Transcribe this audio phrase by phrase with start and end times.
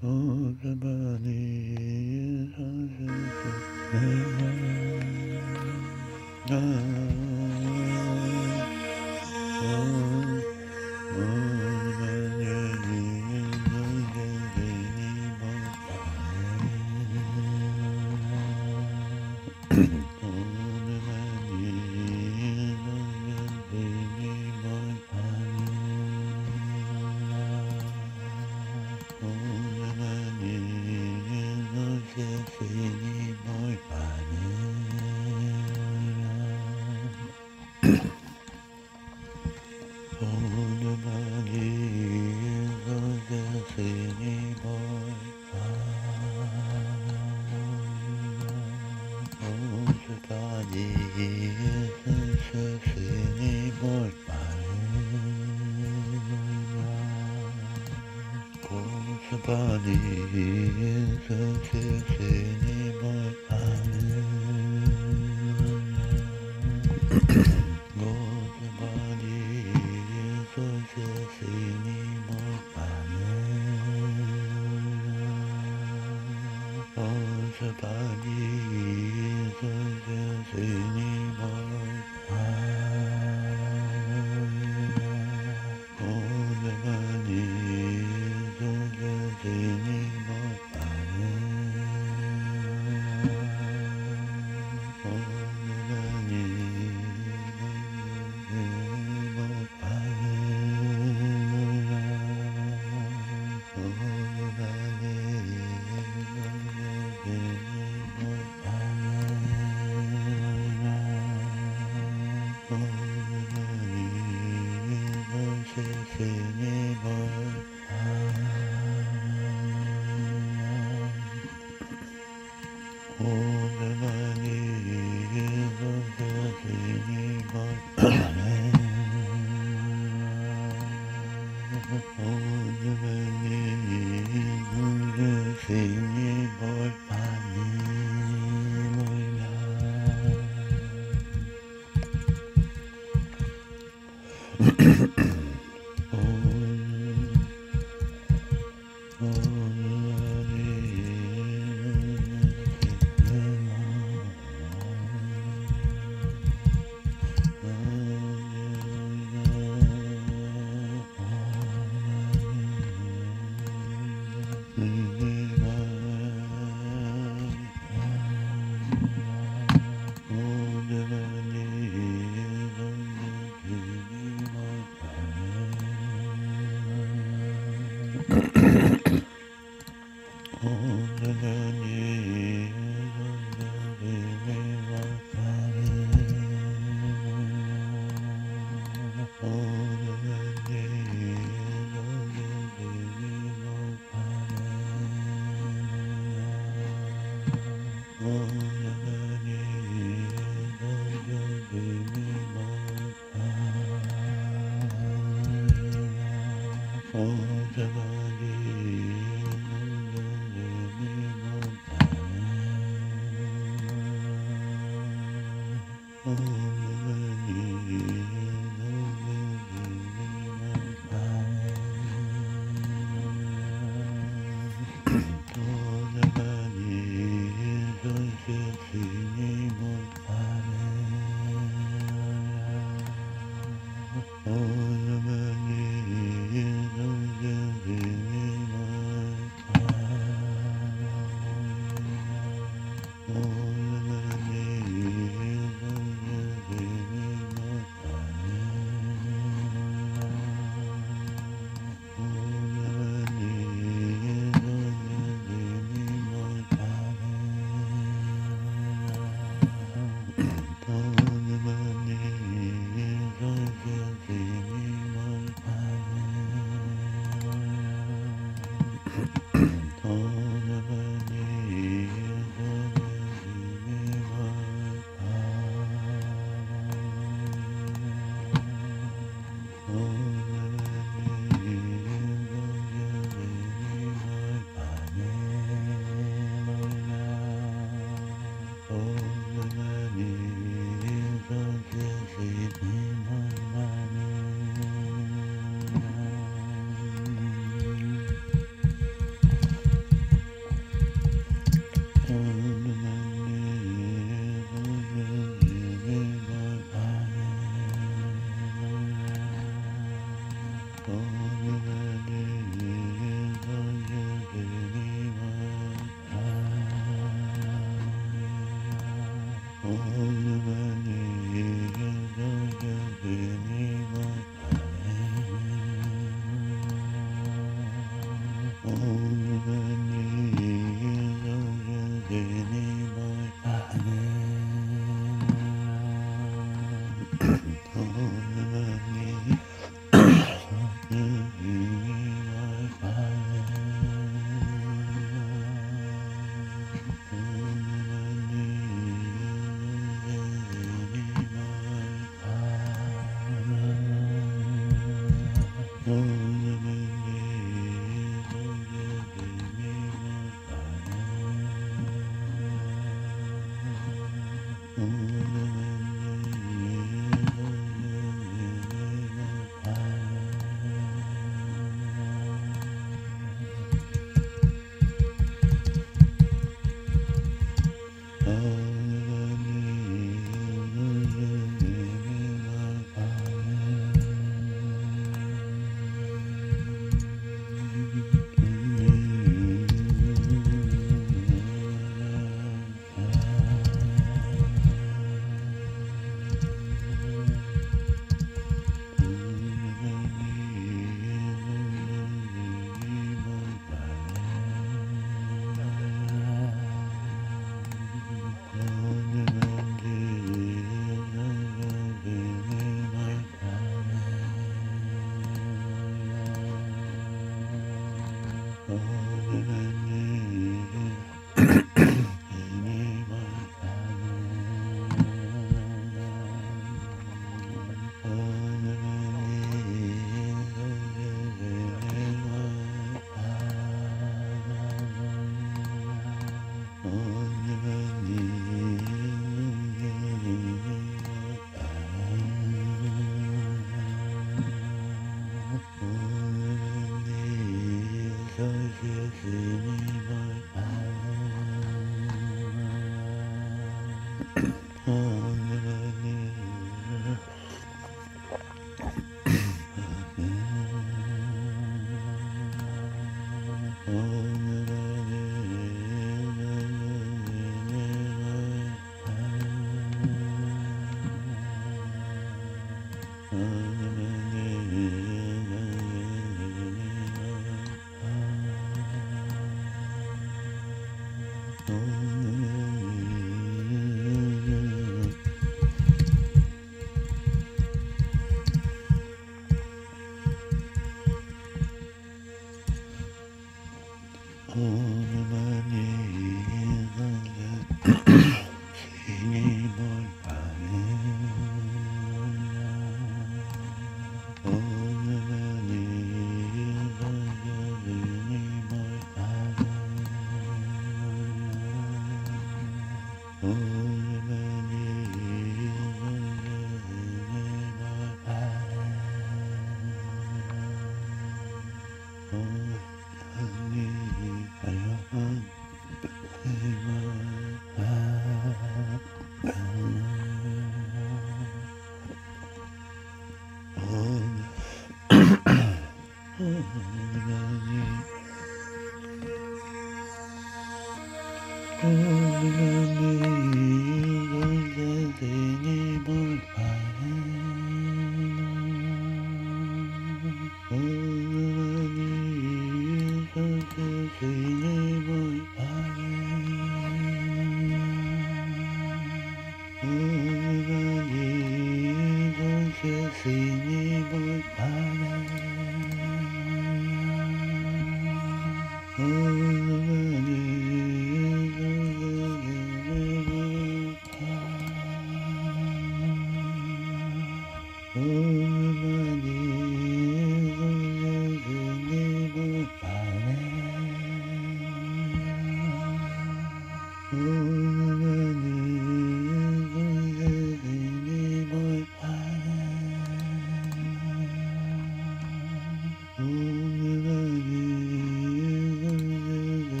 [0.00, 0.06] 不
[0.62, 0.86] 敢把
[1.24, 2.56] 你心
[2.96, 3.02] 上
[3.34, 3.42] 写
[3.90, 4.38] 上
[6.46, 6.97] 太阳。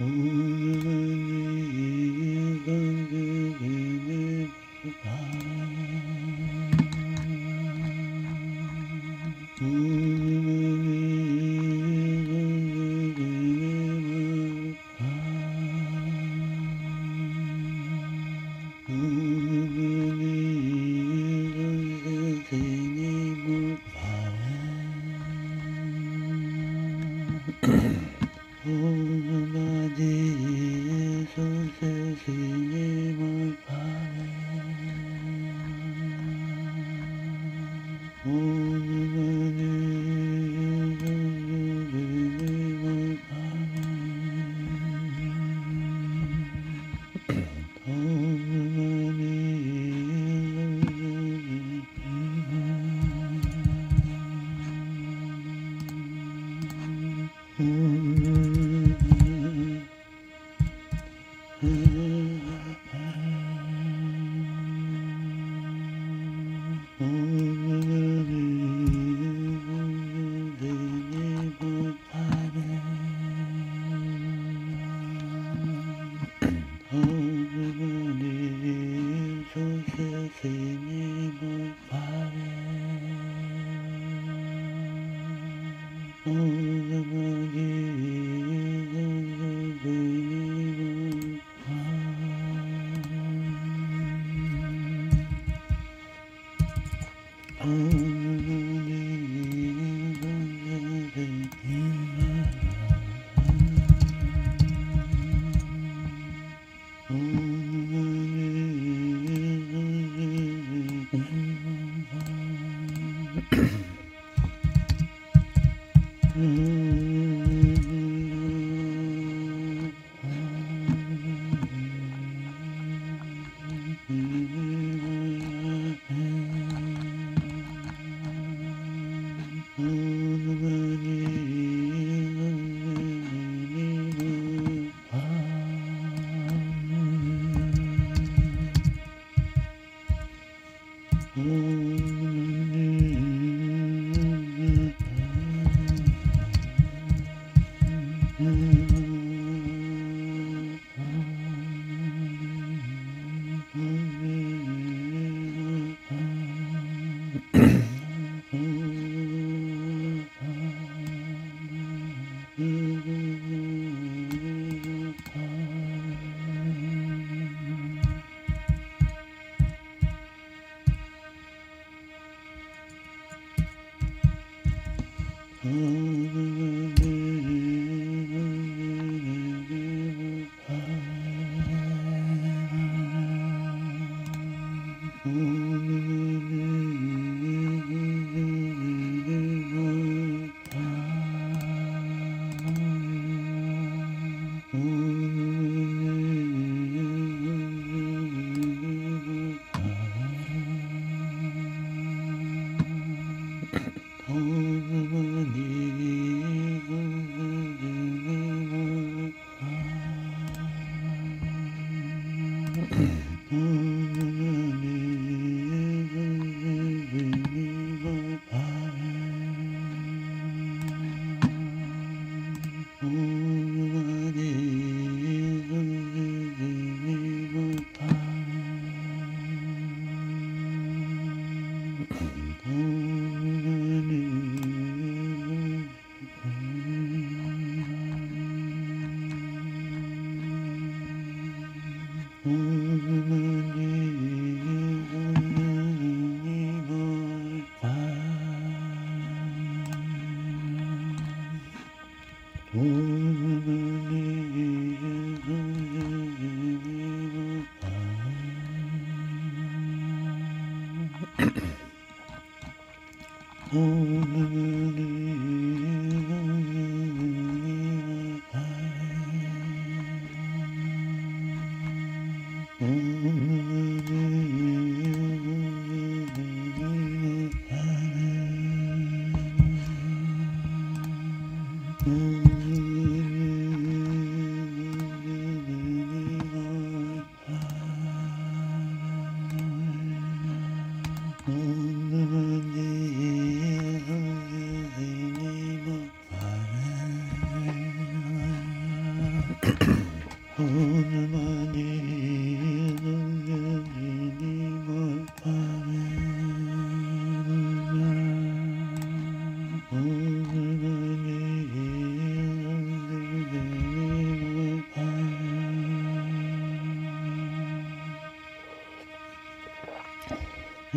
[0.00, 0.39] Mm-hmm.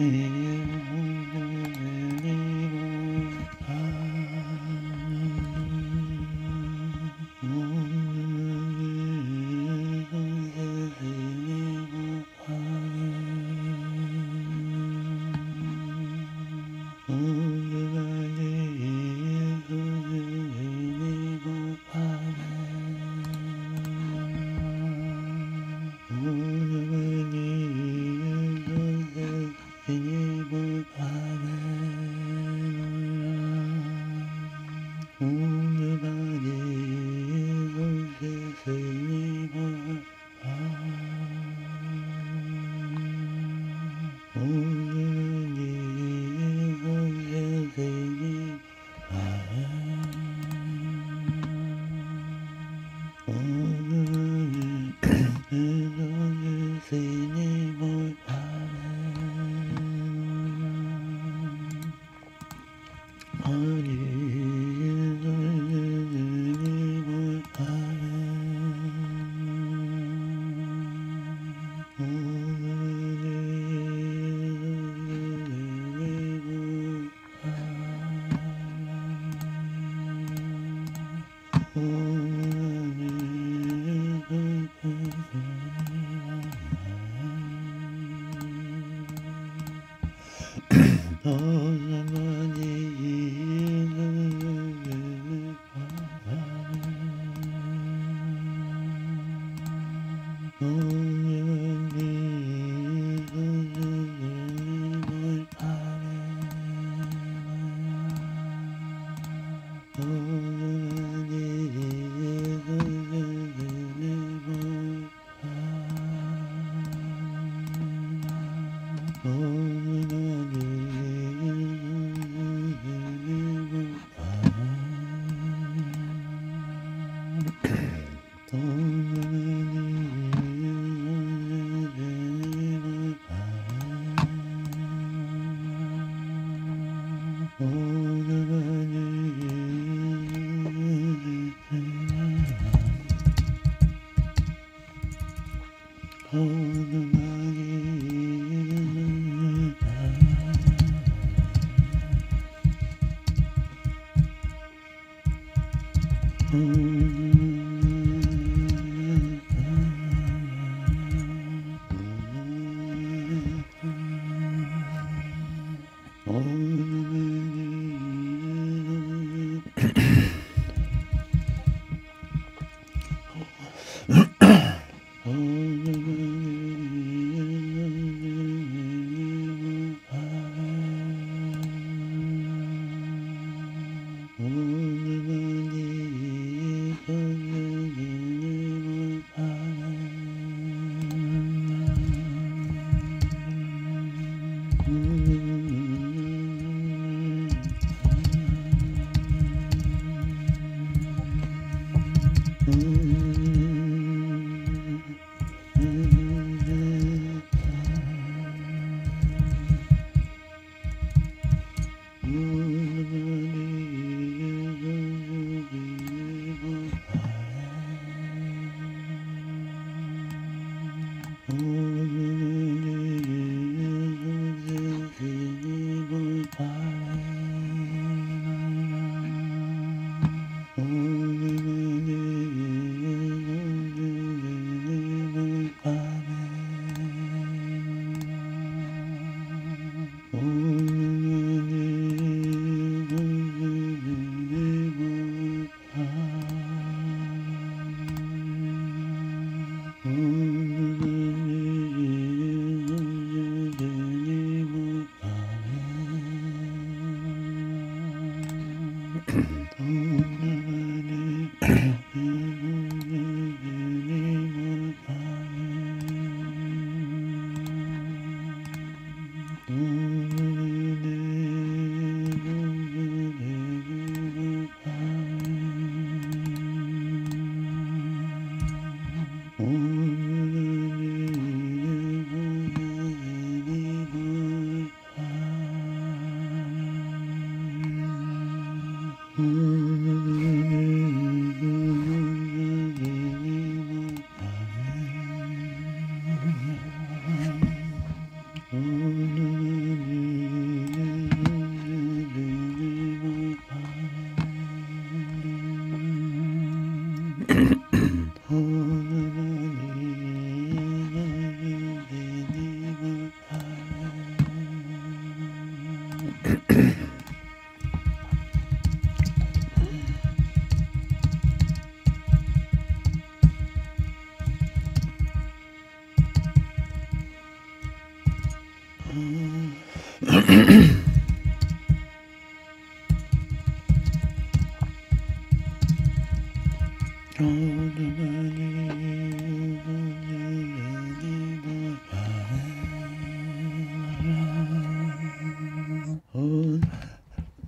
[0.03, 0.52] Mm-hmm.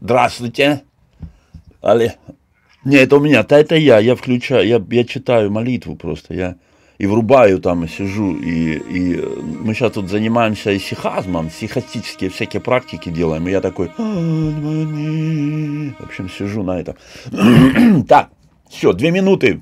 [0.02, 0.84] Здравствуйте.
[1.82, 2.14] Али.
[2.86, 6.56] Не, это у меня, это, это я, я включаю, я, я читаю молитву просто, я
[6.98, 9.22] и врубаю там, и сижу, и, и
[9.62, 16.64] мы сейчас тут занимаемся исихазмом, сихастические всякие практики делаем, и я такой, в общем, сижу
[16.64, 16.96] на этом.
[18.08, 18.30] так,
[18.70, 19.62] все, две минуты,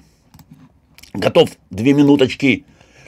[1.13, 2.65] готов, две минуточки.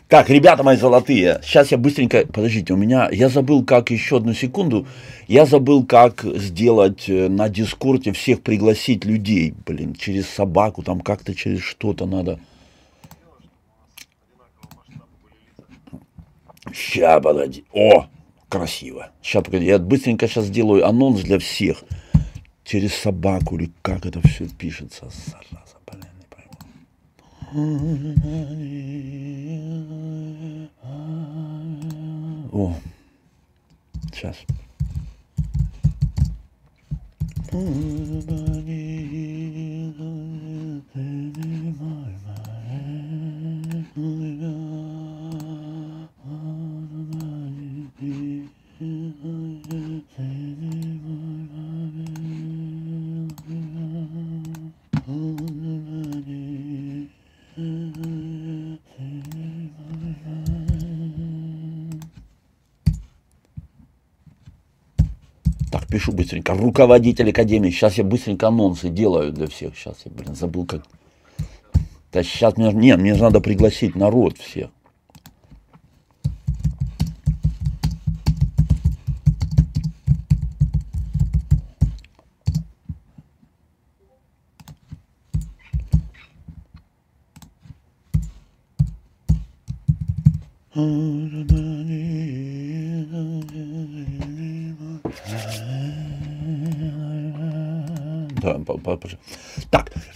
[0.08, 4.34] Так, ребята мои золотые, сейчас я быстренько, подождите, у меня, я забыл, как, еще одну
[4.34, 4.86] секунду,
[5.28, 11.34] я забыл, как сделать э, на Дискорде всех пригласить людей, блин, через собаку, там как-то
[11.34, 12.40] через что-то надо.
[16.96, 17.66] Сейчас, подожди.
[17.74, 18.08] О,
[18.48, 19.10] красиво.
[19.22, 21.84] Сейчас, погоди, я быстренько сейчас сделаю анонс для всех.
[22.64, 25.76] Через собаку или как это все пишется, зараза.
[32.54, 32.74] О,
[34.14, 34.38] сейчас.
[66.26, 66.54] Быстренько.
[66.54, 67.70] Руководитель Академии.
[67.70, 69.78] Сейчас я быстренько анонсы делаю для всех.
[69.78, 70.84] Сейчас я, блин, забыл как.
[72.12, 72.72] Да сейчас мне...
[72.74, 74.70] Нет, мне надо пригласить народ всех.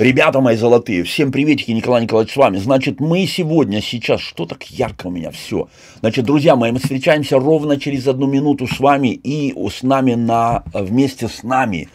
[0.09, 2.57] Ребята мои золотые, всем приветики, Николай Николаевич с вами.
[2.57, 5.69] Значит, мы сегодня, сейчас, что так ярко у меня все.
[5.99, 10.63] Значит, друзья мои, мы встречаемся ровно через одну минуту с вами и с нами на,
[10.73, 11.89] вместе с нами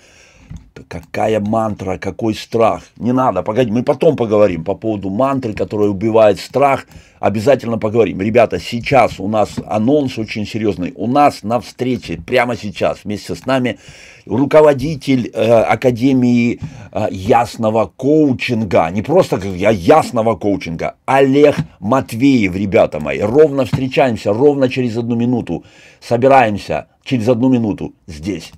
[1.00, 2.82] какая мантра, какой страх.
[2.96, 6.86] Не надо, погоди, мы потом поговорим по поводу мантры, которая убивает страх.
[7.20, 8.20] Обязательно поговорим.
[8.20, 10.92] Ребята, сейчас у нас анонс очень серьезный.
[10.94, 13.78] У нас на встрече, прямо сейчас, вместе с нами,
[14.26, 16.60] руководитель э, Академии
[16.92, 18.90] э, ясного коучинга.
[18.90, 20.96] Не просто я, ясного коучинга.
[21.06, 23.20] Олег Матвеев, ребята мои.
[23.20, 25.64] Ровно встречаемся, ровно через одну минуту.
[26.00, 28.52] Собираемся через одну минуту здесь.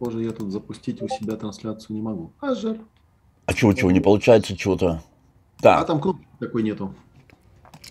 [0.00, 2.32] Похоже, я тут запустить у себя трансляцию не могу.
[2.40, 2.80] А жаль.
[3.44, 5.02] А чего, чего, не получается чего-то?
[5.58, 5.80] Да.
[5.80, 6.94] А там кнопки такой нету.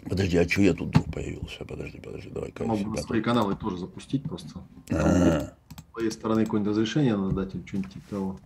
[0.09, 1.65] Подожди, а что я тут вдруг появился?
[1.65, 2.51] Подожди, подожди, давай.
[2.61, 4.59] Могу на свои каналы тоже запустить просто.
[4.89, 5.53] А-а-а.
[5.77, 8.39] С твоей стороны какое-нибудь разрешение надо дать или что-нибудь типа того.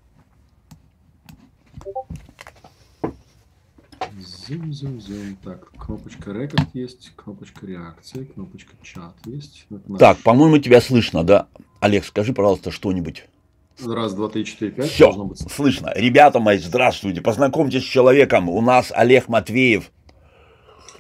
[4.19, 5.38] Зум, зум, зум.
[5.41, 9.67] Так, кнопочка рекорд есть, кнопочка реакции, кнопочка чат есть.
[9.69, 9.99] Наш...
[9.99, 11.47] Так, по-моему, тебя слышно, да?
[11.80, 13.30] Олег, скажи, пожалуйста, что-нибудь.
[13.81, 14.89] Раз, два, три, четыре, пять.
[14.89, 15.39] Все, быть.
[15.51, 15.91] слышно.
[15.95, 17.21] Ребята мои, здравствуйте.
[17.21, 18.49] Познакомьтесь с человеком.
[18.49, 19.91] У нас Олег Матвеев.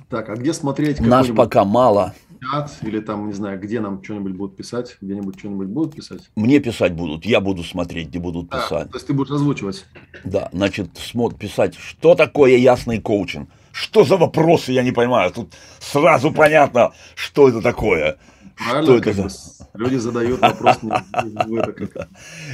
[0.09, 0.99] Так, а где смотреть?
[0.99, 2.13] Нас пока мало.
[2.41, 4.97] Чат или там, не знаю, где нам что-нибудь будут писать?
[5.01, 6.29] Где-нибудь что-нибудь будут писать?
[6.35, 7.25] Мне писать будут.
[7.25, 8.89] Я буду смотреть, где будут а, писать.
[8.91, 9.85] То есть ты будешь озвучивать?
[10.23, 13.49] Да, значит, смог писать, что такое ясный коучинг.
[13.71, 15.31] Что за вопросы, я не понимаю.
[15.31, 18.17] Тут сразу понятно, что это такое.
[18.57, 19.29] Правильно, что это.
[19.73, 20.77] Люди задают вопрос.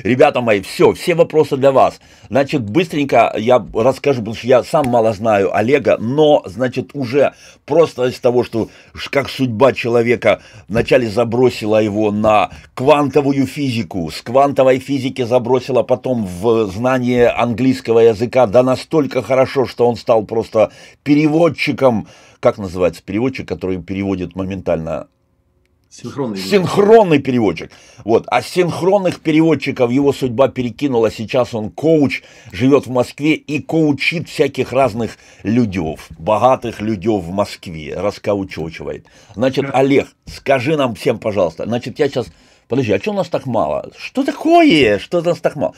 [0.03, 1.99] Ребята мои, все, все вопросы для вас.
[2.29, 7.33] Значит, быстренько я расскажу, потому что я сам мало знаю Олега, но, значит, уже
[7.65, 8.69] просто из того, что
[9.11, 16.67] как судьба человека вначале забросила его на квантовую физику, с квантовой физики забросила потом в
[16.71, 20.71] знание английского языка, да настолько хорошо, что он стал просто
[21.03, 22.07] переводчиком,
[22.39, 25.07] как называется, переводчик, который переводит моментально
[25.89, 27.71] Синхронный, синхронный переводчик.
[28.05, 28.25] Вот.
[28.27, 31.09] А синхронных переводчиков его судьба перекинула.
[31.09, 32.21] Сейчас он коуч,
[32.51, 39.07] живет в Москве и коучит всяких разных людей, богатых людей в Москве, раскаучивает.
[39.33, 42.27] Значит, Олег, скажи нам всем, пожалуйста, значит, я сейчас
[42.69, 43.91] подожди, а что у нас так мало?
[43.97, 44.99] Что такое?
[44.99, 45.73] Что у нас так мало?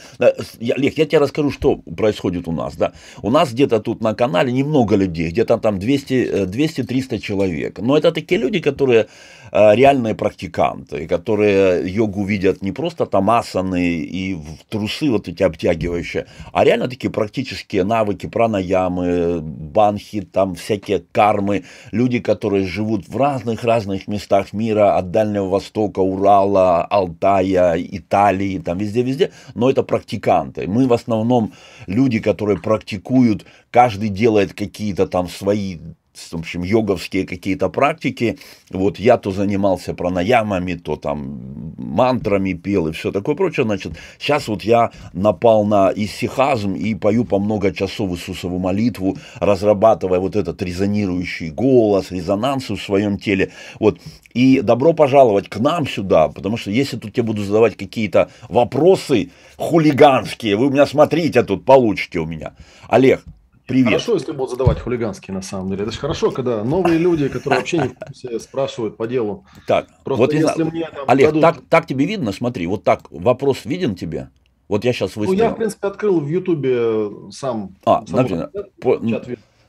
[0.60, 2.76] Я, Олег, я тебе расскажу, что происходит у нас.
[2.76, 2.92] Да?
[3.22, 7.80] У нас где-то тут на канале немного людей, где-то там 200-300 э, человек.
[7.80, 9.08] Но это такие люди, которые
[9.52, 15.44] э, реальные практиканты, которые йогу видят не просто там асаны и в трусы вот эти
[15.44, 23.16] обтягивающие, а реально такие практические навыки, пранаямы, банхи, там всякие кармы, люди, которые живут в
[23.16, 30.68] разных-разных местах мира, от Дальнего Востока, Урала, Алтая, Италии, там везде-везде, но это практиканты.
[30.68, 31.54] Мы в основном
[31.88, 35.78] люди, которые практикуют, каждый делает какие-то там свои
[36.14, 38.38] в общем, йоговские какие-то практики.
[38.70, 43.66] Вот я то занимался пранаямами, то там мантрами пел и все такое прочее.
[43.66, 50.20] Значит, сейчас вот я напал на исихазм и пою по много часов Иисусову молитву, разрабатывая
[50.20, 53.52] вот этот резонирующий голос, резонансы в своем теле.
[53.80, 54.00] Вот.
[54.34, 59.32] И добро пожаловать к нам сюда, потому что если тут я буду задавать какие-то вопросы
[59.58, 62.54] хулиганские, вы у меня смотрите, тут получите у меня.
[62.88, 63.24] Олег,
[63.72, 63.88] Привет.
[63.88, 65.84] Хорошо, если будут задавать хулиганские, на самом деле.
[65.84, 69.46] Это же хорошо, когда новые люди, которые вообще не в курсе, спрашивают по делу.
[69.66, 71.42] Так, Просто вот если мне там Олег, дадут...
[71.42, 72.34] так, так тебе видно?
[72.34, 74.30] Смотри, вот так вопрос виден тебе?
[74.68, 75.40] Вот я сейчас выставил.
[75.40, 77.76] Ну, я, в принципе, открыл в Ютубе сам.
[77.86, 78.50] А, например,
[78.82, 79.00] по...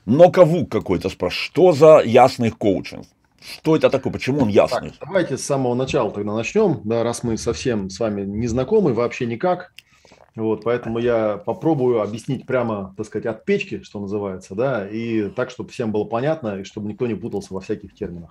[0.05, 3.07] ноковук какой-то спрашивает, что за ясный коучинг?
[3.41, 4.13] Что это такое?
[4.13, 4.91] Почему он ясный?
[4.91, 8.95] Так, давайте с самого начала тогда начнем, да, раз мы совсем с вами не знакомы,
[8.95, 9.73] вообще никак.
[10.35, 15.51] Вот, поэтому я попробую объяснить прямо, так сказать, от печки, что называется, да, и так,
[15.51, 18.31] чтобы всем было понятно, и чтобы никто не путался во всяких терминах.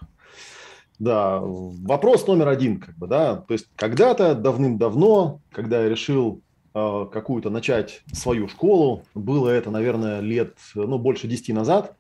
[0.97, 6.41] Да, вопрос номер один, как бы, да, то есть когда-то давным-давно, когда я решил
[6.73, 11.95] э, какую-то начать свою школу, было это, наверное, лет, ну, больше 10 назад,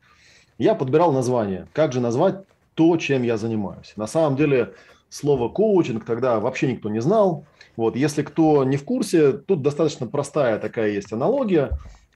[0.57, 1.67] я подбирал название.
[1.73, 2.43] Как же назвать
[2.75, 3.93] то, чем я занимаюсь?
[3.95, 4.73] На самом деле,
[5.09, 10.07] слово коучинг тогда вообще никто не знал, вот, если кто не в курсе, тут достаточно
[10.07, 11.71] простая такая есть аналогия.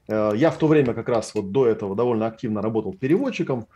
[0.08, 3.66] Э, я в то время как раз вот до этого довольно активно работал переводчиком.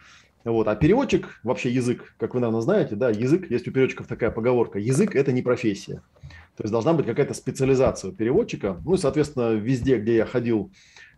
[0.45, 4.31] Вот, а переводчик, вообще язык, как вы, наверное, знаете, да, язык, есть у переводчиков такая
[4.31, 6.03] поговорка, язык– это не профессия.
[6.57, 8.81] То есть должна быть какая-то специализация у переводчика.
[8.85, 10.71] Ну и, соответственно, везде, где я ходил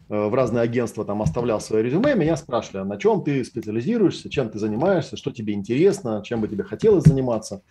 [0.08, 4.28] э, в разные агентства, там оставлял свое резюме, меня спрашивали, а на чем ты специализируешься,
[4.28, 7.62] чем ты занимаешься, что тебе интересно, чем бы тебе хотелось заниматься.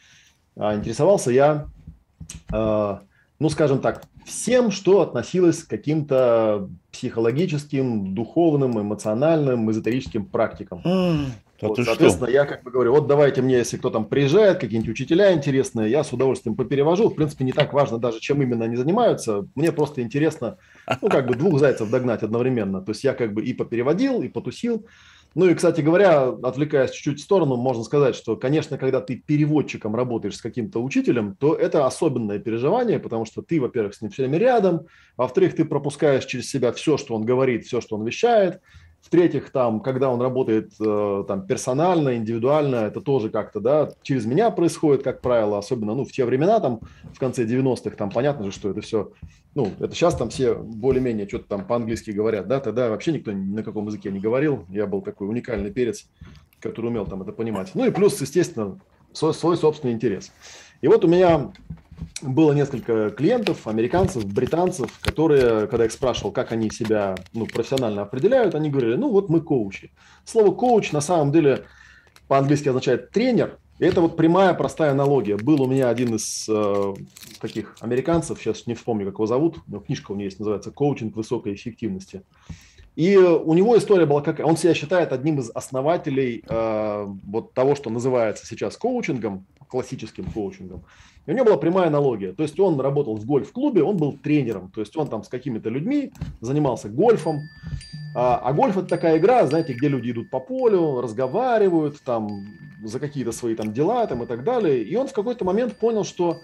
[0.55, 1.67] А интересовался я
[2.49, 10.81] ну, скажем так, всем, что относилось к каким-то психологическим, духовным, эмоциональным, эзотерическим практикам.
[10.85, 11.25] Mm,
[11.61, 12.33] вот, соответственно, что?
[12.33, 16.03] я как бы говорю, вот давайте мне, если кто там приезжает, какие-нибудь учителя интересные, я
[16.03, 17.09] с удовольствием поперевожу.
[17.09, 19.47] В принципе, не так важно даже, чем именно они занимаются.
[19.55, 20.57] Мне просто интересно,
[21.01, 22.81] ну, как бы двух зайцев догнать одновременно.
[22.81, 24.85] То есть я как бы и попереводил, и потусил.
[25.33, 29.95] Ну и, кстати говоря, отвлекаясь чуть-чуть в сторону, можно сказать, что, конечно, когда ты переводчиком
[29.95, 34.23] работаешь с каким-то учителем, то это особенное переживание, потому что ты, во-первых, с ним все
[34.23, 38.61] время рядом, во-вторых, ты пропускаешь через себя все, что он говорит, все, что он вещает,
[39.11, 44.49] в-третьих, там, когда он работает э, там, персонально, индивидуально, это тоже как-то, да, через меня
[44.51, 46.79] происходит, как правило, особенно, ну, в те времена, там,
[47.13, 49.11] в конце 90-х, там, понятно же, что это все,
[49.53, 53.53] ну, это сейчас там все более-менее что-то там по-английски говорят, да, тогда вообще никто ни
[53.53, 56.07] на каком языке не говорил, я был такой уникальный перец,
[56.61, 57.71] который умел там это понимать.
[57.73, 58.79] Ну и плюс, естественно,
[59.11, 60.31] свой, свой собственный интерес.
[60.79, 61.51] И вот у меня
[62.21, 68.03] было несколько клиентов, американцев, британцев, которые, когда я их спрашивал, как они себя ну, профессионально
[68.03, 69.91] определяют, они говорили, ну вот мы коучи.
[70.25, 71.65] Слово коуч на самом деле
[72.27, 73.57] по-английски означает тренер.
[73.79, 75.37] И это вот прямая простая аналогия.
[75.37, 76.93] Был у меня один из э,
[77.39, 81.15] таких американцев, сейчас не вспомню, как его зовут, но книжка у него есть, называется «Коучинг
[81.15, 82.21] высокой эффективности».
[82.95, 87.75] И у него история была как, он себя считает одним из основателей э, вот того,
[87.75, 90.83] что называется сейчас коучингом, классическим коучингом.
[91.25, 92.33] И у него была прямая аналогия.
[92.33, 94.71] То есть он работал в гольф-клубе, он был тренером.
[94.71, 96.11] То есть он там с какими-то людьми
[96.41, 97.39] занимался гольфом.
[98.13, 102.27] А, а гольф это такая игра, знаете, где люди идут по полю, разговаривают там
[102.83, 104.83] за какие-то свои там дела там и так далее.
[104.83, 106.41] И он в какой-то момент понял, что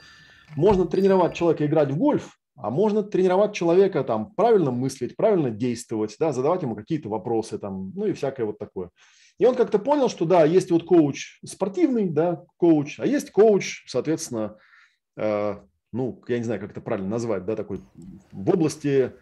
[0.55, 6.15] можно тренировать человека играть в гольф, а можно тренировать человека там правильно мыслить, правильно действовать,
[6.19, 8.89] да, задавать ему какие-то вопросы там, ну и всякое вот такое.
[9.37, 13.85] И он как-то понял, что да, есть вот коуч спортивный, да, коуч, а есть коуч,
[13.87, 14.57] соответственно,
[15.15, 15.57] э,
[15.91, 17.81] ну, я не знаю, как это правильно назвать, да, такой
[18.31, 19.13] в области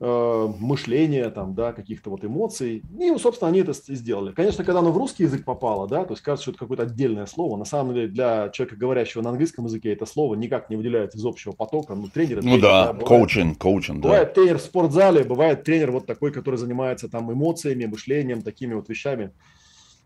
[0.00, 2.82] э, мышления, там, да, каких-то вот эмоций.
[2.98, 4.32] И, собственно, они это сделали.
[4.32, 7.26] Конечно, когда оно в русский язык попало, да, то есть кажется, что это какое-то отдельное
[7.26, 7.56] слово.
[7.56, 11.24] На самом деле, для человека, говорящего на английском языке, это слово никак не выделяется из
[11.24, 11.94] общего потока.
[11.94, 12.42] Ну, тренер.
[12.42, 14.08] Ну да, да коучинг, коучинг, да.
[14.08, 18.88] Бывает тренер в спортзале, бывает тренер вот такой, который занимается там эмоциями, мышлением, такими вот
[18.88, 19.30] вещами.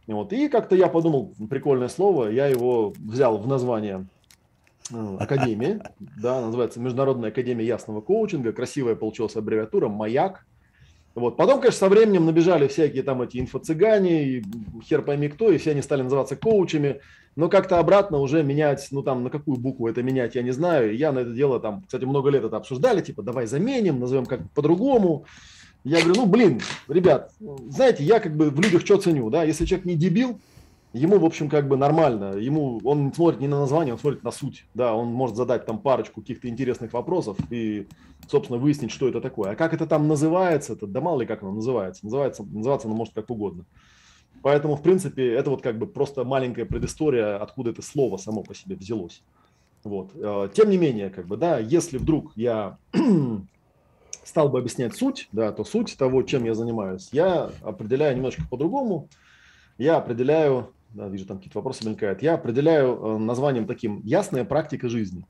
[0.06, 0.32] Вот.
[0.32, 4.06] И как-то я подумал, прикольное слово, я его взял в название
[5.18, 10.44] академии, да, называется Международная академия ясного коучинга, красивая получилась аббревиатура, «Маяк».
[11.14, 11.36] Вот.
[11.36, 14.44] Потом, конечно, со временем набежали всякие там эти инфо-цыгане,
[14.84, 17.00] хер пойми кто, и все они стали называться коучами,
[17.34, 20.96] но как-то обратно уже менять, ну там на какую букву это менять, я не знаю.
[20.96, 24.48] Я на это дело там, кстати, много лет это обсуждали, типа давай заменим, назовем как
[24.52, 25.24] по-другому.
[25.84, 27.32] Я говорю, ну блин, ребят,
[27.68, 30.40] знаете, я как бы в людях что ценю, да, если человек не дебил,
[30.92, 32.36] ему, в общем, как бы нормально.
[32.36, 34.64] Ему, он смотрит не на название, он смотрит на суть.
[34.74, 37.86] Да, он может задать там парочку каких-то интересных вопросов и,
[38.28, 39.52] собственно, выяснить, что это такое.
[39.52, 42.04] А как это там называется, это, да мало ли как оно называется.
[42.04, 43.64] Называется, называться оно может как угодно.
[44.42, 48.54] Поэтому, в принципе, это вот как бы просто маленькая предыстория, откуда это слово само по
[48.54, 49.22] себе взялось.
[49.84, 50.12] Вот.
[50.14, 52.78] Э, тем не менее, как бы, да, если вдруг я
[54.24, 59.08] стал бы объяснять суть, да, то суть того, чем я занимаюсь, я определяю немножко по-другому.
[59.76, 64.88] Я определяю да, вижу, там какие-то вопросы мелькают, я определяю э, названием таким «ясная практика
[64.88, 65.24] жизни».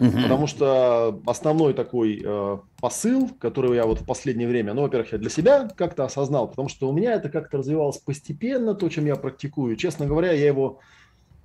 [0.00, 0.12] Угу.
[0.22, 5.18] Потому что основной такой э, посыл, который я вот в последнее время, ну, во-первых, я
[5.18, 9.16] для себя как-то осознал, потому что у меня это как-то развивалось постепенно, то, чем я
[9.16, 9.76] практикую.
[9.76, 10.78] Честно говоря, я его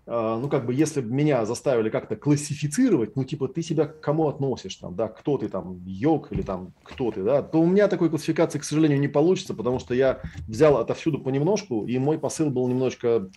[0.05, 4.27] ну, как бы, если бы меня заставили как-то классифицировать, ну, типа, ты себя к кому
[4.27, 7.87] относишь, там, да, кто ты там, йог или там, кто ты, да, то у меня
[7.87, 12.49] такой классификации, к сожалению, не получится, потому что я взял отовсюду понемножку, и мой посыл
[12.49, 13.29] был немножечко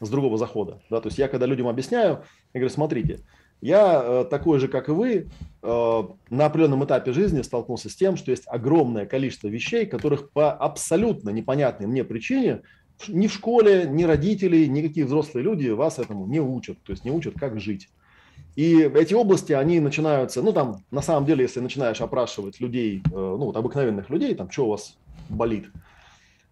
[0.00, 3.20] с другого захода, да, то есть я, когда людям объясняю, я говорю, смотрите,
[3.60, 5.28] я э, такой же, как и вы,
[5.62, 10.52] э, на определенном этапе жизни столкнулся с тем, что есть огромное количество вещей, которых по
[10.52, 12.62] абсолютно непонятной мне причине
[13.08, 17.10] ни в школе, ни родители, никакие взрослые люди вас этому не учат, то есть не
[17.10, 17.88] учат, как жить.
[18.56, 23.10] И эти области, они начинаются, ну там, на самом деле, если начинаешь опрашивать людей, э,
[23.10, 24.96] ну вот обыкновенных людей, там, что у вас
[25.28, 25.66] болит,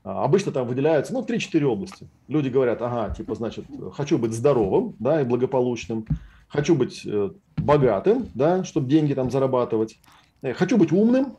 [0.05, 2.09] а, обычно там выделяются, ну, 3-4 области.
[2.29, 6.07] Люди говорят, ага, типа, значит, хочу быть здоровым, да, и благополучным,
[6.49, 9.99] хочу быть э, богатым, да, чтобы деньги там зарабатывать,
[10.41, 11.37] э, хочу быть умным,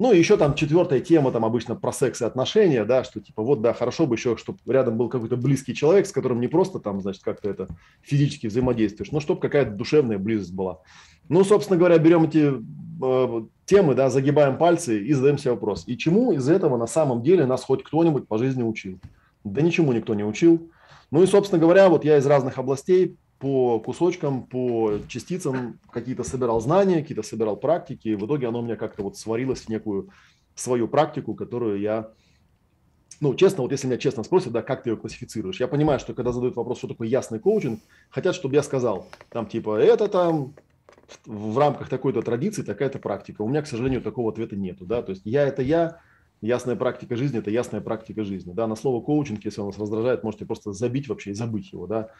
[0.00, 3.42] ну, и еще там четвертая тема, там обычно про секс и отношения, да, что типа
[3.42, 6.78] вот, да, хорошо бы еще, чтобы рядом был какой-то близкий человек, с которым не просто
[6.78, 7.68] там, значит, как-то это
[8.00, 10.78] физически взаимодействуешь, но чтобы какая-то душевная близость была.
[11.28, 15.84] Ну, собственно говоря, берем эти э, темы, да, загибаем пальцы и задаем себе вопрос.
[15.86, 18.98] И чему из этого на самом деле нас хоть кто-нибудь по жизни учил?
[19.44, 20.70] Да ничему никто не учил.
[21.10, 26.60] Ну и, собственно говоря, вот я из разных областей по кусочкам, по частицам какие-то собирал
[26.60, 30.10] знания, какие-то собирал практики, и в итоге оно у меня как-то вот сварилось в некую
[30.54, 32.10] свою практику, которую я,
[33.20, 36.12] ну, честно, вот если меня честно спросят, да, как ты ее классифицируешь, я понимаю, что
[36.12, 37.80] когда задают вопрос, что такое ясный коучинг,
[38.10, 40.54] хотят, чтобы я сказал, там, типа, это там
[41.24, 43.40] в рамках такой-то традиции такая-то практика.
[43.40, 46.00] У меня, к сожалению, такого ответа нету, да, то есть я– это я,
[46.42, 50.24] ясная практика жизни– это ясная практика жизни, да, на слово коучинг, если он вас раздражает,
[50.24, 52.10] можете просто забить вообще и забыть его, да,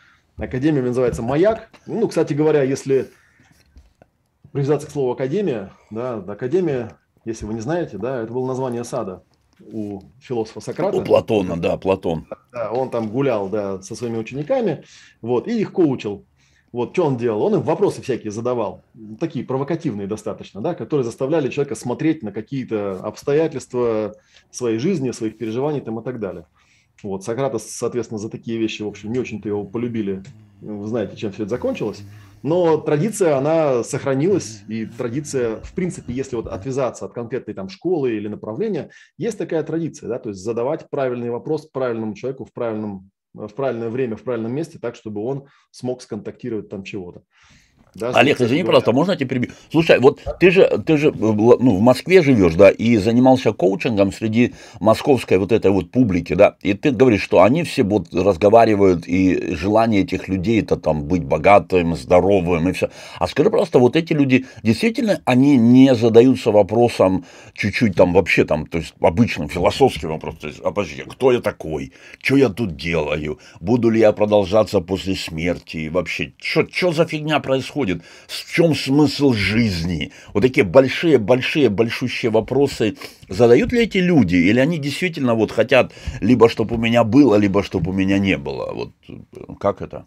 [0.40, 1.68] Академия называется «Маяк».
[1.86, 3.10] Ну, кстати говоря, если
[4.52, 9.22] привязаться к слову «академия», да, академия, если вы не знаете, да, это было название сада
[9.60, 10.96] у философа Сократа.
[10.96, 12.26] У Платона, да, Платон.
[12.52, 14.84] Да, он там гулял, да, со своими учениками,
[15.20, 16.24] вот, и их коучил.
[16.72, 17.42] Вот, что он делал?
[17.42, 18.82] Он им вопросы всякие задавал,
[19.18, 24.14] такие провокативные достаточно, да, которые заставляли человека смотреть на какие-то обстоятельства
[24.50, 26.46] своей жизни, своих переживаний там и так далее.
[27.02, 30.22] Вот, Сократа, соответственно, за такие вещи, в общем, не очень-то его полюбили.
[30.60, 32.02] Вы знаете, чем все это закончилось.
[32.42, 38.12] Но традиция, она сохранилась, и традиция, в принципе, если вот отвязаться от конкретной там школы
[38.12, 43.10] или направления, есть такая традиция, да, то есть задавать правильный вопрос правильному человеку в правильном
[43.32, 47.22] в правильное время, в правильном месте, так, чтобы он смог сконтактировать там чего-то.
[47.94, 49.50] Да, Олег, извини, пожалуйста, можно тебе перебить?
[49.72, 54.54] Слушай, вот ты же, ты же ну, в Москве живешь, да, и занимался коучингом среди
[54.78, 59.54] московской вот этой вот публики, да, и ты говоришь, что они все вот разговаривают, и
[59.56, 62.90] желание этих людей это там быть богатым, здоровым и все.
[63.18, 67.24] А скажи просто, вот эти люди, действительно, они не задаются вопросом
[67.54, 71.40] чуть-чуть там вообще там, то есть обычным философским вопросом, то есть, а подожди, кто я
[71.40, 77.40] такой, что я тут делаю, буду ли я продолжаться после смерти, вообще, что за фигня
[77.40, 77.79] происходит?
[77.80, 80.12] Происходит, в чем смысл жизни.
[80.34, 82.96] Вот такие большие-большие, большущие вопросы
[83.28, 87.62] задают ли эти люди, или они действительно вот хотят либо чтобы у меня было, либо
[87.62, 88.72] чтобы у меня не было.
[88.72, 88.90] Вот
[89.58, 90.06] как это?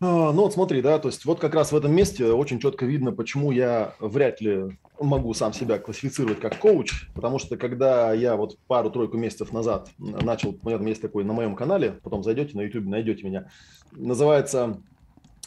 [0.00, 2.86] А, ну вот смотри, да, то есть вот как раз в этом месте очень четко
[2.86, 8.36] видно, почему я вряд ли могу сам себя классифицировать как коуч, потому что когда я
[8.36, 12.62] вот пару-тройку месяцев назад начал, у меня есть такой на моем канале, потом зайдете на
[12.62, 13.48] YouTube, найдете меня,
[13.92, 14.97] называется Э,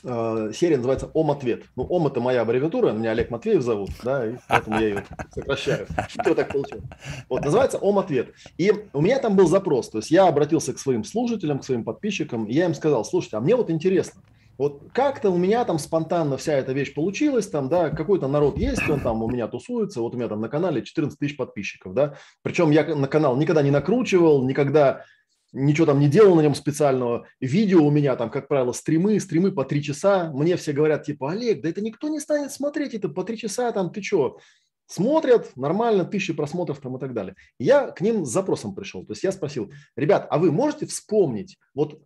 [0.03, 1.63] серия называется «Ом-ответ».
[1.75, 5.87] Ну, «Ом»– это моя аббревиатура, меня Олег Матвеев зовут, да, и поэтому я ее сокращаю.
[6.09, 6.83] Что так получилось?
[7.29, 8.33] Вот, называется «Ом-ответ».
[8.57, 11.83] И у меня там был запрос, то есть я обратился к своим слушателям, к своим
[11.83, 14.21] подписчикам, и я им сказал, слушайте, а мне вот интересно,
[14.57, 18.87] вот как-то у меня там спонтанно вся эта вещь получилась, там, да, какой-то народ есть,
[18.89, 22.15] он там у меня тусуется, вот у меня там на канале 14 тысяч подписчиков, да,
[22.43, 25.03] причем я на канал никогда не накручивал, никогда
[25.51, 27.27] ничего там не делал на нем специального.
[27.39, 30.31] Видео у меня там, как правило, стримы, стримы по три часа.
[30.33, 33.71] Мне все говорят, типа, Олег, да это никто не станет смотреть, это по три часа,
[33.71, 34.39] там, ты что?
[34.87, 37.35] Смотрят, нормально, тысячи просмотров там и так далее.
[37.59, 39.05] Я к ним с запросом пришел.
[39.05, 42.01] То есть я спросил, ребят, а вы можете вспомнить, вот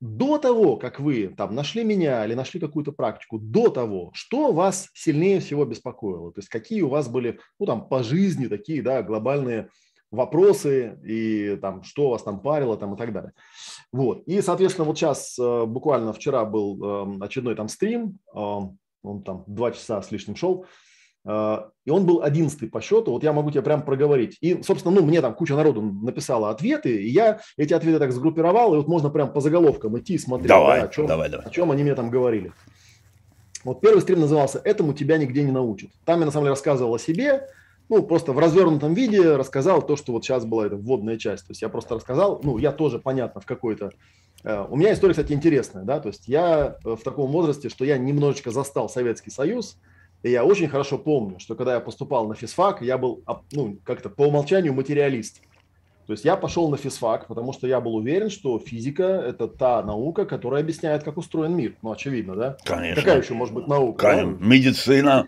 [0.00, 4.88] до того, как вы там нашли меня или нашли какую-то практику, до того, что вас
[4.94, 6.32] сильнее всего беспокоило?
[6.32, 9.70] То есть какие у вас были, ну там по жизни такие, да, глобальные
[10.10, 13.32] вопросы и там, что вас там парило там и так далее.
[13.92, 14.22] Вот.
[14.26, 19.44] И, соответственно, вот сейчас э, буквально вчера был эм, очередной там стрим, эм, он там
[19.46, 20.66] два часа с лишним шел,
[21.26, 24.38] э, и он был одиннадцатый по счету, вот я могу тебе прям проговорить.
[24.40, 28.74] И, собственно, ну, мне там куча народу написала ответы, и я эти ответы так сгруппировал,
[28.74, 31.46] и вот можно прям по заголовкам идти и смотреть, давай, да, о, чем, давай, давай.
[31.46, 32.52] о чем они мне там говорили.
[33.64, 35.90] Вот первый стрим назывался «Этому тебя нигде не научат».
[36.04, 37.48] Там я, на самом деле, рассказывал о себе,
[37.88, 41.46] ну, просто в развернутом виде рассказал то, что вот сейчас была эта вводная часть.
[41.46, 43.90] То есть я просто рассказал, ну, я тоже, понятно, в какой-то
[44.46, 47.84] Э, у меня история, кстати, интересная, да, то есть я э, в таком возрасте, что
[47.84, 49.76] я немножечко застал Советский Союз,
[50.22, 53.22] и я очень хорошо помню, что когда я поступал на физфак, я был,
[53.52, 55.42] ну, как-то по умолчанию материалист.
[56.06, 59.82] То есть я пошел на физфак, потому что я был уверен, что физика– это та
[59.82, 61.74] наука, которая объясняет, как устроен мир.
[61.82, 62.56] Ну, очевидно, да?
[62.64, 63.02] Конечно.
[63.02, 64.10] Какая еще может быть наука?
[64.10, 64.36] Конечно.
[64.38, 64.46] Да?
[64.46, 65.26] Медицина,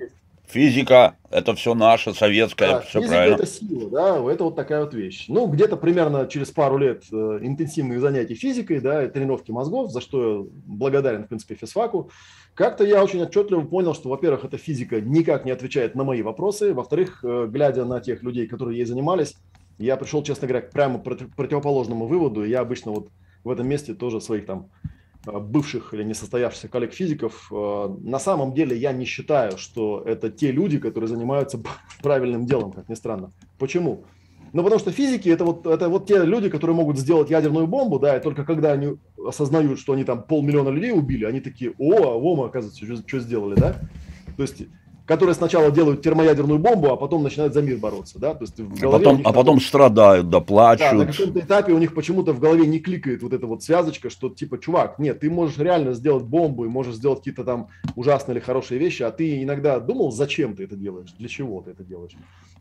[0.49, 3.34] физика– это все наше, советское, да, все физика правильно.
[3.34, 5.26] это сила, да, это вот такая вот вещь.
[5.28, 10.01] Ну, где-то примерно через пару лет э, интенсивных занятий физикой, да, и тренировки мозгов, за
[10.01, 12.11] что я благодарен, в принципе, физфаку,
[12.55, 16.72] как-то я очень отчетливо понял, что, во-первых, эта физика никак не отвечает на мои вопросы,
[16.72, 19.36] во-вторых, э, глядя на тех людей, которые ей занимались,
[19.78, 22.44] я пришел, честно говоря, к прямо противоположному выводу.
[22.44, 23.11] Я обычно вот
[23.44, 24.70] в этом месте тоже своих там
[25.32, 30.78] бывших или несостоявшихся коллег-физиков, э, на самом деле я не считаю, что это те люди,
[30.78, 31.60] которые занимаются
[32.02, 33.32] правильным делом, как ни странно.
[33.58, 34.04] Почему?
[34.52, 37.98] Ну, потому что физики это вот, это вот те люди, которые могут сделать ядерную бомбу,
[37.98, 42.14] да, и только когда они осознают, что они там полмиллиона людей убили, они такие, о,
[42.14, 43.76] а во, мы, оказывается, что сделали, да?
[44.36, 44.62] То есть
[45.09, 48.78] которые сначала делают термоядерную бомбу, а потом начинают за мир бороться, да, то есть в
[48.78, 50.90] голове а потом, а потом страдают, да, плачут.
[50.90, 54.11] Да, на каком-то этапе у них почему-то в голове не кликает вот эта вот связочка,
[54.11, 58.36] что типа, чувак, нет, ты можешь реально сделать бомбу и можешь сделать какие-то там ужасные
[58.36, 61.84] или хорошие вещи, а ты иногда думал, зачем ты это делаешь, для чего ты это
[61.84, 62.12] делаешь.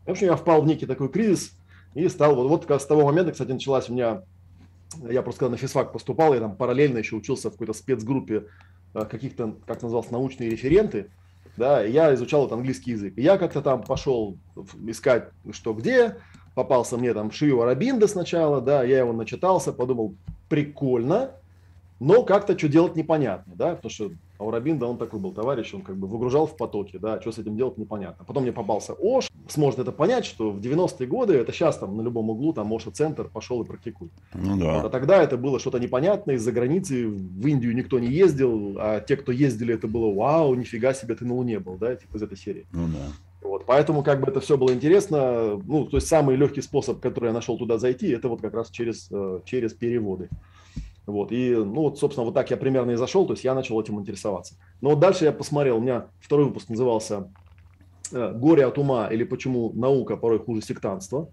[0.06, 1.52] В общем, я впал в некий такой кризис
[1.94, 4.22] и стал, вот, вот с того момента, кстати, началась у меня,
[5.06, 8.46] я просто когда на физфак поступал, я там параллельно еще учился в какой-то спецгруппе
[8.94, 11.10] э, каких-то, как назывался, научные референты,
[11.58, 13.14] да, я изучал вот английский язык.
[13.16, 14.38] я как-то там пошел
[14.86, 16.16] искать, что где,
[16.54, 20.14] попался мне там Шио Арабинда сначала, да, я его начитался, подумал,
[20.48, 21.32] прикольно,
[22.00, 25.82] но как-то что делать непонятно, да, потому что Аурабин, да, он такой был товарищ, он
[25.82, 28.24] как бы выгружал в потоке, да, что с этим делать непонятно.
[28.24, 32.02] Потом мне попался Ош, сможет это понять, что в 90-е годы, это сейчас там на
[32.02, 34.10] любом углу, там Оша-центр пошел и практикуй.
[34.34, 34.76] Ну да.
[34.76, 39.00] Вот, а тогда это было что-то непонятное, из-за границы в Индию никто не ездил, а
[39.00, 42.22] те, кто ездили, это было вау, нифига себе, ты на Луне был, да, типа из
[42.22, 42.66] этой серии.
[42.72, 43.12] Ну да.
[43.40, 45.60] Вот, поэтому как бы это все было интересно.
[45.64, 48.70] Ну, то есть самый легкий способ, который я нашел туда зайти, это вот как раз
[48.70, 50.28] через, э, через переводы.
[51.08, 53.80] Вот, и, ну, вот, собственно, вот так я примерно и зашел, то есть я начал
[53.80, 54.56] этим интересоваться.
[54.80, 57.32] Но вот дальше я посмотрел, у меня второй выпуск назывался
[58.12, 61.30] э, «Горе от ума» или «Почему наука порой хуже сектантства».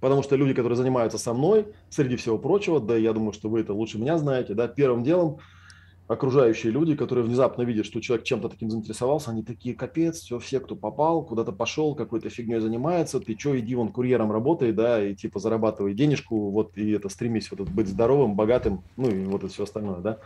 [0.00, 3.60] Потому что люди, которые занимаются со мной, среди всего прочего, да, я думаю, что вы
[3.60, 5.38] это лучше меня знаете, да, первым делом–
[6.08, 10.58] окружающие люди, которые внезапно видят, что человек чем-то таким заинтересовался, они такие, капец, все, все,
[10.58, 15.14] кто попал, куда-то пошел, какой-то фигней занимается, ты что, иди вон курьером работай, да, и
[15.14, 19.52] типа зарабатывай денежку, вот, и это стремись вот быть здоровым, богатым, ну, и вот это
[19.52, 20.18] все остальное, да.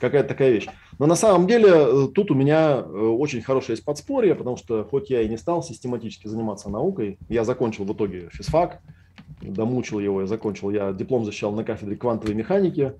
[0.00, 0.66] Какая-то такая вещь.
[0.98, 4.84] Но на самом деле э, тут у меня э, очень хорошее есть подспорье, потому что
[4.84, 8.82] хоть я и не стал систематически заниматься наукой, я закончил в итоге физфак,
[9.40, 12.92] домучил его, я закончил, я диплом защищал на кафедре квантовой механики,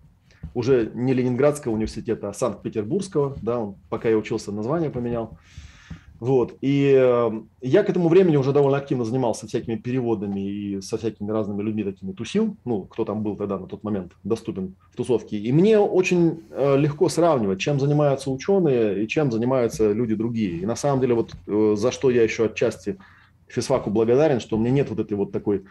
[0.55, 5.39] уже не Ленинградского университета, а Санкт-Петербургского, да, он, пока я учился, название поменял.
[6.19, 6.55] Вот.
[6.63, 7.31] И э,
[7.61, 11.85] я к этому времени уже довольно активно занимался всякими переводами и со всякими разными людьми
[11.85, 15.37] такими тусил, ну, кто там был тогда на тот момент доступен в тусовке.
[15.37, 20.61] И мне очень э, легко сравнивать, чем занимаются ученые и чем занимаются люди другие.
[20.61, 22.97] И на самом деле вот э, за что я еще отчасти
[23.47, 25.65] физфаку благодарен, что у меня нет вот этой вот такой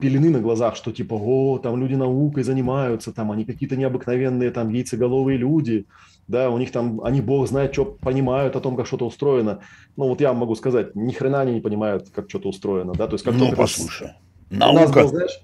[0.00, 4.70] пелены на глазах, что типа, о, там люди наукой занимаются, там они какие-то необыкновенные там
[4.70, 5.86] яйцеголовые люди,
[6.26, 9.60] да, у них там, они бог знает, что понимают о том, как что-то устроено.
[9.96, 13.14] Ну вот я могу сказать, ни хрена они не понимают, как что-то устроено, да, то
[13.14, 14.12] есть как ну, послушай,
[14.50, 14.72] наука...
[14.72, 15.40] У нас, был, знаешь,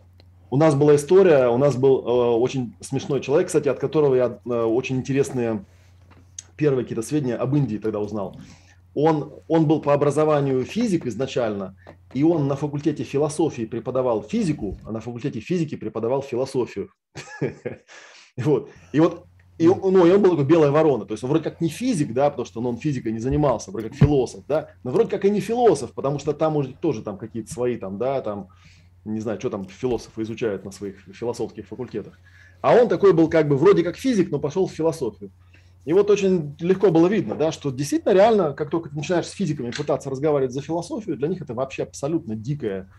[0.51, 4.39] у нас была история, у нас был э, очень смешной человек, кстати, от которого я
[4.45, 5.65] э, очень интересные
[6.57, 8.37] первые какие-то сведения об Индии тогда узнал.
[8.95, 11.77] Он, он был по образованию физик изначально,
[12.15, 16.91] и он на факультете философии преподавал физику, а на факультете физики преподавал философию.
[18.39, 18.69] Вот.
[18.93, 19.27] И вот
[19.59, 22.13] и, ну, и он был такой белая ворона, то есть он вроде как не физик,
[22.13, 25.25] да, потому что ну, он физикой не занимался, вроде как философ, да, но вроде как
[25.25, 28.49] и не философ, потому что там может тоже там какие-то свои там, да, там,
[29.07, 32.19] не знаю, что там философы изучают на своих философских факультетах.
[32.61, 35.31] А он такой был как бы вроде как физик, но пошел в философию.
[35.87, 39.30] И вот очень легко было видно, да, что действительно реально, как только ты начинаешь с
[39.30, 42.91] физиками пытаться разговаривать за философию, для них это вообще абсолютно дикая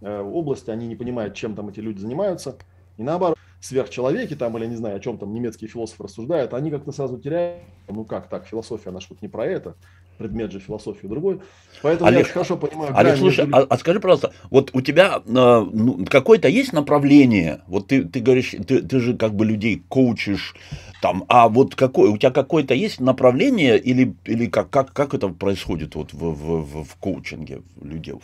[0.00, 2.56] э, область, они не понимают, чем там эти люди занимаются.
[2.96, 6.92] И наоборот, сверхчеловеки там, или не знаю, о чем там немецкие философы рассуждают, они как-то
[6.92, 9.76] сразу теряют, ну как так, философия, она что-то не про это,
[10.20, 11.40] предмет же философии другой.
[11.80, 12.92] Поэтому Олег, я очень хорошо понимаю.
[12.94, 13.56] Олег, слушай, между...
[13.56, 17.62] а, а скажи, пожалуйста, вот у тебя э, ну, какое-то есть направление?
[17.66, 20.54] Вот ты, ты говоришь, ты, ты же как бы людей коучишь,
[21.00, 25.28] там, а вот какое, у тебя какое-то есть направление или, или как, как, как это
[25.28, 28.16] происходит вот в, в, в, в коучинге людей?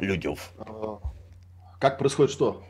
[0.00, 0.36] людей?
[0.58, 0.98] А,
[1.78, 2.64] как происходит что?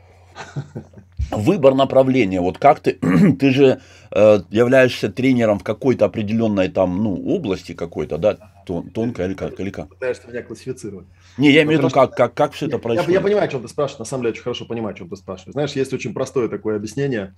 [1.31, 2.39] Выбор направления.
[2.41, 2.93] Вот как ты,
[3.39, 3.81] ты же
[4.11, 9.59] э, являешься тренером в какой-то определенной там, ну, области какой-то, да, тон, тонкой или как,
[9.59, 9.89] или как?
[9.89, 11.07] Пытаешься меня классифицировать.
[11.37, 13.09] Не, я имею в виду, как, как, как все это происходит.
[13.09, 15.09] Я, я понимаю, о чем ты спрашиваешь, на самом деле очень хорошо понимаю, о чем
[15.09, 15.53] ты спрашиваешь.
[15.53, 17.33] Знаешь, есть очень простое такое объяснение,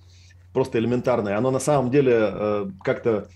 [0.52, 1.36] просто элементарное.
[1.36, 3.28] Оно на самом деле э, как-то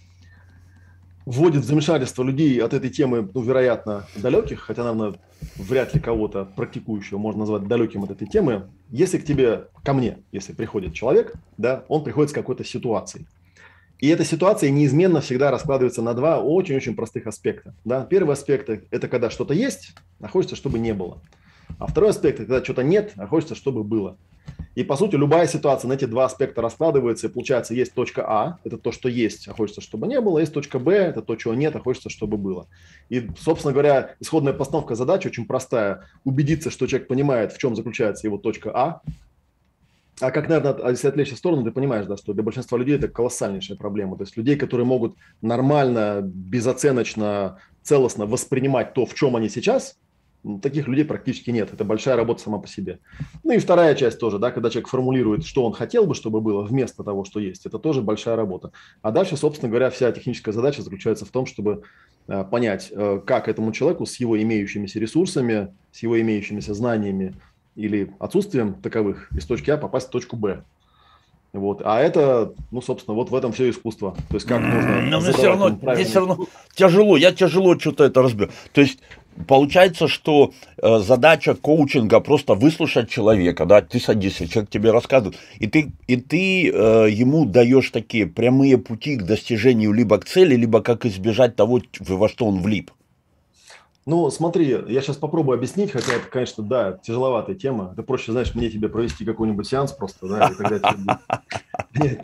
[1.24, 5.18] вводит в замешательство людей от этой темы, ну, вероятно, далеких, хотя, наверное,
[5.56, 8.68] вряд ли кого-то практикующего можно назвать далеким от этой темы.
[8.90, 13.26] Если к тебе, ко мне, если приходит человек, да, он приходит с какой-то ситуацией.
[13.98, 17.74] И эта ситуация неизменно всегда раскладывается на два очень-очень простых аспекта.
[17.84, 18.04] Да?
[18.04, 21.22] Первый аспект– это когда что-то есть, а хочется, чтобы не было.
[21.78, 24.16] А второй аспект– это когда что-то нет, а хочется, чтобы было.
[24.74, 28.58] И, по сути, любая ситуация на эти два аспекта раскладывается, и получается, есть точка А,
[28.64, 31.52] это то, что есть, а хочется, чтобы не было, есть точка Б, это то, чего
[31.52, 32.68] нет, а хочется, чтобы было.
[33.10, 36.04] И, собственно говоря, исходная постановка задачи очень простая.
[36.24, 39.02] Убедиться, что человек понимает, в чем заключается его точка А,
[40.20, 43.08] а как, наверное, если отвлечься в сторону, ты понимаешь, да, что для большинства людей это
[43.08, 44.16] колоссальнейшая проблема.
[44.16, 49.96] То есть людей, которые могут нормально, безоценочно, целостно воспринимать то, в чем они сейчас,
[50.60, 51.72] таких людей практически нет.
[51.72, 52.98] Это большая работа сама по себе.
[53.44, 56.62] Ну и вторая часть тоже, да, когда человек формулирует, что он хотел бы, чтобы было
[56.62, 57.66] вместо того, что есть.
[57.66, 58.72] Это тоже большая работа.
[59.02, 61.82] А дальше, собственно говоря, вся техническая задача заключается в том, чтобы
[62.26, 67.34] э, понять, э, как этому человеку с его имеющимися ресурсами, с его имеющимися знаниями
[67.74, 70.64] или отсутствием таковых из точки А попасть в точку Б.
[71.52, 71.82] Вот.
[71.84, 74.16] А это, ну, собственно, вот в этом все искусство.
[74.30, 75.02] То есть как можно...
[75.02, 78.50] Но мне все равно, мне все равно тяжело, я тяжело что-то это разберу.
[78.72, 79.00] То есть
[79.46, 85.66] получается, что э, задача коучинга просто выслушать человека, да, ты садишься, человек тебе рассказывает, и
[85.66, 90.80] ты, и ты э, ему даешь такие прямые пути к достижению либо к цели, либо
[90.82, 92.90] как избежать того, во что он влип.
[94.04, 97.90] Ну, смотри, я сейчас попробую объяснить, хотя это, конечно, да, тяжеловатая тема.
[97.92, 101.20] Это проще, знаешь, мне тебе провести какой-нибудь сеанс просто, да, и тогда.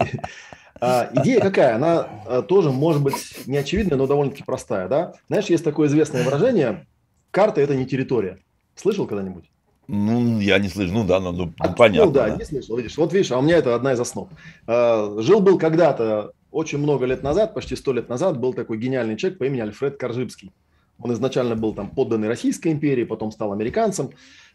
[0.80, 1.74] А, идея какая?
[1.74, 3.14] Она а, тоже может быть
[3.46, 5.14] не очевидная, но довольно-таки простая, да?
[5.26, 6.86] Знаешь, есть такое известное выражение
[7.30, 8.38] карта– это не территория.
[8.74, 9.50] Слышал когда-нибудь?
[9.88, 12.06] Ну, я не слышу, ну да, ну, ну а, понятно.
[12.06, 12.96] Ну да, да, не слышал, видишь.
[12.98, 14.28] Вот видишь, а у меня это одна из основ.
[14.66, 19.38] А, Жил-был когда-то, очень много лет назад, почти сто лет назад, был такой гениальный человек
[19.38, 20.52] по имени Альфред Коржибский.
[21.00, 24.10] Он изначально был там подданный Российской империи, потом стал американцем.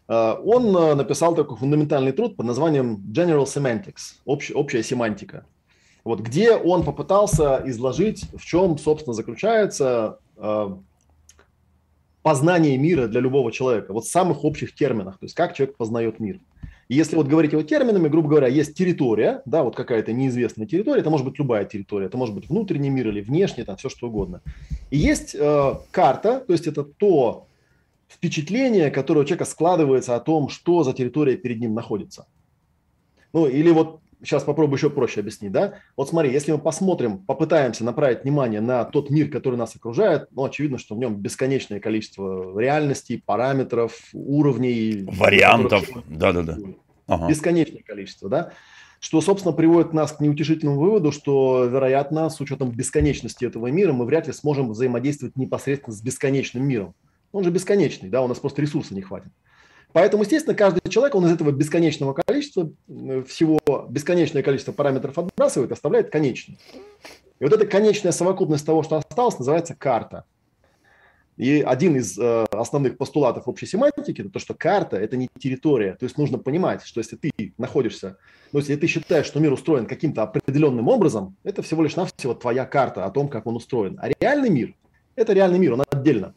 [0.06, 5.46] А, он написал такой фундаментальный труд под названием General Semantics, общ, общая семантика.
[6.04, 10.18] Вот, где он попытался изложить, в чем, собственно, заключается
[12.24, 16.20] познание мира для любого человека, вот в самых общих терминах, то есть как человек познает
[16.20, 16.40] мир.
[16.88, 21.02] И если вот говорить его терминами, грубо говоря, есть территория, да, вот какая-то неизвестная территория,
[21.02, 24.08] это может быть любая территория, это может быть внутренний мир или внешний, там все что
[24.08, 24.40] угодно.
[24.90, 27.46] И есть э, карта, то есть это то
[28.08, 32.26] впечатление, которое у человека складывается о том, что за территория перед ним находится.
[33.34, 35.74] Ну, или вот сейчас попробую еще проще объяснить, да?
[35.96, 40.44] Вот смотри, если мы посмотрим, попытаемся направить внимание на тот мир, который нас окружает, ну,
[40.44, 45.06] очевидно, что в нем бесконечное количество реальностей, параметров, уровней.
[45.06, 46.56] Вариантов, да-да-да.
[47.06, 47.28] Ага.
[47.28, 48.52] Бесконечное количество, да?
[48.98, 54.06] Что, собственно, приводит нас к неутешительному выводу, что, вероятно, с учетом бесконечности этого мира, мы
[54.06, 56.94] вряд ли сможем взаимодействовать непосредственно с бесконечным миром.
[57.30, 59.30] Он же бесконечный, да, у нас просто ресурса не хватит.
[59.94, 65.70] Поэтому, естественно, каждый человек, он из этого бесконечного количества, э, всего бесконечное количество параметров отбрасывает,
[65.70, 66.58] оставляет конечный.
[67.38, 70.24] И вот эта конечная совокупность того, что осталось, называется карта.
[71.36, 75.94] И один из э, основных постулатов общей семантики– это то, что карта– это не территория.
[75.94, 78.18] То есть нужно понимать, что если ты находишься,
[78.50, 82.66] ну, если ты считаешь, что мир устроен каким-то определенным образом, это всего лишь навсего твоя
[82.66, 83.96] карта о том, как он устроен.
[84.02, 84.74] А реальный мир–
[85.14, 86.34] это реальный мир, он отдельно.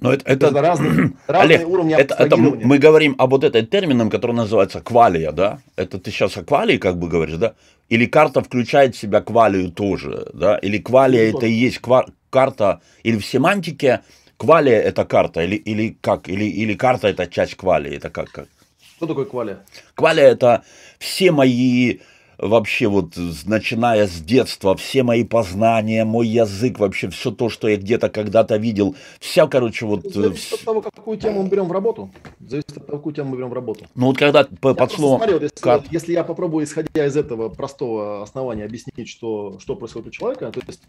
[0.00, 3.66] Но это, это, это разные, разные Олег, уровни это, это мы говорим об вот этом
[3.66, 5.60] термином, который называется квалия, да?
[5.76, 7.54] Это ты сейчас о квалии как бы говоришь, да?
[7.90, 10.56] Или карта включает в себя квалию тоже, да?
[10.58, 14.00] Или квалия ну, это и есть ква- карта, или в семантике
[14.38, 16.28] квалия это карта, или, или как?
[16.28, 18.30] Или, или карта это часть квалии, это как?
[18.30, 18.48] как?
[18.96, 19.58] Что такое квалия?
[19.94, 20.62] Квалия это
[20.98, 21.98] все мои
[22.40, 23.16] вообще вот
[23.46, 28.56] начиная с детства, все мои познания, мой язык, вообще все то, что я где-то когда-то
[28.56, 30.04] видел, вся, короче, вот...
[30.04, 32.10] Ну, зависит от того, какую тему мы берем в работу.
[32.40, 33.86] Зависит от того, какую тему мы берем в работу.
[33.94, 35.18] Ну вот когда по, под словом...
[35.18, 35.82] Смотри, вот если, как...
[35.90, 40.60] если я попробую, исходя из этого простого основания, объяснить, что, что происходит у человека, то
[40.66, 40.82] есть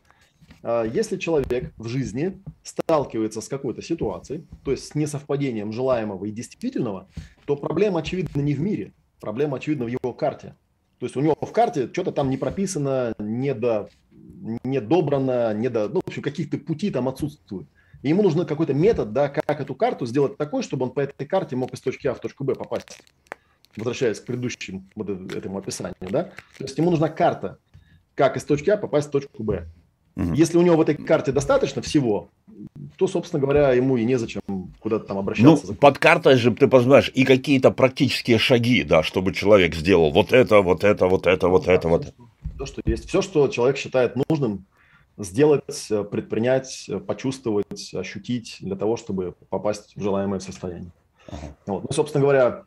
[0.64, 6.32] а, если человек в жизни сталкивается с какой-то ситуацией, то есть с несовпадением желаемого и
[6.32, 7.08] действительного,
[7.46, 10.56] то проблема, очевидно, не в мире, проблема, очевидно, в его карте.
[11.02, 15.68] То есть у него в карте что-то там не прописано, не, до, не добрано, не
[15.68, 17.68] до, ну, в общем, каких-то пути там отсутствуют.
[18.04, 21.26] И ему нужен какой-то метод, да, как эту карту сделать такой, чтобы он по этой
[21.26, 23.02] карте мог из точки А в точку Б попасть.
[23.76, 26.26] возвращаясь к предыдущему вот этому описанию, да,
[26.60, 27.58] то есть ему нужна карта,
[28.14, 29.70] как из точки А попасть в точку Б.
[30.16, 30.34] Угу.
[30.36, 32.30] Если у него в этой карте достаточно всего,
[32.98, 34.42] то, собственно говоря, ему и незачем
[34.80, 35.68] куда-то там обращаться.
[35.68, 40.32] Ну, под картой же ты понимаешь и какие-то практические шаги, да, чтобы человек сделал вот
[40.32, 42.14] это, вот это, вот это, вот да, это, вот.
[42.58, 43.08] То, что есть.
[43.08, 44.66] Все, что человек считает нужным
[45.18, 50.92] сделать, предпринять, почувствовать, ощутить для того, чтобы попасть в желаемое состояние.
[51.28, 51.56] Ага.
[51.66, 51.84] Вот.
[51.84, 52.64] Ну, собственно говоря,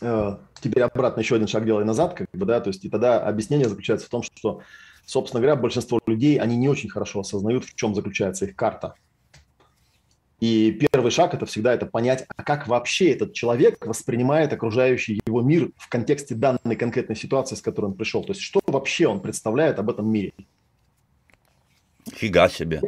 [0.00, 3.20] э, теперь обратно еще один шаг делай назад, как бы, да, то есть и тогда
[3.20, 4.60] объяснение заключается в том, что
[5.08, 8.94] собственно говоря, большинство людей, они не очень хорошо осознают, в чем заключается их карта.
[10.40, 15.42] И первый шаг– это всегда это понять, а как вообще этот человек воспринимает окружающий его
[15.42, 18.22] мир в контексте данной конкретной ситуации, с которой он пришел.
[18.22, 20.32] То есть что вообще он представляет об этом мире.
[22.06, 22.80] Фига себе.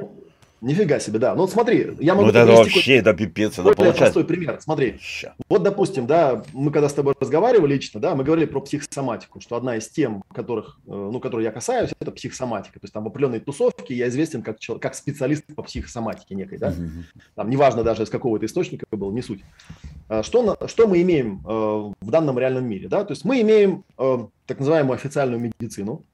[0.61, 1.35] Нифига себе, да.
[1.35, 2.27] Ну вот смотри, я могу...
[2.27, 3.53] Ну это вообще, это пипец.
[3.53, 3.99] Это получается...
[3.99, 4.59] простой пример.
[4.61, 5.35] Смотри, Ща.
[5.49, 9.57] вот допустим, да, мы когда с тобой разговаривали лично, да, мы говорили про психосоматику, что
[9.57, 12.79] одна из тем, которых, э, ну, которые я касаюсь, это психосоматика.
[12.79, 16.75] То есть там в определенной тусовке я известен как, как специалист по психосоматике некой, да.
[17.35, 19.41] Там неважно даже из какого то источника был, не суть.
[20.09, 21.51] А что, что мы имеем э,
[22.01, 23.05] в данном реальном мире, да?
[23.05, 26.05] То есть мы имеем э, так называемую официальную медицину,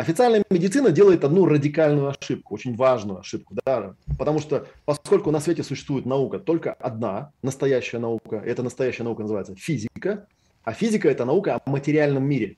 [0.00, 5.62] Официальная медицина делает одну радикальную ошибку, очень важную ошибку, да, потому что поскольку на свете
[5.62, 10.26] существует наука только одна, настоящая наука, эта настоящая наука называется физика,
[10.64, 12.56] а физика– это наука о материальном мире.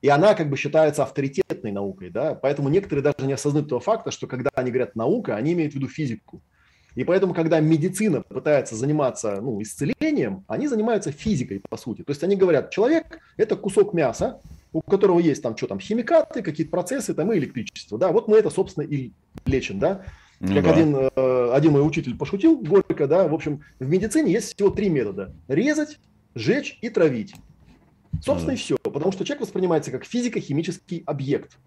[0.00, 4.10] И она как бы считается авторитетной наукой, да, поэтому некоторые даже не осознают того факта,
[4.10, 6.40] что когда они говорят наука, они имеют в виду физику.
[6.94, 12.02] И поэтому, когда медицина пытается заниматься ну, исцелением, они занимаются физикой, по сути.
[12.02, 14.40] То есть они говорят, человек– это кусок мяса,
[14.72, 17.98] у которого есть там что там, химикаты, какие-то процессы там и электричество.
[17.98, 19.12] Да, вот мы это, собственно, и
[19.46, 20.02] лечим, да.
[20.40, 20.72] Ну, как да.
[20.72, 24.88] один, э, один мой учитель пошутил горько, да, в общем, в медицине есть всего три
[24.88, 25.34] метода.
[25.48, 25.98] Резать,
[26.34, 27.34] сжечь и травить.
[28.22, 28.54] Собственно, mm.
[28.54, 28.76] и все.
[28.78, 31.58] Потому что человек воспринимается как физико-химический объект.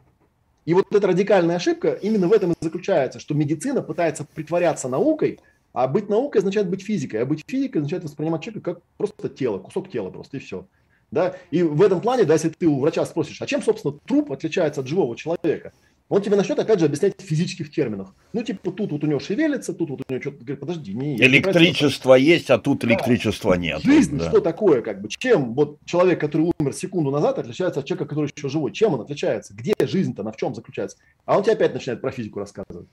[0.66, 5.40] И вот эта радикальная ошибка именно в этом и заключается, что медицина пытается притворяться наукой,
[5.74, 9.60] а быть наукой означает быть физикой, а быть физикой означает воспринимать человека как просто тело,
[9.60, 10.68] кусок тела просто, и все.
[11.14, 11.36] Да?
[11.52, 14.82] И в этом плане, да, если ты у врача спросишь, а чем, собственно, труп отличается
[14.82, 15.72] от живого человека,
[16.10, 18.14] он тебе начнет, опять же, объяснять в физических терминах.
[18.34, 20.40] Ну, типа, тут вот у него шевелится, тут вот у него что-то...
[20.40, 21.16] Говорит, подожди, не...
[21.18, 23.62] Электричество не есть, а тут электричества да.
[23.62, 23.82] нет.
[23.84, 24.30] Жизнь да.
[24.30, 25.10] что такое, как бы?
[25.10, 28.72] Чем вот человек, который умер секунду назад, отличается от человека, который еще живой?
[28.72, 29.54] Чем он отличается?
[29.54, 30.98] Где жизнь-то, на в чем заключается?
[31.26, 32.88] А он тебе опять начинает про физику рассказывать.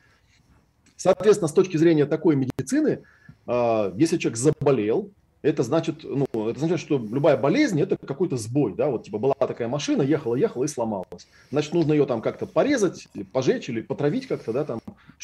[0.97, 3.03] Соответственно, с точки зрения такой медицины,
[3.47, 5.11] а, если человек заболел,
[5.43, 9.35] это значит, ну, это значит, что любая болезнь– это какой-то сбой, да, вот типа была
[9.35, 11.27] такая машина, ехала, ехала и сломалась.
[11.51, 14.81] Значит, нужно ее там как-то порезать, пожечь или потравить как-то, да, там,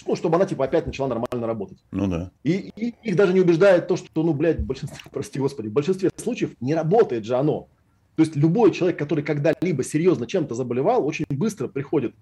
[0.07, 1.79] ну, чтобы она типа опять начала нормально работать.
[1.91, 2.31] Ну да.
[2.45, 5.73] И, и их даже не убеждает то, что, ну, блядь, в большинстве, прости господи, в
[5.73, 7.69] большинстве случаев не работает же оно.
[8.17, 12.15] То есть любой человек, который когда-либо серьезно чем-то заболевал, очень быстро приходит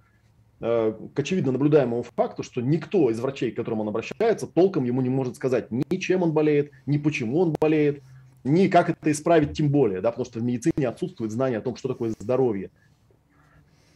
[0.65, 5.11] к очевидно наблюдаемому факту, что никто из врачей, к которым он обращается, толком ему не
[5.11, 8.03] может сказать ни чем он болеет, ни почему он болеет,
[8.45, 11.77] ни как это исправить тем более, да, потому что в медицине отсутствует знание о том,
[11.77, 12.71] что такое здоровье.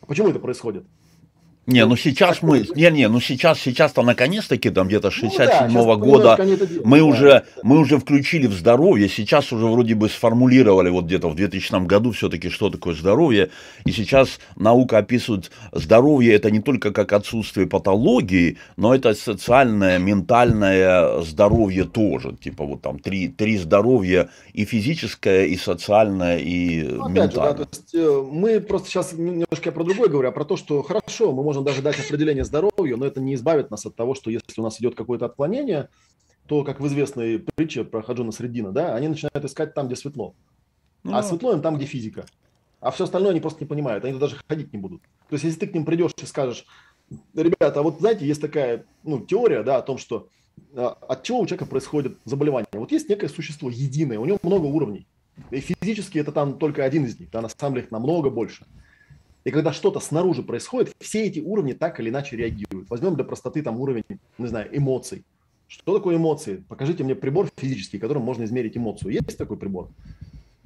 [0.07, 0.85] Почему это происходит?
[1.69, 5.85] Не, ну сейчас мы, не, не, ну сейчас, сейчас-то наконец-таки там где-то 67 -го ну,
[5.85, 6.47] да, года
[6.83, 7.05] мы да.
[7.05, 11.85] уже, мы уже включили в здоровье, сейчас уже вроде бы сформулировали вот где-то в 2000
[11.85, 13.51] году все-таки, что такое здоровье,
[13.85, 21.21] и сейчас наука описывает здоровье, это не только как отсутствие патологии, но это социальное, ментальное
[21.21, 27.29] здоровье тоже, типа вот там три, три здоровья, и физическое, и социальное, и ну, ментальное.
[27.29, 30.83] Же, да, есть э, мы просто сейчас немножко про другое говорю, а про то, что
[30.83, 34.15] хорошо, мы можем можем даже дать определение здоровью, но это не избавит нас от того,
[34.15, 35.89] что если у нас идет какое-то отклонение,
[36.47, 40.35] то, как в известной притче про Хаджуна Средина, да, они начинают искать там, где светло.
[41.05, 42.27] Ну, а светло им там, где физика.
[42.81, 45.03] А все остальное они просто не понимают, они даже ходить не будут.
[45.29, 46.65] То есть, если ты к ним придешь и скажешь,
[47.35, 50.29] ребята, а вот знаете, есть такая ну, теория да, о том, что
[50.75, 52.69] а, от чего у человека происходит заболевание.
[52.73, 55.07] Вот есть некое существо единое, у него много уровней.
[55.51, 58.67] И физически это там только один из них, да, на самом деле их намного больше.
[59.49, 62.91] И когда что-то снаружи происходит, все эти уровни так или иначе реагируют.
[62.91, 64.05] Возьмем для простоты там уровень,
[64.37, 65.25] не знаю, эмоций.
[65.69, 66.63] Что такое эмоции?
[66.69, 69.13] Покажите мне прибор физический, которым можно измерить эмоцию.
[69.13, 69.89] Есть такой прибор?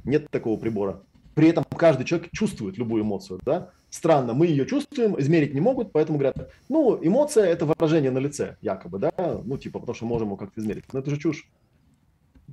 [0.03, 1.01] Нет такого прибора.
[1.37, 3.71] При этом каждый человек чувствует любую эмоцию, да?
[3.89, 8.57] Странно, мы ее чувствуем, измерить не могут, поэтому говорят, ну, эмоция– это выражение на лице,
[8.63, 9.13] якобы, да?
[9.45, 10.93] Ну, типа, потому что можем его как-то измерить.
[10.93, 11.49] Но это же чушь.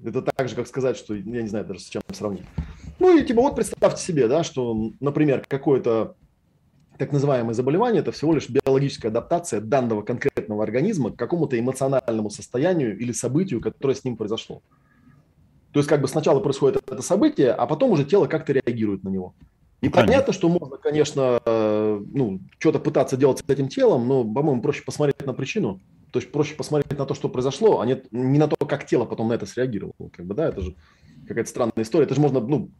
[0.05, 2.45] Это так же, как сказать, что, я не знаю даже с чем сравнить.
[2.99, 6.15] Ну и типа вот представьте себе, да, что, например, какое-то
[6.99, 12.97] так называемое заболевание– это всего лишь биологическая адаптация данного конкретного организма к какому-то эмоциональному состоянию
[12.99, 14.61] или событию, которое с ним произошло.
[15.71, 19.09] То есть как бы сначала происходит это событие, а потом уже тело как-то реагирует на
[19.09, 19.33] него.
[19.79, 20.11] И Конечно.
[20.11, 25.25] понятно, что можно, конечно, ну, что-то пытаться делать с этим телом, но, по-моему, проще посмотреть
[25.25, 25.79] на причину.
[26.11, 29.05] То есть проще посмотреть на то, что произошло, а не, не на то, как тело
[29.05, 29.93] потом на это среагировало.
[30.11, 30.75] Как бы, да, это же
[31.27, 32.05] какая-то странная история.
[32.05, 32.71] Это же можно ну,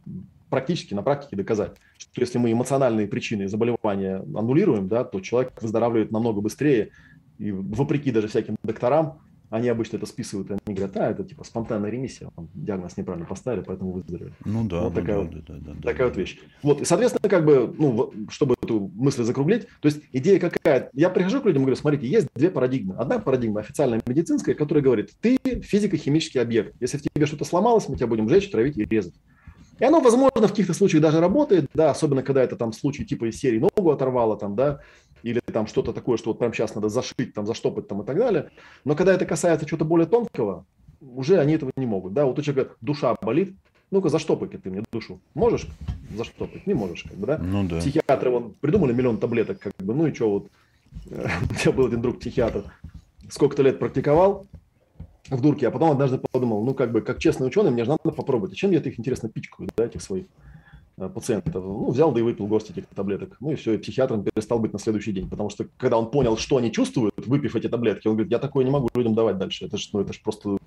[0.50, 6.10] практически на практике доказать, что если мы эмоциональные причины заболевания аннулируем, да, то человек выздоравливает
[6.10, 6.90] намного быстрее.
[7.38, 9.20] И вопреки даже всяким докторам,
[9.50, 13.64] они обычно это списывают, и они говорят, а, это типа спонтанная ремиссия, диагноз неправильно поставили,
[13.64, 14.32] поэтому выздоровели.
[14.44, 16.04] Ну да, вот ну, такая, да, вот, да, да, такая да.
[16.06, 16.38] вот вещь.
[16.62, 20.90] Вот, и, соответственно, как бы, ну, чтобы эту мысль закруглить, то есть идея какая?
[20.92, 22.94] Я прихожу к людям и говорю, смотрите, есть две парадигмы.
[22.94, 26.76] Одна парадигма официальная медицинская, которая говорит, ты физико-химический объект.
[26.80, 29.14] Если в тебе что-то сломалось, мы тебя будем жечь, травить и резать.
[29.80, 33.30] И оно, возможно, в каких-то случаях даже работает, да, особенно когда это там случай типа
[33.30, 34.80] из серии ногу оторвало, там, да,
[35.22, 38.16] или там что-то такое, что вот прямо сейчас надо зашить, там, заштопать там и так
[38.16, 38.50] далее.
[38.84, 40.66] Но когда это касается чего-то более тонкого,
[41.00, 42.12] уже они этого не могут.
[42.12, 43.54] Да, вот у человека душа болит,
[43.90, 45.20] ну-ка заштопай ты мне душу.
[45.34, 45.66] Можешь
[46.14, 46.66] заштопать?
[46.66, 47.38] Не можешь, как бы, да?
[47.38, 47.78] Ну да.
[47.78, 50.48] Психиатры вон придумали миллион таблеток, как бы, ну и что вот.
[51.06, 52.64] У меня был один друг психиатр,
[53.30, 54.46] сколько-то лет практиковал
[55.28, 58.10] в дурке, а потом однажды подумал, ну как бы, как честный ученый, мне же надо
[58.10, 58.52] попробовать.
[58.52, 60.26] А чем я их, интересно, пичкаю, да, этих своих
[61.08, 61.64] пациентов.
[61.64, 63.36] Ну, взял, да и выпил горсть этих таблеток.
[63.40, 65.28] Ну и все, и психиатром перестал быть на следующий день.
[65.28, 68.64] Потому что, когда он понял, что они чувствуют, выпив эти таблетки, он говорит, я такое
[68.64, 69.66] не могу людям давать дальше.
[69.66, 70.58] Это же ну, это ж просто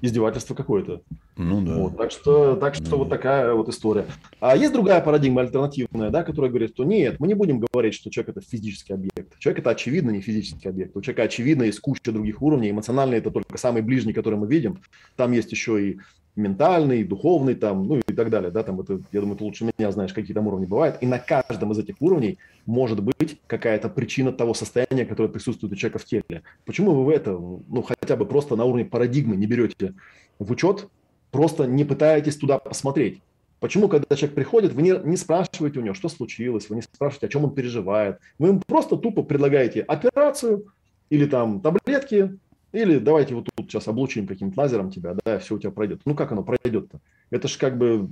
[0.00, 1.02] издевательство какое-то.
[1.36, 1.76] Ну да.
[1.76, 4.06] Вот, так что, так что ну, вот такая вот история.
[4.40, 8.10] А есть другая парадигма альтернативная, да, которая говорит, что нет, мы не будем говорить, что
[8.10, 9.38] человек это физический объект.
[9.38, 10.96] Человек это очевидно не физический объект.
[10.96, 12.70] У человека очевидно есть куча других уровней.
[12.70, 14.80] Эмоциональный это только самый ближний, который мы видим.
[15.16, 15.98] Там есть еще и
[16.38, 19.90] ментальный, духовный, там, ну и так далее, да, там это, я думаю, ты лучше меня
[19.90, 24.32] знаешь, какие там уровни бывают, и на каждом из этих уровней может быть какая-то причина
[24.32, 26.42] того состояния, которое присутствует у человека в теле.
[26.64, 29.94] Почему вы в это, ну, хотя бы просто на уровне парадигмы не берете
[30.38, 30.88] в учет,
[31.30, 33.20] просто не пытаетесь туда посмотреть?
[33.60, 37.26] Почему, когда человек приходит, вы не, не спрашиваете у него, что случилось, вы не спрашиваете,
[37.26, 40.66] о чем он переживает, вы ему просто тупо предлагаете операцию
[41.10, 42.38] или там таблетки,
[42.72, 46.00] или давайте вот сейчас облучим каким-то лазером тебя, да, и все у тебя пройдет.
[46.04, 47.00] Ну как оно пройдет-то?
[47.30, 48.08] Это же как бы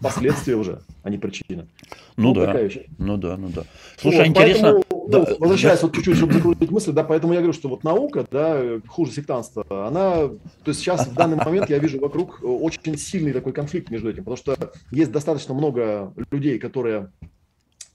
[0.00, 1.68] последствия уже, а не причина.
[2.16, 2.54] Ну, ну да,
[2.98, 3.64] ну да, ну да.
[3.96, 4.72] Слушай, вот, интересно...
[4.72, 5.86] Поэтому, да, ну, возвращаясь да.
[5.86, 9.64] вот чуть-чуть, чтобы закрутить мысль, да, поэтому я говорю, что вот наука, да, хуже сектанства,
[9.86, 14.10] она, то есть сейчас в данный момент я вижу вокруг очень сильный такой конфликт между
[14.10, 14.56] этим, потому что
[14.90, 17.10] есть достаточно много людей, которые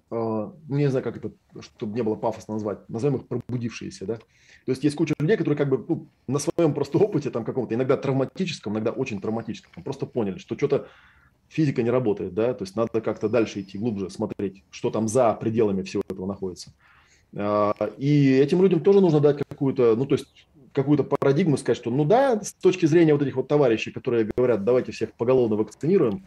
[0.09, 4.15] ну, не знаю, как это, чтобы не было пафосно назвать, назовем их пробудившиеся, да.
[4.15, 7.75] То есть есть куча людей, которые как бы ну, на своем просто опыте, там каком-то,
[7.75, 10.87] иногда травматическом, иногда очень травматическом, просто поняли, что что-то
[11.49, 15.33] физика не работает, да, то есть надо как-то дальше идти, глубже смотреть, что там за
[15.33, 16.73] пределами всего этого находится.
[17.35, 21.89] А, и этим людям тоже нужно дать какую-то, ну, то есть какую-то парадигму, сказать, что,
[21.89, 26.25] ну да, с точки зрения вот этих вот товарищей, которые говорят, давайте всех поголовно вакцинируем,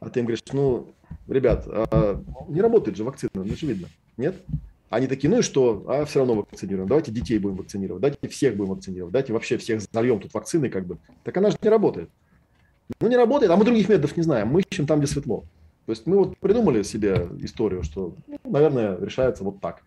[0.00, 0.88] а ты им говоришь, ну,
[1.26, 4.36] ребят, а не работает же вакцина, ну же видно, нет?
[4.90, 8.56] Они такие, ну и что, а все равно вакцинируем, давайте детей будем вакцинировать, давайте всех
[8.56, 10.96] будем вакцинировать, давайте вообще всех зальем тут вакцины как бы.
[11.24, 12.08] Так она же не работает.
[13.00, 15.44] Ну не работает, а мы других методов не знаем, мы ищем там, где светло.
[15.84, 19.82] То есть мы вот придумали себе историю, что, ну, наверное, решается вот так.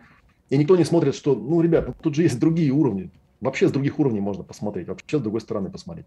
[0.49, 3.09] И никто не смотрит, что, ну, ребят, ну, тут же есть другие уровни.
[3.39, 6.05] Вообще с других уровней можно посмотреть, вообще с другой стороны посмотреть.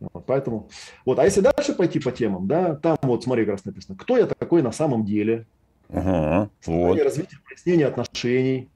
[0.00, 0.68] Вот, поэтому,
[1.04, 4.16] вот, а если дальше пойти по темам, да, там вот, смотри, как раз написано, кто
[4.16, 5.46] я такой на самом деле,
[5.90, 6.98] ага, вот.
[6.98, 8.70] развитие, прояснение отношений,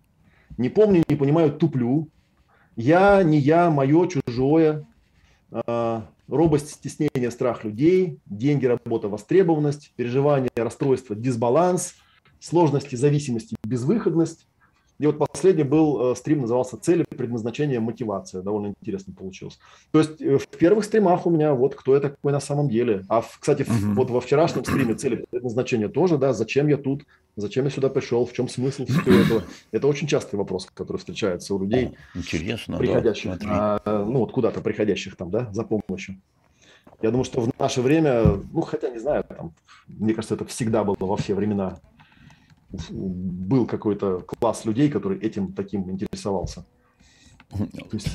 [0.59, 2.09] не помню, не понимаю, туплю,
[2.77, 4.87] я, не я, мое, чужое,
[5.51, 11.95] э, робость, стеснение, страх людей, деньги, работа, востребованность, переживание, расстройство, дисбаланс,
[12.39, 14.47] сложности, зависимости, безвыходность,
[14.99, 18.43] и вот последний был э, стрим, назывался «Цели, предназначение, мотивация».
[18.43, 19.59] Довольно интересно получилось.
[19.91, 23.05] То есть э, в первых стримах у меня вот кто я такой на самом деле.
[23.09, 23.95] А, кстати, угу.
[23.95, 28.25] вот во вчерашнем стриме «Цели, предназначение» тоже, да, зачем я тут, зачем я сюда пришел,
[28.25, 29.43] в чем смысл всего этого.
[29.73, 31.97] Это очень частый вопрос, который встречается у людей.
[32.15, 36.21] Интересно, приходящих, да, а, ну вот куда-то приходящих там, да, за помощью.
[37.03, 39.53] Я думаю, что в наше время, ну хотя не знаю, там,
[39.89, 41.81] мне кажется, это всегда было во все времена
[42.91, 46.64] был какой-то класс людей, который этим таким интересовался.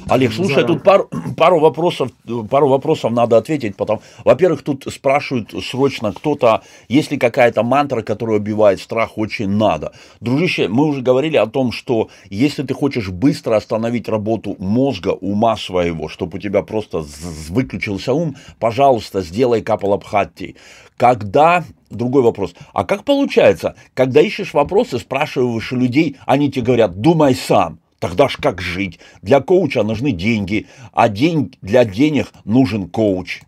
[0.07, 2.11] Олег, слушай, тут пару, пару, вопросов,
[2.49, 3.75] пару вопросов надо ответить.
[3.75, 9.93] Потом, во-первых, тут спрашивают срочно кто-то, есть ли какая-то мантра, которая убивает страх, очень надо.
[10.19, 15.57] Дружище, мы уже говорили о том, что если ты хочешь быстро остановить работу мозга, ума
[15.57, 17.05] своего, чтобы у тебя просто
[17.49, 20.55] выключился ум, пожалуйста, сделай капалабхатти.
[20.97, 22.53] Когда другой вопрос.
[22.73, 27.79] А как получается, когда ищешь вопросы, спрашиваешь людей, они тебе говорят, думай сам.
[27.99, 28.99] Тогда ж как жить?
[29.21, 33.41] Для коуча нужны деньги, а день, для денег нужен коуч.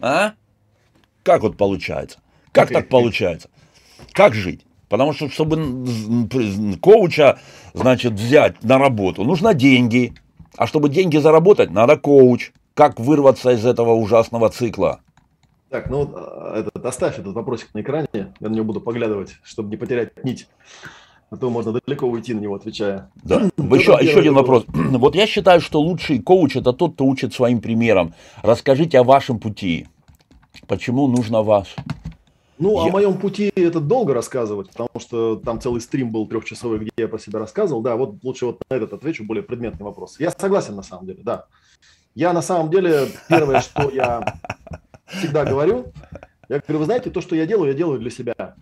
[0.00, 0.32] А?
[1.22, 2.18] Как вот получается?
[2.52, 3.48] Как так получается?
[4.12, 4.66] Как жить?
[4.88, 5.56] Потому что, чтобы
[6.80, 7.38] коуча,
[7.74, 10.14] значит, взять на работу, нужно деньги.
[10.56, 12.52] А чтобы деньги заработать, надо коуч.
[12.74, 15.00] Как вырваться из этого ужасного цикла?
[15.70, 19.70] Так, ну, а, этот, оставь этот вопросик на экране, я на него буду поглядывать, чтобы
[19.70, 20.46] не потерять нить.
[21.30, 23.10] А то можно далеко уйти на него, отвечая.
[23.24, 23.50] Да.
[23.56, 24.64] Еще, еще один вопрос.
[24.74, 28.14] Вот я считаю, что лучший коуч– это тот, кто учит своим примером.
[28.42, 29.88] Расскажите о вашем пути.
[30.68, 31.68] Почему нужно вас?
[32.58, 32.88] Ну, я...
[32.88, 37.08] о моем пути это долго рассказывать, потому что там целый стрим был трехчасовой, где я
[37.08, 37.82] про себя рассказывал.
[37.82, 40.18] Да, вот лучше вот на этот отвечу, более предметный вопрос.
[40.20, 41.46] Я согласен на самом деле, да.
[42.14, 44.38] Я на самом деле, первое, что я
[45.06, 45.92] всегда говорю,
[46.48, 48.54] я говорю, вы знаете, то, что я делаю, я делаю для себя.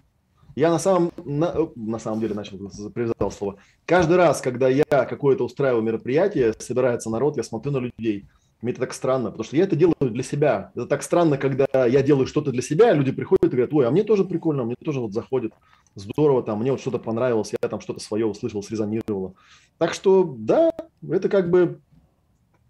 [0.55, 2.59] Я на самом, на, на самом деле начал,
[2.91, 3.57] привязал слово.
[3.87, 8.27] Каждый раз, когда я какое-то устраиваю мероприятие, собирается народ, я смотрю на людей–
[8.65, 10.73] мне это так странно, потому что я это делаю для себя.
[10.75, 13.91] Это так странно, когда я делаю что-то для себя, люди приходят и говорят, ой, а
[13.91, 15.53] мне тоже прикольно, мне тоже вот заходит,
[15.95, 19.35] здорово, там, мне вот что-то понравилось, я там что-то свое услышал, срезонировало.
[19.77, 20.73] Так что, да,
[21.07, 21.79] это как бы,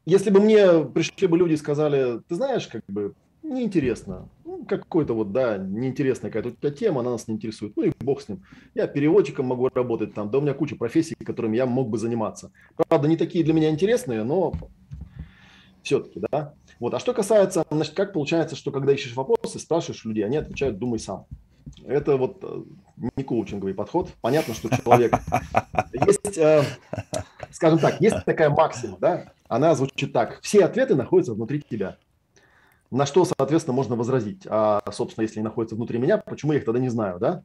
[0.04, 3.14] если бы мне пришли бы люди и сказали, ты знаешь, как бы,
[3.44, 4.28] неинтересно,
[4.64, 8.20] какой-то вот, да, неинтересная какая-то у тебя тема, она нас не интересует, ну и бог
[8.20, 8.42] с ним.
[8.74, 12.52] Я переводчиком могу работать там, да у меня куча профессий, которыми я мог бы заниматься.
[12.88, 14.52] Правда, не такие для меня интересные, но
[15.82, 16.54] все-таки, да.
[16.80, 16.94] Вот.
[16.94, 20.98] А что касается, значит, как получается, что когда ищешь вопросы, спрашиваешь людей, они отвечают «думай
[20.98, 21.26] сам».
[21.86, 22.62] Это вот э,
[23.16, 24.10] не коучинговый подход.
[24.20, 25.14] Понятно, что человек...
[26.06, 26.62] Есть, э,
[27.50, 29.32] скажем так, есть такая максима, да?
[29.48, 30.40] Она звучит так.
[30.42, 31.96] Все ответы находятся внутри тебя.
[32.94, 34.46] На что, соответственно, можно возразить.
[34.48, 37.42] А, собственно, если они находятся внутри меня, почему я их тогда не знаю, да?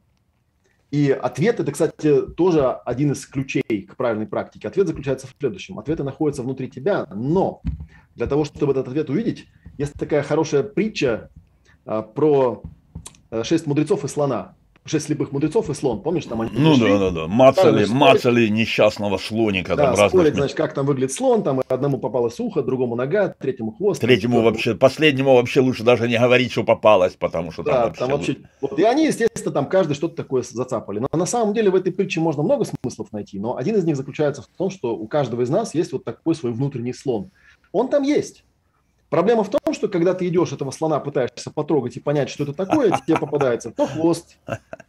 [0.92, 4.68] И ответ– это, кстати, тоже один из ключей к правильной практике.
[4.68, 5.80] Ответ заключается в следующем.
[5.80, 7.62] Ответы находятся внутри тебя, но
[8.14, 11.30] для того, чтобы этот ответ увидеть, есть такая хорошая притча
[11.84, 12.62] а, про
[13.30, 16.98] а, шесть мудрецов и слона шесть слепых мудрецов и слон, помнишь, там они Ну да,
[16.98, 19.76] да, да, мацали, да, мацали несчастного слоника.
[19.76, 23.72] Да, там спорят, значит, как там выглядит слон, там одному попалось ухо, другому нога, третьему
[23.72, 24.00] хвост.
[24.00, 27.82] Третьему там, вообще, последнему вообще лучше даже не говорить, что попалось, потому что да, там
[27.82, 27.98] вообще...
[27.98, 30.98] Там вообще вот, и они, естественно, там каждый что-то такое зацапали.
[30.98, 33.96] Но на самом деле в этой притче можно много смыслов найти, но один из них
[33.96, 37.30] заключается в том, что у каждого из нас есть вот такой свой внутренний слон.
[37.72, 38.44] Он там есть.
[39.10, 42.54] Проблема в том, что когда ты идешь этого слона, пытаешься потрогать и понять, что это
[42.54, 44.38] такое, тебе попадается то хвост,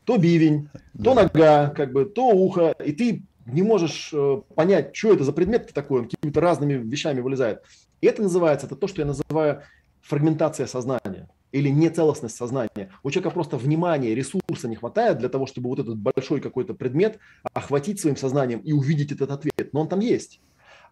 [0.05, 0.69] то бивень,
[1.03, 5.33] то нога, как бы, то ухо, и ты не можешь э, понять, что это за
[5.33, 7.63] предмет такой, он какими-то разными вещами вылезает.
[7.99, 9.63] И это называется, это то, что я называю
[10.01, 12.91] фрагментация сознания или нецелостность сознания.
[13.01, 17.17] У человека просто внимания, ресурса не хватает для того, чтобы вот этот большой какой-то предмет
[17.53, 19.73] охватить своим сознанием и увидеть этот ответ.
[19.73, 20.39] Но он там есть.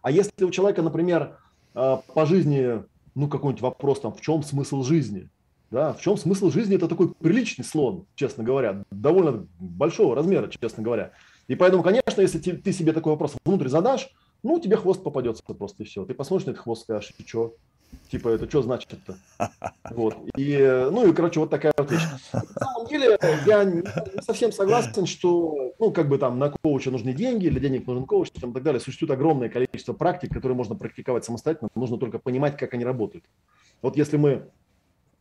[0.02, 1.38] А если у человека, например,
[1.74, 2.82] э, по жизни
[3.14, 5.28] ну, какой-нибудь вопрос там, в чем смысл жизни?
[5.70, 6.76] Да, в чем смысл жизни?
[6.76, 11.12] Это такой приличный слон, честно говоря, довольно большого размера, честно говоря.
[11.46, 14.10] И поэтому, конечно, если ты, себе такой вопрос внутрь задашь,
[14.42, 16.04] ну, тебе хвост попадется просто и все.
[16.04, 17.54] Ты посмотришь на этот хвост, скажешь, и что?
[18.10, 19.16] Типа, это что значит-то?
[19.90, 20.16] Вот.
[20.36, 20.58] И,
[20.90, 22.02] ну, и, короче, вот такая вот вещь.
[22.32, 23.16] На самом деле,
[23.46, 23.82] я не
[24.22, 28.30] совсем согласен, что, ну, как бы там на коуча нужны деньги, для денег нужен коуч
[28.34, 28.80] и так далее.
[28.80, 31.68] Существует огромное количество практик, которые можно практиковать самостоятельно.
[31.76, 33.24] Нужно только понимать, как они работают.
[33.80, 34.48] Вот если мы,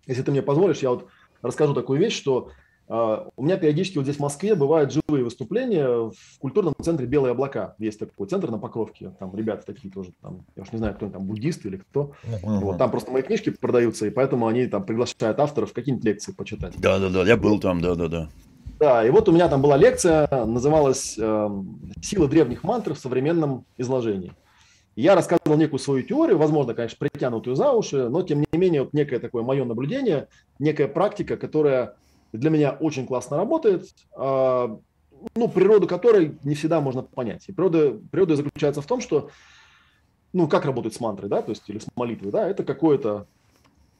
[0.07, 1.07] если ты мне позволишь, я вот
[1.43, 2.49] расскажу такую вещь, что
[2.89, 7.75] у меня периодически вот здесь в Москве бывают живые выступления в культурном центре «Белые облака».
[7.77, 11.05] Есть такой центр на Покровке, там ребята такие тоже, там, я уж не знаю, кто
[11.05, 12.13] они там, буддисты или кто.
[12.23, 12.59] Uh-huh.
[12.61, 16.73] Вот, там просто мои книжки продаются, и поэтому они там приглашают авторов какие-нибудь лекции почитать.
[16.79, 18.29] Да-да-да, я был там, да-да-да.
[18.79, 21.49] Да, и вот у меня там была лекция, называлась э,
[22.01, 24.31] «Сила древних мантр в современном изложении».
[24.95, 28.93] Я рассказывал некую свою теорию, возможно, конечно, притянутую за уши, но тем не менее вот
[28.93, 30.27] некое такое мое наблюдение,
[30.57, 31.95] некая практика, которая
[32.31, 34.77] для меня очень классно работает, а,
[35.35, 37.45] ну, природу которой не всегда можно понять.
[37.47, 39.29] И природа, природа заключается в том, что,
[40.33, 43.27] ну, как работать с мантрой, да, то есть, или с молитвой, да, это какой-то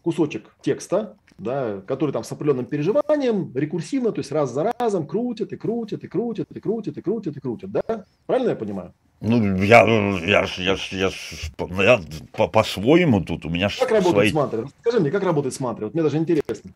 [0.02, 5.54] кусочек текста, да, который там с определенным переживанием, рекурсивно, то есть раз за разом крутят
[5.54, 8.06] и крутят и крутят и крутят и крутят и крутят, да?
[8.26, 8.94] Правильно я понимаю?
[9.22, 11.12] Ну, я, я, я, я,
[11.84, 12.02] я
[12.32, 14.30] по, по-своему тут, у меня Как работает свои...
[14.30, 14.68] с мантрой?
[14.82, 15.88] Скажи мне, как работает с мантрой?
[15.88, 16.72] Вот мне даже интересно.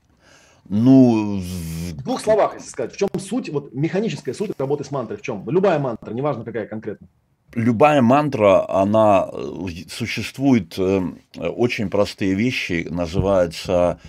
[0.69, 5.17] Ну, в двух словах, если сказать, в чем суть, вот механическая суть работы с мантрой,
[5.17, 5.47] в чем?
[5.49, 7.07] Любая мантра, неважно какая конкретно.
[7.53, 11.01] Любая мантра, она э, существует э,
[11.37, 13.99] очень простые вещи, называется,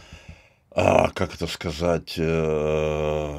[0.70, 3.38] а, как это сказать, э,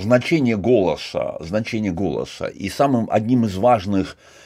[0.00, 2.46] значение голоса, значение голоса.
[2.46, 4.43] И самым одним из важных э,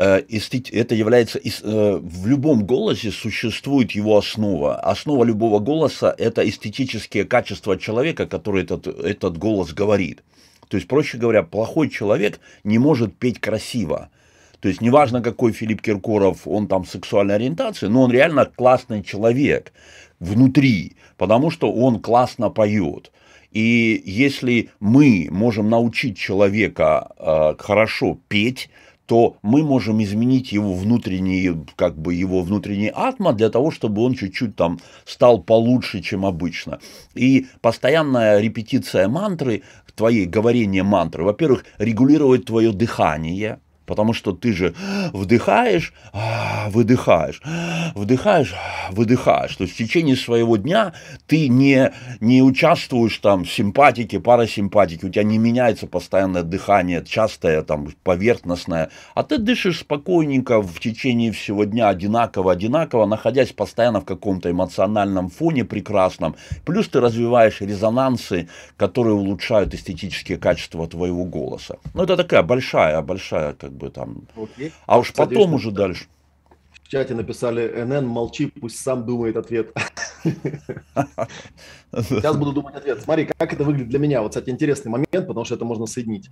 [0.00, 4.76] это является, э, в любом голосе существует его основа.
[4.76, 10.22] Основа любого голоса– это эстетические качества человека, который этот, этот голос говорит.
[10.68, 14.08] То есть, проще говоря, плохой человек не может петь красиво.
[14.60, 19.72] То есть, неважно, какой Филипп Киркоров, он там сексуальной ориентации, но он реально классный человек
[20.18, 23.10] внутри, потому что он классно поет.
[23.50, 28.70] И если мы можем научить человека э, хорошо петь,
[29.10, 34.14] то мы можем изменить его внутренний, как бы его внутренний атма для того, чтобы он
[34.14, 36.78] чуть-чуть там стал получше, чем обычно.
[37.16, 39.64] И постоянная репетиция мантры,
[39.96, 43.58] твоей говорение мантры, во-первых, регулирует твое дыхание,
[43.90, 44.72] Потому что ты же
[45.12, 47.42] вдыхаешь, а, выдыхаешь,
[47.96, 48.54] вдыхаешь,
[48.92, 49.56] выдыхаешь.
[49.56, 50.92] То есть в течение своего дня
[51.26, 57.62] ты не, не участвуешь там в симпатике, парасимпатике, у тебя не меняется постоянное дыхание, частое,
[57.62, 64.04] там, поверхностное, а ты дышишь спокойненько в течение всего дня одинаково, одинаково, находясь постоянно в
[64.04, 66.36] каком-то эмоциональном фоне прекрасном.
[66.64, 71.78] Плюс ты развиваешь резонансы, которые улучшают эстетические качества твоего голоса.
[71.94, 74.22] Ну, это такая большая, большая как бы там.
[74.36, 74.72] Окей.
[74.86, 76.06] А уж Кстати, потом уже дальше.
[76.70, 79.72] В чате написали НН, молчи, пусть сам думает ответ.
[81.92, 83.00] Сейчас буду думать ответ.
[83.00, 84.22] Смотри, как это выглядит для меня.
[84.22, 86.30] Вот, кстати, интересный момент, потому что это можно соединить.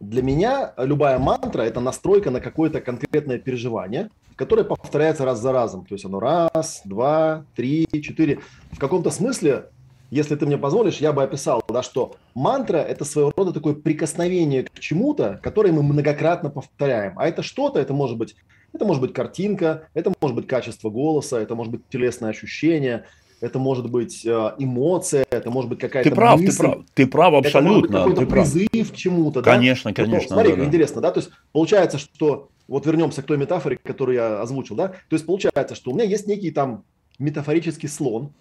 [0.00, 5.86] Для меня любая мантра– это настройка на какое-то конкретное переживание, которое повторяется раз за разом.
[5.86, 8.40] То есть оно раз, два, три, четыре.
[8.72, 9.70] В каком-то смысле
[10.10, 14.64] если ты мне позволишь, я бы описал, да, что мантра– это своего рода такое прикосновение
[14.64, 17.18] к чему-то, которое мы многократно повторяем.
[17.18, 18.36] А это что-то, это может быть,
[18.72, 23.04] это может быть картинка, это может быть качество голоса, это может быть телесное ощущение,
[23.40, 27.06] это может быть э, эмоция, это может быть какая-то Ты прав, мысль, ты прав, ты
[27.06, 27.96] прав абсолютно.
[27.96, 29.42] Это может быть призыв к чему-то.
[29.42, 30.02] Конечно, да?
[30.02, 30.28] конечно.
[30.28, 30.64] Ну, смотри, да, да.
[30.64, 34.88] интересно, да, то есть получается, что вот вернемся к той метафоре, которую я озвучил, да,
[34.88, 36.84] то есть получается, что у меня есть некий там
[37.18, 38.32] метафорический слон,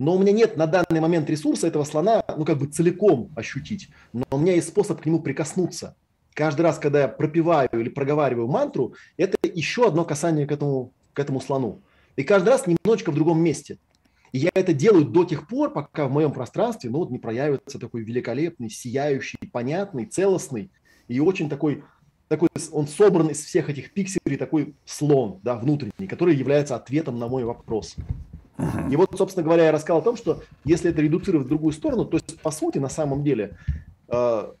[0.00, 3.90] но у меня нет на данный момент ресурса этого слона, ну, как бы целиком ощутить.
[4.14, 5.94] Но у меня есть способ к нему прикоснуться.
[6.32, 11.18] Каждый раз, когда я пропиваю или проговариваю мантру, это еще одно касание к этому, к
[11.18, 11.82] этому слону.
[12.16, 13.76] И каждый раз немножечко в другом месте.
[14.32, 17.78] И я это делаю до тех пор, пока в моем пространстве ну, вот не проявится
[17.78, 20.70] такой великолепный, сияющий, понятный, целостный
[21.08, 21.84] и очень такой,
[22.28, 27.28] такой он собран из всех этих пикселей, такой слон да, внутренний, который является ответом на
[27.28, 27.96] мой вопрос.
[28.90, 32.04] И вот, собственно говоря, я рассказал о том, что если это редуцировать в другую сторону,
[32.04, 33.56] то есть, по сути, на самом деле,
[34.08, 34.52] э,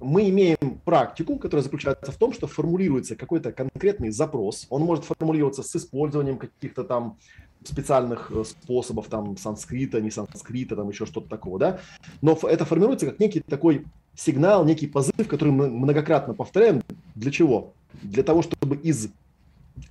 [0.00, 4.66] мы имеем практику, которая заключается в том, что формулируется какой-то конкретный запрос.
[4.70, 7.18] Он может формулироваться с использованием каких-то там
[7.64, 11.80] специальных э, способов, там, санскрита, не санскрита, там еще что-то такого, да.
[12.20, 13.84] Но это формируется как некий такой
[14.14, 16.82] сигнал, некий позыв, который мы многократно повторяем.
[17.14, 17.72] Для чего?
[18.02, 19.08] Для того, чтобы из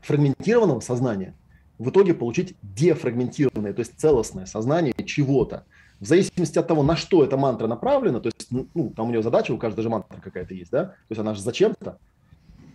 [0.01, 1.33] фрагментированного сознания
[1.81, 5.65] в итоге получить дефрагментированное, то есть целостное сознание чего-то.
[5.99, 9.23] В зависимости от того, на что эта мантра направлена, то есть, ну, там у нее
[9.23, 11.97] задача, у каждой же мантры какая-то есть, да, то есть она же зачем-то,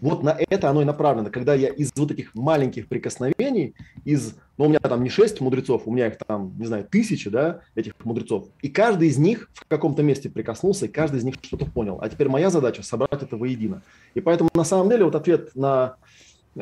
[0.01, 1.31] вот на это оно и направлено.
[1.31, 3.75] Когда я из вот этих маленьких прикосновений,
[4.05, 7.31] из, ну, у меня там не шесть мудрецов, у меня их там, не знаю, тысячи,
[7.31, 11.37] да, этих мудрецов, и каждый из них в каком-то месте прикоснулся, и каждый из них
[11.43, 11.99] что-то понял.
[12.01, 13.83] А теперь моя задача собрать это воедино.
[14.15, 15.97] И поэтому на самом деле вот ответ на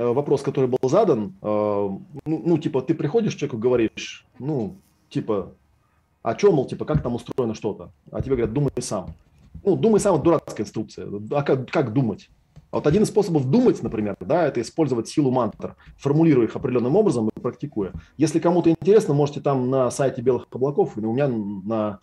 [0.03, 4.77] вопрос, который был задан, э, ну, ну, типа, ты приходишь человеку, говоришь, ну,
[5.09, 5.53] типа,
[6.23, 7.93] а что, мол, типа, как там устроено что-то?
[8.11, 9.15] А тебе говорят, думай сам.
[9.63, 11.09] Ну, думай сам, это дурацкая инструкция.
[11.31, 12.29] А как, как думать?
[12.71, 16.97] А вот один из способов думать, например, да, это использовать силу мантр, формулируя их определенным
[16.97, 17.93] образом и практикуя.
[18.17, 22.01] Если кому-то интересно, можете там на сайте Белых облаков, у меня на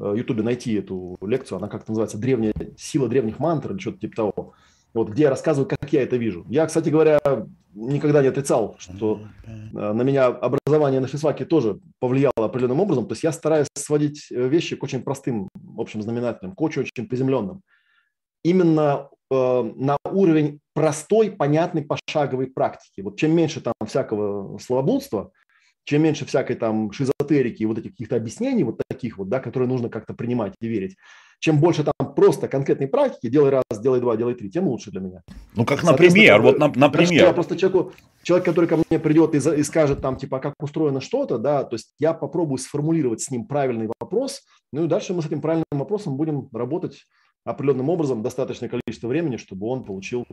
[0.00, 4.16] э, Ютубе найти эту лекцию, она как-то называется «Древняя сила древних мантр» или что-то типа
[4.16, 4.54] того
[4.94, 6.44] вот, где я рассказываю, как я это вижу.
[6.48, 7.20] Я, кстати говоря,
[7.74, 13.06] никогда не отрицал, что э, на меня образование на физфаке тоже повлияло определенным образом.
[13.06, 17.08] То есть я стараюсь сводить э, вещи к очень простым общим знаменателям, к очень, очень
[17.08, 17.62] приземленным.
[18.44, 23.00] Именно э, на уровень простой, понятной, пошаговой практики.
[23.00, 25.32] Вот чем меньше там всякого словоблудства,
[25.84, 29.68] чем меньше всякой там шизотерики и вот этих каких-то объяснений вот таких вот, да, которые
[29.68, 30.96] нужно как-то принимать и верить,
[31.42, 35.00] чем больше там просто конкретной практики, делай раз, делай два, делай три, тем лучше для
[35.00, 35.22] меня.
[35.56, 37.24] Ну, как например, вот на, например.
[37.24, 37.92] Я просто человеку,
[38.22, 41.74] человек, который ко мне придет и, и скажет там, типа, как устроено что-то, да, то
[41.74, 44.42] есть я попробую сформулировать с ним правильный вопрос,
[44.72, 47.06] ну и дальше мы с этим правильным вопросом будем работать
[47.44, 50.24] определенным образом достаточное количество времени, чтобы он получил...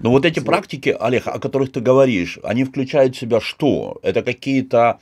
[0.00, 3.98] Ну вот эти практики, Олег, о которых ты говоришь, они включают в себя что?
[4.02, 4.98] Это какие-то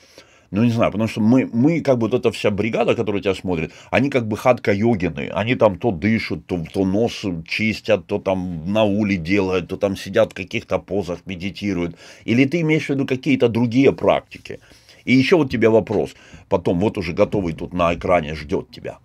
[0.52, 3.34] Ну, не знаю, потому что мы, мы как бы вот эта вся бригада, которая тебя
[3.34, 5.30] смотрит, они как бы хатка-йогины.
[5.30, 9.96] Они там то дышат, то, то нос чистят, то там на уле делают, то там
[9.96, 11.96] сидят в каких-то позах, медитируют.
[12.26, 14.60] Или ты имеешь в виду какие-то другие практики?
[15.06, 16.10] И еще вот тебе вопрос.
[16.50, 18.98] Потом вот уже готовый тут на экране ждет тебя.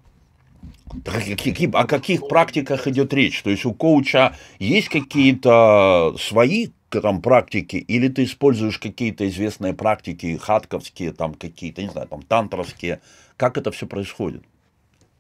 [1.74, 3.41] О каких практиках идет речь?
[3.41, 10.38] То есть у коуча есть какие-то свои там практики, или ты используешь какие-то известные практики,
[10.38, 13.01] хатковские, там какие-то, не знаю, там тантровские,
[13.35, 14.43] как это все происходит?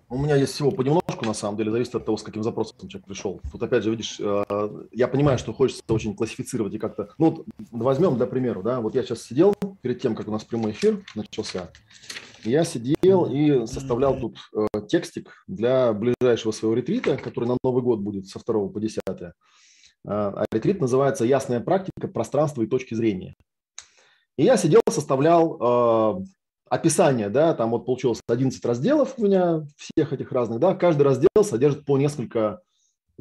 [0.09, 3.05] У меня есть всего понемножку, на самом деле, зависит от того, с каким запросом человек
[3.05, 3.41] пришел.
[3.51, 7.09] Тут, опять же, видишь, э, я понимаю, что хочется очень классифицировать и как-то...
[7.17, 10.71] Ну, возьмем, для примера, да, вот я сейчас сидел перед тем, как у нас прямой
[10.71, 11.71] эфир начался,
[12.43, 17.99] я сидел и составлял тут э, текстик для ближайшего своего ретрита, который на Новый год
[17.99, 19.01] будет со 2 по 10.
[20.05, 23.35] А, а ретрит называется «Ясная практика пространства и точки зрения».
[24.37, 26.25] И я сидел, составлял э,
[26.69, 31.43] описание, да, там вот получилось 11 разделов у меня всех этих разных, да, каждый раздел
[31.43, 32.61] содержит по несколько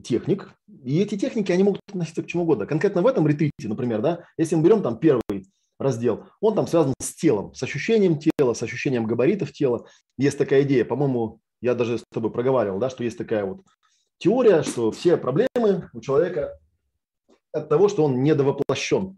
[0.03, 0.51] техник,
[0.85, 2.66] и эти техники, они могут относиться к чему угодно.
[2.66, 5.47] Конкретно в этом ретрите, например, да, если мы берем там первый
[5.78, 9.86] раздел, он там связан с телом, с ощущением тела, с ощущением габаритов тела.
[10.19, 13.62] Есть такая идея, по-моему, я даже с тобой проговаривал, да, что есть такая вот
[14.19, 16.59] теория, что все проблемы у человека
[17.57, 19.16] от того, что он недовоплощен,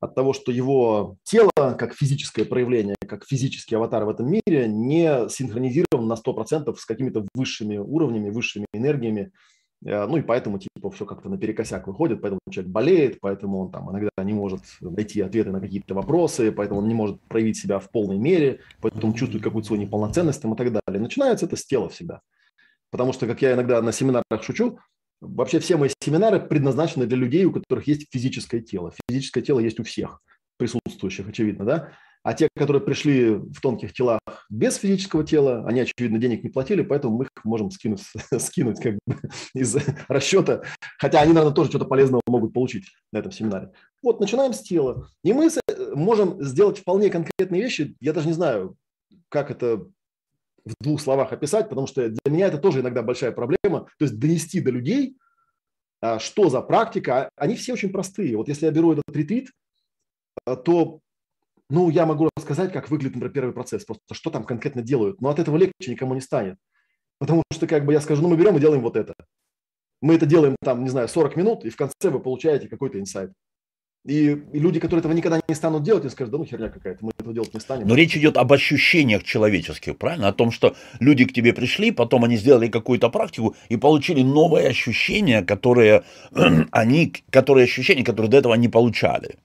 [0.00, 5.28] от того, что его тело, как физическое проявление, как физический аватар в этом мире, не
[5.28, 9.30] синхронизирован на 100% с какими-то высшими уровнями, высшими энергиями,
[9.84, 13.90] э, ну и поэтому типа все как-то наперекосяк выходит, поэтому человек болеет, поэтому он там
[13.90, 17.90] иногда не может найти ответы на какие-то вопросы, поэтому он не может проявить себя в
[17.90, 21.00] полной мере, поэтому чувствует какую-то свою неполноценность и так далее.
[21.00, 22.22] Начинается это с тела всегда.
[22.90, 24.78] Потому что, как я иногда на семинарах шучу,
[25.20, 28.92] Вообще все мои семинары предназначены для людей, у которых есть физическое тело.
[29.08, 30.22] Физическое тело есть у всех
[30.56, 31.92] присутствующих, очевидно, да?
[32.22, 34.20] А те, которые пришли в тонких телах
[34.50, 38.02] без физического тела, они, очевидно, денег не платили, поэтому мы их можем скинуть,
[38.38, 39.16] скинуть как бы
[39.54, 39.76] из
[40.08, 40.62] расчета.
[40.98, 43.72] Хотя они, наверное, тоже что-то полезного могут получить на этом семинаре.
[44.02, 45.08] Вот, начинаем с тела.
[45.24, 45.48] И мы
[45.94, 47.96] можем сделать вполне конкретные вещи.
[48.00, 48.76] Я даже не знаю,
[49.30, 49.86] как это
[50.64, 53.86] в двух словах описать, потому что для меня это тоже иногда большая проблема.
[53.98, 55.16] То есть донести до людей,
[56.00, 57.30] а, что за практика.
[57.36, 58.36] Они все очень простые.
[58.36, 59.50] Вот если я беру этот ретрит,
[60.46, 61.00] а, то
[61.68, 65.20] ну, я могу рассказать, как выглядит, например, первый процесс, просто что там конкретно делают.
[65.20, 66.56] Но от этого легче никому не станет.
[67.18, 69.14] Потому что, как бы я скажу, ну, мы берем и делаем вот это.
[70.00, 73.32] Мы это делаем, там, не знаю, 40 минут, и в конце вы получаете какой-то инсайт.
[74.06, 77.04] И, и люди, которые этого никогда не станут делать, они скажут, да ну херня какая-то,
[77.04, 77.86] мы этого делать не станем.
[77.86, 80.28] Но речь идет об ощущениях человеческих, правильно?
[80.28, 84.68] О том, что люди к тебе пришли, потом они сделали какую-то практику и получили новые
[84.68, 86.04] ощущения, которые
[86.72, 89.36] они, которые ощущения, которые до этого не получали.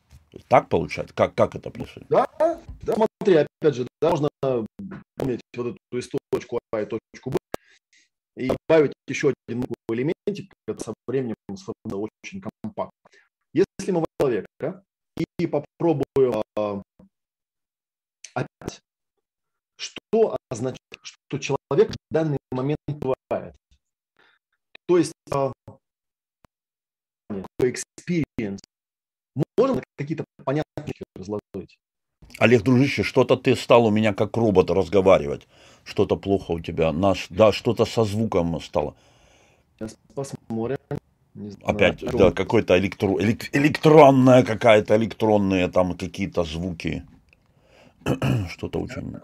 [0.48, 1.14] Так получается?
[1.14, 2.08] Как, как это происходит?
[2.10, 4.30] Да, да, смотри, опять же, да, можно
[5.18, 7.38] помнить вот эту из точку А и точку Б
[8.38, 12.92] и добавить еще один элементик, это со временем сформировано очень компактно.
[13.56, 14.84] Если мы человека
[15.40, 16.82] и попробую а,
[18.34, 18.82] опять,
[19.78, 23.56] что означает, что человек в данный момент бывает.
[24.88, 25.52] То есть а,
[27.62, 28.60] experience
[29.58, 31.78] можно какие-то понятные разложить.
[32.40, 35.48] Олег, дружище, что-то ты стал у меня как робот разговаривать.
[35.84, 36.92] Что-то плохо у тебя.
[36.92, 38.96] Наш, да, что-то со звуком стало.
[39.78, 40.78] Сейчас посмотрим.
[41.64, 47.04] Опять, знаю, да, какой-то электро, элек, электронная какая-то, электронные там какие-то звуки.
[48.50, 49.16] Что-то очень...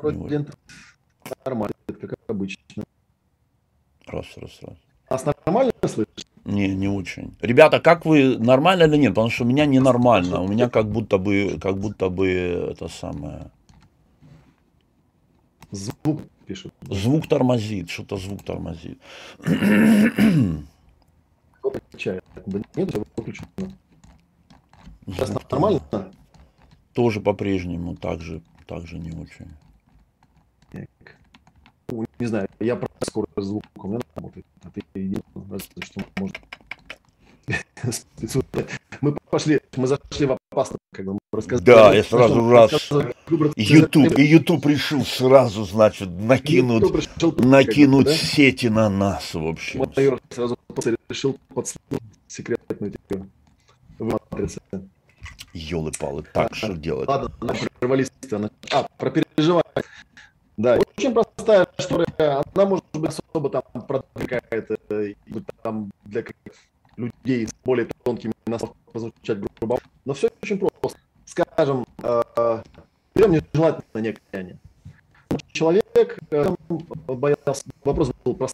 [1.46, 2.84] Нормально, как обычно.
[4.08, 4.78] Раз, раз, раз.
[5.10, 6.26] Нас нормально слышишь?
[6.44, 7.36] Не, не очень.
[7.42, 9.12] Ребята, как вы, нормально или нет?
[9.12, 10.42] Потому что у меня ненормально.
[10.42, 12.28] У меня как будто бы, как будто бы
[12.72, 13.52] это самое...
[15.72, 16.74] Звук пишет.
[16.82, 19.00] Звук тормозит, что-то звук тормозит.
[21.70, 22.24] отвечает.
[22.46, 23.48] Да нет, все выключено.
[25.06, 25.82] Сейчас нормально?
[26.94, 29.50] Тоже по-прежнему так же, так же не очень.
[31.90, 34.46] Ну, не знаю, я про скорость звука у меня работает.
[34.64, 36.02] А ты единственное, что
[39.02, 41.66] мы пошли, мы зашли в опасность, как бы рассказали.
[41.66, 42.72] Да, я сразу раз.
[43.56, 46.84] YouTube, и YouTube решил сразу, значит, накинуть,
[47.38, 48.14] накинуть да?
[48.14, 49.84] сети на нас, в общем.
[49.96, 50.58] Майор сразу
[51.10, 53.30] решил подслушать секретную тему
[54.00, 54.62] в матрице.
[55.54, 57.10] Ёлы-палы, так что делать?
[57.10, 57.30] Ладно,
[57.80, 58.12] прервались.
[58.72, 59.84] А, про переживание.
[60.58, 62.44] Да, очень простая история.
[62.54, 64.70] Она может быть особо там продвигает
[65.64, 66.24] там для
[67.02, 69.80] людей с более тонкими носами позвучать грубо.
[70.06, 71.00] Но все очень просто.
[71.26, 72.64] Скажем, э,
[73.16, 74.60] берем нежелательное некое
[75.52, 76.56] Человек э,
[77.08, 78.48] боялся, вопрос был про,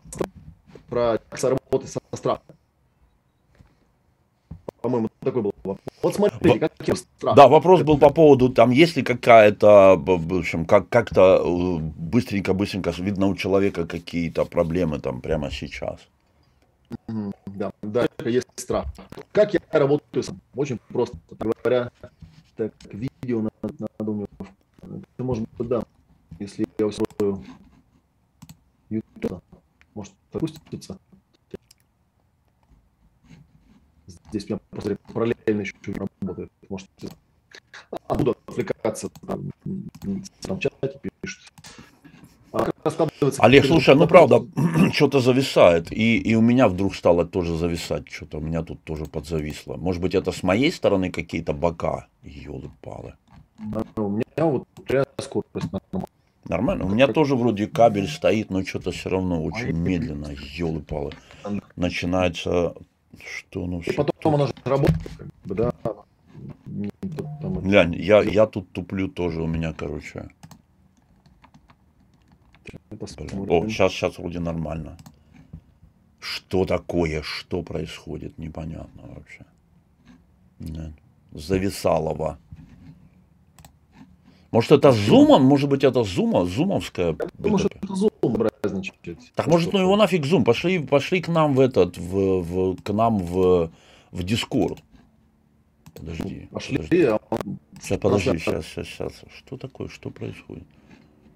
[0.90, 2.56] про как работать со страхом.
[4.82, 5.80] По-моему, такой был вопрос.
[6.04, 7.36] Вот смотрите, каким страх.
[7.36, 12.92] Да, вопрос был по поводу, там, есть ли какая-то, в общем, как, как-то э, быстренько-быстренько
[12.98, 16.00] видно у человека какие-то проблемы там прямо сейчас.
[17.48, 18.88] Да, да, есть страх.
[19.32, 20.40] Как я работаю сам?
[20.56, 21.18] Очень просто.
[21.30, 21.92] Говоря,
[22.56, 24.28] так, видео надо, надо у меня,
[24.82, 25.84] это может быть, да,
[26.40, 27.44] если я устрою
[28.90, 29.44] YouTube,
[29.94, 30.98] может запуститься.
[34.08, 36.52] Здесь у меня просто параллельно еще работает.
[36.70, 36.90] Может,
[38.08, 39.52] а, буду отвлекаться, там,
[40.42, 41.52] там в чате пишут.
[43.40, 44.46] Олег, слушай, ну правда,
[44.94, 45.92] что-то зависает.
[45.92, 48.10] И, и у меня вдруг стало тоже зависать.
[48.10, 49.76] Что-то у меня тут тоже подзависло.
[49.76, 52.08] Может быть, это с моей стороны какие-то бока?
[52.24, 53.16] Елы-палы.
[53.98, 54.68] у меня вот
[55.20, 56.08] скорость нормально.
[56.46, 56.86] Нормально.
[56.86, 60.30] У меня тоже вроде кабель стоит, но что-то все равно очень медленно.
[60.58, 61.12] Елы-палы.
[61.76, 62.74] Начинается
[63.26, 64.34] что, ну, И потом тут...
[64.34, 65.74] оно же работает, как бы, да.
[67.62, 70.30] Глянь, я, я тут туплю тоже, у меня, короче.
[72.90, 74.98] О, сейчас, сейчас вроде нормально.
[76.20, 77.22] Что такое?
[77.22, 78.38] Что происходит?
[78.38, 79.46] Непонятно вообще.
[80.60, 80.94] Нет.
[81.32, 82.40] Зависалово.
[84.52, 85.44] Может, это зумом?
[85.44, 86.46] Может быть, это зума?
[86.46, 87.16] Зумовская?
[87.38, 88.10] Может, это зум
[88.64, 89.20] разничает.
[89.36, 90.44] Так может, ну его нафиг зум.
[90.44, 93.72] Пошли, пошли к нам в этот, в, в, к нам в,
[94.12, 94.80] в Дискорд.
[95.94, 96.48] Подожди.
[96.52, 96.78] Пошли.
[96.78, 97.04] Подожди.
[97.04, 97.20] А
[97.82, 99.14] сейчас, подожди, сейчас, сейчас, сейчас.
[99.36, 99.90] Что такое?
[99.90, 100.66] Что происходит?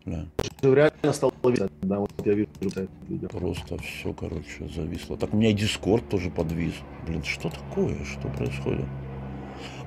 [0.05, 0.25] Бля.
[0.61, 3.29] Реально стал видно, да, вот я вижу это видео.
[3.29, 5.17] Просто все, короче, зависло.
[5.17, 6.73] Так у меня и Дискорд тоже подвис.
[7.05, 8.03] Блин, что такое?
[8.05, 8.85] Что происходит?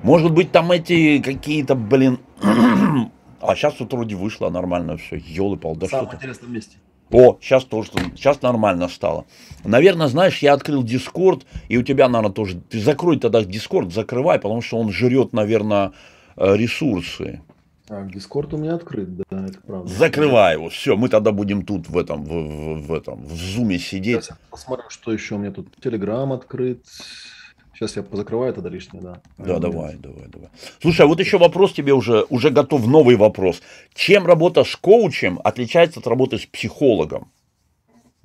[0.03, 2.19] Может быть, там эти какие-то, блин...
[3.41, 5.17] а сейчас тут вроде вышло нормально все.
[5.17, 6.15] Елы-пал, да что-то.
[6.15, 6.77] интересном месте.
[7.11, 9.25] О, сейчас тоже, сейчас нормально стало.
[9.63, 12.59] Наверное, знаешь, я открыл Дискорд, и у тебя, наверное, тоже...
[12.59, 15.91] Ты закрой тогда Дискорд, закрывай, потому что он жрет, наверное,
[16.35, 17.41] э, ресурсы.
[17.87, 19.87] Так, Дискорд у меня открыт, да, это правда.
[19.93, 23.77] Закрывай его, все, мы тогда будем тут в этом, в, в, в этом, в зуме
[23.77, 24.23] сидеть.
[24.23, 25.67] Сейчас я посмотрю, что еще у меня тут.
[25.83, 26.83] Телеграм открыт.
[27.75, 29.21] Сейчас я позакрываю тогда лишнее, да.
[29.37, 30.49] Да, давай, давай, давай.
[30.81, 33.61] Слушай, а вот еще вопрос тебе уже, уже готов новый вопрос.
[33.93, 37.29] Чем работа с коучем отличается от работы с психологом?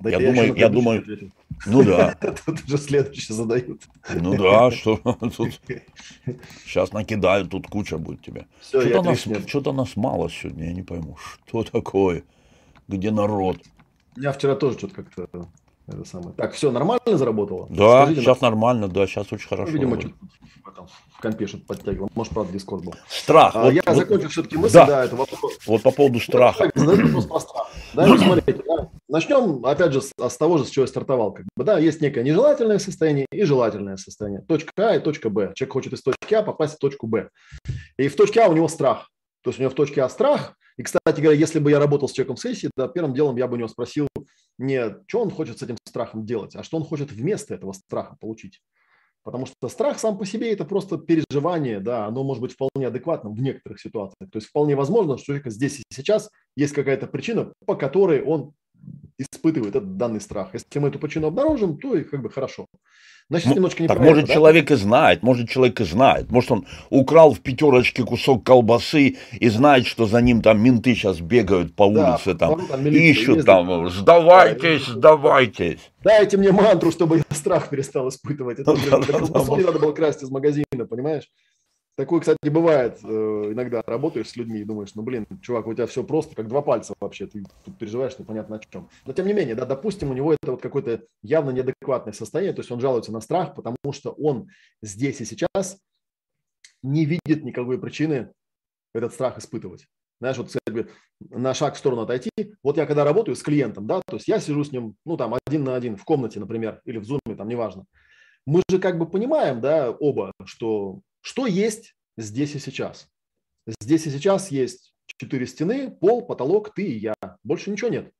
[0.01, 1.31] Да я, думаю, я думаю, ответил.
[1.65, 2.15] ну да.
[2.45, 3.81] Тут уже следующее задают.
[4.13, 5.61] Ну да, что тут
[6.65, 8.47] сейчас накидают, тут куча будет тебе.
[8.61, 11.17] Что-то нас, что-то нас мало сегодня, я не пойму,
[11.47, 12.23] что такое,
[12.87, 13.57] где народ.
[14.17, 15.47] Я вчера тоже что-то как-то
[15.87, 16.33] это самое.
[16.35, 17.67] Так, все нормально заработало?
[17.69, 18.51] Да, Скажите, сейчас нам...
[18.51, 19.71] нормально, да, сейчас очень хорошо.
[19.71, 22.09] Ну, видимо, что-то в, компе что-то подтягивал.
[22.15, 22.93] Может, правда, дискорд был.
[23.07, 23.55] Страх.
[23.55, 24.85] А, вот, я вот, закончу все-таки мысль, да.
[24.85, 25.59] да, это вопрос.
[25.65, 26.71] Вот по поводу страха.
[26.75, 27.71] вопрос про страх.
[27.93, 28.89] Да, ну, смотрите, да.
[29.11, 31.33] Начнем, опять же, с, с того же, с чего я стартовал.
[31.33, 34.41] Как бы, да, есть некое нежелательное состояние и желательное состояние.
[34.47, 35.51] Точка А и точка Б.
[35.53, 37.29] Человек хочет из точки А попасть в точку Б.
[37.97, 39.09] И в точке А у него страх.
[39.43, 40.55] То есть у него в точке А страх.
[40.77, 43.47] И, кстати говоря, если бы я работал с человеком в сессии, да, первым делом я
[43.47, 44.07] бы у него спросил,
[44.57, 48.15] не что он хочет с этим страхом делать, а что он хочет вместо этого страха
[48.17, 48.61] получить.
[49.23, 53.33] Потому что страх сам по себе это просто переживание, да, оно может быть вполне адекватным
[53.33, 54.31] в некоторых ситуациях.
[54.31, 58.23] То есть вполне возможно, что у человека здесь и сейчас есть какая-то причина, по которой
[58.23, 58.53] он
[59.17, 60.49] испытывает этот данный страх.
[60.53, 62.65] Если мы эту причину обнаружим, то и как бы хорошо.
[63.29, 64.33] Значит, немножко так может да?
[64.33, 66.29] человек и знает, может человек и знает.
[66.29, 71.21] Может он украл в пятерочке кусок колбасы и знает, что за ним там менты сейчас
[71.21, 73.45] бегают по улице, да, там, там ищут ездит.
[73.45, 75.79] там, сдавайтесь, да, сдавайтесь.
[76.03, 78.59] Дайте мне мантру, чтобы я страх перестал испытывать.
[78.59, 81.29] Это не надо было красть из магазина, понимаешь?
[82.01, 82.97] Такое, кстати, бывает.
[83.03, 83.07] Э,
[83.51, 86.63] иногда работаешь с людьми и думаешь, ну, блин, чувак, у тебя все просто, как два
[86.63, 87.27] пальца вообще.
[87.27, 88.89] Ты тут переживаешь непонятно о чем.
[89.05, 92.61] Но, тем не менее, да, допустим, у него это вот какое-то явно неадекватное состояние, то
[92.61, 94.49] есть он жалуется на страх, потому что он
[94.81, 95.77] здесь и сейчас
[96.81, 98.31] не видит никакой причины
[98.95, 99.85] этот страх испытывать.
[100.19, 100.87] Знаешь, вот, кстати,
[101.29, 102.31] на шаг в сторону отойти.
[102.63, 105.35] Вот я когда работаю с клиентом, да, то есть я сижу с ним, ну, там,
[105.45, 107.85] один на один в комнате, например, или в зуме, там, неважно.
[108.47, 113.07] Мы же как бы понимаем, да, оба, что что есть здесь и сейчас?
[113.79, 117.13] Здесь и сейчас есть четыре стены, пол, потолок, ты и я.
[117.43, 118.11] Больше ничего нет.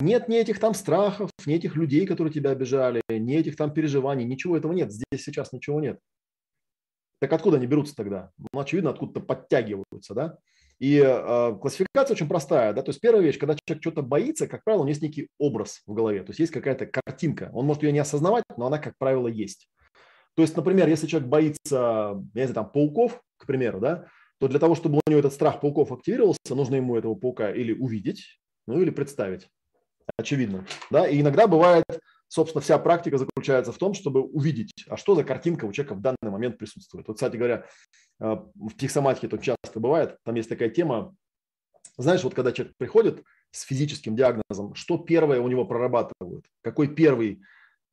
[0.00, 4.24] Нет ни этих там страхов, ни этих людей, которые тебя обижали, ни этих там переживаний,
[4.24, 4.92] ничего этого нет.
[4.92, 5.98] Здесь сейчас ничего нет.
[7.20, 8.30] Так откуда они берутся тогда?
[8.52, 10.38] Ну, очевидно, откуда-то подтягиваются, да?
[10.78, 14.62] И э, классификация очень простая, да, то есть первая вещь, когда человек что-то боится, как
[14.62, 17.82] правило, у него есть некий образ в голове, то есть есть какая-то картинка, он может
[17.82, 19.68] ее не осознавать, но она, как правило, есть.
[20.38, 24.06] То есть, например, если человек боится, я не знаю, там, пауков, к примеру, да,
[24.38, 27.72] то для того, чтобы у него этот страх пауков активировался, нужно ему этого паука или
[27.72, 28.38] увидеть,
[28.68, 29.48] ну или представить.
[30.16, 30.64] Очевидно.
[30.92, 31.08] Да?
[31.08, 31.82] И иногда бывает,
[32.28, 36.02] собственно, вся практика заключается в том, чтобы увидеть, а что за картинка у человека в
[36.02, 37.08] данный момент присутствует.
[37.08, 37.66] Вот, кстати говоря,
[38.20, 41.16] э, в психосоматике это часто бывает, там есть такая тема,
[41.96, 47.42] знаешь, вот когда человек приходит с физическим диагнозом, что первое у него прорабатывают, какой первый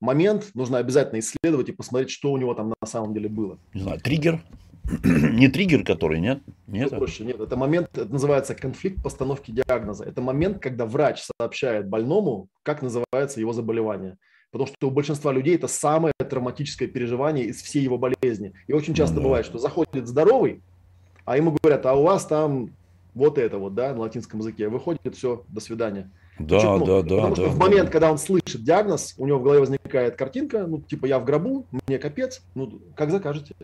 [0.06, 3.58] момент нужно обязательно исследовать и посмотреть, что у него там на самом деле было.
[3.74, 4.42] Не знаю, триггер?
[5.04, 6.44] Не триггер, который, нет?
[6.68, 7.40] Нет, проще, нет.
[7.40, 10.04] Это момент, это называется конфликт постановки диагноза.
[10.04, 14.18] Это момент, когда врач сообщает больному, как называется его заболевание.
[14.52, 18.54] Потому что у большинства людей это самое травматическое переживание из всей его болезни.
[18.68, 19.26] И очень часто ну, да.
[19.26, 20.62] бывает, что заходит здоровый,
[21.26, 22.70] а ему говорят, а у вас там
[23.16, 24.70] вот это вот, да, на латинском языке.
[24.70, 26.12] Выходит, все, до свидания.
[26.38, 26.86] Да, Почему?
[26.86, 27.16] да, да.
[27.16, 30.68] Потому что да, в момент, когда он слышит диагноз, у него в голове возникает картинка,
[30.68, 33.56] ну, типа, я в гробу, мне капец, ну, как закажете.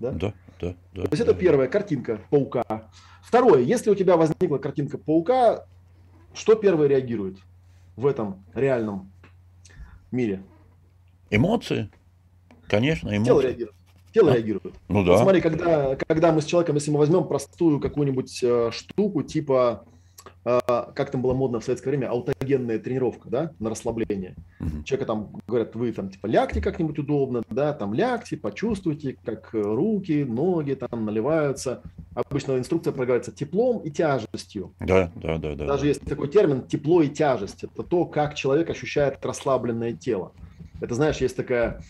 [0.00, 0.74] Да, да, да.
[0.94, 2.64] да То есть да, это первая картинка паука.
[3.22, 5.66] Второе, если у тебя возникла картинка паука,
[6.34, 7.38] что первое реагирует
[7.96, 9.10] в этом реальном
[10.10, 10.42] мире?
[11.30, 11.90] Эмоции.
[12.66, 13.24] Конечно, эмоции.
[13.24, 13.76] Тело реагирует.
[14.12, 14.34] Тело а?
[14.34, 14.74] реагирует.
[14.88, 15.12] Ну да.
[15.12, 19.84] Вот смотри, когда, когда мы с человеком, если мы возьмем простую какую-нибудь э, штуку, типа
[20.44, 24.34] как там было модно в советское время, аутогенная тренировка, да, на расслабление.
[24.60, 24.82] Uh-huh.
[24.84, 30.24] Человека там говорят, вы там типа лягте как-нибудь удобно, да, там лягте, почувствуйте, как руки,
[30.24, 31.82] ноги там наливаются.
[32.14, 34.72] Обычно инструкция проговаривается теплом и тяжестью.
[34.80, 35.66] Да, да, да, да.
[35.66, 37.64] Даже есть такой термин тепло и тяжесть.
[37.64, 40.32] Это то, как человек ощущает расслабленное тело.
[40.80, 41.82] Это, знаешь, есть такая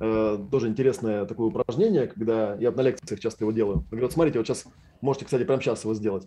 [0.00, 3.84] э, тоже интересное такое упражнение, когда я на лекциях часто его делаю.
[3.90, 4.64] Говорят, смотрите, вот сейчас
[5.00, 6.26] можете, кстати, прямо сейчас его сделать.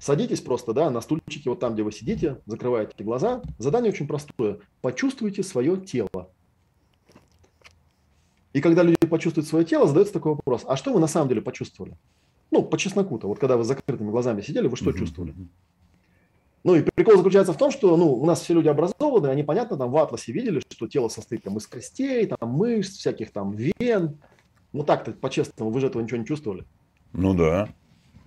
[0.00, 3.42] Садитесь просто да, на стульчике, вот там, где вы сидите, закрываете глаза.
[3.58, 4.58] Задание очень простое.
[4.80, 6.30] Почувствуйте свое тело.
[8.52, 10.62] И когда люди почувствуют свое тело, задается такой вопрос.
[10.66, 11.96] А что вы на самом деле почувствовали?
[12.50, 13.26] Ну, по чесноку-то.
[13.26, 14.98] Вот когда вы с закрытыми глазами сидели, вы что mm-hmm.
[14.98, 15.34] чувствовали?
[16.62, 19.76] Ну и прикол заключается в том, что ну, у нас все люди образованные, они, понятно,
[19.76, 24.18] там в атласе видели, что тело состоит там, из костей, там, мышц, всяких там вен.
[24.72, 26.64] Ну так-то, по-честному, вы же этого ничего не чувствовали.
[27.12, 27.68] Ну да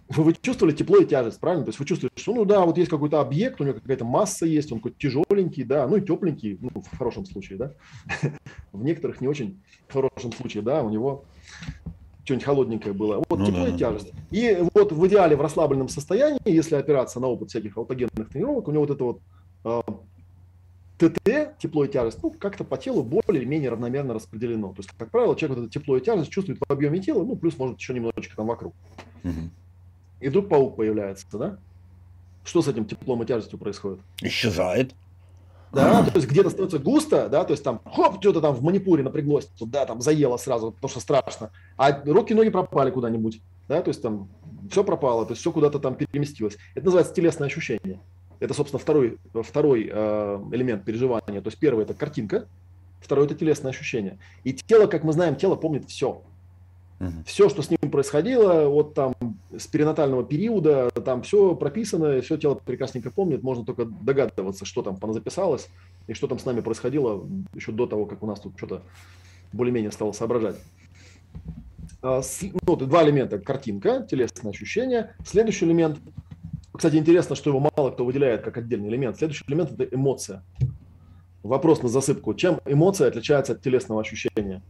[0.09, 1.65] вы чувствовали тепло и тяжесть, правильно?
[1.65, 4.45] То есть вы чувствуете, что, ну да, вот есть какой-то объект, у него какая-то масса
[4.45, 7.73] есть, он какой-то тяжеленький, да, ну и тепленький, ну, в хорошем случае, да.
[8.71, 11.25] В некоторых не очень хорошем случае, да, у него
[12.23, 13.23] что-нибудь холодненькое было.
[13.29, 13.69] Вот ну, тепло да.
[13.69, 14.11] и тяжесть.
[14.31, 18.71] И вот в идеале в расслабленном состоянии, если опираться на опыт всяких аутогенных тренировок, у
[18.71, 19.21] него вот это вот
[19.63, 19.81] э,
[20.97, 24.69] ТТ, тепло и тяжесть, ну, как-то по телу более-менее равномерно распределено.
[24.69, 27.35] То есть, как правило, человек вот это тепло и тяжесть чувствует в объеме тела, ну,
[27.35, 28.73] плюс, может, еще немножечко там вокруг.
[29.23, 29.31] Угу.
[30.19, 31.57] И вдруг паук появляется, да?
[32.43, 33.99] Что с этим теплом и тяжестью происходит?
[34.21, 34.93] Исчезает.
[35.73, 39.03] Да, то есть где-то становится густо, да, то есть там, хоп, что-то там в манипуре
[39.03, 43.89] напряглось, да, там заело сразу, потому что страшно, а руки ноги пропали куда-нибудь, да, то
[43.89, 44.29] есть там
[44.71, 46.57] все пропало, то есть все куда-то там переместилось.
[46.73, 47.99] Это называется телесное ощущение.
[48.39, 51.41] Это, собственно, второй, второй э, элемент переживания.
[51.41, 52.47] То есть первый– это картинка,
[53.01, 54.19] второй– это телесное ощущение.
[54.43, 56.21] И тело, как мы знаем, тело помнит все.
[57.25, 59.13] Все, что с ним происходило, вот там
[59.55, 64.97] с перинатального периода, там все прописано, все тело прекрасненько помнит, можно только догадываться, что там
[65.13, 65.67] записалось
[66.07, 68.81] и что там с нами происходило еще до того, как у нас тут что-то
[69.53, 70.55] более-менее стало соображать.
[72.01, 72.21] А,
[72.65, 75.15] ну, два элемента– картинка, телесное ощущение.
[75.25, 75.99] Следующий элемент,
[76.71, 79.17] кстати, интересно, что его мало кто выделяет как отдельный элемент.
[79.17, 80.43] Следующий элемент– это эмоция.
[81.43, 82.33] Вопрос на засыпку.
[82.33, 84.61] Чем эмоция отличается от телесного ощущения?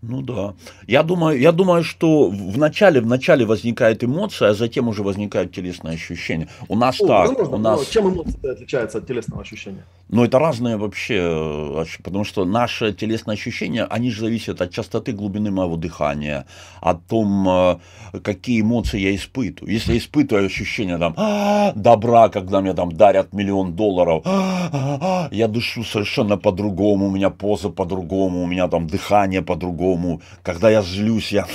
[0.00, 0.54] Ну да.
[0.86, 5.52] Я думаю, я думаю, что в начале, в начале возникает эмоция, а затем уже возникают
[5.52, 6.48] телесные ощущения.
[6.68, 7.28] У нас О, так.
[7.28, 7.88] Возможно, у нас...
[7.88, 9.84] Чем эмоция отличается от телесного ощущения?
[10.08, 15.12] Ну, это разные вообще, э, потому что наши телесные ощущения, они же зависят от частоты
[15.12, 16.46] глубины моего дыхания,
[16.80, 19.74] о том, э, какие эмоции я испытываю.
[19.74, 25.48] Если я испытываю ощущение там, «А, добра, когда мне там дарят миллион долларов, «А, я
[25.48, 30.22] дышу совершенно по-другому, у меня поза по-другому, у меня там дыхание по-другому по-другому.
[30.42, 31.46] Когда я злюсь, я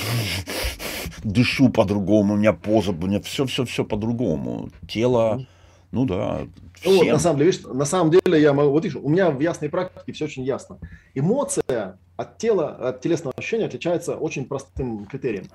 [1.22, 4.70] дышу по-другому, у меня поза, у меня все-все-все по-другому.
[4.88, 5.46] Тело,
[5.92, 6.40] ну да.
[6.84, 9.30] Ну, вот, на самом деле, видишь, на самом деле я могу, вот видишь, у меня
[9.30, 10.78] в ясной практике все очень ясно.
[11.14, 15.46] Эмоция от тела, от телесного ощущения отличается очень простым критерием.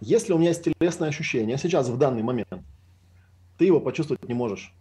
[0.00, 2.62] Если у меня есть телесное ощущение сейчас в данный момент,
[3.58, 4.72] ты его почувствовать не можешь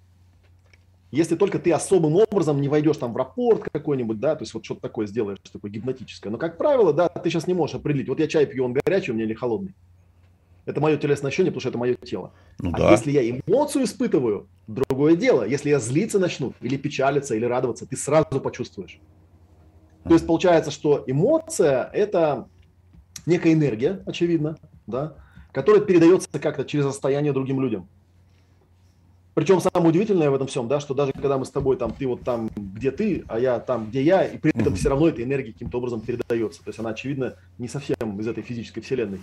[1.15, 4.65] если только ты особым образом не войдешь там в рапорт какой-нибудь, да, то есть вот
[4.65, 6.31] что-то такое сделаешь, такое гипнотическое.
[6.31, 9.11] Но, как правило, да, ты сейчас не можешь определить, вот я чай пью, он горячий
[9.11, 9.73] у меня или холодный.
[10.65, 12.33] Это мое телесное ощущение, потому что это мое тело.
[12.59, 12.91] Ну, а да.
[12.91, 15.47] если я эмоцию испытываю, другое дело.
[15.47, 18.99] Если я злиться начну, или печалиться, или радоваться, ты сразу почувствуешь.
[20.03, 22.47] То есть получается, что эмоция– это
[23.25, 25.15] некая энергия, очевидно, да,
[25.51, 27.87] которое передается как-то через расстояние другим людям.
[29.36, 32.07] Причем самое удивительное в этом всем, да, что даже когда мы с тобой там, ты
[32.07, 35.22] вот там, где ты, а я там, где я, и при этом все равно эта
[35.22, 36.64] энергия каким-то образом передается.
[36.64, 39.20] То есть она, очевидно, не совсем из этой физической вселенной.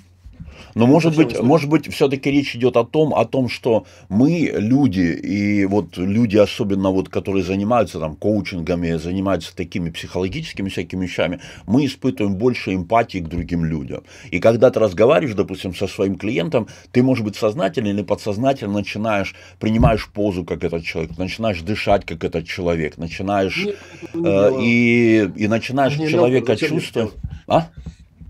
[0.75, 5.01] Но может быть, может быть, все-таки речь идет о том, о том, что мы люди
[5.01, 11.87] и вот люди особенно вот, которые занимаются там коучингами, занимаются такими психологическими всякими вещами, мы
[11.87, 14.03] испытываем больше эмпатии к другим людям.
[14.31, 19.35] И когда ты разговариваешь, допустим, со своим клиентом, ты, может быть, сознательно или подсознательно начинаешь
[19.59, 23.77] принимаешь позу как этот человек, начинаешь дышать как этот человек, начинаешь Нет,
[24.15, 27.13] э, и и начинаешь не человека чувствовать.
[27.47, 27.69] А?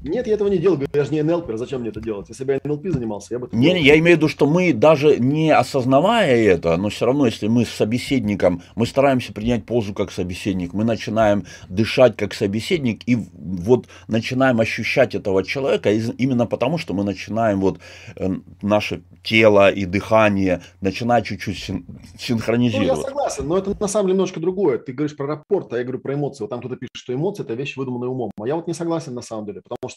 [0.05, 0.87] Нет, я этого не делаю.
[0.93, 2.29] Я же не НЛПер, зачем мне это делать?
[2.29, 3.83] Если бы я НЛП занимался, я бы Не, делал.
[3.83, 7.65] я имею в виду, что мы даже не осознавая это, но все равно, если мы
[7.65, 13.87] с собеседником, мы стараемся принять позу как собеседник, мы начинаем дышать как собеседник и вот
[14.09, 17.79] начинаем ощущать этого человека именно потому, что мы начинаем вот
[18.17, 18.29] э,
[18.63, 21.87] наше тело и дыхание начинать чуть-чуть син-
[22.19, 22.89] синхронизировать.
[22.89, 24.79] Ну, я согласен, но это на самом деле немножко другое.
[24.79, 26.43] Ты говоришь про рапорт, а я говорю про эмоции.
[26.43, 28.31] Вот там кто-то пишет, что эмоции– это вещь, выдуманная умом.
[28.41, 29.92] А я вот не согласен на самом деле, потому что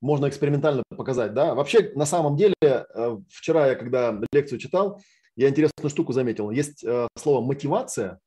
[0.00, 1.54] можно экспериментально показать, да.
[1.54, 5.00] Вообще, на самом деле, э, вчера я, когда лекцию читал,
[5.36, 6.50] я интересную штуку заметил.
[6.50, 8.18] Есть э, слово мотивация,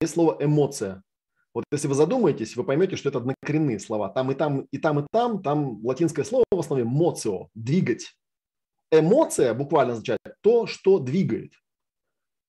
[0.00, 1.02] есть слово эмоция.
[1.52, 4.08] Вот если вы задумаетесь, вы поймете, что это однокоренные слова.
[4.08, 8.14] Там и там, и там, и там, там латинское слово в основе моцио, двигать.
[8.92, 11.52] Эмоция буквально означает то, что двигает.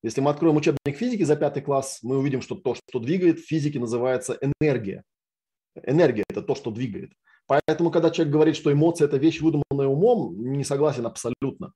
[0.03, 3.47] Если мы откроем учебник физики за пятый класс, мы увидим, что то, что двигает в
[3.47, 5.03] физике, называется энергия.
[5.84, 7.13] Энергия– это то, что двигает.
[7.47, 11.73] Поэтому, когда человек говорит, что эмоция– это вещь, выдуманная умом, не согласен абсолютно.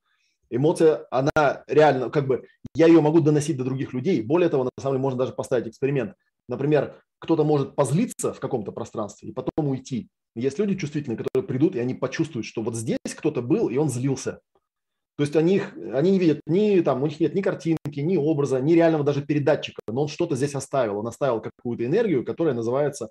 [0.50, 4.22] Эмоция, она реально, как бы, я ее могу доносить до других людей.
[4.22, 6.14] Более того, на самом деле, можно даже поставить эксперимент.
[6.48, 10.10] Например, кто-то может позлиться в каком-то пространстве и потом уйти.
[10.36, 13.90] Есть люди чувствительные, которые придут, и они почувствуют, что вот здесь кто-то был, и он
[13.90, 14.42] злился.
[15.18, 18.18] То есть они, их, они не видят ни, там, у них нет ни картинки, ни
[18.18, 21.00] образа, ни реального даже передатчика, но он что-то здесь оставил.
[21.00, 23.10] Он оставил какую-то энергию, которая называется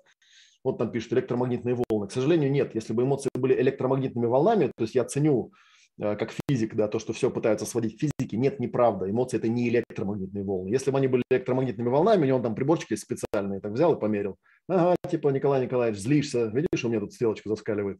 [0.65, 2.07] вот там пишут электромагнитные волны.
[2.07, 2.73] К сожалению, нет.
[2.73, 5.53] Если бы эмоции были электромагнитными волнами, то есть я ценю
[6.01, 9.07] э, как физик, да, то, что все пытаются сводить к физике, нет, неправда.
[9.07, 10.69] Эмоции– это не электромагнитные волны.
[10.69, 13.99] Если бы они были электромагнитными волнами, у него там приборчик есть специальный, так взял и
[13.99, 14.37] померил.
[14.67, 17.99] Ага, типа, Николай Николаевич, злишься, видишь, у меня тут стрелочка заскаливает.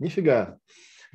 [0.00, 0.58] Нифига.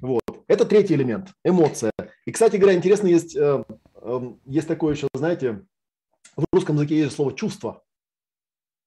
[0.02, 0.24] Вот.
[0.48, 1.92] Это третий элемент– эмоция.
[2.26, 3.66] И, кстати говоря, интересно, есть, э,
[3.96, 5.66] э, есть такое еще, знаете,
[6.38, 7.84] в русском языке есть слово «чувство».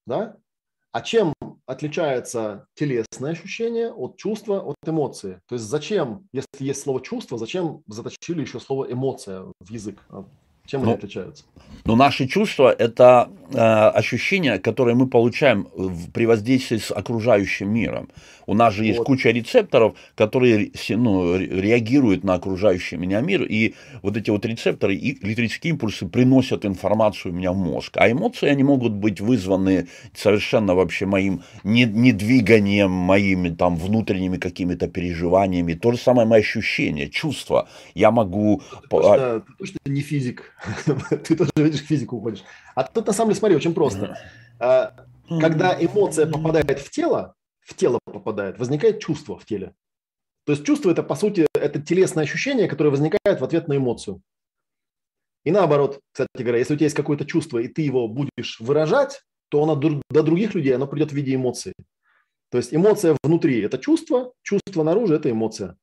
[0.07, 0.39] Да?
[0.93, 1.32] А чем
[1.73, 5.41] отличается телесное ощущение от чувства, от эмоции?
[5.49, 10.03] То есть зачем, если есть слово чувство, зачем заточили еще слово эмоция в язык?
[10.67, 11.45] Чем ну, они отличаются?
[11.85, 18.09] Ну, наши чувства– это э, ощущения, которые мы получаем в, при воздействии с окружающим миром.
[18.47, 19.07] У нас же есть вот.
[19.07, 25.73] куча рецепторов, которые ну, реагируют на окружающий меня мир, и вот эти вот рецепторы, электрические
[25.73, 27.97] импульсы приносят информацию у меня в мозг.
[27.97, 34.39] А эмоции, они могут быть вызваны совершенно вообще моим не, не двиганием, моими там внутренними
[34.39, 35.75] какими-то переживаниями.
[35.75, 37.69] То же самое мои ощущения, чувства.
[37.95, 38.63] Я могу...
[38.83, 40.52] Ты точно, ты точно не физик.
[41.25, 42.45] ты тоже видишь физику уходишь.
[42.75, 44.19] А тут на самом деле, смотри, очень просто.
[44.59, 44.95] А,
[45.29, 49.75] когда эмоция попадает в тело, в тело попадает, возникает чувство в теле.
[50.45, 54.21] То есть чувство это, по сути, это телесное ощущение, которое возникает в ответ на эмоцию.
[55.45, 59.23] И наоборот, кстати говоря, если у тебя есть какое-то чувство, и ты его будешь выражать,
[59.49, 61.75] то оно до других людей оно придет в виде эмоции.
[62.51, 65.77] То есть эмоция внутри– это чувство, чувство наружу– это эмоция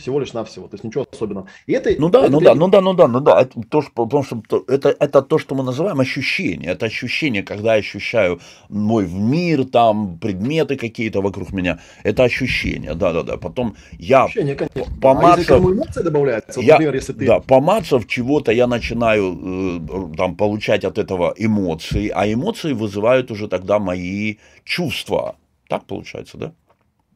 [0.00, 1.46] всего лишь навсего, то есть ничего особенного.
[1.66, 2.50] И это, ну да, это ну для...
[2.50, 5.38] да, ну да, ну да, ну да, это то, что, потому что это, это то,
[5.38, 11.52] что мы называем ощущение, это ощущение, когда я ощущаю мой мир, там предметы какие-то вокруг
[11.52, 13.36] меня, это ощущение, да, да, да.
[13.36, 15.00] Потом я ощущение, конечно.
[15.00, 17.26] помацав, а эмоция добавляется, я, например, если ты...
[17.26, 23.48] да, помацав чего-то, я начинаю э, там получать от этого эмоции, а эмоции вызывают уже
[23.48, 25.36] тогда мои чувства.
[25.68, 26.52] Так получается, да?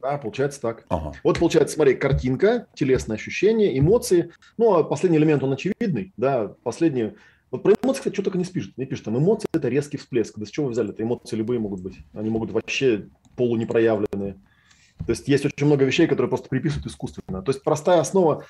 [0.05, 0.85] Да, получается так.
[0.89, 1.13] Ага.
[1.23, 4.31] Вот получается, смотри, картинка, телесное ощущение, эмоции.
[4.55, 7.13] Ну, а последний элемент, он очевидный, да, последний.
[7.49, 8.77] Вот про эмоции, кстати, что только не пишет.
[8.77, 10.37] Не пишет, там эмоции– это резкий всплеск.
[10.37, 10.91] Да с чего вы взяли?
[10.91, 11.95] Это эмоции любые могут быть.
[12.13, 14.33] Они могут вообще полунепроявленные.
[14.99, 17.41] То есть есть очень много вещей, которые просто приписывают искусственно.
[17.41, 18.45] То есть простая основа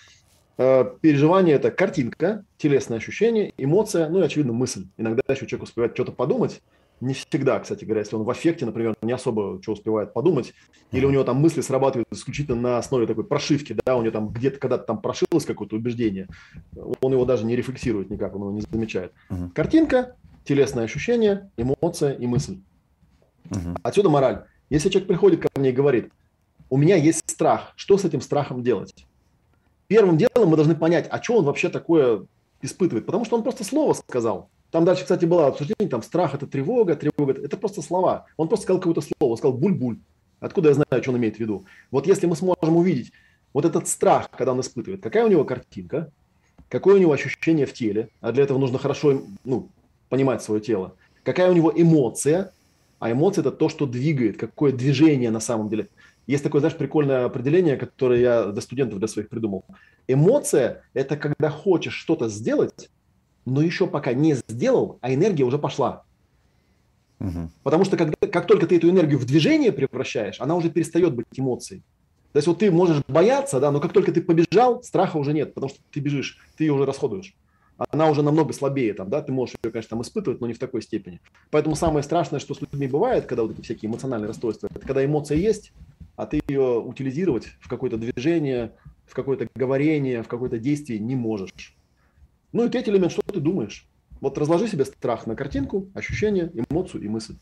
[0.57, 4.87] э, переживания– это картинка, телесное ощущение, эмоция, ну и, очевидно, мысль.
[4.97, 6.61] Иногда еще человек успевает что-то подумать,
[7.01, 10.53] не всегда, кстати говоря, если он в аффекте, например, не особо что успевает подумать,
[10.91, 14.29] или у него там мысли срабатывают исключительно на основе такой прошивки, да, у него там
[14.29, 16.27] где-то когда-то там прошилось какое-то убеждение,
[17.01, 19.13] он его даже не рефлексирует никак, он его не замечает.
[19.29, 19.51] Uh-huh.
[19.51, 22.59] Картинка, телесное ощущение, эмоция и мысль.
[23.49, 23.77] Uh-huh.
[23.83, 24.45] Отсюда мораль.
[24.69, 26.11] Если человек приходит ко мне и говорит,
[26.69, 29.05] у меня есть страх, что с этим страхом делать?
[29.87, 32.25] первым делом мы должны понять, а что он вообще такое
[32.61, 33.05] испытывает.
[33.05, 34.49] Потому что он просто слово сказал.
[34.71, 38.25] Там дальше, кстати, было обсуждение, там страх– это тревога, тревога– это просто слова.
[38.37, 39.99] Он просто сказал какое-то слово, он сказал буль-буль.
[40.39, 41.65] Откуда я знаю, что он имеет в виду?
[41.91, 43.11] Вот если мы сможем увидеть
[43.53, 46.11] вот этот страх, когда он испытывает, какая у него картинка,
[46.67, 49.69] какое у него ощущение в теле, а для этого нужно хорошо ну,
[50.09, 52.51] понимать свое тело, какая у него эмоция,
[52.99, 55.87] а эмоция– это то, что двигает, какое движение на самом деле.
[56.27, 59.63] Есть такое, знаешь, прикольное определение, которое я для студентов, для своих придумал.
[60.07, 62.89] Эмоция– это когда хочешь что-то сделать,
[63.45, 66.03] но еще пока не сделал, а энергия уже пошла.
[67.19, 67.49] Угу.
[67.63, 71.27] Потому что когда, как только ты эту энергию в движение превращаешь, она уже перестает быть
[71.35, 71.83] эмоцией.
[72.33, 75.53] То есть вот ты можешь бояться, да, но как только ты побежал, страха уже нет,
[75.53, 77.33] потому что ты бежишь, ты ее уже расходуешь.
[77.77, 80.59] Она уже намного слабее, там, да, ты можешь ее, конечно, там испытывать, но не в
[80.59, 81.21] такой степени.
[81.51, 85.03] Поэтому самое страшное, что с людьми бывает, когда вот эти всякие эмоциональные расстройства, это когда
[85.03, 85.71] эмоция есть,
[86.15, 88.71] а ты ее утилизировать в какое-то движение,
[89.05, 91.74] в какое-то говорение, в какое-то действие не можешь.
[92.55, 93.85] Ну и третий элемент, что ты думаешь?
[94.21, 97.35] Вот разложи себе страх на картинку, ощущение, эмоцию и мысль.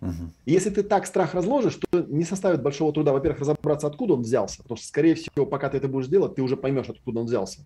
[0.00, 0.30] Угу.
[0.46, 4.62] если ты так страх разложишь, то не составит большого труда, во-первых, разобраться, откуда он взялся,
[4.62, 7.60] потому что, скорее всего, пока ты это будешь делать, ты уже поймешь, откуда он взялся.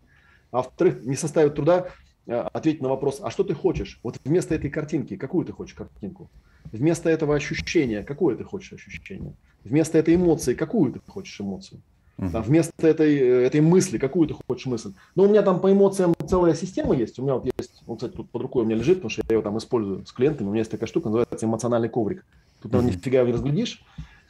[0.50, 1.88] А во-вторых, не составит труда
[2.26, 4.00] э, ответить на вопрос, а что ты хочешь?
[4.02, 6.30] Вот вместо этой картинки, какую ты хочешь картинку?
[6.72, 9.34] Вместо этого ощущения, какое ты хочешь ощущение?
[9.64, 11.82] Вместо этой эмоции, какую ты хочешь эмоцию?
[12.18, 12.40] Uh-huh.
[12.42, 14.92] вместо этой, э, этой мысли, какую ты хочешь мысль.
[15.14, 17.18] Но у меня там по эмоциям целая система есть.
[17.18, 19.34] У меня вот есть, он, кстати, тут под рукой у меня лежит, потому что я
[19.34, 20.48] его там использую с клиентами.
[20.48, 22.24] У меня есть такая штука, называется эмоциональный коврик.
[22.62, 22.96] Тут, наверное, uh-huh.
[22.96, 23.82] нифига не разглядишь.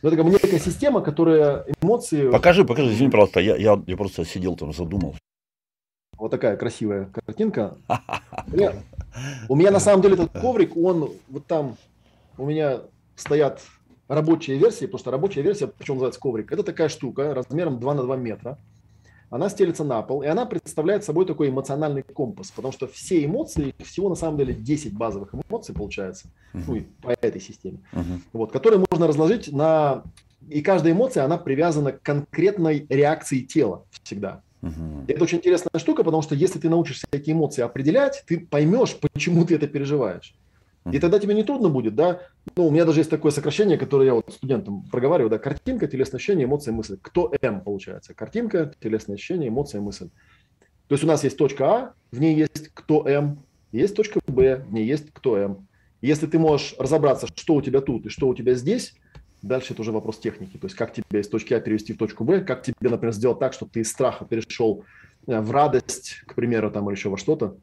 [0.02, 2.30] Но это как бы некая система, которая эмоции...
[2.30, 5.20] Покажи, покажи, извини, пожалуйста, я, я, я просто сидел там, задумался.
[6.18, 7.76] Вот такая красивая картинка.
[9.48, 11.76] У меня на самом деле этот коврик, он вот там,
[12.36, 12.80] у меня
[13.14, 13.62] стоят
[14.08, 18.02] рабочие версии, потому что рабочая версия, почему называется коврик, это такая штука размером 2 на
[18.02, 18.58] 2 метра.
[19.28, 23.74] Она стелится на пол, и она представляет собой такой эмоциональный компас, потому что все эмоции,
[23.84, 26.62] всего на самом деле 10 базовых эмоций получается, uh-huh.
[26.68, 28.20] ну, по этой системе, uh-huh.
[28.32, 30.04] вот, которые можно разложить на...
[30.48, 34.42] И каждая эмоция, она привязана к конкретной реакции тела всегда.
[34.62, 35.04] Uh-huh.
[35.08, 39.44] Это очень интересная штука, потому что если ты научишься эти эмоции определять, ты поймешь, почему
[39.44, 40.36] ты это переживаешь.
[40.92, 42.20] И тогда тебе не трудно будет, да?
[42.56, 46.18] Ну, у меня даже есть такое сокращение, которое я вот студентам проговариваю, да, картинка, телесное
[46.18, 46.96] ощущение, эмоция, мысль.
[47.02, 48.14] Кто М получается?
[48.14, 50.10] Картинка, телесное ощущение, эмоция, мысль.
[50.88, 54.64] То есть у нас есть точка А, в ней есть кто М, есть точка Б,
[54.66, 55.68] в ней есть кто М.
[56.02, 58.94] Если ты можешь разобраться, что у тебя тут и что у тебя здесь,
[59.42, 60.56] дальше это уже вопрос техники.
[60.56, 63.40] То есть как тебя из точки А перевести в точку Б, как тебе, например, сделать
[63.40, 64.84] так, чтобы ты из страха перешел
[65.26, 67.56] э, в радость, к примеру, там, или еще во что-то.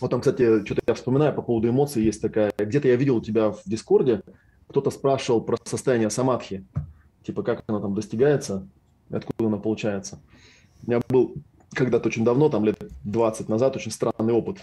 [0.00, 3.20] Вот там, кстати, что-то я вспоминаю по поводу эмоций, есть такая, где-то я видел у
[3.20, 4.22] тебя в Дискорде,
[4.68, 6.64] кто-то спрашивал про состояние самадхи,
[7.22, 8.66] типа как оно там достигается,
[9.10, 10.20] откуда оно получается.
[10.86, 11.34] У меня был
[11.74, 14.58] когда-то очень давно, там лет 20 назад, очень странный опыт,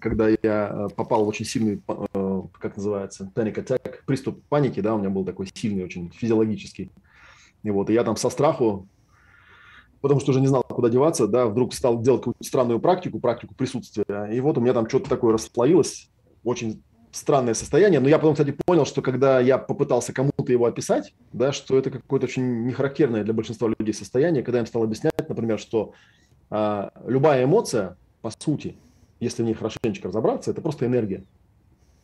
[0.00, 4.94] когда я э, попал в очень сильный, э, как называется, panic attack, приступ паники, да,
[4.94, 6.92] у меня был такой сильный, очень физиологический.
[7.62, 8.86] И вот, и я там со страху
[10.02, 13.54] потому что уже не знал, куда деваться, да, вдруг стал делать какую-то странную практику, практику
[13.54, 16.10] присутствия, и вот у меня там что-то такое расслоилось,
[16.44, 21.14] очень странное состояние, но я потом, кстати, понял, что когда я попытался кому-то его описать,
[21.32, 25.28] да, что это какое-то очень нехарактерное для большинства людей состояние, когда я им стал объяснять,
[25.28, 25.92] например, что
[26.50, 28.76] а, любая эмоция, по сути,
[29.20, 31.24] если в ней хорошенечко разобраться, это просто энергия.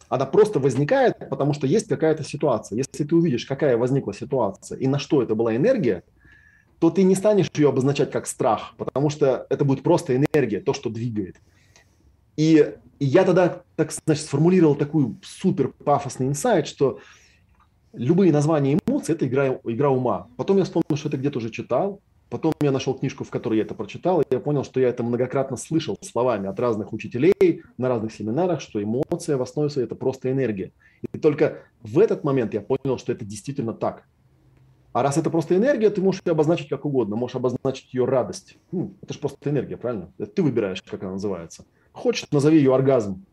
[0.09, 2.77] Она просто возникает, потому что есть какая-то ситуация.
[2.77, 6.05] Если ты увидишь, какая возникла ситуация и на что это была энергия,
[6.81, 10.73] то ты не станешь ее обозначать как страх, потому что это будет просто энергия, то,
[10.73, 11.37] что двигает.
[12.37, 17.01] И, и я тогда, так значит, сформулировал такую супер пафосный инсайт, что
[17.93, 20.29] любые названия эмоций– это игра, игра ума.
[20.37, 22.01] Потом я вспомнил, что это где-то уже читал,
[22.31, 25.03] Потом я нашел книжку, в которой я это прочитал, и я понял, что я это
[25.03, 29.95] многократно слышал словами от разных учителей на разных семинарах, что эмоция в основе своей– это
[29.95, 30.73] просто энергия.
[31.13, 34.05] И только в этот момент я понял, что это действительно так.
[34.99, 37.15] А раз это просто энергия, ты можешь ее обозначить как угодно.
[37.15, 38.57] Можешь обозначить ее радость.
[38.73, 40.13] Ну, это же просто энергия, правильно?
[40.19, 41.65] Это ты выбираешь, как она называется.
[41.93, 43.25] Хочешь, назови ее оргазм.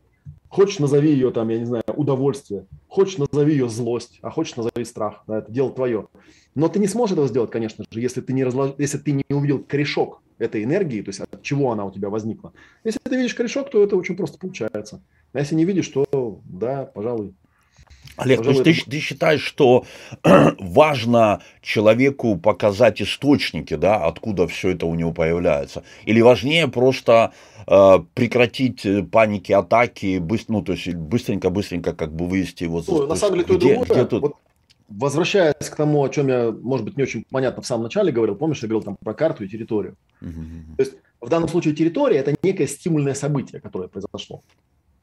[0.48, 2.66] Хочешь, назови ее, там, я не знаю, удовольствие.
[2.86, 4.20] Хочешь, назови ее злость.
[4.22, 5.24] А хочешь, назови страх.
[5.26, 6.06] Да, это дело твое.
[6.54, 8.74] Но ты не сможешь этого сделать, конечно же, если ты не, разлож...
[8.78, 12.52] если ты не увидел корешок этой энергии, то есть от чего она у тебя возникла.
[12.84, 15.02] Если ты видишь корешок, то это очень просто получается.
[15.32, 17.34] А если не видишь, то да, пожалуй,
[18.16, 19.84] Олег, то есть ты, ты считаешь, что
[20.58, 25.82] важно человеку показать источники, да, откуда все это у него появляется?
[26.04, 27.32] Или важнее просто
[27.66, 32.82] э, прекратить э, паники, атаки, быстро, ну, то есть быстренько-быстренько как бы вывести его...
[32.86, 33.84] Ну, на самом деле, то где, другое.
[33.86, 34.22] Где тут...
[34.22, 34.36] Вот
[34.88, 38.36] возвращаясь к тому, о чем я, может быть, не очень понятно в самом начале говорил,
[38.36, 39.96] помнишь, я говорил там про карту и территорию.
[40.22, 40.76] Угу.
[40.76, 44.42] То есть в данном случае территория– это некое стимульное событие, которое произошло.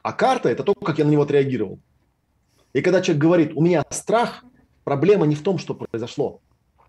[0.02, 1.80] А карта– это то, как я на него отреагировал.
[2.74, 4.44] И когда человек говорит, у меня страх,
[4.84, 6.42] проблема не в том, что произошло.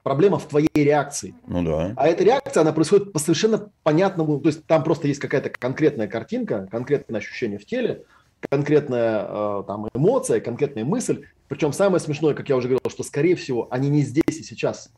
[0.02, 1.34] Проблема в твоей реакции.
[1.46, 1.94] Ну да.
[1.96, 6.08] А эта реакция, она происходит по совершенно понятному, то есть там просто есть какая-то конкретная
[6.08, 8.04] картинка, конкретное ощущение в теле,
[8.50, 11.24] конкретная э, там эмоция, конкретная мысль.
[11.48, 14.90] Причем самое смешное, как я уже говорил, что скорее всего они не здесь и сейчас.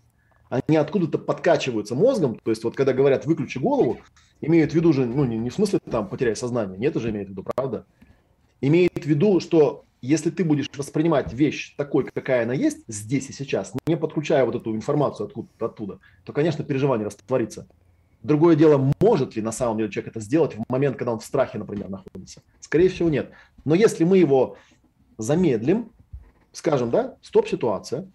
[0.48, 2.40] Они откуда-то подкачиваются мозгом.
[2.42, 3.98] То есть вот когда говорят «выключи голову»,
[4.40, 7.28] имеют в виду же, ну не, не в смысле там потеряй сознание, нет, уже имеют
[7.28, 7.86] в виду, правда?
[8.60, 13.32] Имеет в виду, что если ты будешь воспринимать вещь такой, какая она есть, здесь и
[13.32, 17.66] сейчас, не подключая вот эту информацию откуда-то оттуда, то, конечно, переживание растворится.
[18.22, 21.24] Другое дело, может ли на самом деле человек это сделать в момент, когда он в
[21.24, 22.42] страхе, например, находится?
[22.60, 23.30] Скорее всего, нет.
[23.64, 24.56] Но если мы его
[25.18, 25.90] замедлим,
[26.52, 28.08] скажем, да, стоп-ситуация,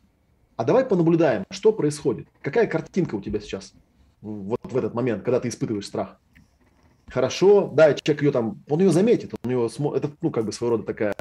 [0.57, 2.27] а давай понаблюдаем, что происходит.
[2.41, 3.73] Какая картинка у тебя сейчас
[4.21, 6.19] вот в этот момент, когда ты испытываешь страх?
[7.07, 10.77] Хорошо, да, человек ее там, он ее заметит, он ее, это, ну, как бы своего
[10.77, 11.13] рода такая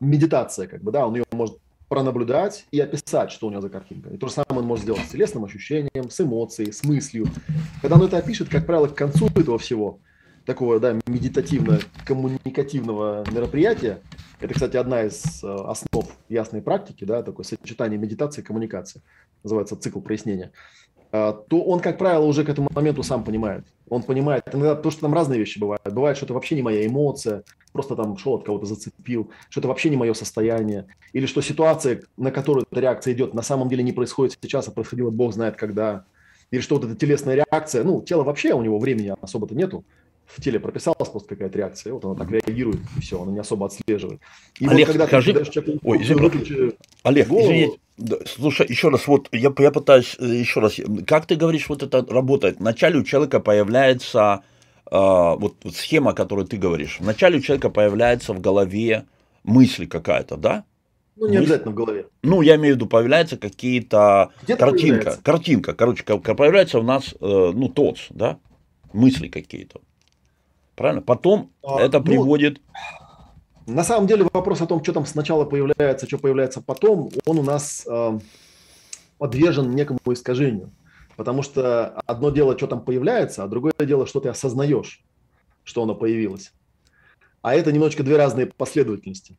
[0.00, 1.56] медитация, как бы, да, он ее может
[1.88, 4.10] пронаблюдать и описать, что у него за картинка.
[4.10, 7.26] И то же самое он может сделать с телесным ощущением, с эмоцией, с мыслью.
[7.80, 10.00] Когда он это опишет, как правило, к концу этого всего,
[10.44, 14.00] такого, да, медитативно-коммуникативного мероприятия,
[14.40, 19.02] это, кстати, одна из э, основ ясной практики, да, такое сочетание медитации и коммуникации,
[19.42, 20.52] называется цикл прояснения.
[21.10, 23.64] А, то он, как правило, уже к этому моменту сам понимает.
[23.88, 25.82] Он понимает, иногда то, что там разные вещи бывают.
[25.84, 29.68] Бывает, что это вообще не моя эмоция, просто там шел от кого-то зацепил, что это
[29.68, 33.82] вообще не мое состояние, или что ситуация, на которую эта реакция идет, на самом деле
[33.82, 36.04] не происходит сейчас, а происходила бог знает когда,
[36.50, 39.84] или что вот эта телесная реакция, ну, тело вообще у него времени особо-то нету,
[40.28, 43.66] в теле прописалась просто какая-то реакция, вот она так реагирует, и все, она не особо
[43.66, 44.20] отслеживает.
[44.58, 45.32] И Олег, вот когда скажи...
[45.32, 47.78] ты человеку, Ой, извини, выключи Олег, голову, извините,
[48.26, 52.06] Слушай, еще раз, вот я, я пытаюсь, э, еще раз, как ты говоришь, вот это
[52.08, 52.60] работает?
[52.60, 54.42] Вначале у человека появляется,
[54.86, 59.06] э, вот, вот схема, которую ты говоришь, вначале у человека появляется в голове
[59.42, 60.64] мысль какая-то, да?
[61.16, 62.06] Ну, не мысль, обязательно в голове.
[62.22, 65.22] Ну, я имею в виду, появляется какие-то, картинка, появляется.
[65.24, 68.38] картинка, короче, появляется у нас, э, ну, ТОЦ, да,
[68.92, 69.80] мысли какие-то.
[70.78, 71.02] Правильно?
[71.02, 72.60] Потом а, это ну, приводит
[73.68, 77.42] на самом деле вопрос о том, что там сначала появляется, что появляется потом, он у
[77.42, 78.18] нас э,
[79.18, 80.72] подвержен некому искажению.
[81.16, 85.04] Потому что одно дело, что там появляется, а другое дело, что ты осознаешь,
[85.64, 86.52] что оно появилось.
[87.42, 89.36] А это немножечко две разные последовательности.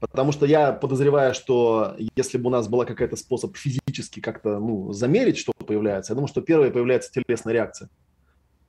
[0.00, 4.92] Потому что я подозреваю, что если бы у нас была какая-то способ физически как-то ну,
[4.92, 7.90] замерить, что появляется, я думаю, что первое появляется телесная реакция.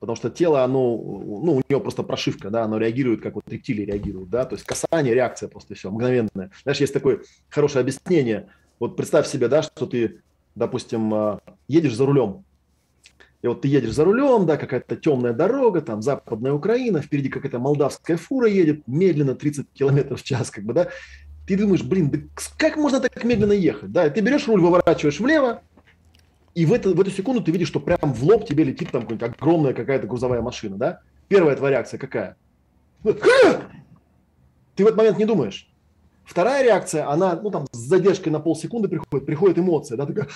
[0.04, 3.86] Потому что тело, оно, ну, у него просто прошивка, да, оно реагирует, как вот рептилии
[3.86, 6.50] реагируют, да, то есть касание, реакция просто все, мгновенная.
[6.62, 8.48] Знаешь, есть такое хорошее объяснение.
[8.78, 10.20] Вот представь себе, да, что ты,
[10.54, 12.44] допустим, а, едешь за рулем,
[13.40, 17.58] и вот ты едешь за рулем, да, какая-то темная дорога, там западная Украина, впереди какая-то
[17.58, 20.88] молдавская фура едет, медленно 30 километров в час, как бы, да.
[21.48, 22.18] Ты думаешь, блин, да
[22.58, 25.62] как можно так медленно ехать, да, и ты берешь руль, выворачиваешь влево,
[26.54, 29.02] и в, это, в эту секунду ты видишь, что прям в лоб тебе летит там
[29.02, 31.00] какая-нибудь огромная какая-то грузовая машина, да?
[31.28, 32.36] Первая твоя реакция какая?
[33.02, 35.68] Ты в этот момент не думаешь.
[36.24, 40.28] Вторая реакция, она, ну там, с задержкой на полсекунды приходит, приходит эмоция, да, такая,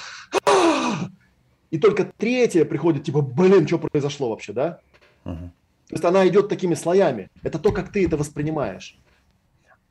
[1.70, 4.80] и только третья приходит, типа, блин, что произошло вообще, да?
[5.24, 5.50] Uh-huh.
[5.88, 7.30] То есть она идет такими слоями.
[7.42, 8.98] Это то, как ты это воспринимаешь.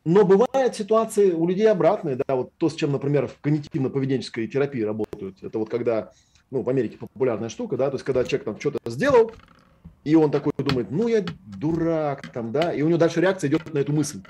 [0.07, 4.81] Но бывают ситуации у людей обратные, да, вот то, с чем, например, в когнитивно-поведенческой терапии
[4.81, 5.43] работают.
[5.43, 6.13] Это вот когда,
[6.49, 9.33] ну, в Америке популярная штука, да, то есть когда человек там что-то сделал,
[10.05, 13.73] и он такой думает, ну, я дурак там, да, и у него дальше реакция идет
[13.73, 14.21] на эту мысль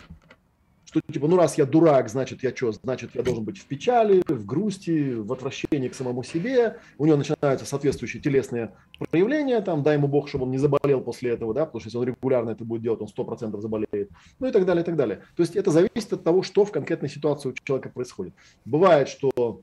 [0.87, 4.23] что типа, ну раз я дурак, значит я что, значит я должен быть в печали,
[4.25, 6.77] в грусти, в отвращении к самому себе.
[6.97, 8.73] У него начинаются соответствующие телесные
[9.11, 11.97] проявления, там, дай ему бог, чтобы он не заболел после этого, да, потому что если
[11.97, 14.09] он регулярно это будет делать, он 100% заболеет,
[14.39, 15.21] ну и так далее, и так далее.
[15.35, 18.33] То есть это зависит от того, что в конкретной ситуации у человека происходит.
[18.63, 19.59] Бывает, что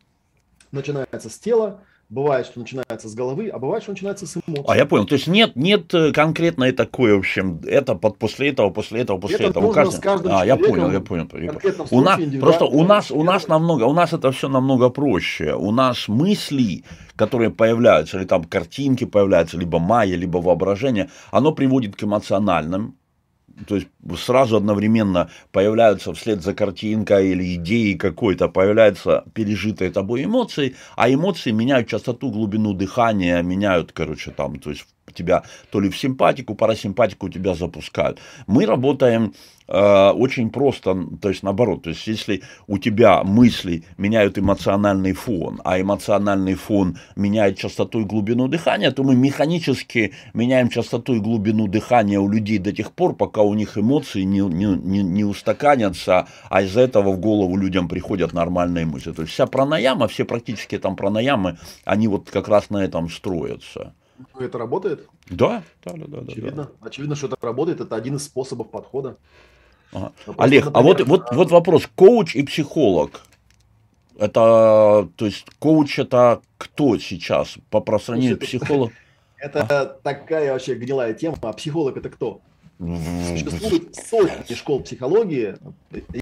[0.72, 4.64] начинается с тела, Бывает, что начинается с головы, а бывает, что начинается с эмоций.
[4.68, 5.06] А я понял.
[5.06, 9.18] То есть нет, нет э, конкретно такое, в общем, это под, после этого, после этого,
[9.18, 9.72] после это этого.
[9.72, 10.30] Каждый...
[10.30, 11.28] А, я понял, я понял.
[11.90, 15.54] У нас, просто у нас, у нас намного, у нас это все намного проще.
[15.54, 16.84] У нас мысли,
[17.16, 22.96] которые появляются, или там картинки появляются, либо майя, либо воображение, оно приводит к эмоциональным
[23.66, 30.76] то есть сразу одновременно появляются вслед за картинкой или идеей какой-то, появляются пережитые тобой эмоции,
[30.96, 35.96] а эмоции меняют частоту, глубину дыхания, меняют, короче, там, то есть тебя то ли в
[35.96, 38.18] симпатику, парасимпатику тебя запускают.
[38.46, 39.32] Мы работаем
[39.66, 45.60] Э, очень просто, то есть наоборот, то есть если у тебя мысли меняют эмоциональный фон,
[45.64, 51.66] а эмоциональный фон меняет частоту и глубину дыхания, то мы механически меняем частоту и глубину
[51.66, 56.28] дыхания у людей до тех пор, пока у них эмоции не, не, не, не устаканятся,
[56.50, 59.12] а из-за этого в голову людям приходят нормальные мысли.
[59.12, 63.94] То есть вся пранаяма, все практически там пранаямы, они вот как раз на этом строятся.
[64.38, 65.08] Это работает?
[65.28, 66.32] Да, да, да, да.
[66.32, 66.86] Очевидно, да.
[66.86, 67.80] Очевидно, что это работает.
[67.80, 69.16] Это один из способов подхода.
[69.92, 70.12] Ага.
[70.26, 71.88] Ну, Олег, например, а вот, вот, вот вопрос.
[71.94, 73.22] Коуч и психолог.
[74.16, 78.92] Это, то есть, коуч это кто сейчас по, сравнению с психологом?
[79.38, 79.84] Это а?
[79.84, 81.36] такая вообще гнилая тема.
[81.42, 82.40] А психолог это кто?
[82.78, 85.56] Существует сотни школ психологии.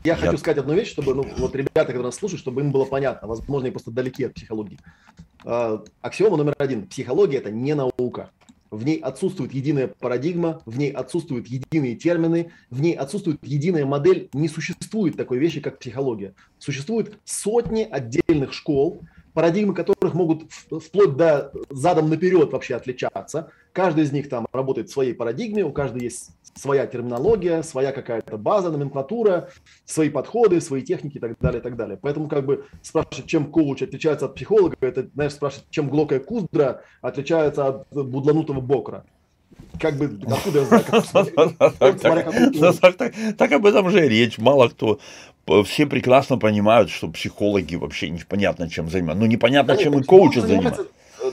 [0.04, 2.84] Я хочу сказать одну вещь, чтобы ну, вот ребята, которые нас слушают, чтобы им было
[2.84, 3.28] понятно.
[3.28, 4.78] Возможно, они просто далеки от психологии.
[5.44, 6.86] А, аксиома номер один.
[6.86, 8.30] Психология– это не наука
[8.72, 14.30] в ней отсутствует единая парадигма, в ней отсутствуют единые термины, в ней отсутствует единая модель.
[14.32, 16.34] Не существует такой вещи, как психология.
[16.58, 19.02] Существует сотни отдельных школ,
[19.34, 23.50] парадигмы которых могут вплоть до задом наперед вообще отличаться.
[23.72, 28.36] Каждый из них там работает в своей парадигме, у каждой есть своя терминология, своя какая-то
[28.36, 29.48] база, номенклатура,
[29.86, 31.98] свои подходы, свои техники и так далее, и так далее.
[32.00, 36.82] Поэтому как бы спрашивать, чем коуч отличается от психолога, это, знаешь, спрашивать, чем глокая куздра
[37.00, 39.04] отличается от будланутого бокра.
[39.80, 40.84] Как бы, откуда я знаю,
[43.38, 44.38] Так об этом же речь.
[44.38, 44.98] Мало кто
[45.64, 49.24] все прекрасно понимают, что психологи вообще непонятно чем занимаются.
[49.24, 50.86] Ну, непонятно, чем и коучи занимаются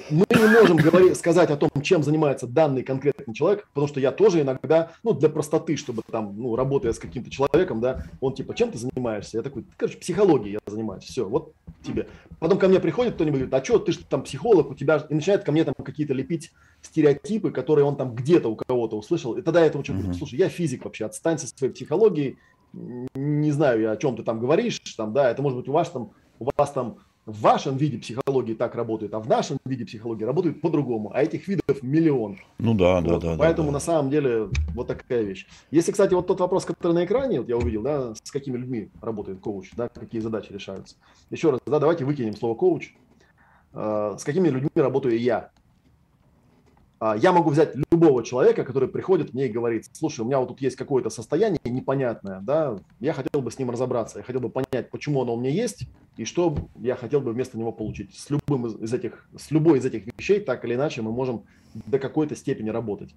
[0.10, 4.12] мы не можем говорить, сказать о том, чем занимается данный конкретный человек, потому что я
[4.12, 8.54] тоже иногда, ну, для простоты, чтобы там, ну, работая с каким-то человеком, да, он типа,
[8.54, 9.38] чем ты занимаешься?
[9.38, 11.54] Я такой, короче, психологией я занимаюсь, все, вот
[11.84, 12.08] тебе.
[12.40, 15.14] Потом ко мне приходит кто-нибудь, говорит, а что, ты же там психолог, у тебя, и
[15.14, 16.52] начинает ко мне там какие-то лепить
[16.82, 20.36] стереотипы, которые он там где-то у кого-то услышал, и тогда я этому человеку говорю, слушай,
[20.38, 22.38] я физик вообще, отстань со своей психологией,
[22.74, 25.90] не знаю я, о чем ты там говоришь, там, да, это может быть у вас
[25.90, 26.98] там, у вас там
[27.30, 31.12] в вашем виде психологии так работает, а в нашем виде психологии работает по-другому.
[31.14, 32.38] А этих видов миллион.
[32.58, 33.36] Ну да, да, да.
[33.38, 35.48] Поэтому да, на самом деле вот такая вещь.
[35.72, 38.90] Если, кстати, вот тот вопрос, который на экране, вот я увидел, да, с какими людьми
[39.02, 40.96] работает коуч, да, какие задачи решаются.
[41.30, 42.94] Еще раз, да, давайте выкинем слово коуч.
[43.74, 45.52] Э, с какими людьми работаю я?
[47.00, 50.50] А, я могу взять любого человека, который приходит мне и говорит, слушай, у меня вот
[50.50, 54.50] тут есть какое-то состояние непонятное, да, я хотел бы с ним разобраться, я хотел бы
[54.50, 58.14] понять, почему оно у меня есть и что я хотел бы вместо него получить.
[58.18, 61.44] С любым из этих, с любой из этих вещей, так или иначе, мы можем
[61.74, 63.16] до какой-то степени работать.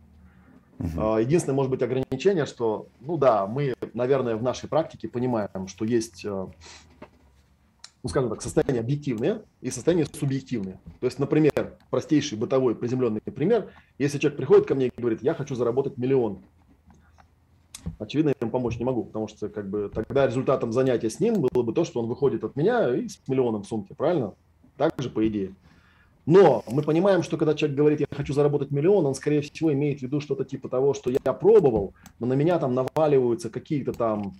[0.78, 1.20] Uh-huh.
[1.20, 6.24] Единственное, может быть, ограничение, что, ну да, мы, наверное, в нашей практике понимаем, что есть
[6.24, 6.46] э,
[8.02, 10.80] ну, скажем так, состояние объективное и состояние субъективное.
[11.00, 15.34] То есть, например, простейший бытовой приземленный пример, если человек приходит ко мне и говорит, я
[15.34, 16.40] хочу заработать миллион,
[17.98, 21.40] очевидно, я ему помочь не могу, потому что как бы тогда результатом занятия с ним
[21.40, 24.34] было бы то, что он выходит от меня и с миллионом в сумке, правильно?
[24.76, 25.54] Так же, по идее.
[26.24, 30.00] Но мы понимаем, что когда человек говорит, я хочу заработать миллион, он, скорее всего, имеет
[30.00, 34.34] в виду что-то типа того, что я пробовал, но на меня там наваливаются какие-то там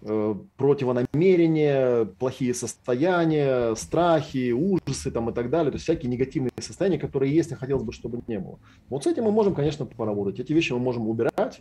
[0.00, 7.34] противонамерения, плохие состояния, страхи, ужасы там и так далее, то есть всякие негативные состояния, которые
[7.34, 8.58] есть, и хотелось бы, чтобы не было.
[8.88, 10.40] Вот с этим мы можем, конечно, поработать.
[10.40, 11.60] Эти вещи мы можем убирать.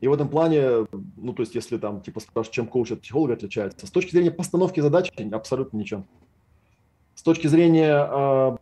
[0.00, 0.86] И в этом плане,
[1.16, 4.30] ну, то есть, если там, типа, спрашивают, чем коуч от психолога отличается, с точки зрения
[4.30, 6.04] постановки задач абсолютно ничем.
[7.14, 8.56] С точки зрения э,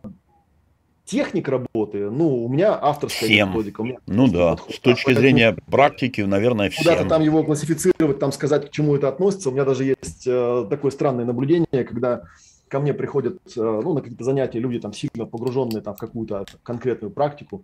[1.05, 3.49] техник работы, ну, у меня авторская всем.
[3.49, 3.81] методика.
[3.81, 4.75] У меня ну да, подход.
[4.75, 6.83] с точки а, зрения поэтому, практики, наверное, всем.
[6.83, 9.49] Куда-то там его классифицировать, там сказать, к чему это относится.
[9.49, 12.23] У меня даже есть э, такое странное наблюдение, когда
[12.67, 16.45] ко мне приходят, э, ну, на какие-то занятия люди там сильно погруженные там в какую-то
[16.63, 17.63] конкретную практику.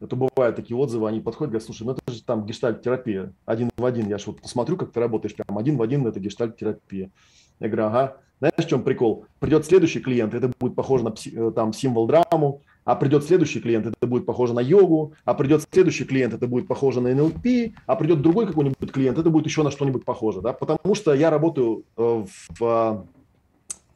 [0.00, 3.84] Это бывают такие отзывы, они подходят, говорят, слушай, ну это же там гештальт-терапия, один в
[3.84, 4.08] один.
[4.08, 7.10] Я же вот посмотрю, как ты работаешь, прям один в один, это гештальт-терапия.
[7.60, 8.16] Я говорю, ага.
[8.38, 9.24] Знаешь, в чем прикол?
[9.40, 13.86] Придет следующий клиент, это будет похоже на э, там символ драму, а придет следующий клиент,
[13.86, 17.96] это будет похоже на йогу, а придет следующий клиент, это будет похоже на НЛП, а
[17.96, 21.82] придет другой какой-нибудь клиент, это будет еще на что-нибудь похоже, да, потому что я работаю
[21.96, 23.06] э, в, в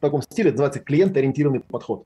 [0.01, 2.05] таком стиле, это называется клиент-ориентированный подход.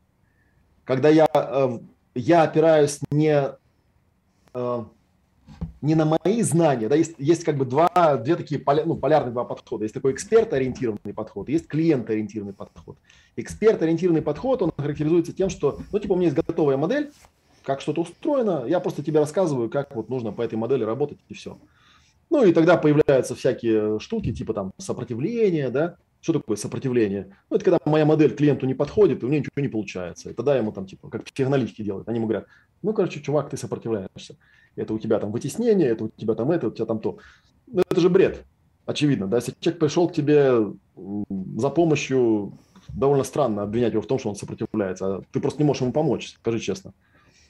[0.83, 1.79] Когда я, э,
[2.13, 3.49] я опираюсь не
[4.53, 4.83] э,
[5.85, 9.31] не на мои знания, да, есть, есть как бы два, две такие поля, ну, полярные
[9.31, 9.83] два подхода.
[9.83, 12.97] Есть такой эксперт-ориентированный подход, есть клиент-ориентированный подход.
[13.35, 17.11] Эксперт-ориентированный подход, он характеризуется тем, что, ну, типа, у меня есть готовая модель,
[17.63, 21.33] как что-то устроено, я просто тебе рассказываю, как вот нужно по этой модели работать, и
[21.33, 21.57] все.
[22.31, 27.35] Ну, и тогда появляются всякие штуки, типа там сопротивления, да, Что такое сопротивление?
[27.51, 30.31] Ну, это когда моя модель клиенту не подходит, и у нее ничего не получается.
[30.31, 32.47] И тогда ему там, типа, как психоаналитики делают, они ему говорят,
[32.81, 34.35] ну, короче, чувак, ты сопротивляешься.
[34.75, 37.19] Это у тебя там вытеснение, это у тебя там это, у тебя там то.
[37.67, 38.43] Ну, это же бред,
[38.87, 39.27] очевидно.
[39.27, 39.37] Да?
[39.37, 40.65] Если человек пришел к тебе
[40.95, 42.57] за помощью,
[42.87, 45.17] довольно странно обвинять его в том, что он сопротивляется.
[45.17, 46.95] А ты просто не можешь ему помочь, скажи честно.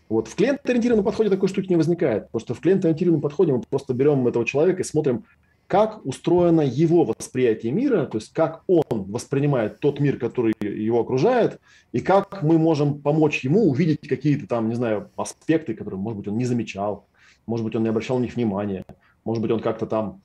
[0.10, 2.26] Вот в клиент-ориентированном подходе такой штуки не возникает.
[2.26, 5.24] Потому что в клиент-ориентированном подходе мы просто берем этого человека и смотрим,
[5.68, 11.60] как устроено его восприятие мира, то есть как он воспринимает тот мир, который его окружает,
[11.92, 16.28] и как мы можем помочь ему увидеть какие-то там, не знаю, аспекты, которые, может быть,
[16.28, 17.08] он не замечал,
[17.48, 18.86] может быть, он не обращал на них внимания,
[19.24, 20.22] может быть, он как-то там,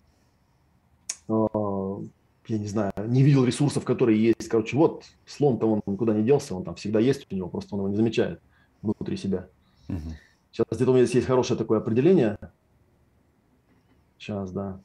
[1.28, 1.32] э,
[2.48, 4.48] я не знаю, не видел ресурсов, которые есть.
[4.48, 7.80] Короче, вот слон-то он никуда не делся, он там всегда есть у него, просто он
[7.80, 8.40] его не замечает
[8.82, 9.48] внутри себя.
[9.88, 9.98] Угу.
[10.52, 12.36] Сейчас где-то у меня здесь есть хорошее такое определение.
[14.18, 14.80] Сейчас, да.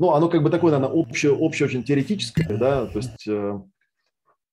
[0.00, 3.60] Ну, оно как бы такое, наверное, общее, общее очень теоретическое, да, то есть э,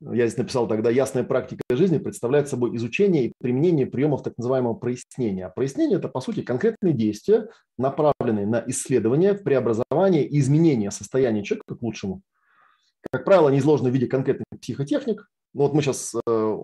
[0.01, 4.73] я здесь написал тогда, ясная практика жизни представляет собой изучение и применение приемов так называемого
[4.73, 5.45] прояснения.
[5.45, 7.47] А прояснение– это, по сути, конкретные действия,
[7.77, 12.23] направленные на исследование, преобразование и изменение состояния человека к лучшему.
[13.09, 15.29] Как правило, они изложены в виде конкретных психотехник.
[15.53, 16.57] Ну, вот мы сейчас, э,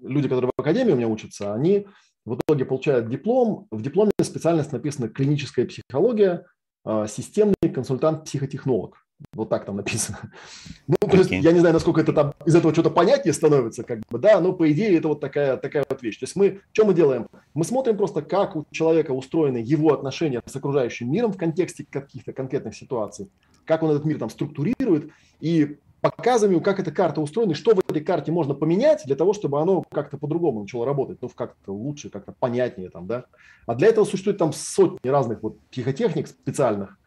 [0.00, 1.86] люди, которые в академии у меня учатся, они
[2.24, 3.66] в итоге получают диплом.
[3.70, 6.46] В дипломе специальность написана «клиническая психология»,
[6.86, 8.96] системный консультант-психотехнолог.
[9.34, 10.18] Вот так там написано.
[10.86, 11.18] Ну, то okay.
[11.18, 14.40] есть, я не знаю, насколько это там из этого что-то понятнее становится, как бы, да,
[14.40, 16.18] но по идее это вот такая, такая вот вещь.
[16.18, 17.28] То есть мы, что мы делаем?
[17.54, 22.32] Мы смотрим просто, как у человека устроены его отношения с окружающим миром в контексте каких-то
[22.32, 23.30] конкретных ситуаций,
[23.64, 27.78] как он этот мир там структурирует, и показываем, как эта карта устроена, и что в
[27.78, 32.10] этой карте можно поменять для того, чтобы оно как-то по-другому начало работать, ну, как-то лучше,
[32.10, 33.24] как-то понятнее там, да.
[33.66, 36.98] А для этого существует там сотни разных вот психотехник специальных,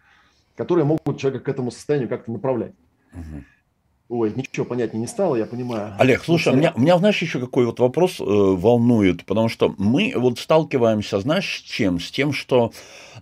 [0.55, 2.73] которые могут человека к этому состоянию как-то направлять.
[3.13, 3.43] Угу.
[4.09, 5.95] Ой, ничего понятнее не стало, я понимаю.
[5.97, 10.13] Олег, слушай, у меня, меня, знаешь, еще какой вот вопрос э, волнует, потому что мы
[10.15, 12.01] вот сталкиваемся, знаешь, с чем?
[12.01, 12.73] С тем, что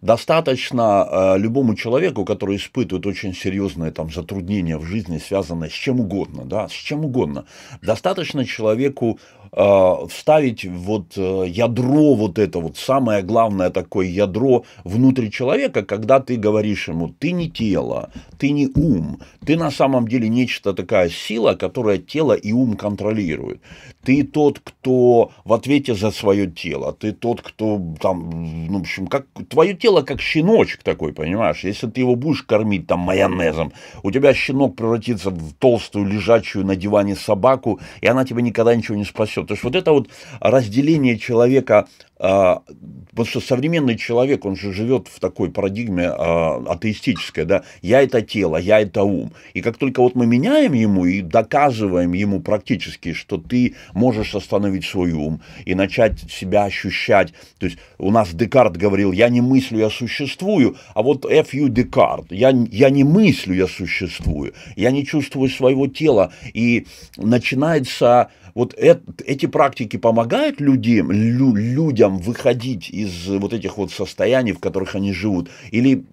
[0.02, 6.00] достаточно э, любому человеку, который испытывает очень серьезные там затруднения в жизни, связанные с чем
[6.00, 7.46] угодно, да, с чем угодно,
[7.84, 9.20] достаточно человеку
[9.54, 16.38] вставить вот э, ядро вот это вот самое главное такое ядро внутри человека, когда ты
[16.38, 21.56] говоришь ему, ты не тело, ты не ум, ты на самом деле нечто такая сила,
[21.56, 23.62] которая тело и ум контролирует.
[24.04, 29.08] Ты тот, кто в ответе за свое тело, ты тот, кто там, ну, в общем,
[29.08, 31.64] как твое тело как щеночек такой, понимаешь?
[31.64, 36.76] Если ты его будешь кормить там майонезом, у тебя щенок превратится в толстую, лежачую на
[36.76, 39.41] диване собаку, и она тебе никогда ничего не спасет.
[39.46, 40.10] То есть вот это вот
[40.40, 41.88] разделение человека
[42.24, 42.62] а,
[43.10, 48.22] потому что современный человек, он же живет в такой парадигме а, атеистической, да, я это
[48.22, 49.34] тело, я это ум.
[49.56, 54.86] И как только вот мы меняем ему и доказываем ему практически, что ты можешь остановить
[54.86, 59.80] свой ум и начать себя ощущать, то есть у нас Декарт говорил, я не мыслю,
[59.80, 61.70] я существую, а вот F.U.
[61.70, 66.86] Декарт, я, я не мыслю, я существую, я не чувствую своего тела, и
[67.18, 74.54] начинается вот это, эти практики помогают людям, лю, людям выходить из вот этих вот состояний,
[74.54, 75.50] в которых они живут?
[75.72, 76.04] Или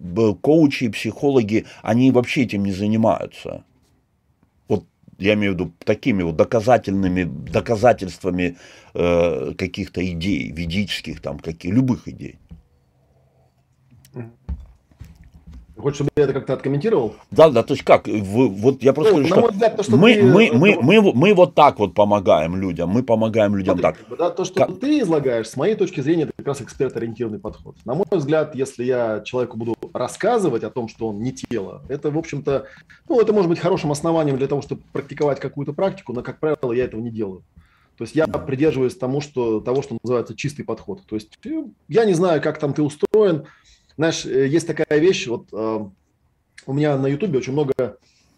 [0.41, 3.63] коучи и психологи, они вообще этим не занимаются?
[4.67, 4.85] Вот
[5.17, 8.57] я имею в виду такими вот доказательными доказательствами
[8.93, 12.37] э, каких-то идей, ведических, там, каких, любых идей.
[15.79, 17.15] Хочешь, чтобы я это как-то откомментировал?
[17.31, 18.07] Да, да, то есть как?
[18.07, 21.13] Вы, вот я просто ну, говорю, что, взгляд, то, что мы, ты, мы, мы, мы,
[21.13, 23.97] мы вот так вот помогаем людям, мы помогаем людям Смотри, так.
[23.97, 24.79] Как бы, да, то, что как...
[24.79, 27.77] ты излагаешь, с моей точки зрения, это как раз эксперт-ориентированный подход.
[27.85, 32.11] На мой взгляд, если я человеку буду рассказывать о том, что он не тело, это,
[32.11, 32.65] в общем-то,
[33.07, 36.73] ну, это может быть хорошим основанием для того, чтобы практиковать какую-то практику, но, как правило,
[36.73, 37.43] я этого не делаю.
[37.97, 41.01] То есть я придерживаюсь тому, что, того, что называется чистый подход.
[41.05, 43.45] То есть э, я не знаю, как там ты устроен,
[43.99, 45.85] знаешь, э, есть такая вещь, вот э,
[46.65, 47.73] у меня на Ютубе очень много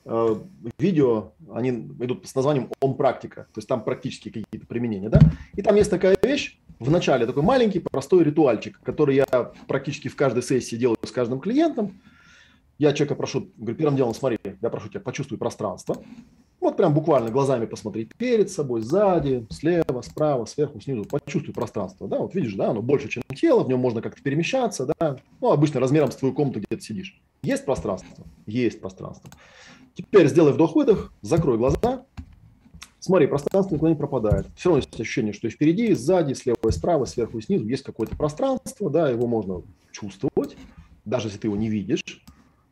[0.05, 0.35] э,
[0.79, 5.19] видео, они идут с названием «Он практика», то есть там практически какие-то применения, да,
[5.53, 10.15] и там есть такая вещь, в начале такой маленький простой ритуальчик, который я практически в
[10.15, 12.01] каждой сессии делаю с каждым клиентом.
[12.81, 15.97] Я человека прошу, говорю, первым делом смотри, я прошу тебя, почувствуй пространство,
[16.59, 21.05] вот прям буквально глазами посмотреть перед собой, сзади, слева, справа, сверху, снизу.
[21.05, 22.07] Почувствуй пространство.
[22.07, 25.17] Да, вот видишь, да, оно больше, чем тело, в нем можно как-то перемещаться, да.
[25.41, 27.21] Ну, обычно размером с твою комнату, где ты сидишь.
[27.43, 28.25] Есть пространство?
[28.47, 29.29] Есть пространство.
[29.93, 32.05] Теперь сделай вдох-выдох, закрой глаза,
[32.99, 34.47] Смотри, пространство никуда не пропадает.
[34.55, 37.67] Все равно есть ощущение, что и впереди, и сзади, слева и справа, сверху и снизу
[37.67, 40.55] есть какое-то пространство, да, его можно чувствовать,
[41.05, 42.23] даже если ты его не видишь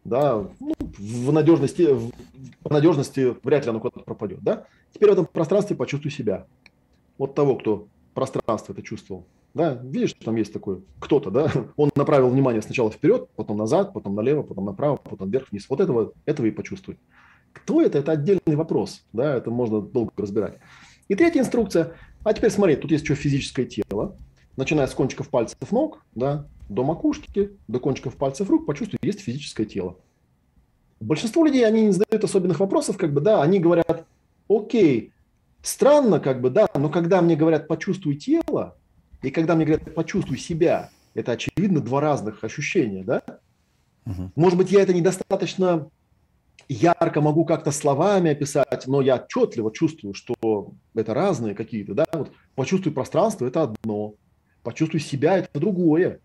[0.10, 2.12] да, ну, в надежности, в,
[2.70, 4.66] надежности вряд ли оно куда-то пропадет, да.
[4.92, 6.46] Теперь в этом пространстве почувствуй себя.
[7.18, 9.26] Вот того, кто пространство это чувствовал.
[9.54, 14.16] Да, видишь, там есть такой кто-то, да, он направил внимание сначала вперед, потом назад, потом
[14.16, 15.66] налево, потом направо, потом вверх, вниз.
[15.70, 17.00] Вот этого, этого и почувствуй.
[17.54, 17.98] Кто это?
[17.98, 20.60] Это отдельный вопрос, да, это можно долго разбирать.
[21.08, 21.94] И третья инструкция.
[22.24, 24.16] А теперь смотри, тут есть еще физическое тело,
[24.56, 29.66] начиная с кончиков пальцев ног, да, до макушки, до кончиков пальцев рук, почувствуй, есть физическое
[29.66, 29.98] тело.
[31.00, 34.06] Большинство людей, они не задают особенных вопросов, как бы, да, они говорят,
[34.48, 35.14] окей,
[35.62, 38.78] странно, как бы, да, но когда мне говорят «почувствуй тело»,
[39.22, 43.22] и когда мне говорят «почувствуй себя», это, очевидно, два разных ощущения, да?
[44.06, 44.32] Угу.
[44.36, 45.90] Может быть, я это недостаточно
[46.68, 52.06] ярко могу как-то словами описать, но я отчетливо чувствую, что это разные какие-то, да?
[52.14, 54.16] Вот почувствуй пространство– это одно,
[54.64, 56.20] почувствуй себя– это другое,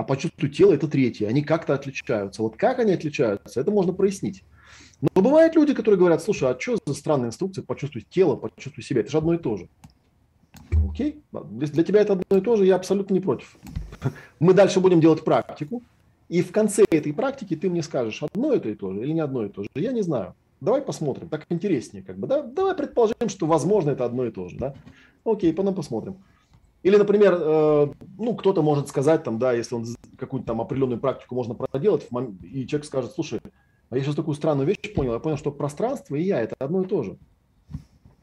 [0.00, 1.28] а почувствуй тело– это третье.
[1.28, 2.40] Они как-то отличаются.
[2.40, 4.42] Вот как они отличаются, это можно прояснить.
[5.02, 9.02] Но бывают люди, которые говорят, слушай, а что за странная инструкция, почувствуй тело, почувствуй себя,
[9.02, 9.68] это же одно и то же.
[10.90, 11.22] Окей,
[11.60, 13.58] если для тебя это одно и то же, я абсолютно не против.
[14.40, 15.82] Мы дальше будем делать практику,
[16.30, 19.20] и в конце этой практики ты мне скажешь, одно это и то же или не
[19.20, 19.68] одно и то же.
[19.74, 20.34] Я не знаю.
[20.62, 22.26] Давай посмотрим, так интереснее как бы.
[22.26, 22.40] Да?
[22.42, 24.56] Давай предположим, что возможно это одно и то же.
[24.56, 24.74] Да?
[25.24, 26.16] Окей, потом посмотрим.
[26.82, 29.84] Или, например, э, ну, кто-то может сказать, там, да, если он
[30.16, 32.08] какую-то там определенную практику можно проделать,
[32.42, 33.40] и человек скажет, слушай,
[33.90, 35.12] а я сейчас такую странную вещь понял.
[35.12, 37.18] Я понял, что пространство и я– это одно и то же.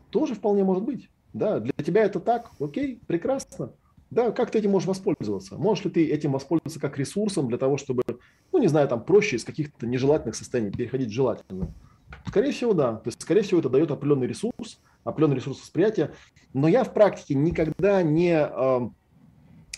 [0.10, 1.10] Тоже вполне может быть.
[1.34, 3.74] Да, для тебя это так, окей, прекрасно.
[4.10, 5.58] Да, как ты этим можешь воспользоваться?
[5.58, 8.04] Можешь ли ты этим воспользоваться как ресурсом для того, чтобы,
[8.54, 11.74] ну, не знаю, там проще из каких-то нежелательных состояний переходить в желательные?
[12.26, 12.96] Скорее всего, да.
[12.96, 16.14] То есть, скорее всего, это дает определенный ресурс, определенный ресурс восприятия.
[16.54, 18.90] Но я в практике никогда не э,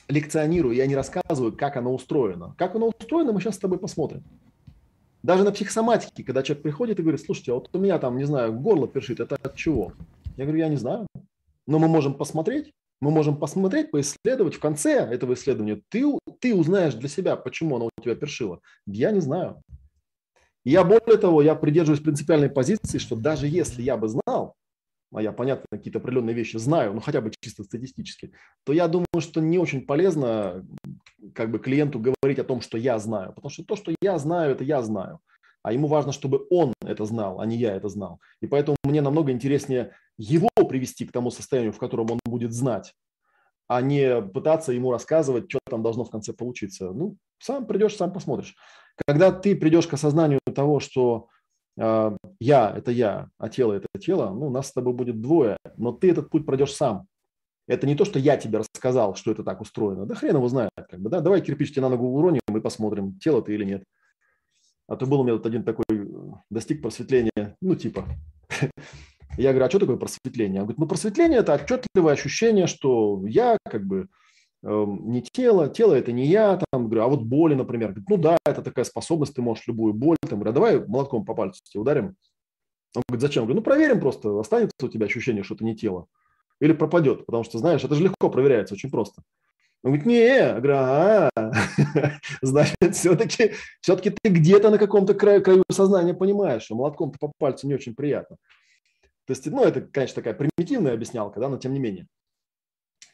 [0.07, 2.55] лекционирую, я не рассказываю, как оно устроено.
[2.57, 4.23] Как оно устроено, мы сейчас с тобой посмотрим.
[5.21, 8.23] Даже на психосоматике, когда человек приходит и говорит, слушайте, а вот у меня там, не
[8.23, 9.93] знаю, горло першит, это от чего?
[10.37, 11.07] Я говорю, я не знаю.
[11.67, 14.55] Но мы можем посмотреть, мы можем посмотреть, поисследовать.
[14.55, 16.05] В конце этого исследования ты,
[16.39, 18.61] ты узнаешь для себя, почему оно у тебя першило.
[18.87, 19.61] Я не знаю.
[20.65, 24.55] Я более того, я придерживаюсь принципиальной позиции, что даже если я бы знал,
[25.13, 28.31] а я, понятно, какие-то определенные вещи знаю, ну хотя бы чисто статистически,
[28.63, 30.65] то я думаю, что не очень полезно
[31.33, 34.51] как бы клиенту говорить о том, что я знаю, потому что то, что я знаю,
[34.51, 35.19] это я знаю,
[35.63, 38.19] а ему важно, чтобы он это знал, а не я это знал.
[38.41, 42.93] И поэтому мне намного интереснее его привести к тому состоянию, в котором он будет знать,
[43.67, 46.91] а не пытаться ему рассказывать, что там должно в конце получиться.
[46.91, 48.55] Ну, сам придешь, сам посмотришь.
[49.05, 51.27] Когда ты придешь к осознанию того, что
[51.79, 56.11] я– это я, а тело– это тело, ну, нас с тобой будет двое, но ты
[56.11, 57.07] этот путь пройдешь сам.
[57.67, 60.05] Это не то, что я тебе рассказал, что это так устроено.
[60.05, 60.71] Да хрен его знает.
[60.75, 61.21] Как бы, да?
[61.21, 63.83] Давай кирпич тебе на ногу уроним и посмотрим, тело ты или нет.
[64.87, 65.85] А то был у меня вот один такой,
[66.49, 68.05] достиг просветления, ну типа.
[69.37, 70.61] Я говорю, а что такое просветление?
[70.61, 74.09] Он говорит, ну просветление– это отчетливое ощущение, что я как бы
[74.61, 77.89] не тело, тело– это не я, там, говорю, а вот боли, например.
[77.89, 81.25] Говорит, ну да, это такая способность, ты можешь любую боль, там, говорю, а давай молотком
[81.25, 82.15] по пальцу тебе ударим.
[82.95, 83.43] Он говорит, зачем?
[83.43, 86.07] Говорю, ну проверим просто, останется у тебя ощущение, что это не тело
[86.59, 89.21] или пропадет, потому что, знаешь, это же легко проверяется, очень просто.
[89.81, 91.29] Он говорит, не, я говорю, а,
[92.41, 97.65] значит, все-таки, все-таки ты где-то на каком-то краю, краю сознания понимаешь, что молотком-то по пальцу
[97.65, 98.35] не очень приятно.
[99.25, 102.07] То есть, ну, это, конечно, такая примитивная объяснялка, да, но тем не менее.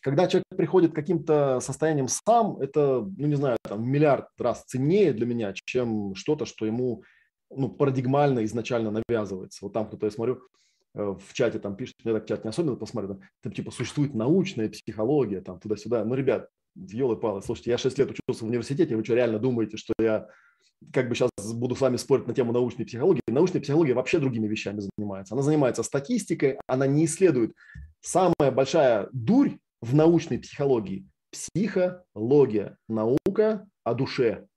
[0.06, 5.12] Когда человек приходит к каким-то состояниям сам, это, ну, не знаю, там, миллиард раз ценнее
[5.12, 7.04] для меня, чем что-то, что ему
[7.50, 9.66] ну, парадигмально изначально навязывается.
[9.66, 10.42] Вот там кто-то, я смотрю,
[10.96, 14.70] Э, в чате там пишут, я так чат не особенно посмотрю, там, типа существует научная
[14.70, 16.06] психология, там туда-сюда.
[16.06, 19.94] Ну, ребят, елы-палы, слушайте, я 6 лет учился в университете, вы что, реально думаете, что
[20.00, 20.28] я
[20.94, 23.22] как бы сейчас буду с вами спорить на тему научной психологии.
[23.28, 25.34] Научная психология вообще другими вещами занимается.
[25.34, 27.54] Она занимается статистикой, она не исследует.
[28.02, 34.48] Самая большая дурь в научной психологии– психология, наука о душе.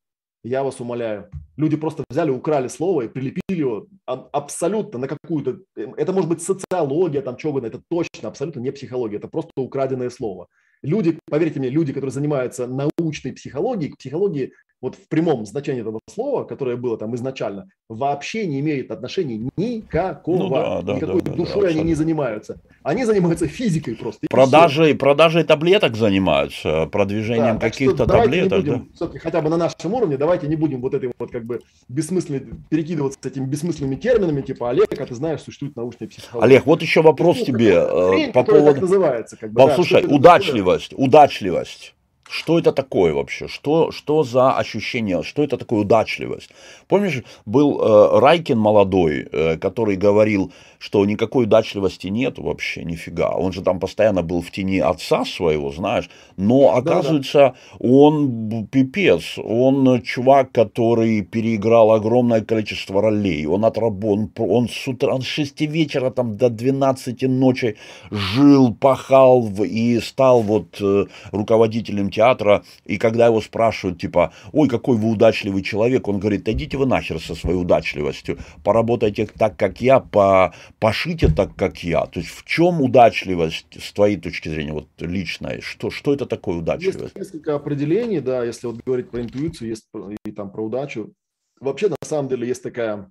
[0.42, 1.30] Я вас умоляю.
[1.56, 5.58] Люди просто взяли, украли слово и прилепили его абсолютно на какую-то...
[5.74, 7.66] Это может быть социология, там что угодно.
[7.66, 9.16] Это точно абсолютно не психология.
[9.16, 10.46] Это просто украденное слово.
[10.82, 16.00] Люди, поверьте мне, люди, которые занимаются научной психологией, к психологии вот в прямом значении этого
[16.08, 20.38] слова, которое было там изначально, вообще не имеет отношения никакого.
[20.38, 22.60] Ну, да, да, Никакой да, душой да, они не занимаются.
[22.82, 24.26] Они занимаются физикой просто.
[24.30, 28.60] Продажей, продажей таблеток занимаются, продвижением да, каких-то таблеток.
[28.60, 29.08] Будем, да?
[29.20, 33.18] Хотя бы на нашем уровне, давайте не будем вот этой вот как бы бессмысленно перекидываться
[33.24, 36.44] этими бессмысленными терминами, типа Олег, а ты знаешь, существует научная психология.
[36.46, 38.80] Олег, вот еще вопрос ну, тебе хрень, по поводу...
[38.80, 39.36] называется.
[39.36, 39.76] Как бы, да,
[40.08, 41.94] удачливость, удачливость
[42.28, 43.48] Что это такое вообще?
[43.48, 45.22] Что, что за ощущение?
[45.22, 46.50] Что это такое удачливость?
[46.86, 53.30] Помнишь, был э, Райкин молодой, э, который говорил, что никакой удачливости нет вообще, нифига.
[53.30, 56.08] Он же там постоянно был в тени отца своего, знаешь.
[56.36, 57.86] Но оказывается, да, да.
[57.88, 59.38] он пипец.
[59.38, 63.46] Он чувак, который переиграл огромное количество ролей.
[63.46, 67.76] Он отработал, он, он с утра, с 6 вечера там до 12 ночи
[68.10, 72.62] жил, пахал и стал вот э, руководителем театра.
[72.84, 77.20] И когда его спрашивают, типа, ой, какой вы удачливый человек, он говорит, идите вы нахер
[77.20, 82.06] со своей удачливостью, поработайте так, как я, по пошите так, как я.
[82.06, 85.60] То есть в чем удачливость с твоей точки зрения, вот личная?
[85.60, 87.02] Что, что это такое удачливость?
[87.02, 89.88] Есть несколько определений, да, если вот говорить про интуицию есть
[90.24, 91.12] и там про удачу.
[91.60, 93.10] Вообще, на самом деле, есть такая,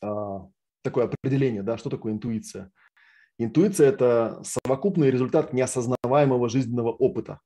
[0.00, 0.46] а,
[0.82, 2.70] такое определение, да, что такое интуиция.
[3.38, 7.40] Интуиция– это совокупный результат неосознаваемого жизненного опыта.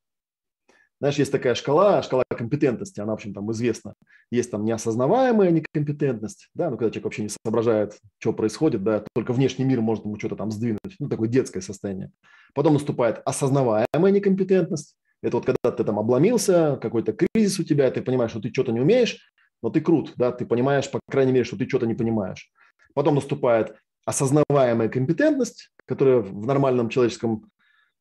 [1.03, 3.95] Знаешь, есть такая шкала, шкала компетентности, она, в общем, там известна.
[4.31, 9.33] Есть там неосознаваемая некомпетентность, да, ну, когда человек вообще не соображает, что происходит, да, только
[9.33, 12.12] внешний мир может ему что-то там сдвинуть, ну, такое детское состояние.
[12.55, 14.95] Потом наступает осознаваемая некомпетентность.
[15.24, 18.70] Это вот когда ты там обломился, какой-то кризис у тебя, ты понимаешь, что ты что-то
[18.70, 19.19] не умеешь,
[19.61, 22.49] но ты крут, да, ты понимаешь, по крайней мере, что ты что-то не понимаешь.
[22.95, 23.74] Потом наступает
[24.05, 27.51] осознаваемая компетентность, которая в нормальном человеческом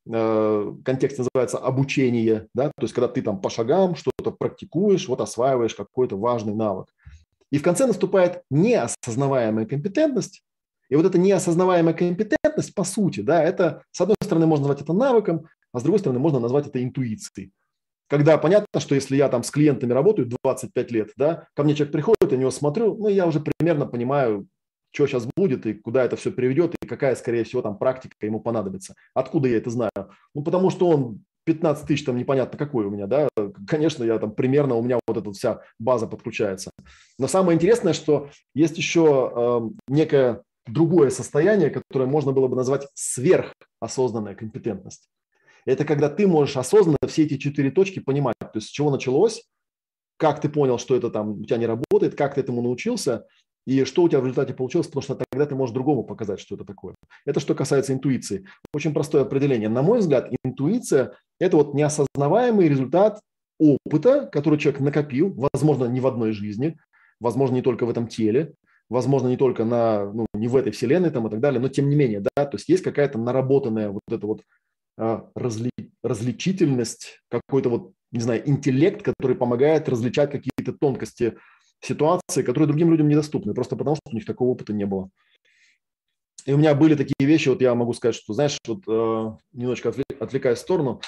[0.06, 5.76] контекст называется обучение, да, то есть когда ты там по шагам что-то практикуешь, вот осваиваешь
[5.76, 6.88] какой-то важный навык.
[7.52, 10.42] И в конце наступает неосознаваемая компетентность,
[10.90, 14.94] и вот эта неосознаваемая компетентность, по сути, да, это, с одной стороны, можно назвать это
[14.94, 17.52] навыком, а с другой стороны, можно назвать это интуицией.
[18.10, 21.94] Когда понятно, что если я там с клиентами работаю 25 лет, да, ко мне человек
[21.94, 24.48] приходит, я на него смотрю, ну, я уже примерно понимаю,
[24.92, 28.40] что сейчас будет и куда это все приведет, и какая, скорее всего, там практика ему
[28.40, 28.96] понадобится.
[29.14, 29.92] Откуда я это знаю?
[30.36, 33.28] Ну, потому что он 15 тысяч там непонятно какой у меня, да,
[33.68, 36.72] конечно, я там примерно, у меня вот эта вся база подключается.
[37.18, 42.88] Но самое интересное, что есть еще э, некое другое состояние, которое можно было бы назвать
[42.94, 45.10] сверхосознанная компетентность.
[45.66, 49.44] Это когда ты можешь осознанно все эти четыре точки понимать, то есть с чего началось,
[50.18, 53.26] как ты понял, что это там у тебя не работает, как ты этому научился,
[53.66, 56.56] и что у тебя в результате получилось, потому что тогда ты можешь другому показать, что
[56.56, 56.96] это такое.
[57.26, 58.46] Это что касается интуиции.
[58.74, 59.70] Очень простое определение.
[59.70, 63.22] На мой взгляд, интуиция– это вот неосознаваемый результат
[63.60, 66.78] опыта, который человек накопил, возможно, не в одной жизни,
[67.20, 68.54] возможно, не только в этом теле,
[68.90, 71.88] возможно, не только на, ну, не в этой вселенной там и так далее, но тем
[71.88, 74.42] не менее, да, то есть есть какая-то наработанная вот эта вот
[74.98, 75.72] а, разли,
[76.04, 81.38] различительность, какой-то вот, не знаю, интеллект, который помогает различать какие-то тонкости
[81.82, 85.10] ситуации, которые другим людям недоступны, просто потому что у них такого опыта не было.
[86.46, 89.94] И у меня были такие вещи, вот я могу сказать, что, знаешь, вот э, немножечко
[90.20, 91.02] отвлекаясь в сторону,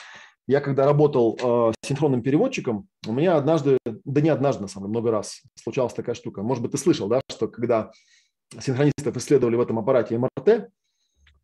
[0.47, 4.99] я когда работал э, синхронным переводчиком, у меня однажды, да не однажды, на самом деле,
[4.99, 6.43] много раз случалась такая штука.
[6.43, 7.91] Может быть, ты слышал, да, что когда
[8.59, 10.69] синхронистов исследовали в этом аппарате МРТ,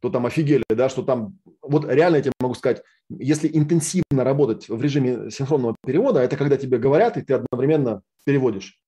[0.02, 4.70] то там офигели, да, что там, вот реально я тебе могу сказать, если интенсивно работать
[4.70, 8.79] в режиме синхронного перевода, это когда тебе говорят, и ты одновременно переводишь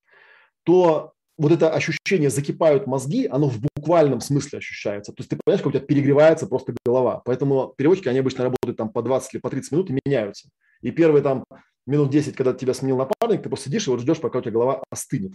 [0.63, 5.11] то вот это ощущение закипают мозги, оно в буквальном смысле ощущается.
[5.11, 7.21] То есть ты понимаешь, как у тебя перегревается просто голова.
[7.25, 10.49] Поэтому переводчики, они обычно работают там по 20 или по 30 минут и меняются.
[10.81, 11.45] И первые там
[11.87, 14.51] минут 10, когда тебя сменил напарник, ты просто сидишь и вот ждешь, пока у тебя
[14.51, 15.33] голова остынет.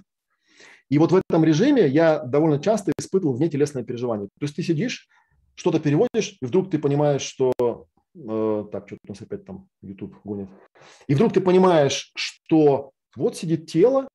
[0.88, 4.28] И вот в этом режиме я довольно часто испытывал внетелесное переживание.
[4.38, 5.08] То есть ты сидишь,
[5.56, 7.52] что-то переводишь, и вдруг ты понимаешь, что...
[8.14, 10.48] Э, так, что-то у нас опять там YouTube гонит.
[11.08, 14.08] И вдруг ты понимаешь, что вот сидит тело,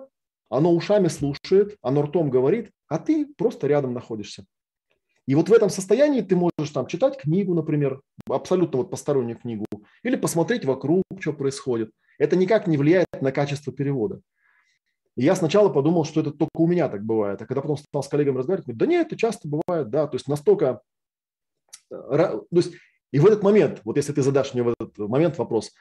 [0.51, 4.45] оно ушами слушает, оно ртом говорит, а ты просто рядом находишься.
[5.25, 9.65] И вот в этом состоянии ты можешь там читать книгу, например, абсолютно вот постороннюю книгу,
[10.03, 11.91] или посмотреть вокруг, что происходит.
[12.19, 14.19] Это никак не влияет на качество перевода.
[15.15, 17.41] И я сначала подумал, что это только у меня так бывает.
[17.41, 20.05] А когда потом стал с коллегами разговаривать, да нет, это часто бывает, да.
[20.07, 20.81] То есть настолько...
[21.91, 22.73] Э, то есть,
[23.11, 25.71] и в этот момент, вот если ты задашь мне в этот момент вопрос,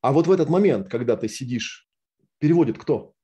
[0.00, 1.88] а вот в этот момент, когда ты сидишь,
[2.38, 3.14] переводит кто?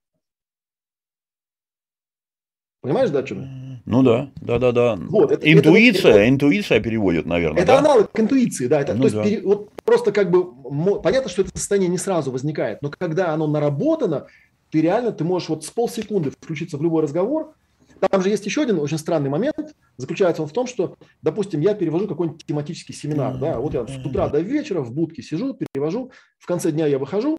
[2.81, 3.81] Понимаешь, да, о чем я?
[3.85, 4.95] Ну да, да, да, да.
[4.95, 7.61] Вот, это, интуиция, это, интуиция переводит, наверное.
[7.61, 7.79] Это да?
[7.79, 8.81] аналог интуиции, да.
[8.81, 9.23] Это, ну, то есть да.
[9.23, 13.47] пере, вот просто как бы понятно, что это состояние не сразу возникает, но когда оно
[13.47, 14.27] наработано,
[14.69, 17.55] ты реально ты можешь вот с полсекунды включиться в любой разговор.
[17.99, 19.75] Там же есть еще один очень странный момент.
[19.97, 24.05] Заключается он в том, что, допустим, я перевожу какой-нибудь тематический семинар, да, вот я с
[24.05, 27.37] утра до вечера в будке сижу, перевожу, в конце дня я выхожу,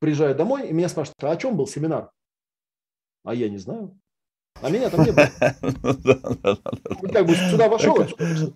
[0.00, 2.10] приезжаю домой, и меня спрашивают, а о чем был семинар?
[3.24, 3.96] А я не знаю.
[4.60, 5.28] А меня там не было.
[7.12, 7.98] Как бы сюда вошел.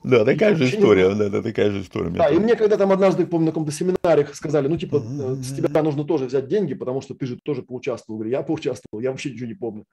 [0.05, 1.15] Да, такая же история.
[1.15, 2.11] Да, такая же история.
[2.11, 5.83] Да, и мне когда там однажды, помню, на каком-то семинаре сказали, ну, типа, с тебя
[5.83, 8.23] нужно тоже взять деньги, потому что ты же тоже поучаствовал.
[8.25, 9.85] Я поучаствовал, я вообще ничего не помню.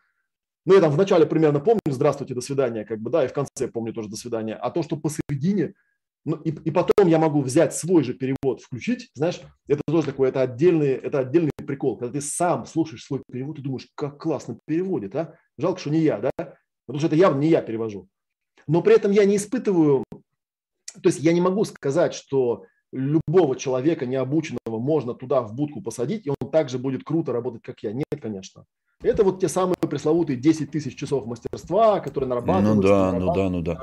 [0.66, 3.68] Ну, я там вначале примерно помню, здравствуйте, до свидания, как бы, да, и в конце
[3.68, 4.56] помню тоже до свидания.
[4.56, 5.74] А то, что посередине,
[6.26, 10.30] ну, и, и потом я могу взять свой же перевод, включить, знаешь, это тоже такой,
[10.30, 11.98] это отдельный, это отдельный прикол.
[11.98, 15.38] Когда ты сам слушаешь свой перевод и думаешь, как классно переводит, а?
[15.58, 16.32] Жалко, что не я, да?
[16.86, 18.08] Потому что это явно не я перевожу.
[18.68, 24.06] Но при этом я не испытываю, то есть я не могу сказать, что любого человека
[24.06, 27.92] необученного можно туда в будку посадить, и он также будет круто работать, как я.
[27.92, 28.66] Нет, конечно.
[29.02, 32.76] Это вот те самые пресловутые 10 тысяч часов мастерства, которые нарабатываются.
[32.76, 33.80] Ну да, ну да, ну да.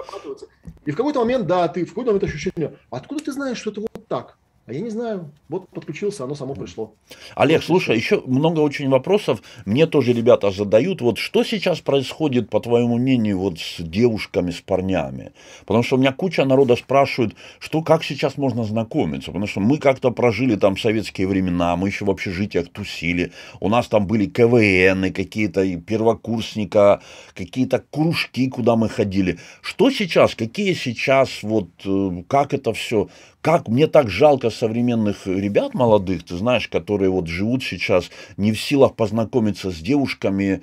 [0.86, 3.80] И в какой-то момент, да, ты в какой-то момент ощущение, откуда ты знаешь, что это
[3.82, 4.38] вот так?
[4.70, 5.32] А я не знаю.
[5.48, 6.94] Вот подключился, оно само пришло.
[7.34, 9.42] Олег, слушай, еще много очень вопросов.
[9.66, 11.00] Мне тоже ребята задают.
[11.00, 15.32] Вот что сейчас происходит, по твоему мнению, вот с девушками, с парнями?
[15.66, 19.32] Потому что у меня куча народа спрашивают, что, как сейчас можно знакомиться?
[19.32, 23.32] Потому что мы как-то прожили там советские времена, мы еще в общежитиях тусили.
[23.58, 27.00] У нас там были КВН, какие-то первокурсника,
[27.34, 29.40] какие-то кружки, куда мы ходили.
[29.62, 30.36] Что сейчас?
[30.36, 33.08] Какие сейчас, вот, э, как это все?
[33.42, 38.60] Как мне так жалко современных ребят молодых, ты знаешь, которые вот живут сейчас не в
[38.60, 40.62] силах познакомиться с девушками,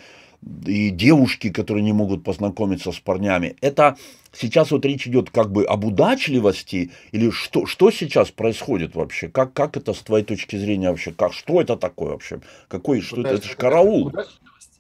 [0.66, 3.56] и девушки, которые не могут познакомиться с парнями.
[3.62, 3.98] Это
[4.32, 9.30] сейчас вот речь идет как бы об удачливости или что, что сейчас происходит вообще?
[9.30, 11.12] Как, как это с твоей точки зрения вообще?
[11.12, 12.40] Как, что это такое вообще?
[12.68, 13.36] Какой, что это?
[13.36, 14.14] Это же караул.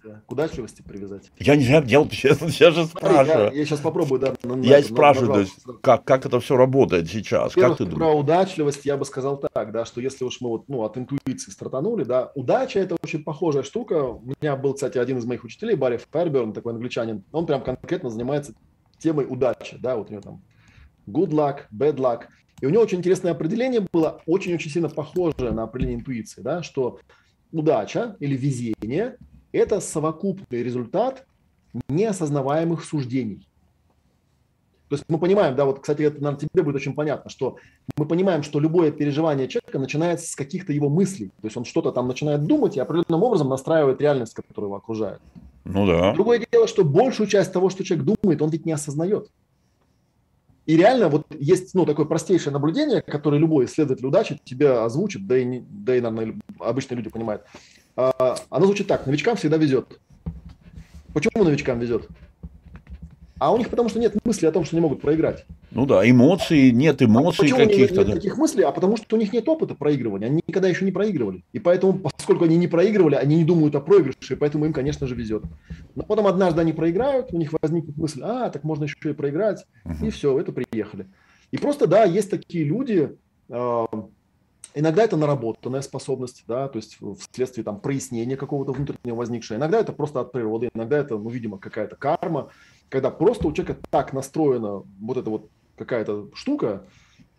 [0.08, 1.32] Удачливость к удачливости привязать.
[1.40, 3.52] Я не знаю, делать, я, я же спрашиваю.
[3.52, 4.34] Я, я сейчас попробую, да.
[4.44, 7.86] На, я на, спрашиваю, на, то есть, как, как это все работает сейчас, как ты
[7.86, 7.98] думаешь?
[7.98, 11.52] Про удачливость я бы сказал так, да, что если уж мы вот, ну, от интуиции
[11.52, 14.04] стартанули, да, удача это очень похожая штука.
[14.04, 18.10] У меня был, кстати, один из моих учителей, Барри Файерберн, такой англичанин, он прям конкретно
[18.10, 18.54] занимается
[19.00, 20.44] темой удачи, да, вот у него там
[21.08, 22.24] good luck, bad luck.
[22.60, 27.00] И у него очень интересное определение было, очень-очень сильно похожее на определение интуиции, да, что
[27.52, 29.18] удача или везение
[29.52, 31.26] это совокупный результат
[31.90, 33.48] неосознаваемых суждений.
[34.90, 37.58] То есть мы понимаем, да, вот, кстати, это, наверное, тебе будет очень понятно, что
[37.98, 41.28] мы понимаем, что любое переживание человека начинается с каких-то его мыслей.
[41.42, 45.20] То есть он что-то там начинает думать и определенным образом настраивает реальность, которая его окружает.
[45.66, 46.14] Ну да.
[46.14, 49.30] Другое дело, что большую часть того, что человек думает, он ведь не осознает.
[50.66, 55.38] И реально вот есть ну, такое простейшее наблюдение, которое любой исследователь удачи тебе озвучит, да
[55.38, 57.44] и, не, да и наверное, обычные люди понимают.
[57.98, 59.06] А, оно звучит так.
[59.08, 60.00] Новичкам всегда везет.
[61.14, 62.08] Почему новичкам везет?
[63.40, 65.46] А у них потому что нет мысли о том, что не могут проиграть.
[65.72, 67.98] Ну да, эмоций, нет эмоций а каких-то.
[67.98, 70.28] Нет, нет таких мыслей, а потому что у них нет опыта проигрывания.
[70.28, 71.44] Они никогда еще не проигрывали.
[71.54, 75.06] И поэтому, поскольку они не проигрывали, они не думают о проигрыше, и поэтому им, конечно
[75.06, 75.44] же, везет.
[75.96, 79.66] Но потом однажды они проиграют, у них возникнет мысль, а, так можно еще и проиграть,
[79.86, 80.08] uh-huh.
[80.08, 81.08] и все, это приехали.
[81.52, 83.16] И просто, да, есть такие люди,
[83.50, 83.86] а,
[84.80, 87.00] Иногда это наработанная способность, да, то есть
[87.32, 89.58] вследствие там прояснения какого-то внутреннего возникшего.
[89.58, 92.50] Иногда это просто от природы, иногда это, ну, видимо, какая-то карма,
[92.88, 96.84] когда просто у человека так настроена вот эта вот какая-то штука,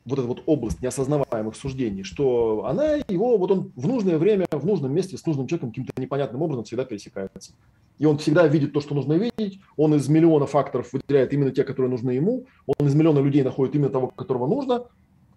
[0.04, 4.66] вот эта вот область неосознаваемых суждений, что она его, вот он в нужное время, в
[4.66, 7.52] нужном месте с нужным человеком каким-то непонятным образом всегда пересекается.
[7.98, 11.62] И он всегда видит то, что нужно видеть, он из миллиона факторов выделяет именно те,
[11.62, 14.86] которые нужны ему, он из миллиона людей находит именно того, которого нужно,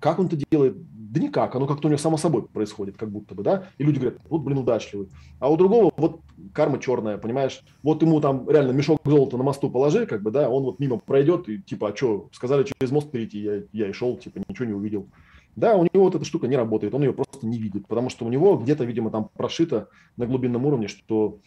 [0.02, 0.76] как он это делает?
[1.12, 3.68] Да никак, оно как-то у него само собой происходит, как будто бы, да?
[3.78, 5.10] И люди говорят, вот, блин, удачливый.
[5.40, 6.22] А у другого вот
[6.54, 7.62] карма черная, понимаешь?
[7.84, 10.98] Вот ему там реально мешок золота на мосту положи, как бы, да, он вот мимо
[10.98, 14.66] пройдет, и типа, а что, сказали через мост перейти, я, я и шел, типа, ничего
[14.66, 15.08] не увидел.
[15.56, 18.26] Да, у него вот эта штука не работает, он ее просто не видит, потому что
[18.26, 21.40] у него где-то, видимо, там прошито на глубинном уровне, что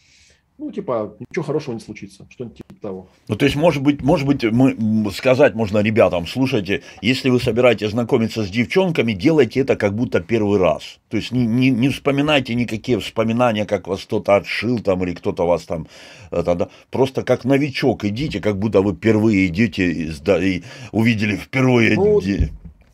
[0.57, 3.09] ну, типа, ничего хорошего не случится, что-нибудь типа того.
[3.27, 7.91] Ну, то есть, может быть, может быть, мы, сказать можно ребятам, слушайте, если вы собираетесь
[7.91, 10.99] знакомиться с девчонками, делайте это как будто первый раз.
[11.09, 15.45] То есть, не, не, не вспоминайте никакие вспоминания, как вас кто-то отшил там, или кто-то
[15.45, 15.87] вас там,
[16.31, 20.11] это, да, просто как новичок идите, как будто вы впервые идете и,
[20.41, 20.63] и
[20.93, 21.95] увидели впервые.
[21.95, 22.21] Ну,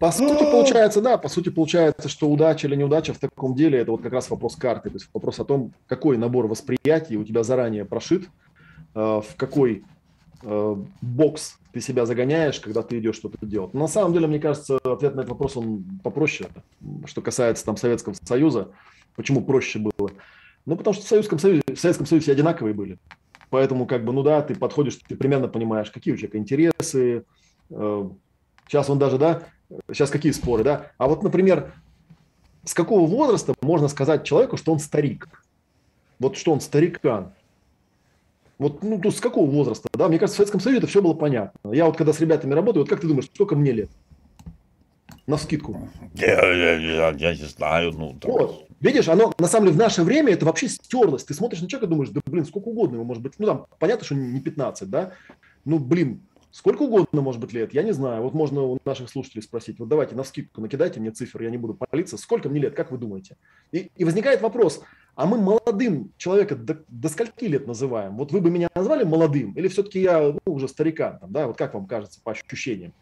[0.01, 3.91] по сути, получается, да, по сути, получается, что удача или неудача в таком деле– это
[3.91, 7.43] вот как раз вопрос карты, то есть вопрос о том, какой набор восприятий у тебя
[7.43, 9.83] заранее прошит, э, в какой
[10.41, 13.75] э, бокс ты себя загоняешь, когда ты идешь что-то делать.
[13.75, 16.49] На самом деле, мне кажется, ответ на этот вопрос он попроще,
[17.05, 18.69] что касается там Советского Союза.
[19.15, 20.09] Почему проще было?
[20.65, 22.97] Ну, потому что в Советском Союзе, в Советском Союзе все одинаковые были.
[23.51, 27.23] Поэтому, как бы, ну да, ты подходишь, ты примерно понимаешь, какие у человека интересы.
[27.69, 28.09] Э,
[28.67, 29.43] сейчас он даже, да,
[29.87, 30.91] Сейчас какие споры, да?
[30.97, 31.73] А вот, например,
[32.63, 35.27] с какого возраста можно сказать человеку, что он старик?
[36.19, 37.33] Вот что он старикан?
[38.57, 40.07] Вот, ну, то с какого возраста, да?
[40.07, 41.73] Мне кажется, в Советском Союзе это все было понятно.
[41.73, 43.89] Я вот когда с ребятами работаю, вот как ты думаешь, сколько мне лет?
[45.25, 45.89] На скидку.
[46.13, 48.13] Я, я, я, я не знаю, ну...
[48.19, 48.31] Так...
[48.31, 48.67] Вот.
[48.79, 51.23] Видишь, оно на самом деле в наше время это вообще стерлось.
[51.23, 53.33] Ты смотришь на человека и думаешь, да блин, сколько угодно ему может быть.
[53.37, 55.11] Ну там понятно, что не 15, да?
[55.65, 58.21] Ну блин, сколько угодно может быть лет, я не знаю.
[58.23, 59.79] Вот можно у наших слушателей спросить.
[59.79, 62.17] Вот давайте на скидку накидайте мне цифр, я не буду палиться.
[62.17, 63.37] Сколько мне лет, как вы думаете?
[63.71, 64.81] И, и возникает вопрос,
[65.15, 68.17] а мы молодым человека до, до скольки лет называем?
[68.17, 71.47] Вот вы бы меня назвали молодым или все-таки я ну, уже старикан, там, да?
[71.47, 72.93] Вот как вам кажется по ощущениям?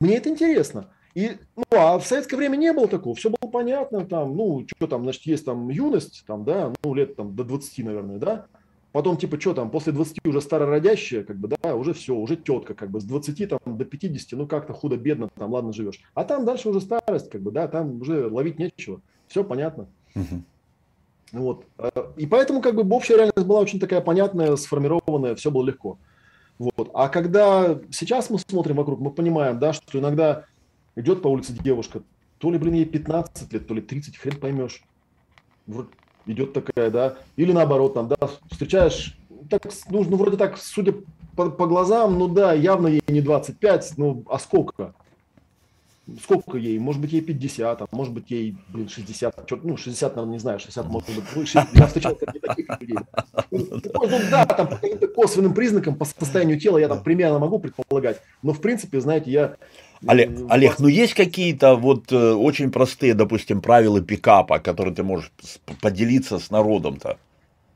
[0.00, 0.90] Мне это интересно.
[1.14, 4.86] И, ну, а в советское время не было такого, все было понятно, там, ну, что
[4.86, 8.46] там, значит, есть там юность, там, да, ну, лет там до 20, наверное, да,
[8.92, 12.74] потом, типа, что там, после 20 уже старородящая, как бы, да, уже все, уже тетка,
[12.74, 16.44] как бы, с 20 там до 50, ну, как-то худо-бедно, там, ладно, живешь, а там
[16.44, 19.88] дальше уже старость, как бы, да, там уже ловить нечего, все понятно.
[20.14, 20.42] Угу.
[21.32, 21.64] Вот,
[22.16, 25.98] и поэтому, как бы, общая реальность была очень такая понятная, сформированная, все было легко.
[26.58, 26.90] Вот.
[26.94, 30.44] А когда сейчас мы смотрим вокруг, мы понимаем, да, что иногда
[30.94, 32.02] идет по улице девушка,
[32.38, 34.82] то ли, блин, ей 15 лет, то ли 30, хрен поймешь.
[36.26, 37.16] Идет такая, да.
[37.36, 38.16] Или наоборот, там, да,
[38.50, 39.16] встречаешь,
[39.50, 40.94] так, ну, ну вроде так, судя
[41.36, 44.94] по, по глазам, ну да, явно ей не 25, ну, а сколько?
[46.20, 46.78] Сколько ей?
[46.80, 49.46] Может быть, ей 50, а может быть, ей, блин, 60.
[49.46, 52.96] Чё, ну, 60, наверное, не знаю, 60, может быть, ну, 60, я встречал таких людей.
[53.50, 57.60] Ну, ну, да, там по каким-то косвенным признакам, по состоянию тела я там примерно могу
[57.60, 58.20] предполагать.
[58.42, 59.56] Но, в принципе, знаете, я
[60.06, 65.30] Олег, Олег, ну есть какие-то вот э, очень простые, допустим, правила пикапа, которые ты можешь
[65.80, 67.18] поделиться с народом-то?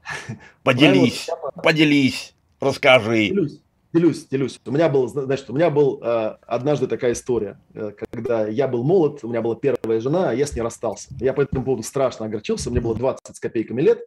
[0.63, 1.29] Поделись,
[1.63, 3.29] поделись, расскажи.
[3.29, 3.61] Делюсь,
[3.93, 4.61] делюсь, делюсь.
[4.65, 8.85] У меня был, значит, у меня был э, однажды такая история, э, когда я был
[8.85, 11.09] молод, у меня была первая жена, а я с ней расстался.
[11.21, 14.01] Я по этому поводу страшно огорчился, мне было 20 с копейками лет,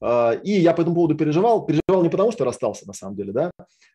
[0.00, 1.66] э, и я по этому поводу переживал.
[1.66, 3.50] Переживал не потому, что расстался, на самом деле, да,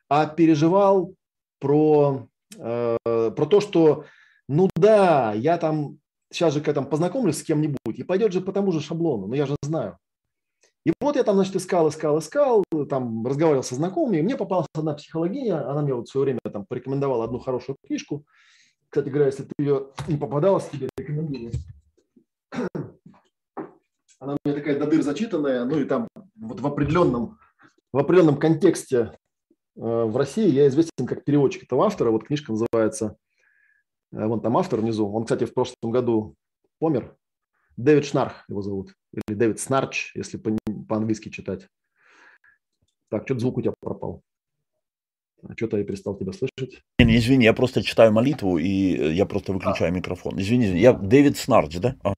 [0.09, 1.13] а переживал
[1.59, 2.27] про
[2.57, 4.05] Э, про то, что,
[4.47, 5.97] ну да, я там
[6.31, 9.35] сейчас же к этому познакомлюсь с кем-нибудь, и пойдет же по тому же шаблону, но
[9.35, 9.97] я же знаю.
[10.85, 14.67] И вот я там, значит, искал, искал, искал, там разговаривал со знакомыми, и мне попалась
[14.73, 18.25] одна психологиня, она мне вот в свое время там порекомендовала одну хорошую книжку.
[18.89, 21.51] Кстати говоря, если ты ее не попадалась, тебе рекомендую.
[24.19, 27.39] Она у меня такая до дыр зачитанная, ну и там вот в определенном,
[27.91, 29.17] в определенном контексте
[29.75, 32.11] в России я известен как переводчик этого автора.
[32.11, 33.17] Вот книжка называется,
[34.11, 35.11] э, вон там автор внизу.
[35.11, 36.35] Он, кстати, в прошлом году
[36.79, 37.15] помер.
[37.75, 38.93] Дэвид Шнарх его зовут.
[39.11, 41.67] Или Дэвид Снарч, если по-английски читать.
[43.09, 44.21] Так, что-то звук у тебя пропал.
[45.41, 46.83] А что-то я перестал тебя слышать.
[46.99, 49.95] Не, извини, я просто читаю молитву, и э, я просто выключаю а.
[49.95, 50.39] микрофон.
[50.39, 50.81] Извини, извини.
[50.81, 51.95] Я Дэвид Снарч, да?
[52.03, 52.13] А.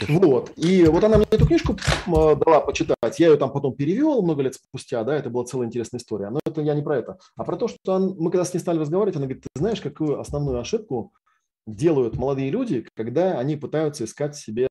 [0.08, 0.52] Вот.
[0.56, 3.18] И вот она мне эту книжку дала почитать.
[3.18, 6.30] Я ее там потом перевел много лет спустя, да, это была целая интересная история.
[6.30, 7.18] Но это я не про это.
[7.36, 9.80] А про то, что он, мы когда с ней стали разговаривать, она говорит, ты знаешь,
[9.80, 11.12] какую основную ошибку
[11.66, 14.68] делают молодые люди, когда они пытаются искать себе,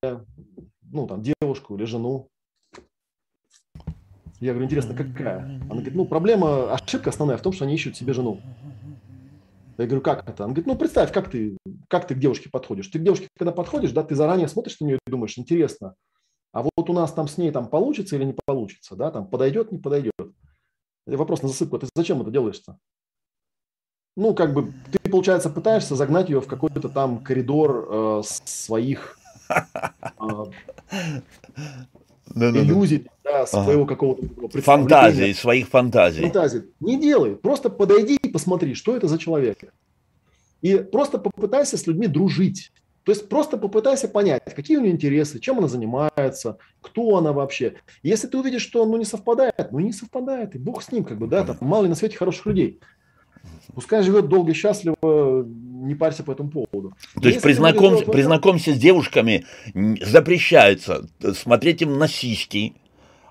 [0.81, 2.30] ну, там, девушку или жену.
[4.39, 5.39] Я говорю, интересно, какая?
[5.39, 8.41] Она говорит, ну, проблема, ошибка основная в том, что они ищут себе жену.
[9.77, 10.43] Я говорю, как это?
[10.43, 11.57] Он говорит, ну представь, как ты,
[11.89, 12.88] как ты к девушке подходишь.
[12.88, 15.95] Ты к девушке, когда подходишь, да, ты заранее смотришь на нее и думаешь, интересно,
[16.53, 19.73] а вот у нас там с ней там получится или не получится, да, там подойдет,
[19.73, 20.14] не подойдет.
[21.06, 22.80] Вопрос на засыпку, ты зачем это делаешь-то?
[24.15, 29.19] Ну, как бы ты, получается, пытаешься загнать ее в какой-то там коридор э, своих
[29.49, 30.45] э,
[32.34, 33.89] иллюзий, да, своего ага.
[33.89, 36.22] какого-то фантазии, своих фантазий.
[36.22, 36.64] Фантазий.
[36.80, 39.60] Не делай, просто подойди и посмотри, что это за человек.
[40.61, 42.72] И просто попытайся с людьми дружить.
[43.03, 47.76] То есть просто попытайся понять, какие у нее интересы, чем она занимается, кто она вообще.
[48.02, 51.19] Если ты увидишь, что ну, не совпадает, ну не совпадает, и бог с ним, как
[51.19, 52.80] бы, да, там мало ли на свете хороших людей.
[53.76, 54.95] Пускай живет долго и счастливо,
[55.86, 56.94] не парься по этому поводу.
[57.22, 58.03] То есть при, знаком...
[58.06, 59.45] при знакомстве с девушками
[60.02, 62.74] запрещается смотреть им на сиськи,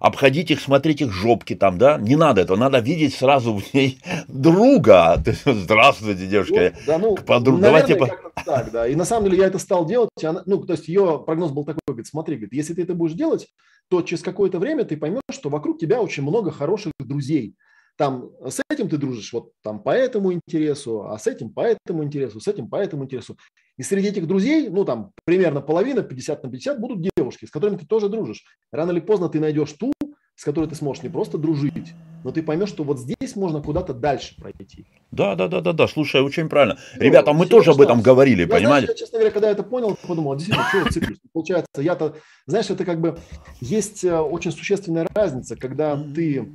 [0.04, 3.98] обходить их, смотреть их жопки там, да, не надо этого, надо видеть сразу в ней
[4.28, 5.22] друга.
[5.44, 7.62] Здравствуйте, девушка, вот, да, ну, подруга.
[7.62, 8.08] Давайте по...
[8.44, 8.86] так, да.
[8.86, 11.64] И на самом деле я это стал делать, она, ну, то есть ее прогноз был
[11.64, 13.48] такой, говорит, смотри, говорит, если ты это будешь делать,
[13.88, 17.56] то через какое-то время ты поймешь, что вокруг тебя очень много хороших друзей,
[17.96, 22.04] там с этим ты дружишь вот там по этому интересу, а с этим по этому
[22.04, 23.36] интересу, с этим по этому интересу.
[23.76, 27.76] И среди этих друзей, ну там примерно половина, 50 на 50 будут девушки, с которыми
[27.76, 28.44] ты тоже дружишь.
[28.72, 29.92] Рано или поздно ты найдешь ту,
[30.36, 31.94] с которой ты сможешь не просто дружить,
[32.24, 34.86] но ты поймешь, что вот здесь можно куда-то дальше пройти.
[35.12, 35.86] Да, да, да, да, да.
[35.86, 36.78] Слушай, очень правильно.
[36.96, 38.86] Ну, Ребята, мы тоже об этом говорили, я, понимаете?
[38.86, 41.18] Знаешь, я, честно говоря, когда это понял, подумал, действительно, что я циклюсь?
[41.32, 42.16] Получается, я-то,
[42.46, 43.18] знаешь, это как бы
[43.60, 46.50] есть э, очень существенная разница, когда ты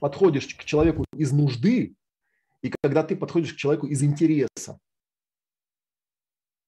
[0.00, 1.94] подходишь к человеку из нужды
[2.62, 4.78] и когда ты подходишь к человеку из интереса.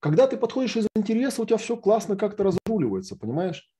[0.01, 3.71] Когда ты подходишь из интереса, у тебя все классно как-то разруливается, понимаешь?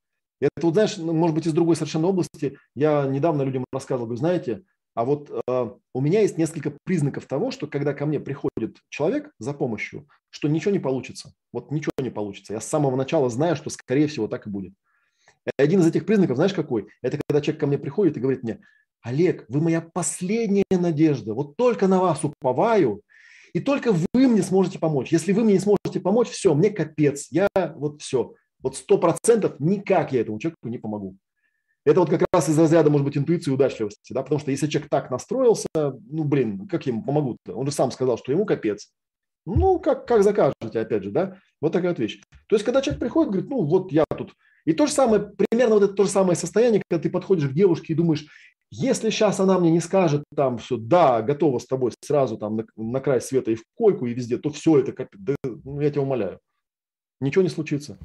[0.41, 2.59] Это вот, знаешь, ну, может быть, из другой совершенно области.
[2.75, 4.65] Я недавно людям рассказывал, говорю, знаете,
[4.95, 9.33] а вот э, у меня есть несколько признаков того, что когда ко мне приходит человек
[9.39, 11.33] за помощью, что ничего не получится.
[11.53, 12.53] Вот ничего не получится.
[12.53, 14.75] Я с самого начала знаю, что, скорее всего, так и будет.
[15.47, 16.89] И один из этих признаков, знаешь, какой?
[17.03, 18.61] Это когда человек ко мне приходит и говорит мне,
[19.03, 21.35] Олег, вы моя последняя надежда.
[21.35, 23.03] Вот только на вас уповаю,
[23.53, 25.13] и только вы мне сможете помочь.
[25.13, 27.29] Если вы мне не сможете помочь, все, мне капец.
[27.31, 28.35] Я вот все.
[28.63, 31.17] Вот сто процентов никак я этому человеку не помогу.
[31.85, 34.69] Это вот как раз из разряда, может быть, интуиции и удачливости, да, потому что если
[34.69, 37.55] человек так настроился, ну, блин, как ему помогут-то?
[37.55, 38.93] Он же сам сказал, что ему капец.
[39.45, 42.21] Ну, как, как закажете, опять же, да, вот такая вот вещь.
[42.47, 44.33] То есть, когда человек приходит, говорит, ну, вот я тут.
[44.65, 47.53] И то же самое, примерно вот это то же самое состояние, когда ты подходишь к
[47.53, 48.27] девушке и думаешь,
[48.75, 52.65] если сейчас она мне не скажет там все, да, готова с тобой сразу там на,
[52.75, 56.01] на край света и в койку и везде, то все это, да, ну, я тебя
[56.01, 56.41] умоляю,
[57.21, 57.99] ничего не случится.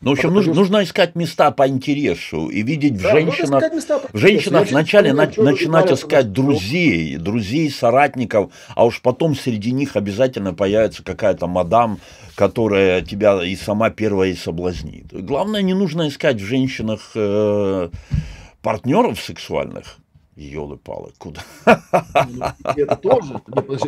[0.00, 3.64] Ну, в общем, нужно, нужно искать места по интересу и видеть да, в женщинах,
[4.12, 10.54] в женщинах вначале на, начинать искать друзей, друзей, соратников, а уж потом среди них обязательно
[10.54, 12.00] появится какая-то мадам,
[12.34, 15.06] которая тебя и сама первая и соблазнит.
[15.12, 17.88] Главное, не нужно искать в женщинах э,
[18.62, 19.98] партнеров сексуальных,
[20.36, 21.42] Елы-палы, куда?
[22.76, 23.40] И это тоже,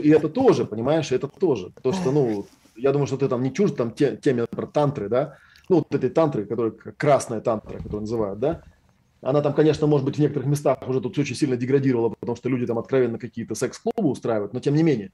[0.02, 1.73] и это тоже, понимаешь, это тоже.
[1.82, 2.47] То, что, ну,
[2.77, 5.36] я думаю, что ты там не чужд там теме про тантры, да,
[5.68, 8.62] ну, вот этой тантры, которая красная тантра, которую называют, да,
[9.23, 12.48] она там, конечно, может быть, в некоторых местах уже тут очень сильно деградировала, потому что
[12.48, 15.10] люди там откровенно какие-то секс-клубы устраивают, но тем не менее,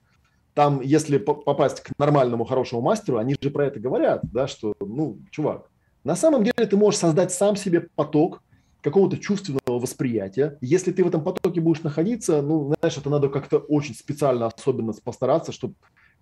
[0.54, 5.18] там, если попасть к нормальному, хорошему мастеру, они же про это говорят, да, что, ну,
[5.30, 5.70] чувак,
[6.04, 8.42] на самом деле ты можешь создать сам себе поток
[8.82, 10.58] какого-то чувственного восприятия.
[10.60, 14.92] Если ты в этом потоке будешь находиться, ну, знаешь, это надо как-то очень специально, особенно
[14.92, 15.74] постараться, чтобы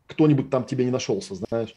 [0.07, 1.75] кто-нибудь там тебе не нашелся, знаешь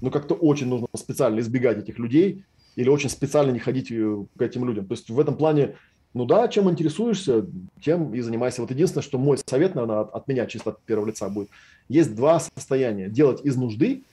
[0.00, 2.44] но как-то очень нужно специально избегать этих людей
[2.76, 4.86] или очень специально не ходить э, к этим людям.
[4.86, 5.76] То есть в этом плане,
[6.14, 7.46] ну да, чем интересуешься,
[7.82, 8.62] тем и занимайся.
[8.62, 11.50] Вот единственное, что мой совет, наверное, от меня чисто от первого лица будет.
[11.88, 13.08] Есть два состояния.
[13.08, 14.04] Делать из нужды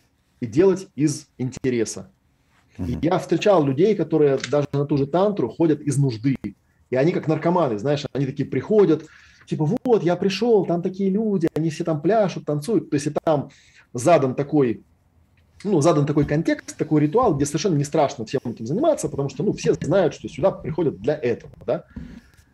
[0.41, 2.11] и делать из интереса.
[2.79, 6.37] И я встречал людей, которые даже на ту же тантру ходят из нужды.
[6.89, 9.05] И они как наркоманы, знаешь, они такие приходят,
[9.47, 12.89] типа, вот, я пришел, там такие люди, они все там пляшут, танцуют.
[12.89, 13.49] То есть и там
[13.93, 14.83] задан такой
[15.63, 19.43] ну, задан такой контекст, такой ритуал, где совершенно не страшно всем этим заниматься, потому что
[19.43, 21.51] ну, все знают, что сюда приходят для этого.
[21.65, 21.83] Да?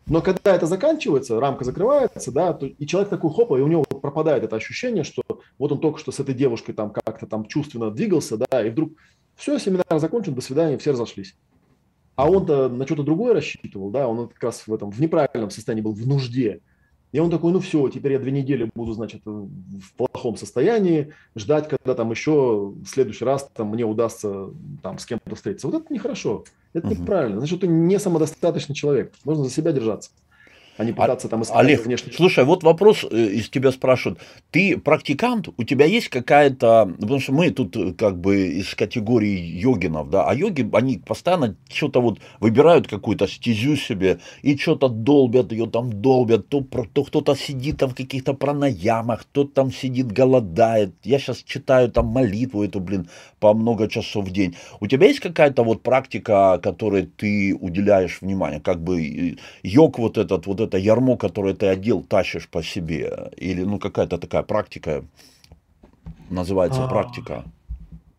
[0.08, 3.84] Но когда это заканчивается, рамка закрывается, да, то, и человек такой хопа, и у него
[3.84, 5.24] пропадает это ощущение, что
[5.58, 8.94] вот он только что с этой девушкой там как-то там чувственно двигался, да, и вдруг
[9.36, 11.36] все, семинар закончен, до свидания, все разошлись.
[12.16, 15.82] А он-то на что-то другое рассчитывал, да, он как раз в этом, в неправильном состоянии
[15.82, 16.62] был, в нужде.
[17.12, 21.70] И он такой, ну все, теперь я две недели буду, значит, в плохом состоянии, ждать,
[21.70, 24.49] когда там еще в следующий раз там, мне удастся
[24.82, 25.68] там с кем-то встретиться.
[25.68, 26.95] Вот это нехорошо, это угу.
[26.95, 27.40] неправильно.
[27.40, 30.12] Значит, ты не самодостаточный человек, нужно за себя держаться
[30.78, 32.12] а не пытаться там искать Олег, внешне.
[32.12, 34.20] слушай, вот вопрос э, из тебя спрашивают.
[34.52, 36.94] Ты практикант, у тебя есть какая-то...
[37.00, 41.56] Потому что мы тут э, как бы из категории йогинов, да, а йоги, они постоянно
[41.70, 46.50] что-то вот выбирают какую-то стезю себе и что-то долбят ее там, долбят.
[46.50, 50.94] То, то кто-то сидит там в каких-то пранаямах, кто-то там сидит, голодает.
[51.04, 53.08] Я сейчас читаю там молитву эту, блин,
[53.40, 54.56] по много часов в день.
[54.82, 58.60] У тебя есть какая-то вот практика, которой ты уделяешь внимание?
[58.60, 63.32] Как бы йог вот этот, вот это ярмо, которое ты одел, тащишь по себе?
[63.38, 65.04] Или ну какая-то такая практика,
[66.30, 67.44] называется а, практика?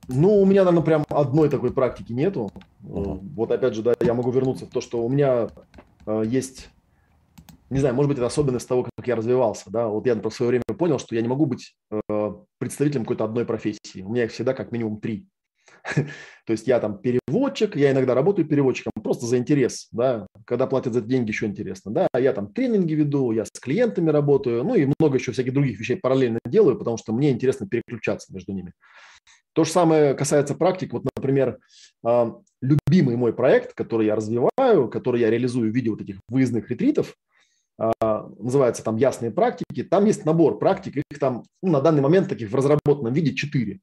[0.08, 2.50] Ну, у меня, наверное, прям одной такой практики нету.
[2.84, 5.48] uh Вот опять же, да, я могу вернуться в то, что у меня
[6.06, 6.68] э, есть,
[7.70, 9.88] не знаю, может быть, это особенность того, как я развивался, да.
[9.88, 13.24] Вот я, например, в свое время понял, что я не могу быть э, представителем какой-то
[13.24, 14.02] одной профессии.
[14.02, 15.26] У меня их всегда как минимум три.
[16.46, 20.92] То есть я там переводчик, я иногда работаю переводчиком просто за интерес, да, когда платят
[20.94, 24.86] за деньги, еще интересно, да, я там тренинги веду, я с клиентами работаю, ну и
[24.98, 28.72] много еще всяких других вещей параллельно делаю, потому что мне интересно переключаться между ними.
[29.52, 30.92] То же самое касается практик.
[30.92, 31.58] Вот, например,
[32.04, 36.70] а, любимый мой проект, который я развиваю, который я реализую в виде вот этих выездных
[36.70, 37.16] ретритов,
[37.78, 39.82] а, называется там «Ясные практики».
[39.82, 43.80] Там есть набор практик, их там ну, на данный момент таких в разработанном виде четыре.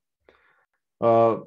[1.01, 1.43] А,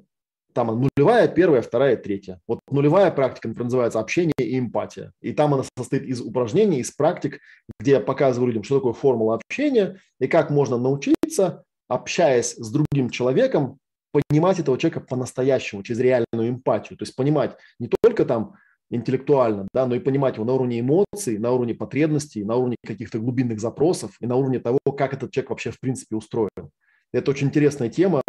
[0.57, 2.41] там нулевая, первая, вторая, третья.
[2.49, 5.13] Вот нулевая практика, например, называется общение и эмпатия.
[5.21, 7.41] И там она состоит из упражнений, из практик,
[7.79, 13.11] где я показываю людям, что такое формула общения и как можно научиться, общаясь с другим
[13.11, 13.79] человеком,
[14.13, 16.97] понимать этого человека по-настоящему, через реальную эмпатию.
[16.97, 18.55] То есть понимать не только там
[18.89, 23.19] интеллектуально, да, но и понимать его на уровне эмоций, на уровне потребностей, на уровне каких-то
[23.19, 26.71] глубинных запросов и на уровне того, как этот человек вообще в принципе устроен.
[27.13, 28.23] Это очень интересная тема,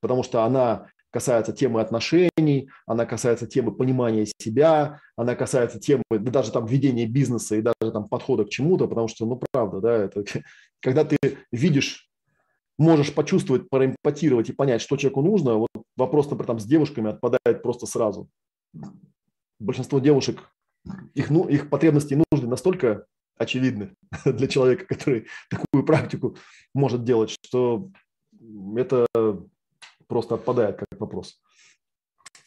[0.00, 6.30] потому что она касается темы отношений, она касается темы понимания себя, она касается темы да,
[6.30, 9.96] даже там ведения бизнеса и даже там подхода к чему-то, потому что, ну, правда, да,
[9.96, 10.24] это
[10.80, 11.18] когда ты
[11.52, 12.08] видишь,
[12.78, 17.62] можешь почувствовать, проэмпатировать и понять, что человеку нужно, вот вопрос, например, там с девушками отпадает
[17.62, 18.28] просто сразу.
[19.60, 20.50] Большинство девушек,
[21.14, 23.04] их, ну, их потребности и нужды настолько
[23.36, 23.94] очевидны
[24.24, 26.36] для человека, который такую практику
[26.74, 27.90] может делать, что
[28.76, 29.06] это
[30.12, 31.40] просто отпадает как вопрос.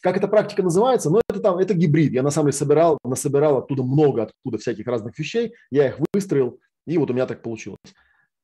[0.00, 1.10] Как эта практика называется?
[1.10, 2.12] Ну, это там, это гибрид.
[2.12, 5.52] Я на самом деле собирал, насобирал оттуда много, откуда всяких разных вещей.
[5.72, 7.80] Я их выстроил, и вот у меня так получилось.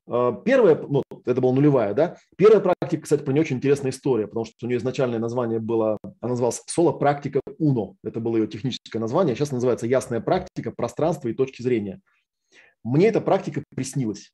[0.09, 2.17] А, первая, ну, это была нулевая, да.
[2.37, 5.99] Первая практика, кстати, про нее очень интересная история, потому что у нее изначальное название было,
[6.21, 7.95] она называлась соло-практика УНО.
[8.03, 9.37] Это было ее техническое название.
[9.37, 12.01] Сейчас называется ясная практика пространства и точки зрения.
[12.83, 14.33] Мне эта практика приснилась.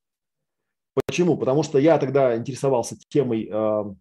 [1.06, 1.36] Почему?
[1.36, 3.94] Потому что я тогда интересовался темой а,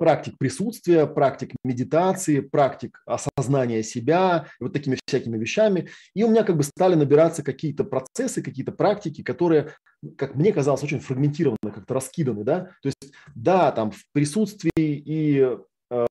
[0.00, 5.90] практик присутствия, практик медитации, практик осознания себя, вот такими всякими вещами.
[6.14, 9.74] И у меня как бы стали набираться какие-то процессы, какие-то практики, которые,
[10.16, 12.44] как мне казалось, очень фрагментированы, как-то раскиданы.
[12.44, 12.70] Да?
[12.82, 15.58] То есть, да, там в присутствии и
[15.90, 16.06] э,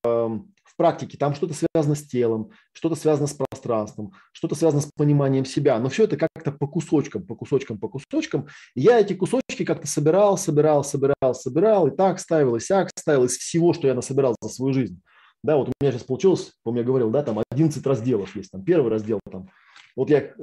[0.79, 5.77] практике, там что-то связано с телом, что-то связано с пространством, что-то связано с пониманием себя.
[5.77, 8.47] Но все это как-то по кусочкам, по кусочкам, по кусочкам.
[8.75, 13.25] И я эти кусочки как-то собирал, собирал, собирал, собирал, и так ставил, и сяк ставил
[13.25, 15.01] из всего, что я насобирал за свою жизнь.
[15.43, 18.63] Да, вот у меня сейчас получилось, помню, я говорил, да, там 11 разделов есть, там
[18.63, 19.49] первый раздел там.
[19.97, 20.33] Вот я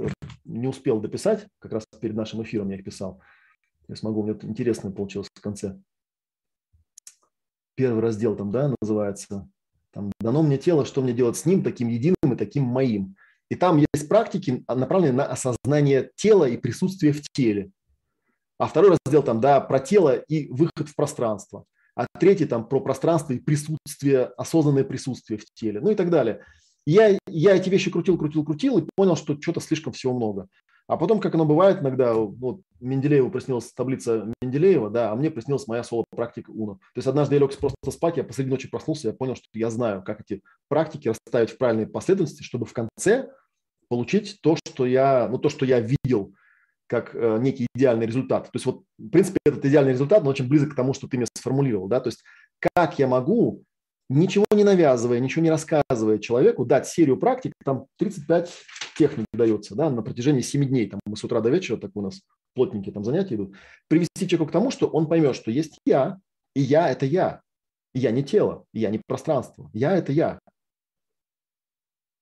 [0.44, 3.22] не успел дописать, как раз перед нашим эфиром я их писал.
[3.88, 5.80] Я смогу, мне интересно получилось в конце.
[7.74, 9.48] Первый раздел там, да, называется
[9.96, 13.16] там, дано мне тело, что мне делать с ним, таким единым и таким моим.
[13.48, 17.70] И там есть практики, направленные на осознание тела и присутствие в теле.
[18.58, 21.64] А второй раздел там, да, про тело и выход в пространство.
[21.94, 26.44] А третий там про пространство и присутствие, осознанное присутствие в теле, ну и так далее.
[26.84, 30.48] Я, я эти вещи крутил, крутил, крутил и понял, что что-то слишком всего много.
[30.88, 35.66] А потом, как оно бывает иногда, вот Менделееву приснилась таблица Менделеева, да, а мне приснилась
[35.66, 36.74] моя соло-практика УНО.
[36.74, 39.70] То есть однажды я лег просто спать, я посреди ночи проснулся, я понял, что я
[39.70, 43.30] знаю, как эти практики расставить в правильной последовательности, чтобы в конце
[43.88, 46.34] получить то, что я, ну, то, что я видел
[46.86, 48.44] как э, некий идеальный результат.
[48.44, 51.16] То есть вот, в принципе, этот идеальный результат, но очень близок к тому, что ты
[51.16, 52.22] мне сформулировал, да, то есть
[52.74, 53.64] как я могу
[54.08, 58.52] ничего не навязывая, ничего не рассказывая человеку, дать серию практик, там 35
[58.96, 62.02] техник дается, да, на протяжении 7 дней, там мы с утра до вечера, так у
[62.02, 62.22] нас
[62.54, 63.54] плотненькие там занятия идут,
[63.88, 66.18] привести человека к тому, что он поймет, что есть я,
[66.54, 67.42] и я– это я,
[67.94, 70.38] и я не тело, и я не пространство, я– это я.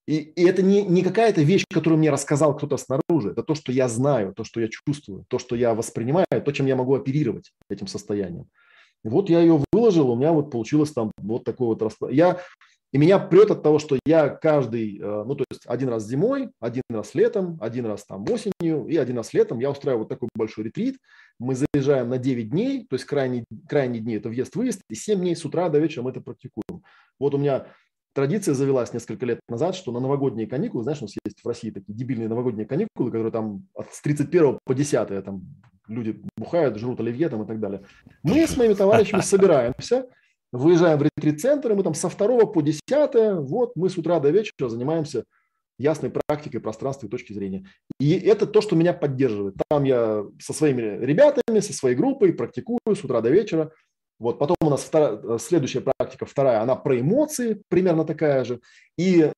[0.06, 3.72] И, и это не, не какая-то вещь, которую мне рассказал кто-то снаружи, это то, что
[3.72, 7.52] я знаю, то, что я чувствую, то, что я воспринимаю, то, чем я могу оперировать
[7.70, 8.48] этим состоянием.
[9.04, 12.12] И вот я ее выложил, у меня вот получилось там вот такой вот расклад.
[12.12, 12.40] Я,
[12.94, 16.50] и меня прет от того, что я каждый, э, ну то есть один раз зимой,
[16.60, 20.28] один раз летом, один раз там осенью и один раз летом я устраиваю вот такой
[20.36, 20.98] большой ретрит.
[21.40, 25.34] Мы заезжаем на 9 дней, то есть крайние, крайние дни это въезд-выезд, и 7 дней
[25.34, 26.84] с утра до вечера мы это практикуем.
[27.18, 27.66] Вот у меня
[28.12, 31.70] традиция завелась несколько лет назад, что на новогодние каникулы, знаешь, у нас есть в России
[31.70, 35.42] такие дебильные новогодние каникулы, которые там с 31 по 10 там
[35.88, 37.82] люди бухают, жрут оливье там и так далее.
[38.22, 40.06] Мы с моими товарищами собираемся,
[40.58, 42.80] выезжаем в ретрит-центр, и мы там со 2 по 10,
[43.40, 45.24] вот мы с утра до вечера занимаемся
[45.78, 47.66] ясной практикой пространства и точки зрения.
[47.98, 49.56] И это то, что меня поддерживает.
[49.68, 53.72] Там я со своими ребятами, со своей группой практикую с утра до вечера.
[54.20, 58.60] Вот потом у нас вторая, следующая практика, вторая, она про эмоции, примерно такая же.
[58.96, 59.32] И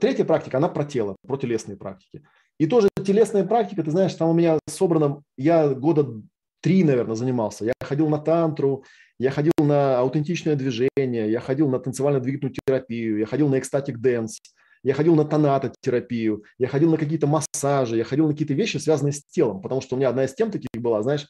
[0.00, 2.24] третья практика, она про тело, про телесные практики.
[2.58, 6.20] И тоже телесная практика, ты знаешь, там у меня собрано, я года
[6.66, 7.64] три, наверное, занимался.
[7.64, 8.82] Я ходил на тантру,
[9.20, 14.40] я ходил на аутентичное движение, я ходил на танцевально-двигательную терапию, я ходил на ecstatic dance,
[14.82, 19.12] я ходил на танатотерапию, я ходил на какие-то массажи, я ходил на какие-то вещи, связанные
[19.12, 21.28] с телом, потому что у меня одна из тем таких была, знаешь,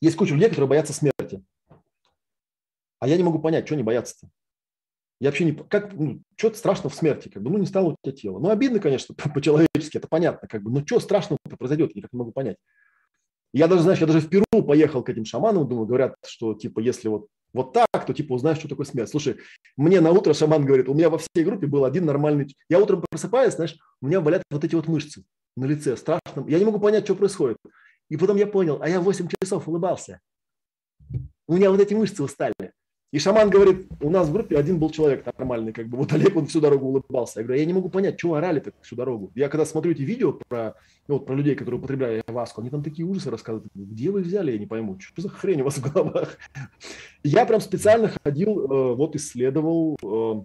[0.00, 1.40] есть куча людей, которые боятся смерти.
[2.98, 4.28] А я не могу понять, что они боятся-то.
[5.20, 5.52] Я вообще не...
[5.52, 7.28] Как, ну, что страшного в смерти?
[7.28, 8.40] Как бы, ну, не стало у тебя тело.
[8.40, 10.48] Ну, обидно, конечно, по-человечески, это понятно.
[10.48, 12.56] Как бы, но что страшного произойдет, я никак не могу понять.
[13.52, 16.80] Я даже, знаешь, я даже в Перу поехал к этим шаманам, думаю, говорят, что, типа,
[16.80, 19.10] если вот вот так, то типа узнаешь, что такое смерть.
[19.10, 19.38] Слушай,
[19.76, 22.54] мне на утро шаман говорит, у меня во всей группе был один нормальный...
[22.68, 25.24] Я утром просыпаюсь, знаешь, у меня болят вот эти вот мышцы
[25.56, 26.44] на лице, страшно.
[26.46, 27.56] Я не могу понять, что происходит.
[28.08, 30.20] И потом я понял, а я 8 часов улыбался.
[31.46, 32.72] У меня вот эти мышцы устали.
[33.12, 36.36] И шаман говорит, у нас в группе один был человек нормальный, как бы вот Олег,
[36.36, 37.40] он всю дорогу улыбался.
[37.40, 39.32] Я говорю, я не могу понять, чего орали так всю дорогу.
[39.34, 40.74] Я когда смотрю эти видео про,
[41.08, 43.68] ну, вот, про людей, которые употребляют васку, они там такие ужасы рассказывают.
[43.74, 46.38] Где вы взяли, я не пойму, что за хрень у вас в головах.
[47.24, 50.44] Я прям специально ходил, э, вот исследовал, э,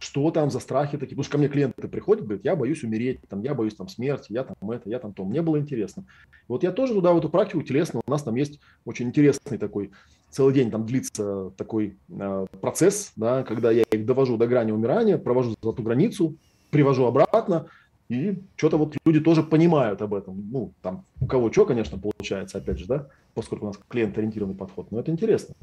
[0.00, 1.10] что там за страхи такие.
[1.10, 4.32] Потому что ко мне клиенты приходят, говорят, я боюсь умереть, там, я боюсь там смерти,
[4.32, 5.24] я там это, я там то.
[5.24, 6.04] Мне было интересно.
[6.48, 9.92] Вот я тоже туда в эту практику телесно, у нас там есть очень интересный такой
[10.30, 15.18] целый день там длится такой э, процесс, да, когда я их довожу до грани умирания,
[15.18, 16.36] провожу за ту границу,
[16.70, 17.66] привожу обратно,
[18.10, 20.44] и что-то вот люди тоже понимают об этом.
[20.50, 24.90] Ну, там у кого что, конечно, получается, опять же, да, поскольку у нас клиент-ориентированный подход,
[24.90, 25.54] но это интересно.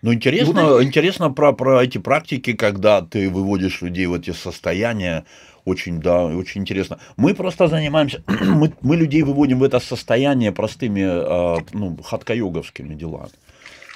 [0.00, 5.24] Ну, интересно, вот, интересно про, про эти практики, когда ты выводишь людей в эти состояния,
[5.66, 6.98] очень, да, очень интересно.
[7.18, 13.32] Мы просто занимаемся, мы, мы людей выводим в это состояние простыми, э, ну, хатка-йоговскими делами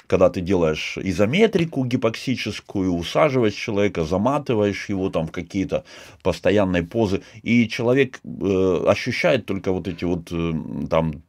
[0.07, 5.83] когда ты делаешь изометрику гипоксическую, усаживаешь человека, заматываешь его там в какие-то
[6.23, 10.53] постоянные позы, и человек э, ощущает только вот эти вот э,
[10.89, 11.23] там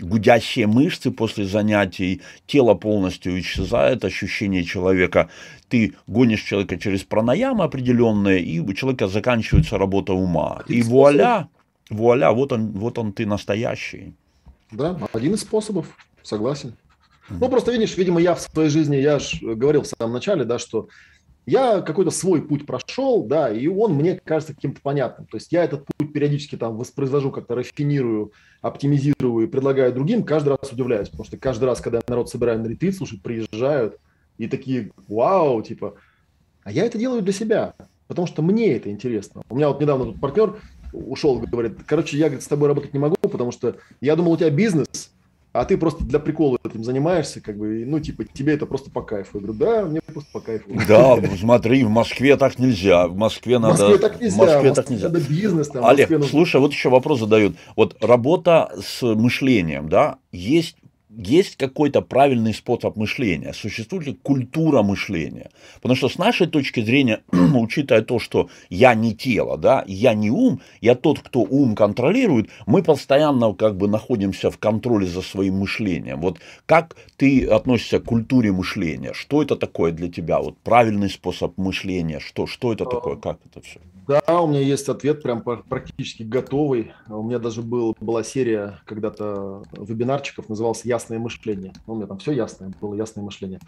[0.00, 5.28] гудящие мышцы после занятий, тело полностью исчезает, ощущение человека,
[5.68, 10.62] ты гонишь человека через пранаямы определенные, и у человека заканчивается работа ума.
[10.68, 11.48] И вуаля,
[11.90, 14.14] вуаля, вот он, вот он ты настоящий.
[14.70, 15.86] Да, один из способов,
[16.22, 16.74] согласен.
[17.40, 20.58] Ну, просто видишь, видимо, я в своей жизни, я же говорил в самом начале, да,
[20.58, 20.88] что
[21.46, 25.26] я какой-то свой путь прошел, да, и он мне кажется каким-то понятным.
[25.26, 30.50] То есть я этот путь периодически там воспроизвожу, как-то рафинирую, оптимизирую и предлагаю другим, каждый
[30.50, 33.98] раз удивляюсь, потому что каждый раз, когда я народ собираю на ретрит, слушай, приезжают
[34.38, 35.94] и такие, вау, типа,
[36.62, 37.74] а я это делаю для себя,
[38.06, 39.42] потому что мне это интересно.
[39.50, 40.60] У меня вот недавно тут партнер
[40.92, 44.36] ушел, говорит, короче, я говорит, с тобой работать не могу, потому что я думал, у
[44.36, 45.10] тебя бизнес,
[45.52, 49.02] а ты просто для прикола этим занимаешься, как бы, ну, типа, тебе это просто по
[49.02, 49.38] кайфу.
[49.38, 50.70] Я говорю, да, мне просто по кайфу.
[50.88, 53.74] Да, смотри, в Москве так нельзя, в Москве надо...
[53.74, 55.08] В Москве так нельзя, в Москве так нельзя.
[55.08, 55.68] надо бизнес.
[55.68, 56.26] Там, Олег, нужно...
[56.26, 57.56] слушай, вот еще вопрос задают.
[57.76, 60.76] Вот работа с мышлением, да, есть
[61.16, 65.50] есть какой-то правильный способ мышления, существует ли культура мышления.
[65.76, 70.30] Потому что с нашей точки зрения, учитывая то, что я не тело, да, я не
[70.30, 75.58] ум, я тот, кто ум контролирует, мы постоянно как бы находимся в контроле за своим
[75.58, 76.20] мышлением.
[76.20, 79.12] Вот как ты относишься к культуре мышления?
[79.12, 80.40] Что это такое для тебя?
[80.40, 83.80] Вот правильный способ мышления, что, что это такое, как это все?
[84.06, 86.92] Да, у меня есть ответ прям практически готовый.
[87.08, 91.72] У меня даже был, была серия когда-то вебинарчиков, назывался «Ясное мышление».
[91.86, 93.60] Ну, у меня там все ясное, было ясное мышление.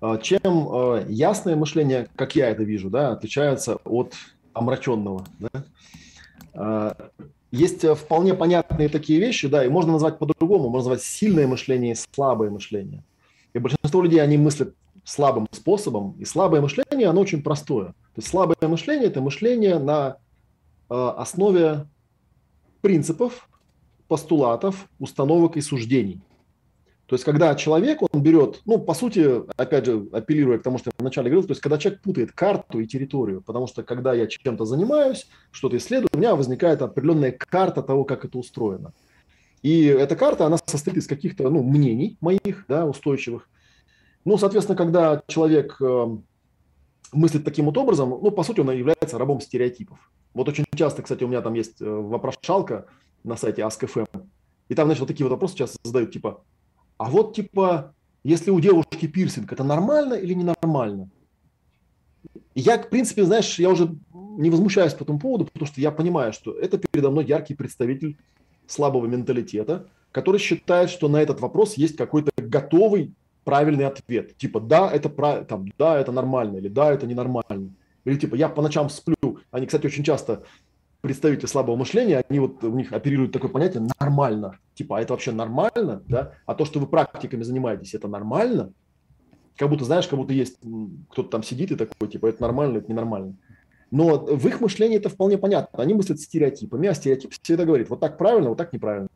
[0.00, 4.14] А, чем а, ясное мышление, как я это вижу, да, отличается от
[4.52, 5.24] омраченного.
[5.38, 5.64] Да?
[6.52, 7.10] А,
[7.50, 11.96] есть вполне понятные такие вещи, да, и можно назвать по-другому, можно назвать сильное мышление и
[12.14, 13.04] слабое мышление.
[13.54, 18.28] И большинство людей, они мыслят слабым способом, и слабое мышление, оно очень простое– то есть
[18.28, 20.18] слабое мышление– это мышление на
[20.90, 21.86] э, основе
[22.80, 23.48] принципов,
[24.08, 26.20] постулатов, установок и суждений.
[27.06, 30.90] То есть, когда человек, он берет, ну, по сути, опять же, апеллируя к тому, что
[30.90, 34.26] я вначале говорил, то есть, когда человек путает карту и территорию, потому что, когда я
[34.26, 38.92] чем-то занимаюсь, что-то исследую, у меня возникает определенная карта того, как это устроено.
[39.62, 43.48] И эта карта, она состоит из каких-то, ну, мнений моих, да, устойчивых.
[44.26, 46.18] Ну, соответственно, когда человек э,
[47.12, 49.98] мыслит таким вот образом, ну, по сути, он является рабом стереотипов.
[50.34, 52.86] Вот очень часто, кстати, у меня там есть э, вопрошалка
[53.24, 54.26] на сайте Ask.fm,
[54.68, 56.42] и там, значит, вот такие вот вопросы часто задают, типа,
[56.98, 61.10] а вот, типа, если у девушки пирсинг, это нормально или ненормально?
[62.54, 65.90] И я, в принципе, знаешь, я уже не возмущаюсь по этому поводу, потому что я
[65.90, 68.18] понимаю, что это передо мной яркий представитель
[68.66, 73.14] слабого менталитета, который считает, что на этот вопрос есть какой-то готовый
[73.48, 74.36] правильный ответ.
[74.36, 75.08] Типа, да, это,
[75.44, 77.70] там, да, это нормально, или да, это ненормально.
[78.04, 79.38] Или типа, я по ночам сплю.
[79.50, 80.42] Они, кстати, очень часто
[81.00, 84.58] представители слабого мышления, они вот у них оперируют такое понятие нормально.
[84.74, 86.34] Типа, а это вообще нормально, да?
[86.44, 88.74] А то, что вы практиками занимаетесь, это нормально?
[89.56, 90.58] Как будто, знаешь, как будто есть
[91.08, 93.34] кто-то там сидит и такой, типа, это нормально, это ненормально.
[93.90, 95.82] Но в их мышлении это вполне понятно.
[95.82, 99.08] Они мыслят стереотипами, а стереотип всегда говорит, вот так правильно, вот так неправильно.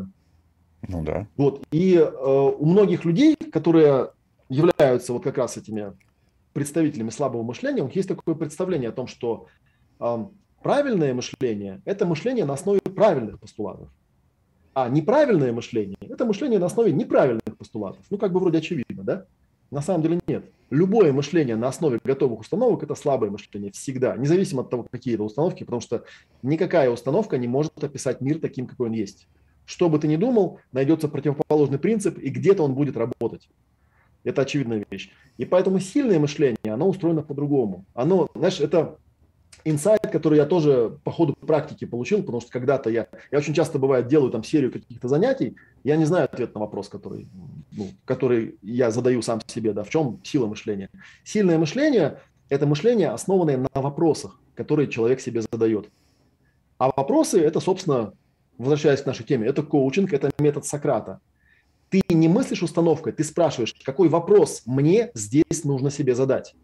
[0.89, 1.27] Ну да.
[1.37, 1.63] Вот.
[1.71, 2.09] И э,
[2.59, 4.11] у многих людей, которые
[4.53, 5.93] являются вот как раз этими
[6.53, 9.47] представителями слабого мышления, у них есть такое представление о том, что
[10.63, 13.89] правильное мышление– это мышление на основе правильных постулатов,
[14.75, 18.05] а неправильное мышление– это мышление на основе неправильных постулатов.
[18.11, 19.25] Ну, как бы вроде очевидно, да?
[19.71, 20.45] На самом деле нет.
[20.69, 25.23] Любое мышление на основе готовых установок– это слабое мышление всегда, независимо от того, какие это
[25.23, 26.05] установки, потому что
[26.43, 29.29] никакая установка не может описать мир таким, какой он есть.
[29.65, 33.49] Что бы ты ни думал, найдется противоположный принцип, и где-то он будет работать.
[34.25, 35.11] Это очевидная вещь.
[35.37, 37.85] И поэтому сильное мышление, оно устроено по-другому.
[37.95, 38.99] Оно, знаешь, это
[39.65, 43.79] инсайт, который я тоже по ходу практики получил, потому что когда-то я, я очень часто
[43.79, 47.29] бывает делаю там серию каких-то занятий, я не знаю ответ на вопрос, который,
[47.73, 50.89] ну, который я задаю сам себе, да, в чем сила мышления.
[51.25, 55.91] Сильное мышление– это мышление, основанное на вопросах, которые человек себе задает.
[56.79, 58.13] А вопросы– это, собственно,
[58.59, 61.21] возвращаясь к нашей теме, это коучинг, это метод Сократа.
[61.93, 66.57] Ты не мыслишь установкой, ты спрашиваешь, какой вопрос мне здесь нужно себе задать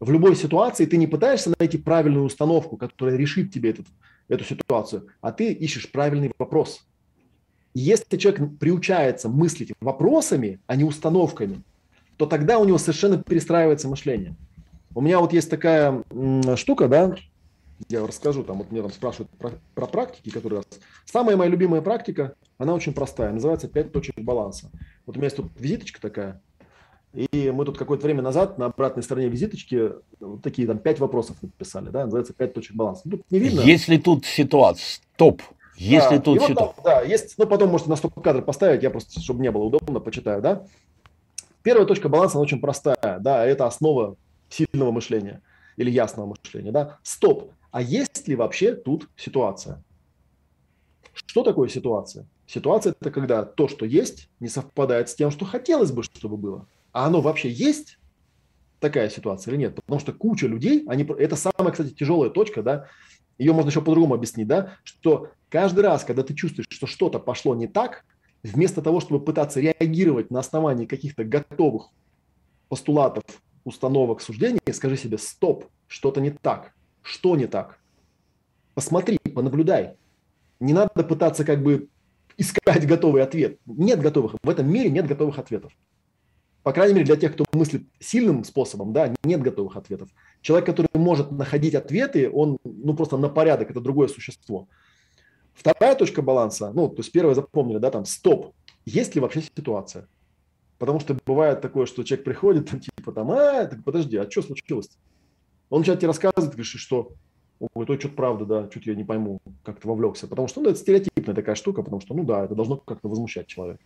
[0.00, 3.86] в любой ситуации ты не пытаешься найти правильную установку, которая решит тебе этот,
[4.28, 6.86] эту ситуацию, а ты ищешь правильный вопрос.
[7.74, 11.62] Если человек приучается мыслить вопросами, а не установками,
[12.16, 14.34] то тогда у него совершенно перестраивается мышление.
[14.94, 16.02] У меня вот есть такая
[16.56, 17.14] штука, да,
[17.88, 20.62] я расскажу, там вот меня там спрашивают про, про практики, которые...
[21.04, 24.70] Самая моя любимая практика, она очень простая, называется «Пять точек баланса».
[25.06, 26.40] Вот у меня есть тут визиточка такая,
[27.12, 31.36] и мы тут какое-то время назад на обратной стороне визиточки вот такие там пять вопросов
[31.42, 33.08] написали, да, называется пять точек баланса.
[33.08, 33.62] Тут не видно.
[33.62, 35.42] Если тут ситуация, стоп,
[35.76, 36.74] если да, тут ситуация.
[36.76, 39.98] Вот, да, есть, ну потом можете на стоп-кадр поставить, я просто, чтобы не было удобно,
[39.98, 40.64] почитаю, да.
[41.62, 44.16] Первая точка баланса, она очень простая, да, это основа
[44.48, 45.42] сильного мышления
[45.76, 46.98] или ясного мышления, да.
[47.02, 49.82] Стоп, а есть ли вообще тут ситуация?
[51.12, 52.26] Что такое ситуация?
[52.46, 56.66] Ситуация– это когда то, что есть, не совпадает с тем, что хотелось бы, чтобы было.
[56.92, 57.98] А оно вообще есть?
[58.80, 59.76] Такая ситуация или нет?
[59.76, 62.88] Потому что куча людей, они, это самая, кстати, тяжелая точка, да,
[63.38, 67.54] ее можно еще по-другому объяснить, да, что каждый раз, когда ты чувствуешь, что что-то пошло
[67.54, 68.04] не так,
[68.42, 71.90] вместо того, чтобы пытаться реагировать на основании каких-то готовых
[72.68, 73.24] постулатов,
[73.64, 76.72] установок, суждений, скажи себе, стоп, что-то не так.
[77.02, 77.78] Что не так?
[78.74, 79.96] Посмотри, понаблюдай.
[80.58, 81.88] Не надо пытаться как бы
[82.36, 83.58] искать готовый ответ.
[83.66, 84.36] Нет готовых.
[84.42, 85.72] В этом мире нет готовых ответов
[86.62, 90.10] по крайней мере, для тех, кто мыслит сильным способом, да, нет готовых ответов.
[90.42, 94.68] Человек, который может находить ответы, он, ну, просто на порядок, это другое существо.
[95.54, 98.52] Вторая точка баланса, ну, то есть первое запомнили, да, там, стоп,
[98.84, 100.06] есть ли вообще ситуация?
[100.78, 104.90] Потому что бывает такое, что человек приходит, там, типа, там, а, подожди, а что случилось?
[105.70, 107.12] Он начинает тебе рассказывать, говоришь, что,
[107.58, 110.28] ой, то что-то правда, да, что-то я не пойму, как-то вовлекся.
[110.28, 113.46] Потому что, ну, это стереотипная такая штука, потому что, ну, да, это должно как-то возмущать
[113.46, 113.82] человека.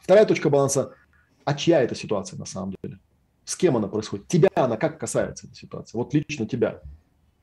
[0.00, 0.94] Вторая точка баланса–
[1.44, 2.98] а чья это ситуация на самом деле?
[3.44, 4.26] С кем она происходит?
[4.26, 5.98] Тебя она как касается эта ситуация?
[5.98, 6.80] Вот лично тебя.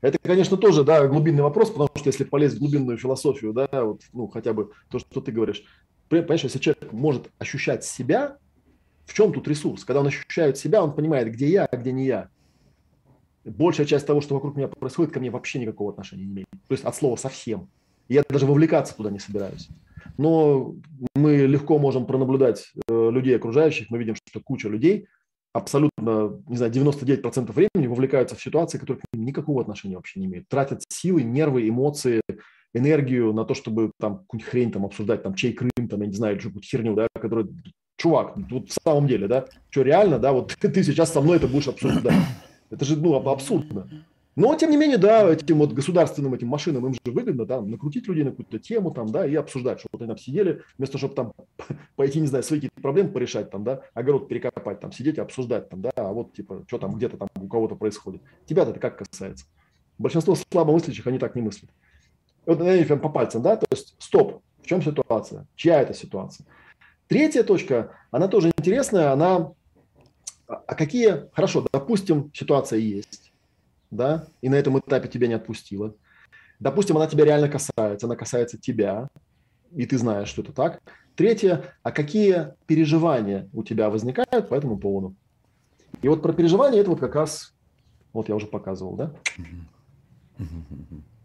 [0.01, 4.01] Это, конечно, тоже да, глубинный вопрос, потому что если полезть в глубинную философию, да, вот,
[4.13, 5.63] ну, хотя бы то, что ты говоришь,
[6.09, 8.37] понимаешь, если человек может ощущать себя,
[9.05, 9.85] в чем тут ресурс?
[9.85, 12.29] Когда он ощущает себя, он понимает, где я, а где не я.
[13.43, 16.49] Большая часть того, что вокруг меня происходит, ко мне вообще никакого отношения не имеет.
[16.67, 17.69] То есть от слова совсем.
[18.07, 19.69] Я даже вовлекаться туда не собираюсь.
[20.17, 20.75] Но
[21.15, 23.89] мы легко можем пронаблюдать э, людей окружающих.
[23.89, 25.07] Мы видим, что куча людей
[25.53, 30.25] абсолютно, не знаю, 99% времени вовлекаются в ситуации, которые к ним никакого отношения вообще не
[30.27, 30.47] имеют.
[30.47, 32.21] Тратят силы, нервы, эмоции,
[32.73, 36.13] энергию на то, чтобы там какую-нибудь хрень там обсуждать, там чей Крым, там, я не
[36.13, 37.47] знаю, какую-то херню, да, которая,
[37.97, 41.47] чувак, вот в самом деле, да, что реально, да, вот ты сейчас со мной это
[41.47, 42.13] будешь обсуждать.
[42.71, 43.87] Это же, ну, абсурдно.
[44.37, 48.07] Но, тем не менее, да, этим вот государственным этим машинам им же выгодно, да, накрутить
[48.07, 51.15] людей на какую-то тему там, да, и обсуждать, что вот они там сидели, вместо чтобы
[51.15, 51.33] там
[51.97, 55.67] пойти, не знаю, свои какие-то проблемы порешать там, да, огород перекопать, там, сидеть и обсуждать
[55.67, 58.21] там, да, а вот, типа, что там где-то там у кого-то происходит.
[58.45, 59.45] Тебя-то это как касается?
[59.97, 61.69] Большинство слабомыслящих, они так не мыслят.
[62.45, 65.45] Вот, наверное, прям по пальцам, да, то есть, стоп, в чем ситуация?
[65.55, 66.47] Чья это ситуация?
[67.07, 69.51] Третья точка, она тоже интересная, она,
[70.67, 73.31] а какие, хорошо, допустим, ситуация есть,
[73.89, 75.93] да, и на этом этапе тебя не отпустила.
[76.59, 79.09] Допустим, она тебя реально касается, она касается тебя,
[79.75, 80.81] и ты знаешь, что это так.
[81.15, 85.15] Третье, а какие переживания у тебя возникают по этому поводу?
[86.01, 87.53] И вот про переживания это вот как раз,
[88.13, 89.13] вот я уже показывал, да?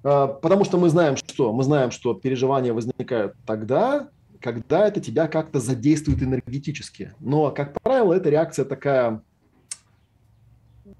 [0.02, 4.08] А, потому что мы знаем, что мы знаем, что переживания возникают тогда,
[4.46, 7.12] когда это тебя как-то задействует энергетически.
[7.18, 9.20] Но, как правило, эта реакция такая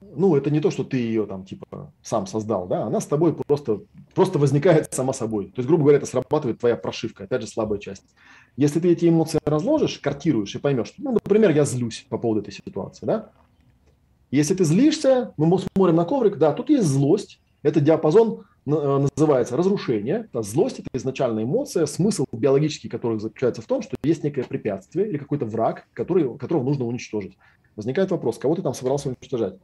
[0.00, 3.36] ну, это не то, что ты ее там, типа, сам создал, да, она с тобой
[3.36, 3.82] просто,
[4.16, 5.46] просто возникает сама собой.
[5.46, 8.02] То есть, грубо говоря, это срабатывает твоя прошивка, опять же, слабая часть.
[8.56, 12.52] Если ты эти эмоции разложишь, картируешь и поймешь, ну, например, я злюсь по поводу этой
[12.52, 13.30] ситуации, да,
[14.32, 20.28] если ты злишься, мы смотрим на коврик, да, тут есть злость, это диапазон называется разрушение.
[20.34, 25.18] Злость– это изначальная эмоция, смысл биологический, который заключается в том, что есть некое препятствие или
[25.18, 27.38] какой-то враг, который, которого нужно уничтожить.
[27.76, 29.54] Возникает вопрос, кого ты там собрался уничтожать?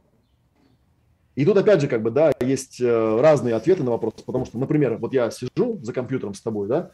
[1.35, 4.59] И тут опять же, как бы, да, есть э, разные ответы на вопрос, потому что,
[4.59, 6.91] например, вот я сижу за компьютером с тобой, да,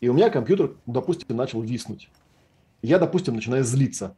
[0.00, 2.10] и у меня компьютер, допустим, начал виснуть.
[2.82, 4.16] Я, допустим, начинаю злиться.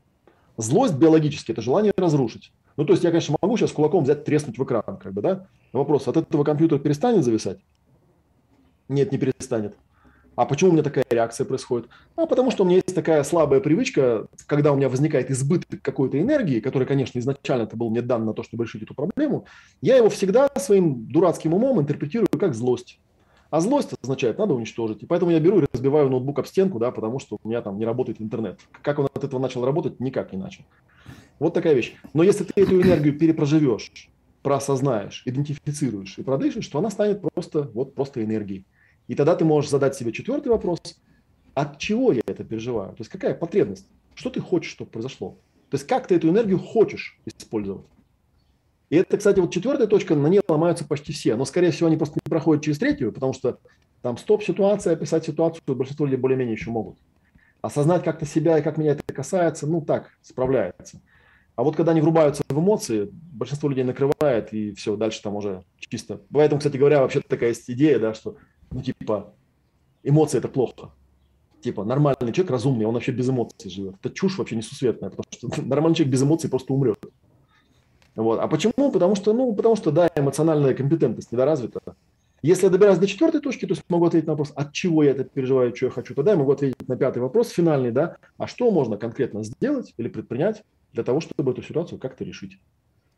[0.56, 2.52] Злость биологически– это желание разрушить.
[2.78, 5.48] Ну, то есть я, конечно, могу сейчас кулаком взять, треснуть в экран, как бы, да?
[5.72, 7.58] Вопрос, от этого компьютер перестанет зависать?
[8.88, 9.74] Нет, не перестанет.
[10.36, 11.88] А почему у меня такая реакция происходит?
[12.14, 16.20] А потому что у меня есть такая слабая привычка, когда у меня возникает избыток какой-то
[16.20, 19.46] энергии, который, конечно, изначально это был мне дан на то, чтобы решить эту проблему,
[19.80, 23.00] я его всегда своим дурацким умом интерпретирую как злость.
[23.50, 25.02] А злость означает, надо уничтожить.
[25.02, 27.76] И поэтому я беру и разбиваю ноутбук об стенку, да, потому что у меня там
[27.76, 28.60] не работает интернет.
[28.82, 29.98] Как он от этого начал работать?
[29.98, 30.62] Никак не начал.
[31.38, 31.94] Вот такая вещь.
[32.14, 34.08] Но если ты эту энергию перепроживешь,
[34.42, 38.64] проосознаешь, идентифицируешь и продышишь, то она станет просто, вот, просто энергией.
[39.06, 40.80] И тогда ты можешь задать себе четвертый вопрос.
[41.54, 42.90] От чего я это переживаю?
[42.90, 43.86] То есть какая потребность?
[44.14, 45.38] Что ты хочешь, чтобы произошло?
[45.70, 47.86] То есть как ты эту энергию хочешь использовать?
[48.90, 51.36] И это, кстати, вот четвертая точка, на ней ломаются почти все.
[51.36, 53.58] Но, скорее всего, они просто не проходят через третью, потому что
[54.00, 56.96] там стоп-ситуация, описать ситуацию большинство людей более-менее еще могут.
[57.60, 61.02] Осознать как-то себя и как меня это касается, ну так, справляется.
[61.58, 65.64] А вот когда они врубаются в эмоции, большинство людей накрывает, и все, дальше там уже
[65.80, 66.20] чисто.
[66.32, 68.36] Поэтому, кстати говоря, вообще такая есть идея, да, что
[68.70, 69.34] ну, типа,
[70.04, 70.92] эмоции– это плохо.
[71.60, 73.96] Типа, нормальный человек, разумный, он вообще без эмоций живет.
[74.00, 77.04] Это чушь вообще несусветная, потому что нормальный человек без эмоций просто умрет.
[78.14, 78.38] Вот.
[78.38, 78.92] А почему?
[78.92, 81.80] Потому что, ну, потому что, да, эмоциональная компетентность недоразвита.
[82.40, 85.24] Если я добираюсь до четвертой точки, то могу ответить на вопрос, от чего я это
[85.24, 86.14] переживаю, что я хочу.
[86.14, 90.06] Тогда я могу ответить на пятый вопрос, финальный, да, а что можно конкретно сделать или
[90.06, 90.62] предпринять
[90.92, 92.58] для того, чтобы эту ситуацию как-то решить.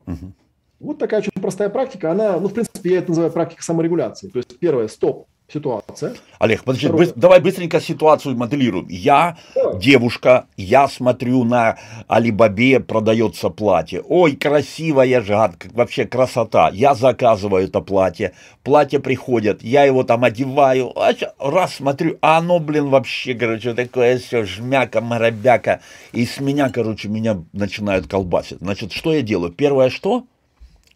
[0.06, 0.32] Угу.
[0.80, 2.10] Вот такая очень простая практика.
[2.10, 4.28] Она, ну, в принципе, я это называю практика саморегуляции.
[4.28, 6.14] То есть, первое, стоп, ситуация.
[6.38, 7.06] Олег, подожди, Второе.
[7.06, 8.86] быс- давай быстренько ситуацию моделируем.
[8.88, 9.74] Я да.
[9.74, 14.02] девушка, я смотрю на Алибабе продается платье.
[14.08, 15.36] Ой, красивая же,
[15.72, 16.70] вообще красота.
[16.72, 22.58] Я заказываю это платье, платье приходит, я его там одеваю, а раз смотрю, а оно,
[22.58, 25.80] блин, вообще, короче, такое все жмяка, маробяка.
[26.12, 28.58] И с меня, короче, меня начинают колбасить.
[28.60, 29.52] Значит, что я делаю?
[29.52, 30.24] Первое что?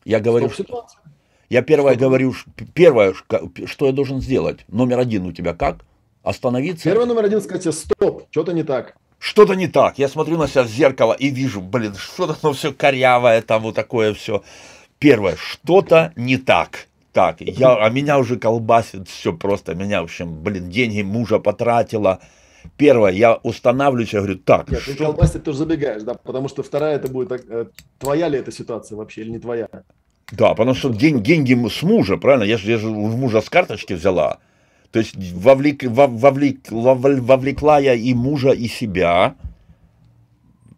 [0.04, 0.48] Я говорю...
[0.48, 1.00] Стоп ситуация.
[1.54, 2.34] Я первое что говорю,
[2.74, 3.14] первое,
[3.66, 4.64] что я должен сделать.
[4.66, 5.84] Номер один у тебя как?
[6.24, 6.82] Остановиться?
[6.82, 8.96] Первый номер один сказать стоп, что-то не так.
[9.20, 9.96] Что-то не так.
[9.96, 13.76] Я смотрю на себя в зеркало и вижу, блин, что-то ну все корявое, там вот
[13.76, 14.42] такое все.
[14.98, 16.88] Первое, что-то не так.
[17.12, 22.18] Так, я, а меня уже колбасит все просто, меня, в общем, блин, деньги мужа потратила.
[22.76, 24.72] Первое, я устанавливаюсь, я говорю, так.
[24.72, 27.66] Нет, ты колбасит тоже забегаешь, да, потому что вторая это будет, э,
[28.00, 29.68] твоя ли эта ситуация вообще или не твоя?
[30.36, 32.44] Да, потому что день, деньги с мужа, правильно?
[32.44, 34.38] Я же, я же у мужа с карточки взяла.
[34.90, 39.34] То есть вовлек, вовлек, вовлекла я и мужа, и себя.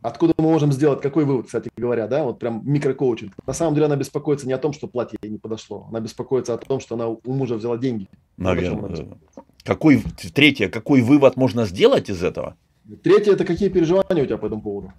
[0.02, 3.32] Откуда мы можем сделать, какой вывод, кстати говоря, да, вот прям микрокоучинг.
[3.46, 6.54] На самом деле она беспокоится не о том, что платье ей не подошло, она беспокоится
[6.54, 8.08] о том, что она у мужа взяла деньги.
[8.36, 9.18] Наверное.
[9.64, 10.02] Какой,
[10.32, 12.54] третье, какой вывод можно сделать из этого?
[13.02, 14.92] Третье, это какие переживания у тебя по этому поводу?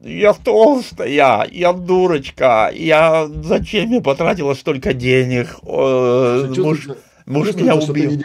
[0.00, 5.58] Я толстая, я дурочка, я зачем я потратила столько денег?
[5.62, 6.88] О, муж,
[7.26, 8.22] муж меня убил.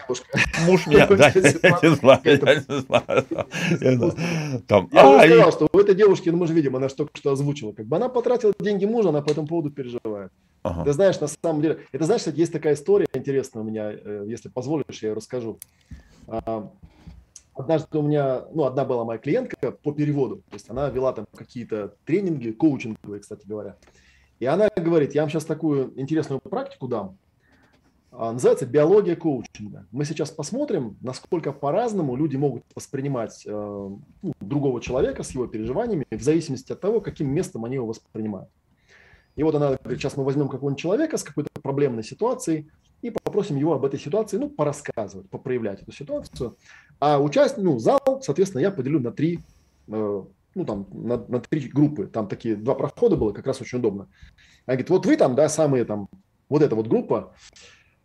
[0.65, 1.31] Муж меня, да,
[4.93, 7.31] я не сказал, что у этой девушки, ну мы же видим, она же только что
[7.31, 10.31] озвучила, как бы она потратила деньги мужа, она по этому поводу переживает.
[10.83, 14.49] Ты знаешь, на самом деле, это знаешь, есть такая история интересная у меня, э, если
[14.49, 15.59] позволишь, я ее расскажу.
[17.56, 21.25] Однажды у меня, ну, одна была моя клиентка по переводу, то есть она вела там
[21.34, 23.77] какие-то тренинги, коучинговые, кстати говоря.
[24.40, 27.17] И она говорит, я вам сейчас такую интересную практику дам,
[28.11, 29.88] а, называется биология коучинга.
[29.92, 36.06] Мы сейчас посмотрим, насколько по-разному люди могут воспринимать э, ну, другого человека с его переживаниями
[36.09, 38.50] в зависимости от того, каким местом они его воспринимают.
[39.35, 42.69] И вот она говорит, сейчас мы возьмем какого-нибудь человека с какой-то проблемной ситуацией
[43.06, 46.58] и попросим его об этой ситуации, ну, порассказывать, попроявлять эту ситуацию.
[47.00, 49.42] А участник, ну, зал, соответственно, я поделю на три,
[49.88, 50.24] э,
[50.56, 52.08] ну, там, на, на три группы.
[52.08, 54.08] Там такие два прохода было, как раз очень удобно.
[54.66, 56.09] Она говорит, вот вы там, да, самые там,
[56.50, 57.35] вот эта вот группа,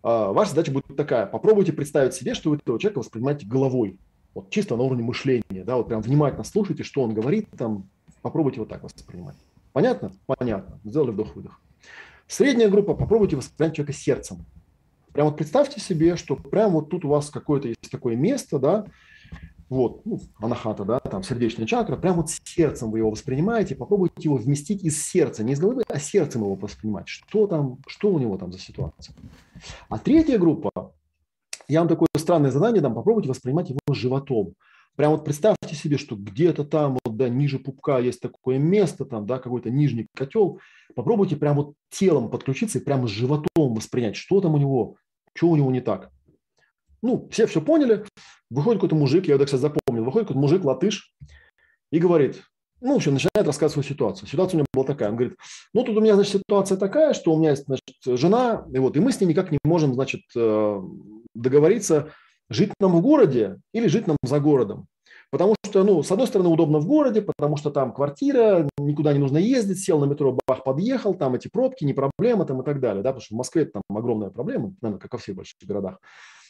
[0.03, 3.99] э, ваша задача будет такая, попробуйте представить себе, что вы этого человека воспринимаете головой,
[4.35, 7.89] вот чисто на уровне мышления, да, вот прям внимательно слушайте, что он говорит, там,
[8.21, 9.37] попробуйте вот так воспринимать.
[9.73, 10.13] Понятно?
[10.27, 10.79] Понятно.
[10.85, 11.59] Сделали вдох-выдох.
[12.27, 14.45] Средняя группа, попробуйте воспринимать человека сердцем.
[15.13, 18.87] Прям вот представьте себе, что прямо вот тут у вас какое-то есть такое место, да,
[19.69, 24.37] вот, ну, анахата, да, там сердечная чакра, прям вот сердцем вы его воспринимаете, попробуйте его
[24.37, 28.37] вместить из сердца, не из головы, а сердцем его воспринимать, что там, что у него
[28.37, 29.15] там за ситуация.
[29.89, 30.93] А третья группа,
[31.69, 34.55] я вам такое странное задание дам, попробуйте воспринимать его животом.
[34.97, 39.27] Прям вот представьте себе, что где-то там, вот, да, ниже пупка есть такое место, там,
[39.27, 40.61] да, какой-то нижний котел.
[40.95, 44.97] Попробуйте прям вот телом подключиться и прямо животом воспринять, что там у него,
[45.35, 46.11] что у него не так.
[47.03, 48.05] Ну, все все поняли.
[48.51, 51.15] Выходит какой-то мужик, я его, кстати, запомнил, выходит какой-то мужик, латыш,
[51.91, 52.43] и говорит,
[52.81, 54.29] ну, в общем, начинает рассказывать свою ситуацию.
[54.29, 55.11] Ситуация у него была такая.
[55.11, 55.37] Он говорит,
[55.75, 58.97] ну, тут у меня, значит, ситуация такая, что у меня есть, значит, жена, и вот,
[58.97, 60.81] и мы с ней никак не можем, значит, э,
[61.35, 62.13] договориться,
[62.51, 64.87] жить нам в городе или жить нам за городом.
[65.31, 69.21] Потому что, ну, с одной стороны, удобно в городе, потому что там квартира, никуда не
[69.21, 72.81] нужно ездить, сел на метро, бах, подъехал, там эти пробки, не проблема там и так
[72.81, 76.01] далее, да, потому что в Москве там огромная проблема, наверное, как во всех больших городах.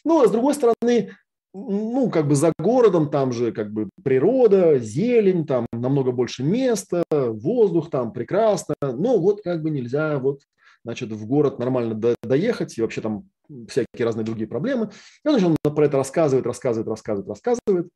[0.03, 1.11] Ну, а с другой стороны,
[1.53, 7.03] ну, как бы за городом там же как бы природа, зелень, там намного больше места,
[7.11, 10.41] воздух там прекрасно, но вот как бы нельзя вот,
[10.83, 13.25] значит, в город нормально до, доехать, и вообще там
[13.67, 14.91] всякие разные другие проблемы.
[15.23, 17.89] И он начал про это рассказывает, рассказывает, рассказывает, рассказывает.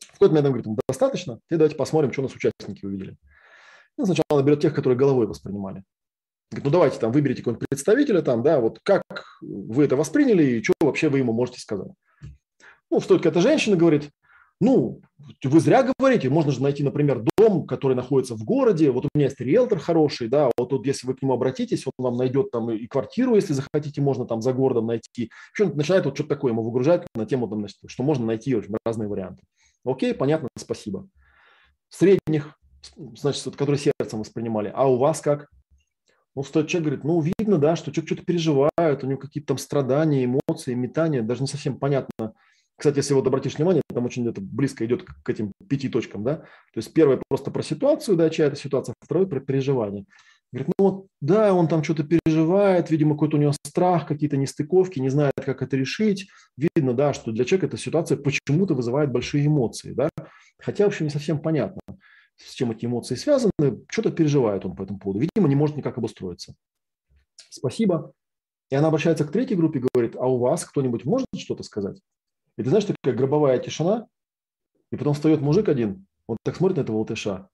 [0.00, 3.16] В какой-то момент он говорит, достаточно, и давайте посмотрим, что у нас участники увидели.
[3.98, 5.84] И сначала берет тех, которые головой воспринимали.
[6.50, 9.02] Говорит, ну давайте там выберите какого-нибудь представителя там, да, вот как
[9.40, 11.92] вы это восприняли и что вообще вы ему можете сказать.
[12.90, 14.10] Ну, столько эта женщина говорит,
[14.60, 15.00] ну,
[15.42, 19.26] вы зря говорите, можно же найти, например, дом, который находится в городе, вот у меня
[19.26, 22.70] есть риэлтор хороший, да, вот тут, если вы к нему обратитесь, он вам найдет там
[22.70, 25.30] и квартиру, если захотите, можно там за городом найти.
[25.52, 29.08] Причем начинает вот что-то такое ему выгружать на тему, там, значит, что можно найти разные
[29.08, 29.42] варианты.
[29.84, 31.08] Окей, понятно, спасибо.
[31.88, 32.58] Средних,
[32.96, 34.72] значит, вот, которые сердцем воспринимали.
[34.74, 35.48] А у вас как?
[36.34, 39.58] Ну, стоит человек говорит, ну, видно, да, что человек что-то переживает, у него какие-то там
[39.58, 42.34] страдания, эмоции, метания, даже не совсем понятно.
[42.76, 46.36] Кстати, если вот обратишь внимание, там очень это близко идет к этим пяти точкам, да.
[46.36, 50.04] То есть первое просто про ситуацию, да, чья это ситуация, второе про переживание.
[50.52, 54.98] Говорит, ну вот, да, он там что-то переживает, видимо, какой-то у него страх, какие-то нестыковки,
[54.98, 56.28] не знает, как это решить.
[56.56, 60.10] Видно, да, что для человека эта ситуация почему-то вызывает большие эмоции, да.
[60.58, 61.80] Хотя, в общем, не совсем понятно
[62.36, 63.50] с чем эти эмоции связаны,
[63.88, 65.20] что-то переживает он по этому поводу.
[65.20, 66.54] Видимо, не может никак обустроиться.
[67.50, 68.12] Спасибо.
[68.70, 72.00] И она обращается к третьей группе и говорит, а у вас кто-нибудь может что-то сказать?
[72.56, 74.08] И ты знаешь, такая гробовая тишина,
[74.90, 77.48] и потом встает мужик один, он так смотрит на этого латыша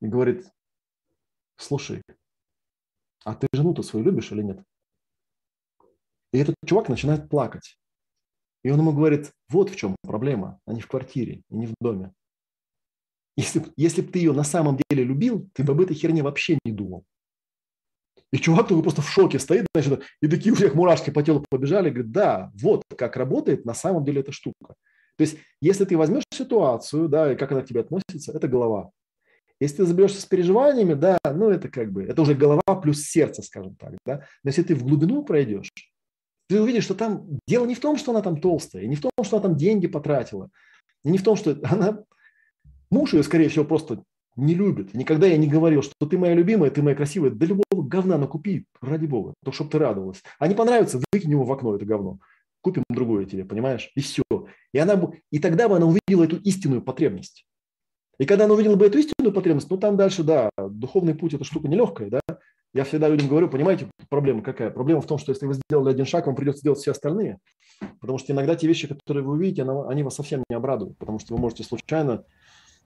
[0.00, 0.46] и говорит,
[1.56, 2.02] слушай,
[3.24, 4.62] а ты жену-то свою любишь или нет?
[6.32, 7.76] И этот чувак начинает плакать.
[8.62, 11.74] И он ему говорит, вот в чем проблема, а не в квартире и не в
[11.80, 12.12] доме.
[13.36, 16.58] Если, если бы ты ее на самом деле любил, ты бы об этой херне вообще
[16.64, 17.04] не думал.
[18.32, 21.44] И чувак такой просто в шоке стоит, значит, и такие у всех мурашки по телу
[21.48, 24.74] побежали, говорит, да, вот как работает на самом деле эта штука.
[25.16, 28.90] То есть, если ты возьмешь ситуацию, да, и как она к тебе относится, это голова.
[29.60, 33.42] Если ты заберешься с переживаниями, да, ну это как бы, это уже голова плюс сердце,
[33.42, 34.24] скажем так, да.
[34.42, 35.70] Но если ты в глубину пройдешь,
[36.48, 39.10] ты увидишь, что там дело не в том, что она там толстая, не в том,
[39.22, 40.48] что она там деньги потратила,
[41.04, 42.04] не в том, что она
[42.90, 44.02] Муж ее, скорее всего, просто
[44.36, 44.94] не любит.
[44.94, 47.30] Никогда я не говорил, что ты моя любимая, ты моя красивая.
[47.30, 50.22] Да любого говна накупи, ради бога, то, чтобы ты радовалась.
[50.38, 52.18] А не понравится, выкинь его в окно, это говно.
[52.62, 53.90] Купим другое тебе, понимаешь?
[53.94, 54.22] И все.
[54.72, 57.46] И, она, и тогда бы она увидела эту истинную потребность.
[58.18, 61.44] И когда она увидела бы эту истинную потребность, ну там дальше, да, духовный путь– это
[61.44, 62.20] штука нелегкая, да.
[62.72, 64.70] Я всегда людям говорю, понимаете, проблема какая?
[64.70, 67.38] Проблема в том, что если вы сделали один шаг, вам придется сделать все остальные.
[68.00, 70.96] Потому что иногда те вещи, которые вы увидите, они вас совсем не обрадуют.
[70.98, 72.24] Потому что вы можете случайно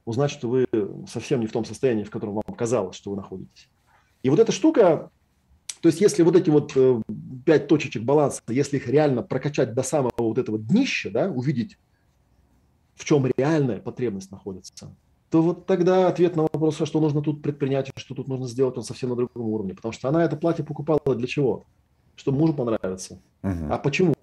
[0.07, 0.67] узнать, что вы
[1.07, 3.69] совсем не в том состоянии, в котором вам казалось, что вы находитесь.
[4.25, 5.11] И вот эта штука,
[5.83, 7.03] то есть если вот эти вот э,
[7.45, 11.79] пять точечек баланса, если их реально прокачать до самого вот этого днища, да, увидеть,
[12.97, 14.97] в чем реальная потребность находится,
[15.31, 18.83] то вот тогда ответ на вопрос, что нужно тут предпринять, что тут нужно сделать, он
[18.83, 19.75] совсем на другом уровне.
[19.75, 21.65] Потому что она это платье покупала для чего?
[22.17, 23.21] Чтобы мужу понравиться.
[23.43, 23.69] Uh-huh.
[23.69, 24.15] А почему?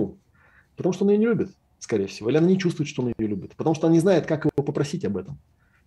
[0.77, 2.29] Потому что он ее не любит, скорее всего.
[2.29, 3.55] Или она не чувствует, что он ее любит.
[3.55, 5.37] Потому что она не знает, как его попросить об этом.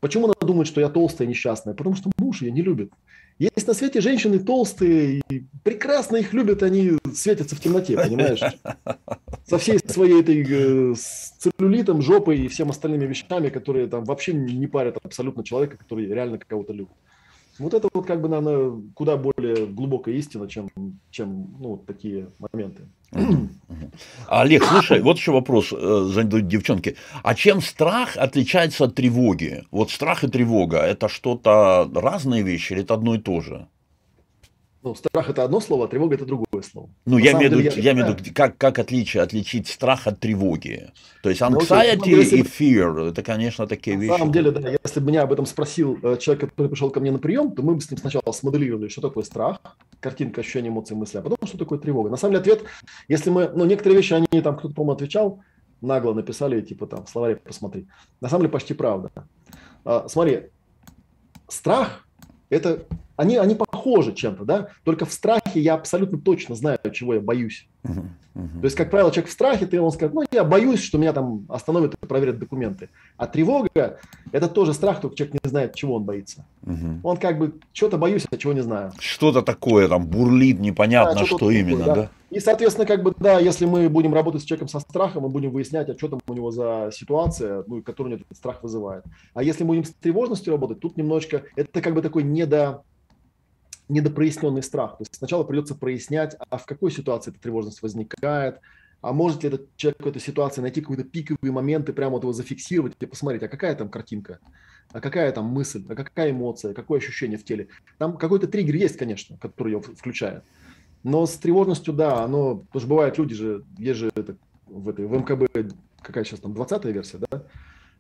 [0.01, 1.75] Почему она думает, что я толстая, несчастная?
[1.75, 2.93] Потому что муж ее не любит.
[3.39, 8.41] Есть на свете женщины толстые, и прекрасно их любят, они светятся в темноте, понимаешь?
[9.45, 14.67] Со всей своей этой э, целлюлитом, жопой и всем остальными вещами, которые там вообще не
[14.67, 16.95] парят абсолютно человека, который реально кого-то любит.
[17.59, 20.71] Вот это вот как бы, наверное, куда более глубокая истина, чем,
[21.11, 22.83] чем ну, такие моменты.
[24.29, 26.97] Олег, слушай, вот еще вопрос э, задают девчонки.
[27.23, 29.65] А чем страх отличается от тревоги?
[29.71, 33.67] Вот страх и тревога– это что-то разные вещи или это одно и то же?
[34.85, 36.91] Ну, страх это одно слово, а тревога это другое слово.
[37.07, 40.21] Ну, я имею, деле, я, я имею в виду, как, как отличие, отличить страх от
[40.21, 40.93] тревоги.
[41.23, 44.11] То есть ну, anxiety ну, и fear, это, конечно, такие на вещи.
[44.11, 47.01] На самом деле, да, если бы меня об этом спросил э, человек, который пришел ко
[47.01, 49.59] мне на прием, то мы бы с ним сначала смоделировали, что такое страх,
[50.01, 52.11] картинка, ощущение, эмоции, мысли, а потом, что такое тревога.
[52.11, 52.69] На самом деле, ответ,
[53.09, 55.41] если мы, ну, некоторые вещи, они там, кто-то, по-моему, отвечал,
[55.81, 57.87] нагло написали, типа там, в словаре посмотри.
[58.21, 59.11] На самом деле, почти правда.
[59.87, 60.51] А, смотри,
[61.49, 62.07] страх–
[62.51, 62.85] это
[63.17, 67.67] они, они похожи чем-то, да, только в страхе я абсолютно точно знаю, чего я боюсь.
[67.85, 68.61] Uh-huh, uh-huh.
[68.61, 71.13] То есть, как правило, человек в страхе, ты он скажет, ну, я боюсь, что меня
[71.13, 72.89] там остановят и проверят документы.
[73.17, 73.99] А тревога–
[74.33, 76.47] это тоже страх, только человек не знает, чего он боится.
[76.65, 77.01] Uh-huh.
[77.03, 78.93] Он как бы, что-то боюсь, а чего не знаю.
[78.99, 82.03] Что-то такое там бурлит, непонятно, да, что, именно, такое, да?
[82.03, 82.11] да?
[82.31, 85.51] И, соответственно, как бы, да, если мы будем работать с человеком со страхом, мы будем
[85.51, 89.05] выяснять, а что там у него за ситуация, ну, которую этот страх вызывает.
[89.35, 92.83] А если мы будем с тревожностью работать, тут немножечко, это как бы такой недо
[93.89, 94.93] недопроясненный страх.
[94.99, 98.61] То есть сначала придется прояснять, а в какой ситуации эта тревожность возникает,
[99.01, 102.33] а может ли этот человек в этой ситуации найти какие-то пиковые моменты, прямо вот его
[102.33, 104.39] зафиксировать и посмотреть, а какая там картинка,
[104.93, 107.69] а какая там мысль, а какая эмоция, какое ощущение в теле.
[107.99, 110.43] Там какой-то триггер есть, конечно, который его включает.
[111.03, 115.07] Но с тревожностью, да, оно, потому что бывают люди же, есть же это, в, этой,
[115.07, 117.45] в МКБ, какая сейчас там, 20 версия, да,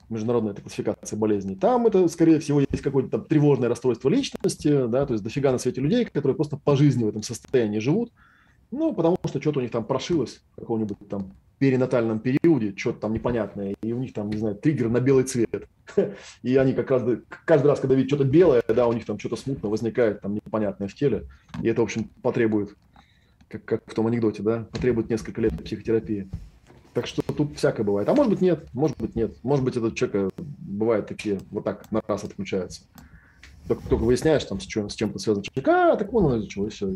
[0.08, 1.56] международная классификация болезней.
[1.56, 5.58] Там это, скорее всего, есть какое-то там тревожное расстройство личности, да, то есть дофига на
[5.58, 8.12] свете людей, которые просто по жизни в этом состоянии живут,
[8.70, 13.12] ну, потому что что-то у них там прошилось в каком-нибудь там перинатальном периоде, что-то там
[13.12, 15.68] непонятное, и у них там, не знаю, триггер на белый цвет.
[16.42, 17.02] И они как раз,
[17.44, 20.88] каждый раз, когда видят что-то белое, да, у них там что-то смутно возникает, там непонятное
[20.88, 21.26] в теле,
[21.62, 22.76] и это, в общем, потребует,
[23.48, 26.28] как, как в том анекдоте, да, потребует несколько лет психотерапии.
[26.94, 28.08] Так что тут всякое бывает.
[28.08, 29.36] А может быть нет, может быть нет.
[29.42, 32.82] Может быть этот человек э, бывает такие, вот так на раз отключается.
[33.66, 36.66] Только, только выясняешь, там, с, чем, с чем-то связан человек, а, так он из-за чего,
[36.66, 36.92] и все.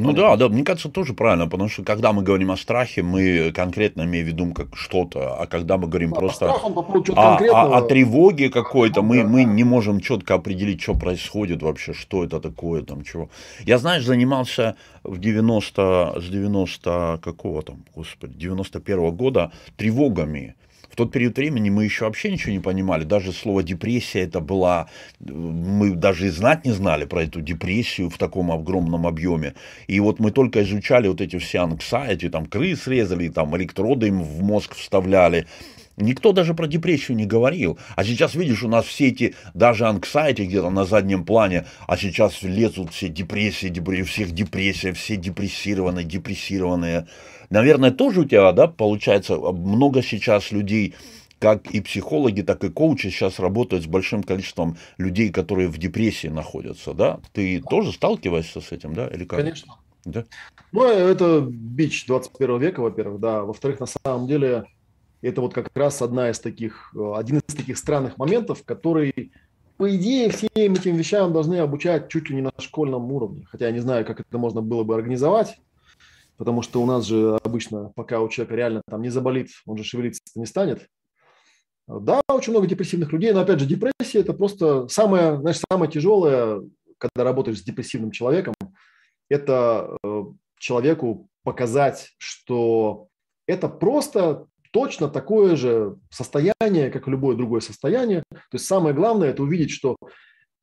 [0.00, 3.52] Ну да, да, мне кажется, тоже правильно, потому что когда мы говорим о страхе, мы
[3.52, 7.82] конкретно имеем в виду как что-то, а когда мы говорим да, просто о, о, о
[7.82, 13.02] тревоге какой-то, мы, мы не можем четко определить, что происходит вообще, что это такое, там,
[13.04, 13.28] чего.
[13.64, 20.54] Я, знаешь, занимался в 90, с 90 какого там, господи, 91 -го года тревогами
[20.90, 23.04] в тот период времени мы еще вообще ничего не понимали.
[23.04, 24.88] Даже слово депрессия это была,
[25.20, 29.54] мы даже и знать не знали про эту депрессию в таком огромном объеме.
[29.86, 34.22] И вот мы только изучали вот эти все anxiety, там крыс резали, там электроды им
[34.22, 35.46] в мозг вставляли.
[35.96, 37.78] Никто даже про депрессию не говорил.
[37.94, 42.42] А сейчас, видишь, у нас все эти, даже анксайти где-то на заднем плане, а сейчас
[42.42, 47.06] лезут все депрессии, депрессии, у всех депрессия, все депрессированные, депрессированные.
[47.50, 50.94] Наверное, тоже у тебя, да, получается, много сейчас людей,
[51.40, 56.28] как и психологи, так и коучи сейчас работают с большим количеством людей, которые в депрессии
[56.28, 57.18] находятся, да?
[57.32, 59.40] Ты тоже сталкиваешься с этим, да, или как?
[59.40, 59.74] Конечно.
[60.04, 60.24] Да?
[60.72, 63.42] Ну, это бич 21 века, во-первых, да.
[63.42, 64.64] Во-вторых, на самом деле,
[65.20, 69.32] это вот как раз одна из таких, один из таких странных моментов, который,
[69.76, 73.46] по идее, всем этим вещам должны обучать чуть ли не на школьном уровне.
[73.50, 75.58] Хотя я не знаю, как это можно было бы организовать,
[76.40, 79.84] потому что у нас же обычно, пока у человека реально там не заболит, он же
[79.84, 80.86] шевелиться не станет.
[81.86, 86.62] Да, очень много депрессивных людей, но опять же депрессия это просто самое, знаешь, самое тяжелое,
[86.96, 88.54] когда работаешь с депрессивным человеком,
[89.28, 90.22] это э,
[90.58, 93.08] человеку показать, что
[93.46, 98.22] это просто точно такое же состояние, как и любое другое состояние.
[98.30, 99.98] То есть самое главное это увидеть, что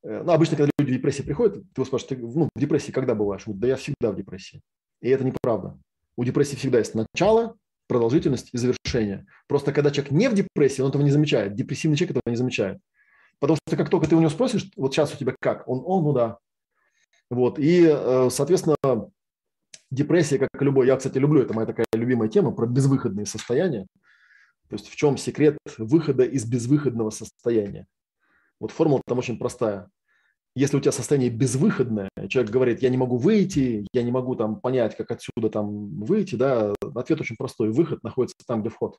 [0.02, 2.90] э, ну, обычно, когда люди в депрессии приходят, ты его спрашиваешь, ты ну, в депрессии
[2.90, 3.44] когда бываешь?
[3.46, 4.60] Да я всегда в депрессии.
[5.00, 5.78] И это неправда.
[6.16, 9.26] У депрессии всегда есть начало, продолжительность и завершение.
[9.46, 11.54] Просто когда человек не в депрессии, он этого не замечает.
[11.54, 12.80] Депрессивный человек этого не замечает.
[13.40, 15.66] Потому что как только ты у него спросишь, вот сейчас у тебя как?
[15.68, 16.38] Он, он, ну да.
[17.30, 17.58] Вот.
[17.58, 18.76] И, э, соответственно,
[19.90, 23.86] депрессия, как и любой, я, кстати, люблю, это моя такая любимая тема, про безвыходные состояния.
[24.68, 27.86] То есть в чем секрет выхода из безвыходного состояния?
[28.60, 29.88] Вот формула там очень простая
[30.58, 34.60] если у тебя состояние безвыходное, человек говорит, я не могу выйти, я не могу там
[34.60, 37.70] понять, как отсюда там выйти, да, ответ очень простой.
[37.70, 38.98] Выход находится там, где вход.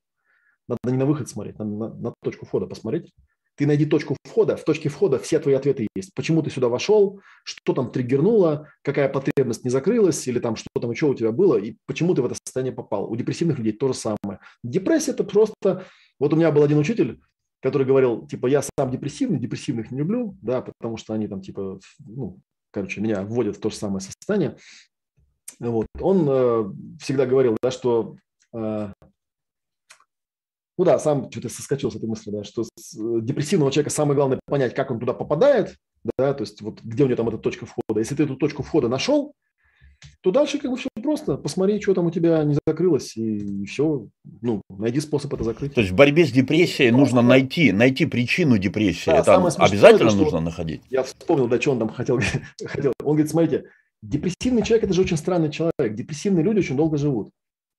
[0.69, 3.11] Надо не на выход смотреть, надо на, на точку входа посмотреть.
[3.57, 6.13] Ты найди точку входа, в точке входа все твои ответы есть.
[6.15, 10.91] Почему ты сюда вошел, что там триггернуло, какая потребность не закрылась, или там что там
[10.91, 13.11] еще у тебя было, и почему ты в это состояние попал.
[13.11, 14.39] У депрессивных людей то же самое.
[14.63, 15.83] Депрессия– это просто...
[16.19, 17.19] Вот у меня был один учитель,
[17.61, 21.79] который говорил, типа, я сам депрессивный, депрессивных не люблю, да, потому что они там, типа,
[21.99, 22.39] ну,
[22.71, 24.57] короче, меня вводят в то же самое состояние.
[25.59, 25.87] Вот.
[25.99, 26.71] Он э,
[27.01, 28.15] всегда говорил, да, что,
[28.53, 28.93] э,
[30.77, 32.65] ну да, сам что-то соскочил с этой мысли, да, что э,
[33.21, 35.75] депрессивного человека самое главное понять, как он туда попадает,
[36.17, 37.99] да, то есть вот где у него там эта точка входа.
[37.99, 39.33] Если ты эту точку входа нашел,
[40.21, 41.37] то дальше как бы все просто.
[41.37, 44.07] Посмотри, что там у тебя не закрылось, и, все.
[44.41, 45.73] Ну, найди способ это закрыть.
[45.73, 49.09] То есть в борьбе с депрессией нужно найти, найти причину депрессии.
[49.09, 50.81] Да, это обязательно это, нужно находить.
[50.89, 52.19] Я вспомнил, да, что он там хотел,
[52.65, 52.93] хотел.
[53.03, 53.65] Он говорит, смотрите,
[54.01, 55.95] депрессивный человек– это же очень странный человек.
[55.95, 57.31] Депрессивные люди очень долго живут.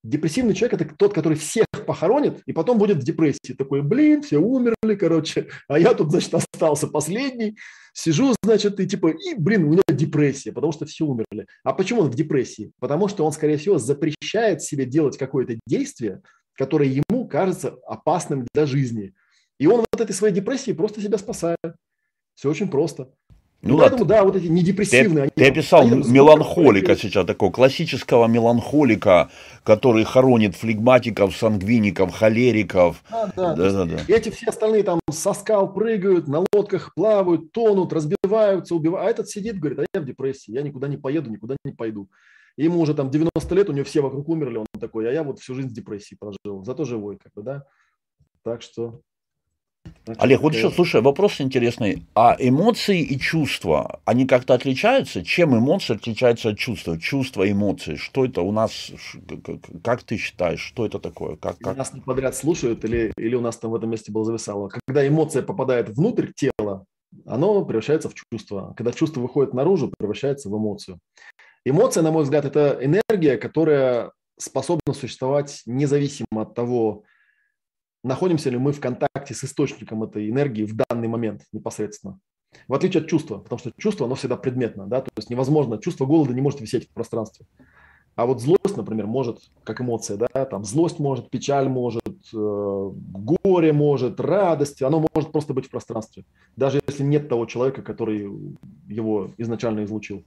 [0.02, 3.52] Депрессивный человек– это тот, который всех похоронит, и потом будет в депрессии.
[3.52, 7.58] Такой, блин, все умерли, короче, а я тут, значит, остался последний.
[7.92, 11.46] Сижу, значит, и типа, и, блин, у меня депрессия, потому что все умерли.
[11.64, 12.72] А почему он в депрессии?
[12.80, 16.22] Потому что он, скорее всего, запрещает себе делать какое-то действие,
[16.54, 19.12] которое ему кажется опасным для жизни.
[19.58, 21.58] И он от этой своей депрессии просто себя спасает.
[22.34, 23.12] Все очень просто.
[23.62, 25.28] Ну, поэтому, да, вот эти недепрессивные.
[25.28, 29.30] Ты, они, ты описал они меланхолика сейчас, такого классического меланхолика,
[29.64, 33.02] который хоронит флегматиков, сангвиников, холериков.
[33.10, 33.98] Да, да, да, да, да.
[34.08, 39.06] Эти все остальные там со скал прыгают, на лодках плавают, тонут, разбиваются, убивают.
[39.06, 42.08] А этот сидит, говорит, а я в депрессии, я никуда не поеду, никуда не пойду.
[42.56, 45.22] И ему уже там 90 лет, у него все вокруг умерли, он такой, а я
[45.22, 47.64] вот всю жизнь в депрессии прожил, зато живой, как бы, да.
[48.42, 49.02] Так что
[50.18, 52.04] Олег, вот еще, слушай, вопрос интересный.
[52.14, 55.24] А эмоции и чувства, они как-то отличаются?
[55.24, 56.98] Чем эмоции отличаются от чувства?
[56.98, 58.90] Чувства, эмоции, что это у нас,
[59.82, 61.36] как ты считаешь, что это такое?
[61.36, 61.76] Как, как?
[61.76, 64.68] Нас подряд слушают или, или у нас там в этом месте было зависало?
[64.68, 66.84] Когда эмоция попадает внутрь тела,
[67.26, 68.74] оно превращается в чувство.
[68.76, 70.98] Когда чувство выходит наружу, превращается в эмоцию.
[71.64, 77.04] Эмоция, на мой взгляд, это энергия, которая способна существовать независимо от того,
[78.02, 82.18] находимся ли мы в контакте с источником этой энергии в данный момент непосредственно.
[82.66, 86.06] В отличие от чувства, потому что чувство, оно всегда предметно, да, то есть невозможно, чувство
[86.06, 87.46] голода не может висеть в пространстве.
[88.16, 92.02] А вот злость, например, может, как эмоция, да, там злость может, печаль может,
[92.34, 96.24] э, горе может, радость, оно может просто быть в пространстве,
[96.56, 98.28] даже если нет того человека, который
[98.88, 100.24] его изначально излучил.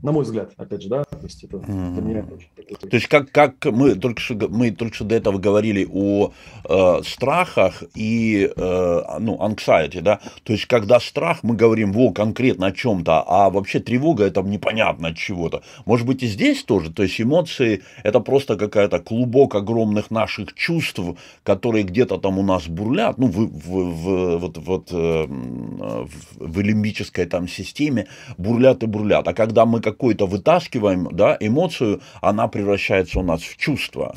[0.00, 1.94] На мой взгляд, опять же, да, то есть это mm-hmm.
[1.94, 5.38] для меня очень То есть как, как мы, только что, мы только что до этого
[5.38, 6.32] говорили о
[6.68, 12.68] э, страхах и, э, ну, anxiety, да, то есть когда страх, мы говорим, во, конкретно
[12.68, 15.62] о чем-то, а вообще тревога это непонятно от чего-то.
[15.84, 21.00] Может быть и здесь тоже, то есть эмоции это просто какая-то клубок огромных наших чувств,
[21.42, 26.08] которые где-то там у нас бурлят, ну, в, в, в, вот, вот, э, в,
[26.38, 29.26] в лимбической там системе бурлят и бурлят.
[29.26, 34.16] А когда мы какой-то вытаскиваем, да, эмоцию, она превращается у нас в чувство.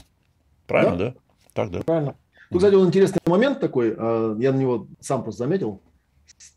[0.68, 1.06] Правильно, да?
[1.06, 1.14] да?
[1.54, 1.80] Так, да.
[1.82, 2.16] Правильно.
[2.50, 5.82] Тут, кстати, вот интересный момент такой, а, я на него сам просто заметил.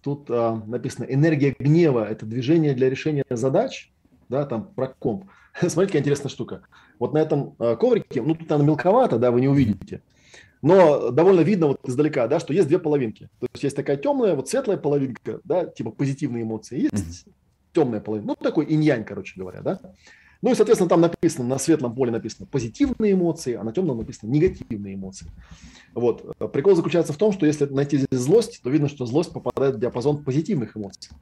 [0.02, 3.92] Тут а, написано «энергия гнева– это движение для решения задач»,
[4.28, 5.26] да, там про комп.
[5.60, 6.62] Смотрите, какая интересная штука.
[6.98, 10.02] Вот на этом а, коврике, ну тут она мелковато, да, вы не увидите,
[10.62, 13.28] но довольно видно вот издалека, да, что есть две половинки.
[13.38, 17.26] То есть есть такая темная, вот светлая половинка, да, типа позитивные эмоции, есть
[17.74, 18.28] темная половина.
[18.28, 19.80] Ну, такой инь-янь, короче говоря, да.
[20.42, 24.30] Ну и, соответственно, там написано, на светлом поле написано позитивные эмоции, а на темном написано
[24.30, 25.26] негативные эмоции.
[25.94, 26.36] Вот.
[26.52, 29.78] Прикол заключается в том, что если найти здесь злость, то видно, что злость попадает в
[29.78, 31.12] диапазон позитивных эмоций.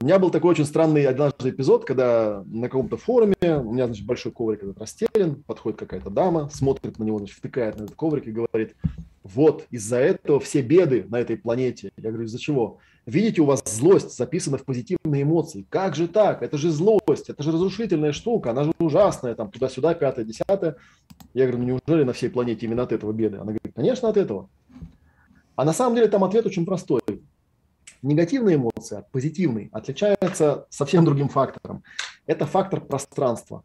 [0.00, 4.06] У меня был такой очень странный однажды эпизод, когда на каком-то форуме, у меня, значит,
[4.06, 8.26] большой коврик этот расстелен, подходит какая-то дама, смотрит на него, значит, втыкает на этот коврик
[8.28, 8.76] и говорит,
[9.24, 11.90] вот, из-за этого все беды на этой планете.
[11.96, 12.78] Я говорю, из-за чего?
[13.10, 15.66] Видите, у вас злость записана в позитивные эмоции.
[15.68, 16.42] Как же так?
[16.44, 20.76] Это же злость, это же разрушительная штука, она же ужасная, там туда-сюда, пятое, десятое.
[21.34, 23.38] Я говорю, ну неужели на всей планете именно от этого беды?
[23.38, 24.48] Она говорит, конечно, от этого.
[25.56, 27.00] А на самом деле там ответ очень простой.
[28.02, 31.82] Негативные эмоции от позитивной отличаются совсем другим фактором.
[32.26, 33.64] Это фактор пространства.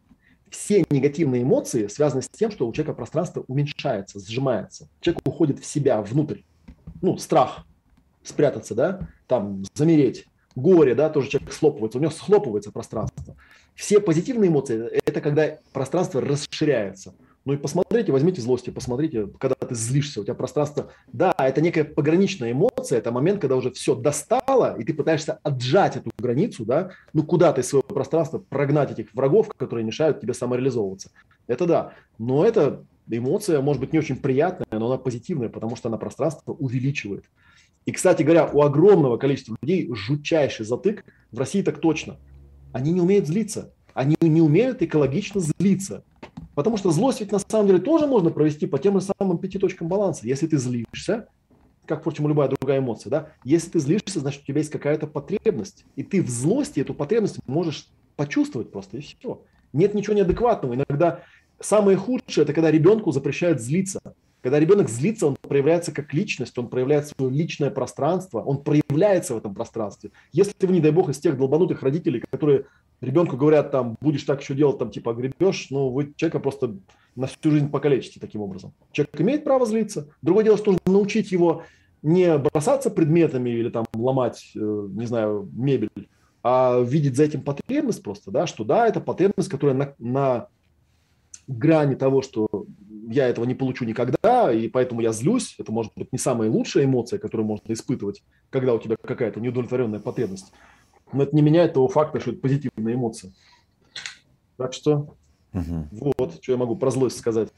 [0.50, 4.88] Все негативные эмоции связаны с тем, что у человека пространство уменьшается, сжимается.
[5.00, 6.40] Человек уходит в себя, внутрь.
[7.00, 7.65] Ну, страх,
[8.26, 10.26] спрятаться, да, там, замереть.
[10.54, 13.36] Горе, да, тоже человек схлопывается, у него схлопывается пространство.
[13.74, 17.14] Все позитивные эмоции– это когда пространство расширяется–
[17.46, 20.90] ну и посмотрите, возьмите злость и посмотрите, когда ты злишься, у тебя пространство...
[21.12, 25.94] Да, это некая пограничная эмоция, это момент, когда уже все достало, и ты пытаешься отжать
[25.94, 30.34] эту границу, да, ну куда ты из своего пространства прогнать этих врагов, которые мешают тебе
[30.34, 31.12] самореализовываться.
[31.46, 35.88] Это да, но это эмоция, может быть, не очень приятная, но она позитивная, потому что
[35.88, 37.26] она пространство увеличивает.
[37.86, 42.18] И, кстати говоря, у огромного количества людей жутчайший затык, в России так точно.
[42.72, 46.04] Они не умеют злиться, они не умеют экологично злиться.
[46.54, 49.58] Потому что злость ведь на самом деле тоже можно провести по тем же самым пяти
[49.58, 50.26] точкам баланса.
[50.26, 51.28] Если ты злишься,
[51.86, 55.84] как, впрочем, любая другая эмоция, да, если ты злишься, значит, у тебя есть какая-то потребность.
[55.94, 59.42] И ты в злости эту потребность можешь почувствовать просто, и все.
[59.72, 60.74] Нет ничего неадекватного.
[60.74, 61.22] Иногда
[61.60, 64.00] самое худшее– это когда ребенку запрещают злиться.
[64.46, 69.38] Когда ребенок злится, он проявляется как личность, он проявляет свое личное пространство, он проявляется в
[69.38, 70.12] этом пространстве.
[70.30, 72.66] Если вы, не дай бог, из тех долбанутых родителей, которые
[73.00, 76.76] ребенку говорят, там, будешь так еще делать, там, типа, гребешь, ну, вы человека просто
[77.16, 78.72] на всю жизнь покалечите таким образом.
[78.92, 80.10] Человек имеет право злиться.
[80.22, 81.64] Другое дело, что нужно научить его
[82.02, 86.08] не бросаться предметами или там ломать, э, не знаю, мебель,
[86.44, 90.46] а видеть за этим потребность просто, да, что да, это потребность, которая на, на
[91.48, 92.48] грани того, что
[93.08, 95.54] я этого не получу никогда, и поэтому я злюсь.
[95.58, 100.00] Это может быть не самая лучшая эмоция, которую можно испытывать, когда у тебя какая-то неудовлетворенная
[100.00, 100.52] потребность.
[101.12, 103.32] Но это не меняет того факта, что это позитивная эмоция.
[104.56, 105.16] Так что
[105.52, 105.88] угу.
[106.18, 107.50] вот, что я могу про злость сказать.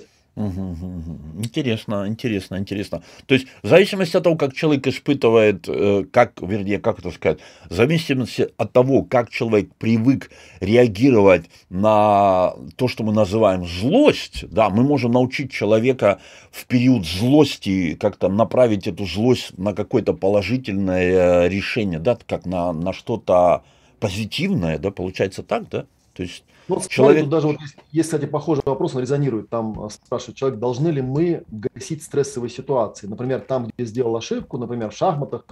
[1.42, 3.02] Интересно, интересно, интересно.
[3.26, 7.40] То есть в зависимости от того, как человек испытывает, э, как, вернее, как это сказать,
[7.68, 14.70] в зависимости от того, как человек привык реагировать на то, что мы называем злость, да,
[14.70, 16.20] мы можем научить человека
[16.52, 22.92] в период злости как-то направить эту злость на какое-то положительное решение, да, как на, на
[22.92, 23.64] что-то
[23.98, 25.86] позитивное, да, получается так, да?
[26.14, 27.22] То есть ну, человек...
[27.22, 29.48] тут даже вот есть, есть, кстати, похожий вопрос, он резонирует.
[29.48, 33.06] Там э, спрашивает человек, должны ли мы гасить стрессовые ситуации?
[33.06, 35.44] Например, там, где сделал ошибку, например, в шахматах,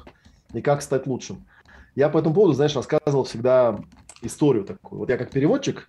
[0.53, 1.45] и как стать лучшим.
[1.95, 3.79] Я по этому поводу, знаешь, рассказывал всегда
[4.23, 5.01] историю такую.
[5.01, 5.89] Вот я как переводчик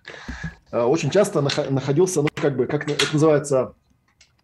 [0.72, 3.74] э, очень часто находился, ну, как бы, как это называется,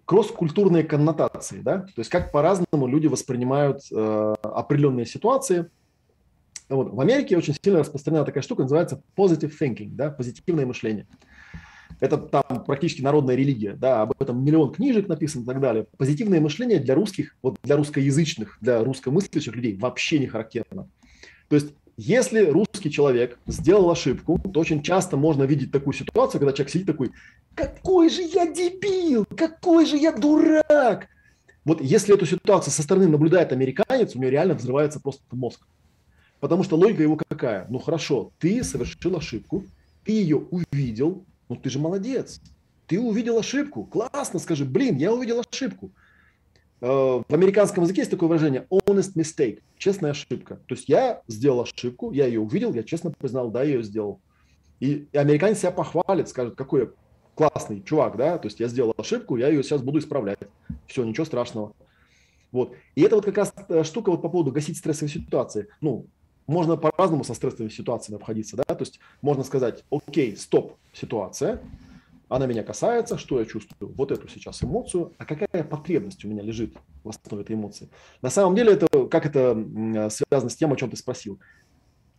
[0.05, 5.71] кросс-культурные коннотации, да, то есть как по-разному люди воспринимают э, определенные ситуации–
[6.69, 6.93] вот.
[6.93, 11.07] В Америке очень сильно распространена такая штука, называется positive thinking, да, позитивное мышление.
[12.01, 15.87] Это там практически народная религия, да, об этом миллион книжек написано и так далее.
[15.97, 20.89] Позитивное мышление для русских, вот для русскоязычных, для русскомыслящих людей вообще не характерно.
[21.49, 26.53] То есть если русский человек сделал ошибку, то очень часто можно видеть такую ситуацию, когда
[26.53, 27.13] человек сидит такой,
[27.55, 31.09] какой же я дебил, какой же я дурак.
[31.65, 35.61] Вот если эту ситуацию со стороны наблюдает американец, у него реально взрывается просто мозг.
[36.45, 37.67] Потому что логика его какая?
[37.71, 39.65] Ну хорошо, ты совершил ошибку,
[40.05, 42.39] ты ее увидел, ну ты же молодец.
[42.87, 43.85] Ты увидел ошибку.
[43.85, 45.91] Классно, скажи, блин, я увидел ошибку.
[46.83, 50.57] Э, в американском языке есть такое выражение honest mistake, честная ошибка.
[50.67, 54.21] То есть я сделал ошибку, я ее увидел, я честно признал, да, я ее сделал.
[54.81, 56.89] И, и американец себя похвалит, скажет, какой я
[57.37, 60.41] классный чувак, да, то есть я сделал ошибку, я ее сейчас буду исправлять.
[60.89, 61.73] Все, ничего страшного.
[62.53, 62.75] Вот.
[62.97, 65.69] И это вот как раз э, штука вот по поводу гасить стрессовые ситуации.
[65.81, 66.07] Ну,
[66.47, 71.61] можно по-разному со стрессовыми ситуациями обходиться, да, то есть можно сказать, окей, стоп, ситуация,
[72.29, 76.43] она меня касается, что я чувствую, вот эту сейчас эмоцию, а какая потребность у меня
[76.43, 76.75] лежит
[77.05, 77.89] в основе этой эмоции.
[78.23, 81.39] На самом деле это, как это связано с тем, о чем ты спросил.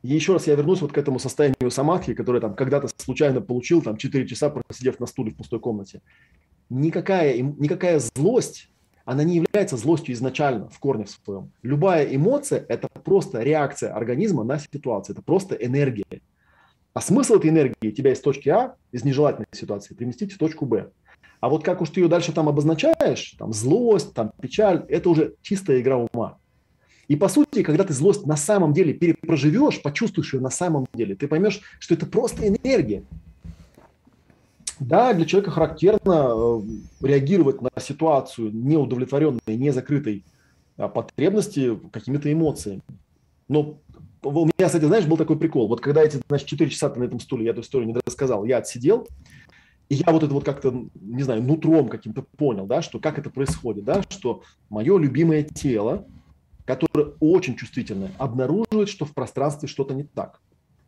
[0.04, 3.82] И еще раз я вернусь вот к этому состоянию самадхи, которое там когда-то случайно получил,
[3.82, 6.02] там 4 часа просидев на стуле в пустой комнате.
[6.70, 8.70] Никакая, никакая злость
[9.06, 11.52] она не является злостью изначально в корне в своем.
[11.62, 16.22] Любая эмоция– это просто реакция организма на ситуацию, это просто энергия.
[16.94, 20.90] А смысл этой энергии тебя из точки А, из нежелательной ситуации, переместить в точку Б.
[21.40, 25.36] А вот как уж ты ее дальше там обозначаешь, там злость, там печаль, это уже
[25.42, 26.38] чистая игра ума.
[27.08, 31.16] И по сути, когда ты злость на самом деле перепроживешь, почувствуешь ее на самом деле,
[31.16, 33.04] ты поймешь, что это просто энергия.
[34.80, 36.62] Да, для человека характерно э,
[37.02, 40.26] реагировать на ситуацию неудовлетворенной, не закрытой
[40.78, 42.82] а, потребности какими-то эмоциями.
[43.48, 43.80] Но
[44.22, 45.68] у меня, кстати, знаешь, был такой прикол.
[45.68, 48.58] Вот когда эти, значит, 4 часа на этом стуле, я эту историю не рассказал, я
[48.58, 49.08] отсидел,
[49.88, 53.30] и я вот это вот как-то, не знаю, нутром каким-то понял, да, что как это
[53.30, 56.06] происходит, да, что мое любимое тело,
[56.66, 60.42] которое очень чувствительное, обнаруживает, что в пространстве что-то не так.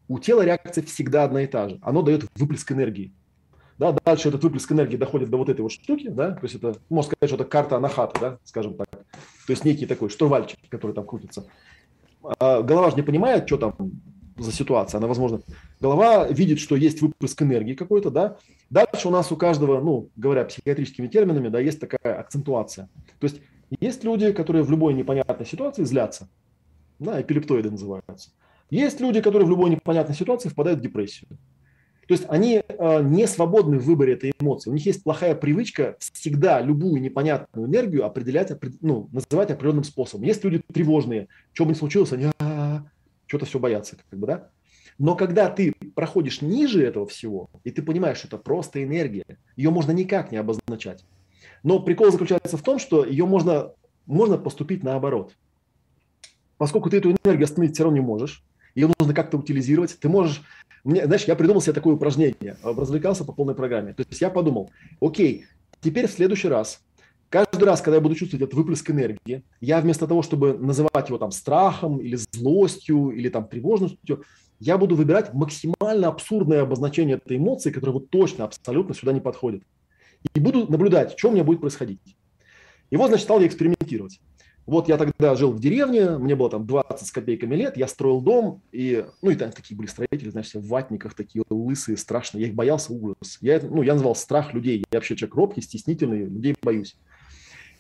[0.07, 1.79] У тела реакция всегда одна и та же.
[1.81, 3.13] Оно дает выплеск энергии.
[3.77, 6.77] Да, дальше этот выплеск энергии доходит до вот этой вот штуки, да, то есть это,
[6.89, 8.89] можно сказать, что это карта анахата, да, скажем так.
[8.89, 11.45] То есть некий такой штурвальчик, который там крутится.
[12.39, 13.75] А голова же не понимает, что там
[14.37, 15.41] за ситуация, она, возможно,
[15.79, 18.37] голова видит, что есть выплеск энергии какой-то, да.
[18.69, 22.89] Дальше у нас у каждого, ну, говоря психиатрическими терминами, да, есть такая акцентуация.
[23.19, 23.41] То есть
[23.79, 26.27] есть люди, которые в любой непонятной ситуации злятся,
[26.99, 28.31] да, эпилептоиды называются.
[28.69, 31.29] Есть люди, которые в любой непонятной ситуации впадают в депрессию.
[32.07, 34.69] То есть они э, не свободны в выборе этой эмоции.
[34.69, 40.25] У них есть плохая привычка всегда любую непонятную энергию определять, ну, называть определенным способом.
[40.25, 42.27] Есть люди тревожные, что бы ни случилось, они
[43.27, 43.97] что-то все боятся.
[44.09, 44.49] Как бы, да?
[44.97, 49.69] Но когда ты проходишь ниже этого всего, и ты понимаешь, что это просто энергия, ее
[49.69, 51.03] можно никак не обозначать.
[51.61, 53.73] Но прикол заключается в том, что ее можно,
[54.05, 55.35] можно поступить наоборот.
[56.57, 58.43] Поскольку ты эту энергию остановить все равно не можешь,
[58.77, 60.43] ее нужно как-то утилизировать, ты можешь
[60.83, 63.93] мне, знаешь, я придумал себе такое упражнение, развлекался по полной программе.
[63.93, 65.45] То есть я подумал, окей,
[65.81, 66.81] теперь в следующий раз
[67.29, 71.17] каждый раз, когда я буду чувствовать этот выплеск энергии, я вместо того, чтобы называть его
[71.17, 74.23] там страхом или злостью или там тревожностью,
[74.59, 79.63] я буду выбирать максимально абсурдное обозначение этой эмоции, которое вот точно, абсолютно сюда не подходит.
[80.35, 81.99] И буду наблюдать, что у меня будет происходить.
[82.91, 84.21] И вот, значит, стал я экспериментировать.
[84.67, 88.19] Вот я тогда жил в деревне, мне было там 20 с копейками лет, я строил
[88.19, 92.47] дом, и, ну, и там такие были строители, знаешь, в ватниках, такие лысые, страшные, я
[92.49, 93.37] их боялся ужас.
[93.39, 96.97] Я, ну, я называл страх людей, я вообще человек робкий, стеснительный, людей боюсь.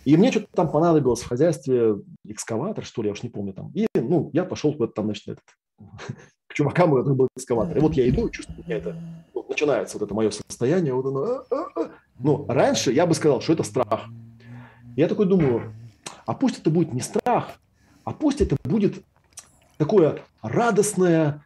[0.05, 3.69] И мне что-то там понадобилось в хозяйстве экскаватор, что ли, я уж не помню там.
[3.75, 5.43] И, ну, я пошел куда-то там, значит, этот,
[6.47, 7.77] к чувакам, у которых был экскаватор.
[7.77, 8.95] И вот я иду, чувствую, у меня это,
[9.33, 11.91] вот начинается вот это мое состояние, вот оно, а, а, а.
[12.17, 14.05] ну, раньше я бы сказал, что это страх.
[14.95, 15.73] Я такой думаю,
[16.27, 17.59] а пусть это будет не страх,
[18.03, 19.03] а пусть это будет
[19.77, 21.43] такое радостное,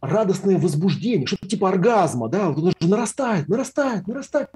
[0.00, 4.50] радостное возбуждение, что-то типа оргазма, да, вот оно же нарастает, нарастает, нарастает.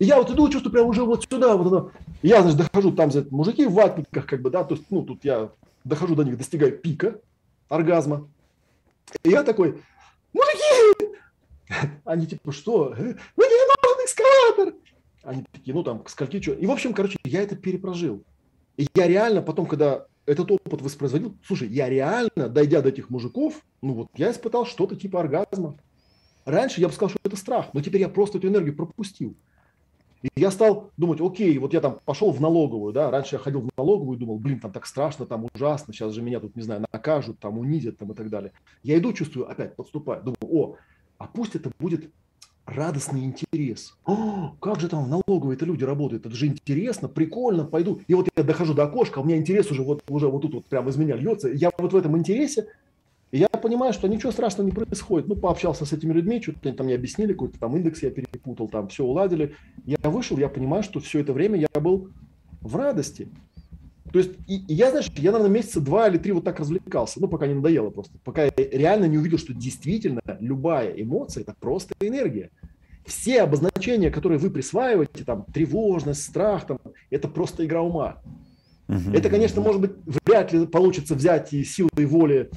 [0.00, 1.90] И я вот иду, чувствую прям уже вот сюда, вот оно.
[2.22, 5.02] И я, значит, дохожу, там, за мужики в ватниках, как бы, да, то есть, ну,
[5.02, 5.50] тут я
[5.84, 7.20] дохожу до них, достигаю пика
[7.68, 8.28] оргазма.
[9.22, 9.80] И я такой,
[10.32, 11.16] мужики!
[12.04, 12.94] Они типа, что?
[12.98, 14.74] Мне не нужен экскаватор!
[15.22, 16.52] Они такие, ну, там, скольки, что.
[16.52, 18.24] И, в общем, короче, я это перепрожил.
[18.76, 23.62] И я реально потом, когда этот опыт воспроизводил, слушай, я реально, дойдя до этих мужиков,
[23.82, 25.78] ну вот я испытал что-то типа оргазма.
[26.44, 29.36] Раньше я бы сказал, что это страх, но теперь я просто эту энергию пропустил.
[30.22, 33.60] И я стал думать, окей, вот я там пошел в налоговую, да, раньше я ходил
[33.60, 36.62] в налоговую и думал, блин, там так страшно, там ужасно, сейчас же меня тут, не
[36.62, 38.52] знаю, накажут, там унизят, там и так далее.
[38.82, 40.76] Я иду, чувствую, опять подступаю, думаю, о,
[41.18, 42.10] а пусть это будет
[42.66, 43.96] радостный интерес.
[44.04, 48.00] О, как же там в налоговой это люди работают, это же интересно, прикольно, пойду.
[48.06, 50.64] И вот я дохожу до окошка, у меня интерес уже вот, уже вот тут вот
[50.66, 51.48] прямо из меня льется.
[51.48, 52.68] Я вот в этом интересе,
[53.32, 55.28] я понимаю, что ничего страшного не происходит.
[55.28, 58.88] Ну, пообщался с этими людьми, что-то там мне объяснили, какой-то там индекс я перепутал, там
[58.88, 59.56] все уладили.
[59.84, 62.10] Я вышел, я понимаю, что все это время я был
[62.60, 63.28] в радости.
[64.14, 67.20] То есть, и, и я, знаешь, я, наверное, месяца два или три вот так развлекался,
[67.20, 71.52] ну, пока не надоело просто, пока я реально не увидел, что действительно любая эмоция– это
[71.58, 72.50] просто энергия.
[73.04, 76.78] Все обозначения, которые вы присваиваете, там, тревожность, страх, там,
[77.10, 78.22] это просто игра ума.
[78.86, 79.10] Угу.
[79.14, 82.50] Это, конечно, может быть, вряд ли получится взять и силой воли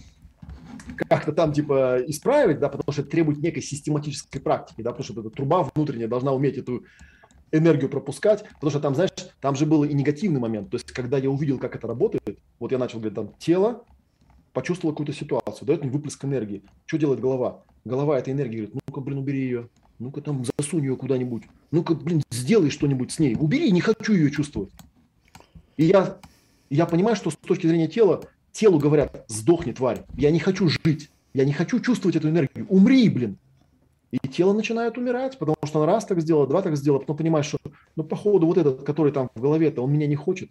[1.09, 5.21] как-то там типа исправить, да, потому что это требует некой систематической практики, да, потому что
[5.21, 6.83] эта труба внутренняя должна уметь эту
[7.51, 9.11] энергию пропускать, потому что там, знаешь,
[9.42, 10.69] там же был и негативный момент.
[10.69, 13.84] То есть, когда я увидел, как это работает, вот я начал говорить, там, тело
[14.53, 16.64] почувствовало какую-то ситуацию, дает мне выплеск энергии.
[16.85, 17.64] Что делает голова?
[17.85, 19.69] Голова этой энергии говорит, ну-ка, блин, убери ее,
[20.00, 24.32] ну-ка там засунь ее куда-нибудь, ну-ка, блин, сделай что-нибудь с ней, убери, не хочу ее
[24.32, 24.72] чувствовать.
[25.77, 26.17] И я,
[26.69, 31.11] я понимаю, что с точки зрения тела, телу говорят, сдохни, тварь, я не хочу жить,
[31.34, 33.38] я не хочу чувствовать эту энергию, умри, блин.
[34.21, 37.45] И тело начинает умирать, потому что он раз так сделал, два так сделал, потом понимаешь,
[37.45, 37.57] что,
[37.95, 40.49] ну, походу, вот этот, который там в голове-то, он меня не хочет.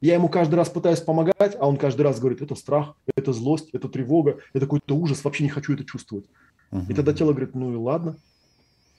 [0.00, 3.70] Я ему каждый раз пытаюсь помогать, а он каждый раз говорит, это страх, это злость,
[3.72, 6.26] это тревога, это какой-то ужас, вообще не хочу это чувствовать.
[6.72, 6.84] Uh-huh.
[6.88, 8.16] И тогда тело говорит, ну и ладно,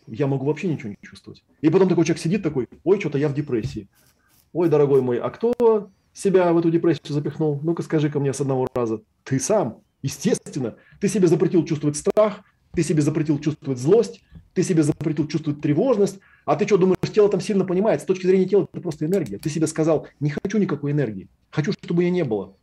[0.07, 1.43] я могу вообще ничего не чувствовать.
[1.61, 3.89] И потом такой человек сидит такой, ой, что-то я в депрессии.
[4.53, 7.59] Ой, дорогой мой, а кто себя в эту депрессию запихнул?
[7.63, 9.01] Ну-ка скажи ко мне с одного раза.
[9.23, 10.75] Ты сам, естественно.
[11.01, 12.41] Ты себе запретил чувствовать страх,
[12.73, 17.29] ты себе запретил чувствовать злость, ты себе запретил чувствовать тревожность, а ты что думаешь, тело
[17.29, 18.01] там сильно понимает?
[18.01, 19.37] С точки зрения тела это просто энергия.
[19.37, 22.55] Ты себе сказал, не хочу никакой энергии, хочу, чтобы ее не было.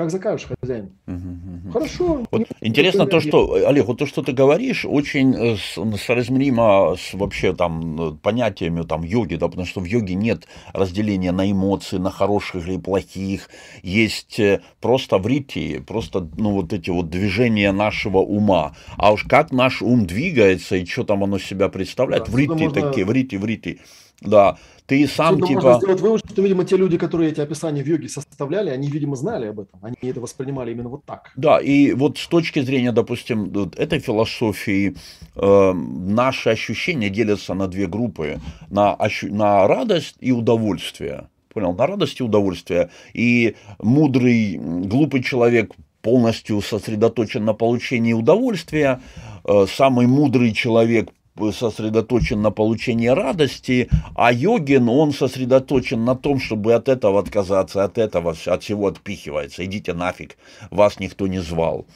[0.00, 0.92] Как закажешь, хозяин.
[1.06, 2.26] Угу, Хорошо.
[2.30, 5.56] Вот интересно то, что, Олег, вот то, что ты говоришь, очень э,
[5.98, 11.50] соразмеримо с вообще там понятиями там йоги, да, потому что в йоге нет разделения на
[11.50, 13.50] эмоции, на хороших или плохих.
[13.82, 18.74] Есть э, просто врити, просто, ну, вот эти вот движения нашего ума.
[18.96, 22.70] А уж как наш ум двигается и что там оно себя представляет, да, врити можно...
[22.70, 23.80] такие, врити, врити.
[24.20, 25.62] Да, ты сам Отсюда типа...
[25.62, 29.16] Можно сделать вывод, что, видимо, те люди, которые эти описания в йоге составляли, они, видимо,
[29.16, 29.78] знали об этом.
[29.82, 31.32] Они это воспринимали именно вот так.
[31.36, 34.96] Да, и вот с точки зрения, допустим, вот этой философии,
[35.36, 38.40] э, наши ощущения делятся на две группы.
[38.68, 39.32] На, ощу...
[39.32, 41.28] на радость и удовольствие.
[41.54, 41.72] Понял?
[41.72, 42.90] На радость и удовольствие.
[43.14, 49.00] И мудрый, глупый человек полностью сосредоточен на получении удовольствия,
[49.44, 51.10] э, самый мудрый человек
[51.52, 57.98] сосредоточен на получении радости, а йогин, он сосредоточен на том, чтобы от этого отказаться, от
[57.98, 59.64] этого, от всего отпихивается.
[59.64, 60.36] Идите нафиг,
[60.70, 61.86] вас никто не звал.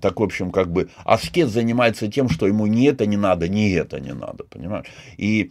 [0.00, 3.72] Так, в общем, как бы аскет занимается тем, что ему ни это не надо, ни
[3.72, 4.86] это не надо, понимаешь?
[5.16, 5.50] И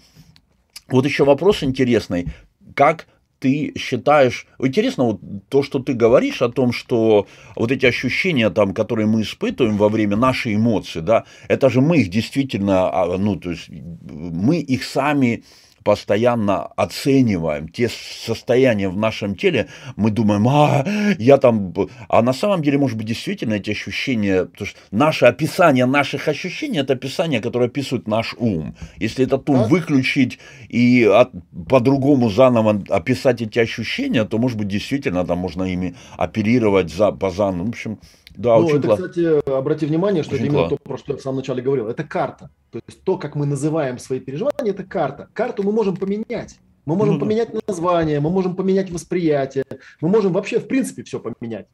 [0.88, 2.28] вот еще вопрос интересный,
[2.76, 3.08] как
[3.42, 8.74] ты считаешь, интересно вот то, что ты говоришь о том, что вот эти ощущения там,
[8.74, 13.36] которые мы испытываем во время нашей эмоции, да, это же мы их действительно, а, ну,
[13.36, 15.44] то есть мы их сами
[15.84, 20.86] постоянно оцениваем те состояния в нашем теле, мы думаем, а,
[21.18, 21.74] я там...
[22.08, 24.46] А на самом деле, может быть, действительно эти ощущения...
[24.46, 28.76] Потому что наше описание наших ощущений, это описание, которое описывает наш ум.
[28.98, 31.32] Если этот ум выключить и от,
[31.70, 37.30] по-другому заново описать эти ощущения, то, может быть, действительно там можно ими оперировать за, по
[37.30, 37.66] заново.
[37.66, 38.00] В общем,
[38.36, 41.18] да, ну, очень это, кстати, обрати внимание, что очень это именно то, про что я
[41.18, 41.88] в самом начале говорил.
[41.88, 42.50] Это карта.
[42.72, 45.30] То есть то, как мы называем свои переживания, это карта.
[45.34, 46.60] Карту мы можем поменять.
[46.86, 49.66] Мы можем ну, поменять название, мы можем поменять восприятие,
[50.02, 51.68] мы можем вообще, в принципе, все поменять.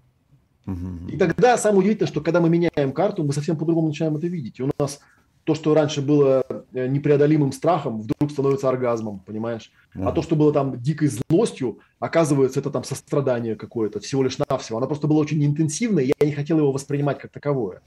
[0.65, 1.09] Угу.
[1.13, 4.59] И тогда самое удивительное, что когда мы меняем карту, мы совсем по-другому начинаем это видеть.
[4.59, 4.99] И у нас
[5.47, 6.43] то, что раньше было
[6.73, 9.71] э, непреодолимым страхом, вдруг становится оргазмом, понимаешь?
[9.95, 14.77] А то, что было там дикой злостью, оказывается, это там сострадание какое-то, всего лишь навсего.
[14.77, 17.81] Оно просто было очень интенсивное, я не хотел его воспринимать как таковое.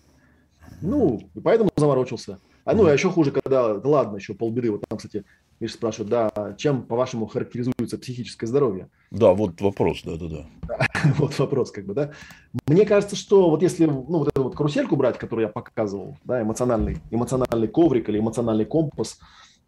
[0.80, 2.38] Ну, и поэтому заморочился.
[2.64, 4.70] А ну, а еще хуже, когда, да ладно, еще полбеды.
[4.70, 5.26] Вот там, кстати,
[5.60, 8.88] Миша спрашивает, да, чем, по-вашему, характеризуется психическое здоровье?
[9.10, 10.46] Да, вот вопрос, да-да-да.
[11.18, 12.12] Вот вопрос, как бы, да.
[12.66, 16.42] Мне кажется, что вот если, ну, вот эту вот карусельку брать, которую я показывал, да,
[16.42, 19.18] эмоциональный, эмоциональный коврик или эмоциональный компас,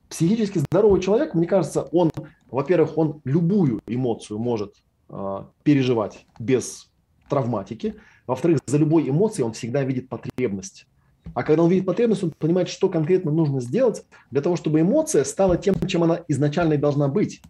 [0.09, 2.13] психически здоровый человек, мне кажется, он,
[2.51, 4.75] во-первых, он любую эмоцию может
[5.09, 6.91] э, переживать без
[7.29, 7.97] травматики.
[8.27, 10.87] Во-вторых, за любой эмоцией он всегда видит потребность.
[11.35, 15.25] А когда он видит потребность, он понимает, что конкретно нужно сделать для того, чтобы эмоция
[15.25, 17.43] стала тем, чем она изначально должна быть.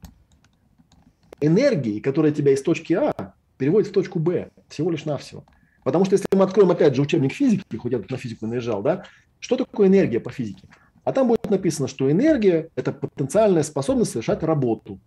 [1.43, 5.45] Энергией, которая тебя из точки А переводит в точку Б, всего лишь навсего.
[5.85, 8.83] Потому что если мы откроем опять же учебник физики, хоть я тут на физику наезжал,
[8.83, 9.05] да,
[9.41, 10.63] что такое энергия по физике?
[11.05, 15.01] А там будет написано, что энергия– это потенциальная способность совершать работу.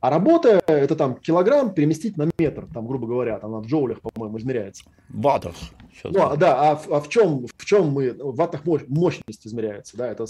[0.00, 4.38] А работа– это там килограмм переместить на метр, там, грубо говоря, там в джоулях, по-моему,
[4.38, 4.84] измеряется.
[5.08, 5.54] В ваттах.
[6.02, 10.26] Ну, да, а, а в, чем, в чем мы, в ваттах мощность измеряется, да, это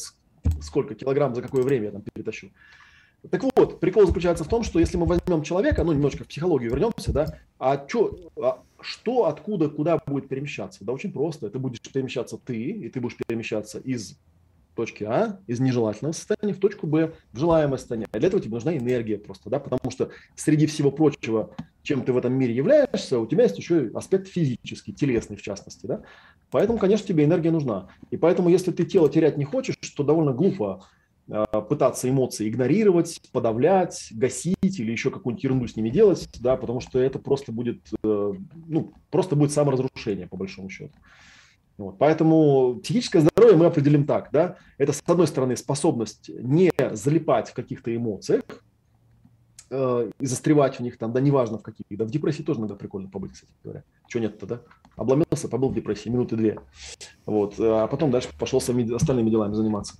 [0.61, 2.51] сколько килограмм за какое время я там перетащу.
[3.31, 6.71] Так вот, прикол заключается в том, что если мы возьмем человека, ну, немножко в психологию
[6.71, 10.85] вернемся, да, а, чё, а что, откуда, куда будет перемещаться?
[10.85, 11.47] Да очень просто.
[11.47, 14.19] Это будешь перемещаться ты, и ты будешь перемещаться из
[14.75, 18.09] точки А, из нежелательного состояния в точку Б, в желаемое состояние.
[18.13, 22.13] А для этого тебе нужна энергия просто, да, потому что среди всего прочего, чем ты
[22.13, 26.03] в этом мире являешься, у тебя есть еще аспект физический, телесный в частности, да.
[26.51, 27.89] Поэтому, конечно, тебе энергия нужна.
[28.11, 30.85] И поэтому, если ты тело терять не хочешь, то довольно глупо
[31.69, 37.01] пытаться эмоции игнорировать, подавлять, гасить или еще какую-нибудь ерунду с ними делать, да, потому что
[37.01, 38.33] это просто будет, э,
[38.67, 40.95] ну, просто будет саморазрушение, по большому счету.
[41.79, 41.99] Вот.
[41.99, 44.31] Поэтому психическое здоровье мы определим так.
[44.33, 44.57] Да?
[44.79, 48.43] Это, с одной стороны, способность не залипать в каких-то эмоциях
[49.71, 51.85] э, и застревать в них, там, да неважно в каких.
[51.91, 53.85] Да в депрессии тоже иногда прикольно побыть, кстати говоря.
[54.07, 54.61] Чего нет-то, да?
[54.97, 56.59] Обломился, побыл в депрессии минуты две.
[57.27, 57.57] Вот.
[57.59, 59.97] А потом дальше пошел своими остальными делами заниматься.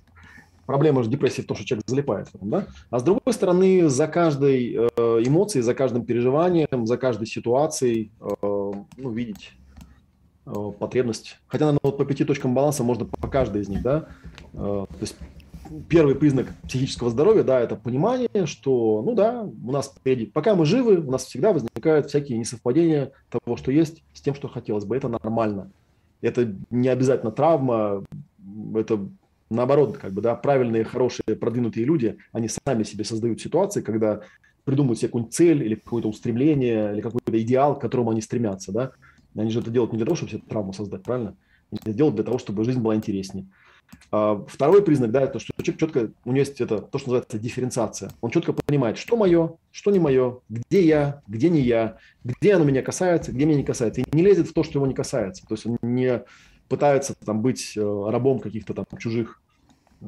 [0.67, 2.67] Проблема же депрессии в том, что человек залипает в этом, да?
[2.91, 4.87] А с другой стороны, за каждой э,
[5.25, 9.53] эмоцией, за каждым переживанием, за каждой ситуацией, э, ну, видеть
[10.47, 11.37] Э, потребность.
[11.47, 14.07] Хотя, наверное, вот по пяти точкам баланса можно по каждой из них, да.
[14.53, 15.17] То есть
[15.89, 20.65] первый признак психического здоровья, да, это понимание, что, ну да, у нас впереди, пока мы
[20.65, 24.95] живы, у нас всегда возникают всякие несовпадения того, что есть, с тем, что хотелось бы.
[24.95, 25.69] Это нормально.
[26.21, 28.05] Это не обязательно травма,
[28.73, 29.01] это
[29.49, 34.21] наоборот, как бы, да, правильные, хорошие, продвинутые люди, они сами себе создают ситуации, когда
[34.63, 38.91] придумывают себе какую-нибудь цель или какое-то устремление, или какой-то идеал, к которому они стремятся, да.
[39.35, 41.35] Они же это делают не для того, чтобы себе травму создать, правильно?
[41.71, 43.47] Они это делают для того, чтобы жизнь была интереснее.
[44.11, 47.39] А, второй признак, да, это что человек четко, у него есть это то, что называется
[47.39, 48.11] дифференциация.
[48.21, 52.65] Он четко понимает, что мое, что не мое, где я, где не я, где оно
[52.65, 54.01] меня касается, где меня не касается.
[54.01, 55.45] И не лезет в то, что его не касается.
[55.47, 56.23] То есть он не
[56.67, 59.41] пытается там быть э, рабом каких-то там чужих
[60.01, 60.05] э,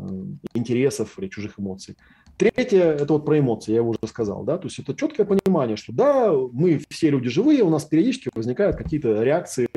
[0.53, 1.95] интересов или чужих эмоций.
[2.37, 5.91] Третье– это вот про эмоции, я уже сказал, да, то есть это четкое понимание, что
[5.91, 9.67] да, мы все люди живые, у нас периодически возникают какие-то реакции,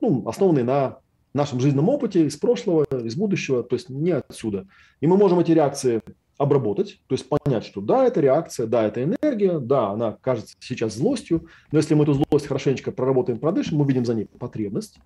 [0.00, 0.98] ну, основанные на
[1.34, 4.66] нашем жизненном опыте из прошлого, из будущего, то есть не отсюда.
[5.00, 6.02] И мы можем эти реакции
[6.36, 10.96] обработать, то есть понять, что да, это реакция, да, это энергия, да, она кажется сейчас
[10.96, 14.98] злостью, но если мы эту злость хорошенечко проработаем, продышим, мы видим за ней потребность.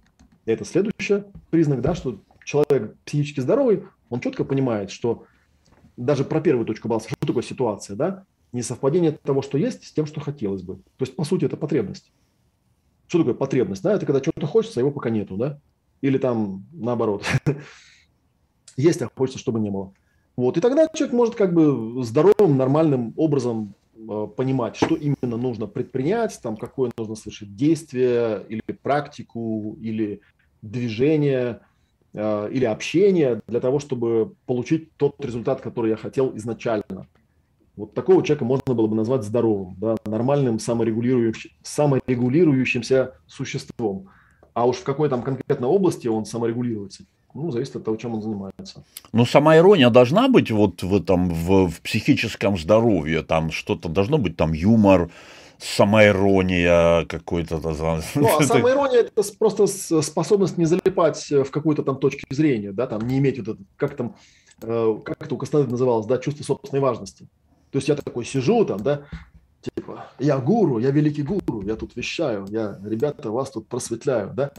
[0.47, 5.25] Это следующий признак, да, что человек психически здоровый, он четко понимает, что
[5.97, 8.25] даже про первую точку баланса, что такое ситуация, да?
[8.53, 10.77] Несовпадение того, что есть, с тем, что хотелось бы.
[10.77, 12.13] То есть, по сути, это потребность.
[13.07, 13.83] Что такое потребность?
[13.83, 15.61] Да, это когда что-то хочется, а его пока нету, да?
[16.01, 17.25] Или там наоборот.
[18.77, 19.93] Есть, а хочется, чтобы не было.
[20.37, 20.57] Вот.
[20.57, 26.39] И тогда человек может как бы здоровым, нормальным образом э, понимать, что именно нужно предпринять,
[26.43, 30.21] там, какое нужно совершить действие или практику, или
[30.71, 31.61] движение–
[32.15, 37.09] Э, или общение для того, чтобы получить тот результат, который я хотел изначально.
[37.77, 44.11] Вот такого человека можно было бы назвать здоровым, да, нормальным саморегулирующим, саморегулирующимся существом.
[44.53, 48.23] А уж в какой там конкретной области он саморегулируется, ну, зависит от того, чем он
[48.23, 48.85] занимается.
[49.13, 54.19] Ну, сама ирония должна быть вот в этом, в, в психическом здоровье, там что-то должно
[54.19, 55.11] быть, там юмор,
[55.65, 57.55] самоирония какой-то.
[58.15, 63.07] Ну, а самоирония– это просто способность не залипать в какой-то там точке зрения, да, там
[63.07, 64.17] не иметь вот это, как там,
[64.63, 67.27] э, как это у Кастанеды называлось, да, чувство собственной важности.
[67.71, 69.05] То есть я такой сижу там, да,
[69.63, 74.53] типа, я гуру, я великий гуру, я тут вещаю, я, ребята, вас тут просветляю, да,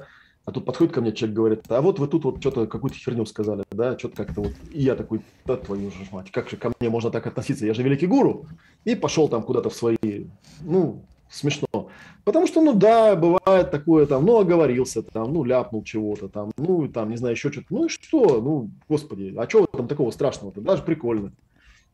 [0.46, 3.26] а тут подходит ко мне человек, говорит, а вот вы тут вот что-то, какую-то херню
[3.26, 6.72] сказали, да, что-то как-то вот, и я такой, да твою же мать, как же ко
[6.80, 8.46] мне можно так относиться, я же великий гуру,
[8.84, 10.28] и пошел там куда-то в свои,
[10.62, 11.90] ну, смешно.
[12.24, 16.88] Потому что, ну да, бывает такое там, ну оговорился там, ну ляпнул чего-то там, ну
[16.88, 17.68] там, не знаю, еще что-то.
[17.70, 18.42] Ну и что?
[18.42, 20.62] Ну, господи, а что там такого страшного-то?
[20.62, 21.32] Даже прикольно.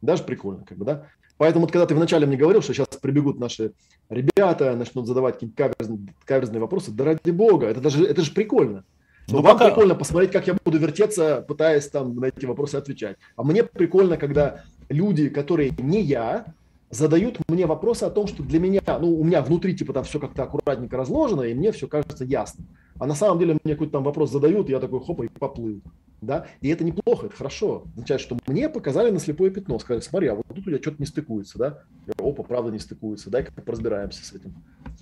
[0.01, 1.07] Даже прикольно, как бы, да.
[1.37, 3.73] Поэтому вот, когда ты вначале мне говорил, что сейчас прибегут наши
[4.09, 8.83] ребята, начнут задавать какие-то каверзные, каверзные вопросы, да ради бога, это даже это же прикольно.
[9.27, 9.69] Но ну, вам пока...
[9.69, 13.17] прикольно посмотреть, как я буду вертеться, пытаясь там на эти вопросы отвечать.
[13.35, 16.45] А мне прикольно, когда люди, которые не я,
[16.91, 20.19] задают мне вопросы о том, что для меня, ну, у меня внутри типа там все
[20.19, 22.65] как-то аккуратненько разложено, и мне все кажется ясно.
[22.99, 25.81] А на самом деле мне какой-то там вопрос задают, и я такой хоп, и поплыл
[26.21, 27.83] да, и это неплохо, это хорошо.
[27.95, 30.97] Означает, что мне показали на слепое пятно, сказали, смотри, а вот тут у тебя что-то
[30.99, 34.53] не стыкуется, да, я, опа, правда не стыкуется, дай-ка поразбираемся с этим.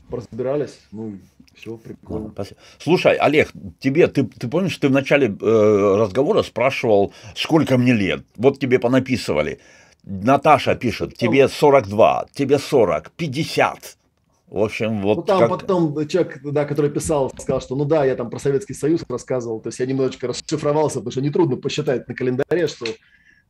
[0.09, 1.19] Поразбирались, ну,
[1.53, 2.31] все, прикольно.
[2.31, 2.59] Спасибо.
[2.79, 8.23] Слушай, Олег, тебе, ты, ты помнишь, ты в начале э, разговора спрашивал, сколько мне лет,
[8.37, 9.59] вот тебе понаписывали,
[10.03, 13.97] Наташа пишет, тебе 42, тебе 40, 50.
[14.47, 15.49] В общем, вот ну, там как...
[15.49, 19.59] потом человек, да, который писал, сказал, что ну да, я там про Советский Союз рассказывал,
[19.59, 22.87] то есть я немножечко расшифровался, потому что нетрудно посчитать на календаре, что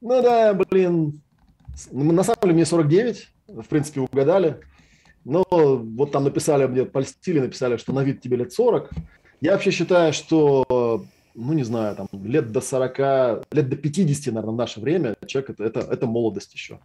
[0.01, 1.21] ну да, блин,
[1.91, 4.59] на самом деле мне 49, в принципе, угадали,
[5.25, 8.89] но вот там написали мне, польстили, написали, что на вид тебе лет 40.
[9.41, 14.53] Я вообще считаю, что, ну не знаю, там лет до 40, лет до 50, наверное,
[14.53, 16.79] в наше время человек это, это, это молодость еще.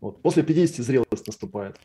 [0.00, 0.22] Вот.
[0.22, 1.76] После 50 зрелость наступает.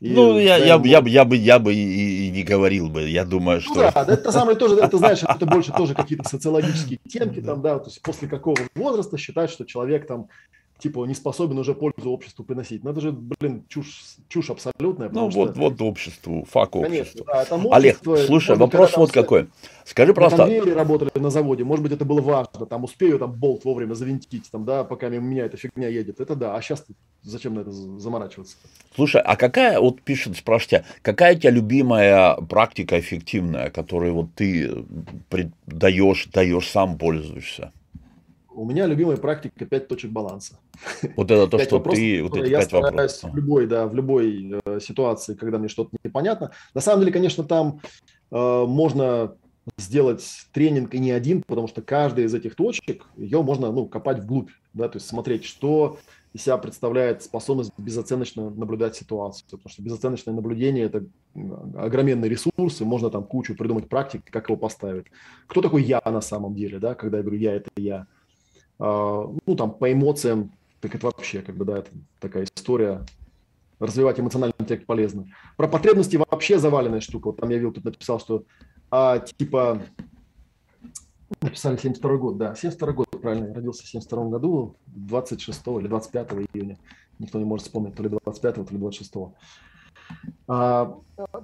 [0.00, 3.08] И, ну, я, я, я, я, я бы, я бы и, и не говорил бы,
[3.08, 3.84] я думаю, ну что...
[3.84, 7.78] Ну, да, это самое тоже, это знаешь, это больше тоже какие-то социологические темки, там, да,
[7.78, 10.28] то есть после какого возраста считать, что человек там
[10.80, 12.82] типа не способен уже пользу обществу приносить.
[12.84, 15.08] Ну это же, блин, чушь, чушь абсолютная.
[15.10, 15.60] Ну вот, что...
[15.60, 17.24] вот обществу, фак обществу.
[17.24, 19.48] Конечно, да, Олег, слушай, вопрос вот какой.
[19.84, 20.46] Скажи просто...
[20.46, 24.50] На работали на заводе, может быть, это было важно, там успею там болт вовремя завинтить,
[24.50, 26.20] там, да, пока мимо меня эта фигня едет.
[26.20, 26.84] Это да, а сейчас
[27.22, 28.56] зачем на это заморачиваться?
[28.94, 34.84] Слушай, а какая, вот пишет, спрашивайте, какая у тебя любимая практика эффективная, которой вот ты
[35.66, 37.72] даешь, даешь, сам пользуешься?
[38.52, 40.58] У меня любимая практика пять точек баланса.
[41.16, 42.22] Вот это то, что вопросов, ты...
[42.22, 43.32] Вот эти я стараюсь вопросов.
[43.32, 46.50] в любой, да, в любой э, ситуации, когда мне что-то непонятно.
[46.74, 47.80] На самом деле, конечно, там
[48.30, 49.36] э, можно
[49.76, 54.20] сделать тренинг и не один, потому что каждая из этих точек, ее можно ну, копать
[54.20, 55.98] вглубь, да, то есть смотреть, что
[56.32, 61.04] из себя представляет способность безоценочно наблюдать ситуацию, потому что безоценочное наблюдение– это
[61.76, 65.06] огроменный ресурс, и можно там кучу придумать практик, как его поставить.
[65.46, 68.06] Кто такой я на самом деле, да, когда я говорю «я»– это я–
[68.80, 73.04] ну, там, по эмоциям, так это вообще, как бы, да, это такая история.
[73.78, 75.26] Развивать эмоциональный интеллект полезно.
[75.56, 77.28] Про потребности вообще заваленная штука.
[77.28, 78.44] Вот там я видел, тут написал, что
[78.90, 79.82] а, типа
[81.40, 86.32] написали 72 год, да, 72 год, правильно, я родился в 72 году, 26 или 25
[86.52, 86.78] июня,
[87.18, 89.14] никто не может вспомнить, то ли 25, то ли 26.
[90.48, 90.98] А,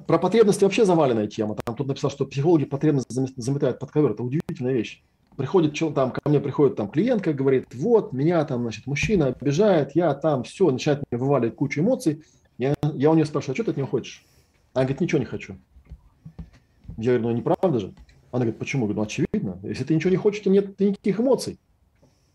[0.07, 1.57] про потребности вообще заваленная тема.
[1.65, 4.11] Там тут написал, что психологи потребности заметают под ковер.
[4.11, 5.05] Это удивительная вещь
[5.37, 10.15] приходит, там, ко мне приходит там клиентка, говорит, вот, меня там, значит, мужчина обижает, я
[10.15, 12.25] там, все, начинает мне вываливать кучу эмоций.
[12.59, 14.25] Я, я у нее спрашиваю, а что ты от нее хочешь?
[14.73, 15.57] Она говорит, ничего не хочу.
[16.97, 17.95] Я говорю, ну не правда же?
[18.31, 18.85] Она говорит, почему?
[18.85, 19.59] Я говорю, ну очевидно.
[19.63, 21.59] Если ты ничего не хочешь, то нет никаких эмоций.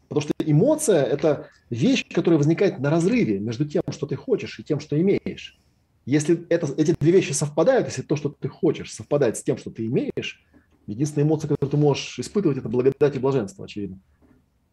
[0.07, 4.63] Потому что эмоция– это вещь, которая возникает на разрыве между тем, что ты хочешь, и
[4.63, 5.57] тем, что имеешь.
[6.05, 9.71] Если это, эти две вещи совпадают, если то, что ты хочешь, совпадает с тем, что
[9.71, 10.43] ты имеешь,
[10.88, 14.00] Единственная эмоция, которую ты можешь испытывать, это благодать и блаженство, очевидно.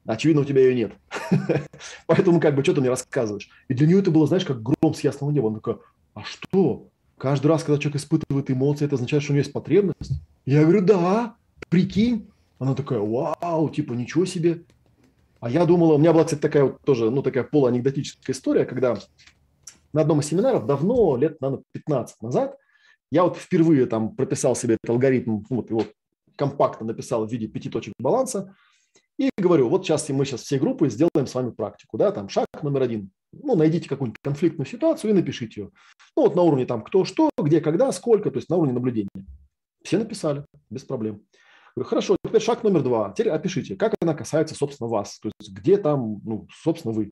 [0.07, 0.93] Очевидно, у тебя ее нет.
[2.07, 3.51] Поэтому как бы, что ты мне рассказываешь?
[3.69, 5.47] И для нее это было, знаешь, как гром с ясного неба.
[5.47, 5.79] Он такой,
[6.15, 6.89] а что?
[7.19, 10.13] Каждый раз, когда человек испытывает эмоции, это означает, что у него есть потребность?
[10.47, 11.37] Я говорю, да,
[11.69, 12.31] прикинь.
[12.59, 14.63] Она такая, вау, типа, ничего себе.
[15.41, 18.99] А я думала, у меня была, кстати, такая вот тоже, ну, такая полуанекдотическая история, когда
[19.93, 22.57] на одном из семинаров давно, лет, наверное, 15 назад,
[23.11, 25.85] я вот впервые там прописал себе этот алгоритм, вот его
[26.39, 28.55] компактно написал в виде пяти точек баланса
[29.19, 32.47] и говорю, вот сейчас мы сейчас все группы сделаем с вами практику, да, там шаг
[32.63, 35.71] номер один, Ну, найдите какую-нибудь конфликтную ситуацию и напишите ее.
[36.17, 39.27] Ну, вот на уровне там кто что, где, когда, сколько, то есть на уровне наблюдения.
[39.83, 41.23] Все написали, без проблем.
[41.75, 43.13] Говорю, хорошо, теперь шаг номер два.
[43.13, 45.19] Теперь опишите, как она касается, собственно, вас.
[45.19, 47.11] То есть где там, ну, собственно, вы.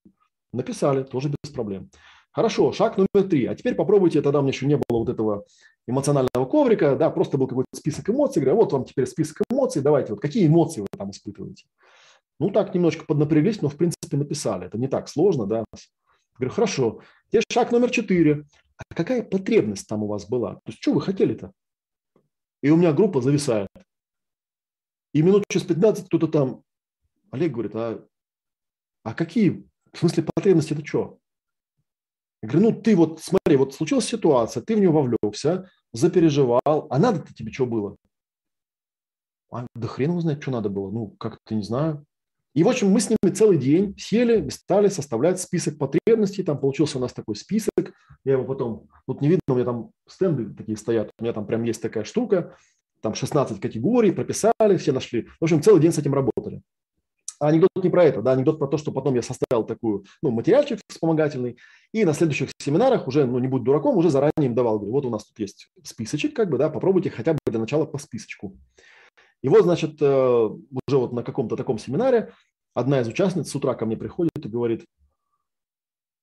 [0.53, 1.91] Написали, тоже без проблем.
[2.37, 3.47] Хорошо, шаг номер три.
[3.47, 5.47] А теперь попробуйте, тогда у меня еще не было вот этого
[5.87, 8.43] эмоционального коврика, да, просто был какой-то список эмоций.
[8.43, 11.65] Говорю, вот вам теперь список эмоций, давайте, вот какие эмоции вы там испытываете.
[12.39, 14.67] Ну, так немножко поднапряглись, но, в принципе, написали.
[14.67, 15.65] Это не так сложно, да.
[16.35, 17.01] Говорю, хорошо.
[17.29, 18.45] Теперь шаг номер четыре.
[18.77, 20.57] А какая потребность там у вас была?
[20.57, 21.53] То есть, что вы хотели-то?
[22.63, 23.71] И у меня группа зависает.
[25.15, 26.63] И минут через 15 кто-то там,
[27.31, 28.05] Олег говорит, а,
[29.05, 31.19] а какие, в смысле потребности это что?
[32.43, 36.99] Я говорю, ну ты вот смотри, вот случилась ситуация, ты в нее вовлекся, запереживал, а
[36.99, 37.97] надо-то тебе что было?
[39.51, 42.05] А, да хрен его знает, что надо было, ну как-то не знаю.
[42.57, 46.43] И, в общем, мы с ними целый день сели стали составлять список потребностей.
[46.43, 47.93] Там получился у нас такой список.
[48.25, 51.11] Я его потом, тут не видно, у меня там стенды такие стоят.
[51.19, 52.57] У меня там прям есть такая штука.
[53.03, 55.29] Там 16 категорий, прописали, все нашли.
[55.39, 56.63] В общем, целый день с этим работали.
[57.39, 60.31] А анекдот не про это, да, анекдот про то, что потом я составил такую, ну,
[60.31, 61.59] материальчик вспомогательный,
[61.93, 65.05] и на следующих семинарах уже, ну, не будь дураком, уже заранее им давал, говорю, вот
[65.05, 68.57] у нас тут есть списочек, как бы, да, попробуйте хотя бы для начала по списочку.
[69.43, 72.33] И вот, значит, э, уже вот на каком-то таком семинаре
[72.75, 74.85] одна из участниц с утра ко мне приходит и говорит,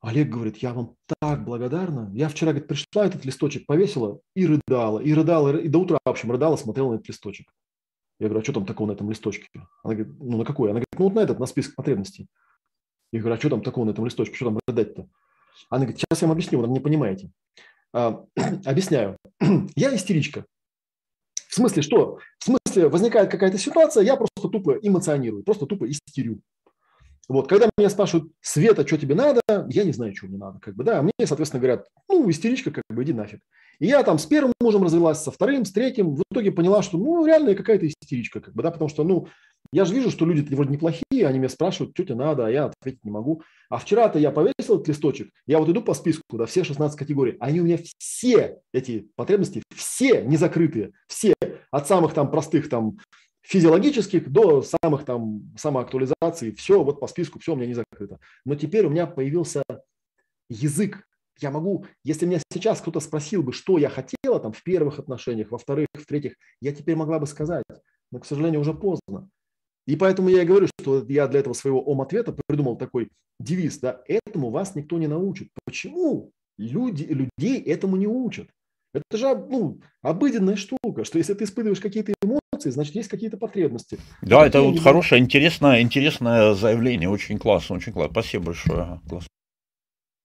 [0.01, 2.11] Олег говорит, я вам так благодарна.
[2.14, 6.09] Я вчера, говорит, пришла, этот листочек повесила и рыдала, и рыдала, и до утра, в
[6.09, 7.48] общем, рыдала, смотрела на этот листочек.
[8.19, 9.48] Я говорю, а что там такого на этом листочке?
[9.83, 10.69] Она говорит, ну на какой?
[10.69, 12.27] Она говорит, ну вот на этот, на список потребностей.
[13.11, 14.35] Я говорю, а что там такого на этом листочке?
[14.35, 15.08] Что там рыдать-то?
[15.69, 17.32] Она говорит, сейчас я вам объясню, вы не понимаете.
[17.93, 18.25] А,
[18.66, 19.17] объясняю.
[19.75, 20.45] я истеричка.
[21.35, 22.19] В смысле, что?
[22.40, 26.42] В смысле, возникает какая-то ситуация, я просто тупо эмоционирую, просто тупо истерю.
[27.30, 30.59] Вот, когда меня спрашивают, Света, что тебе надо, я не знаю, что мне надо.
[30.59, 33.40] Как бы, да, мне, соответственно, говорят, ну, истеричка, как бы, иди нафиг.
[33.80, 36.16] И я там с первым мужем развелась, со вторым, с третьим.
[36.16, 39.27] В итоге поняла, что, ну, реально какая-то истеричка, как бы, да, потому что, ну,
[39.72, 42.66] я же вижу, что люди вроде неплохие, они меня спрашивают, что тебе надо, а я
[42.66, 43.42] ответить не могу.
[43.69, 47.38] А вчера-то я повесил этот листочек, я вот иду по списку, да, все 16 категорий,
[47.40, 51.34] они у меня все эти потребности, все не закрытые, все,
[51.72, 52.98] от самых там простых там
[53.42, 58.19] физиологических до самых там самоактуализаций, все вот по списку, все у меня не закрыто.
[58.45, 59.64] Но теперь у меня появился
[60.50, 61.06] язык.
[61.40, 65.52] Я могу, если меня сейчас кто-то спросил бы, что я хотела там в первых отношениях,
[65.52, 67.64] во вторых, в третьих, я теперь могла бы сказать,
[68.12, 69.30] но, к сожалению, уже поздно.
[69.86, 74.02] И поэтому я и говорю, что я для этого своего ом-ответа придумал такой девиз, да,
[74.08, 75.50] этому вас никто не научит.
[75.66, 78.50] Почему люди, людей этому не учат?
[78.94, 83.98] Это же ну, обыденная штука, что если ты испытываешь какие-то эмоции, значит, есть какие-то потребности.
[84.22, 88.14] Да, это вот хорошее, интересное, интересное заявление, очень классно, очень классно.
[88.14, 89.02] Спасибо большое.
[89.10, 89.28] Классно.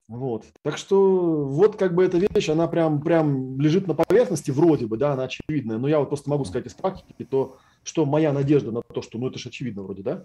[0.08, 0.46] Вот.
[0.62, 4.96] Так что вот как бы эта вещь, она прям, прям лежит на поверхности вроде бы,
[4.96, 5.76] да, она очевидная.
[5.76, 9.18] Но я вот просто могу сказать из практики то, что моя надежда на то, что
[9.18, 10.24] ну это же очевидно вроде, да?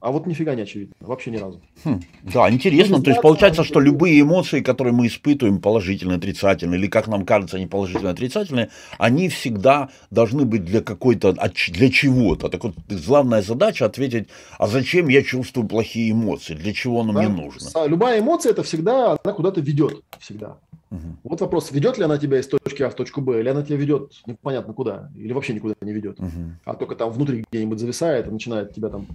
[0.00, 1.60] А вот нифига не очевидно, вообще ни разу.
[1.84, 2.96] Хм, да, интересно.
[2.98, 7.26] Ну, то есть получается, что любые эмоции, которые мы испытываем, положительные, отрицательные, или как нам
[7.26, 11.34] кажется, они положительные, отрицательные, они всегда должны быть для какой-то,
[11.68, 12.48] для чего-то.
[12.48, 12.74] Так вот,
[13.06, 14.28] главная задача ответить,
[14.58, 17.20] а зачем я чувствую плохие эмоции, для чего оно да?
[17.20, 17.86] мне нужно?
[17.86, 20.56] Любая эмоция, это всегда, она куда-то ведет, всегда.
[20.90, 21.00] Угу.
[21.24, 23.76] Вот вопрос, ведет ли она тебя из точки А в точку Б, или она тебя
[23.76, 26.56] ведет непонятно куда, или вообще никуда не ведет, угу.
[26.64, 29.06] а только там внутри где-нибудь зависает и начинает тебя там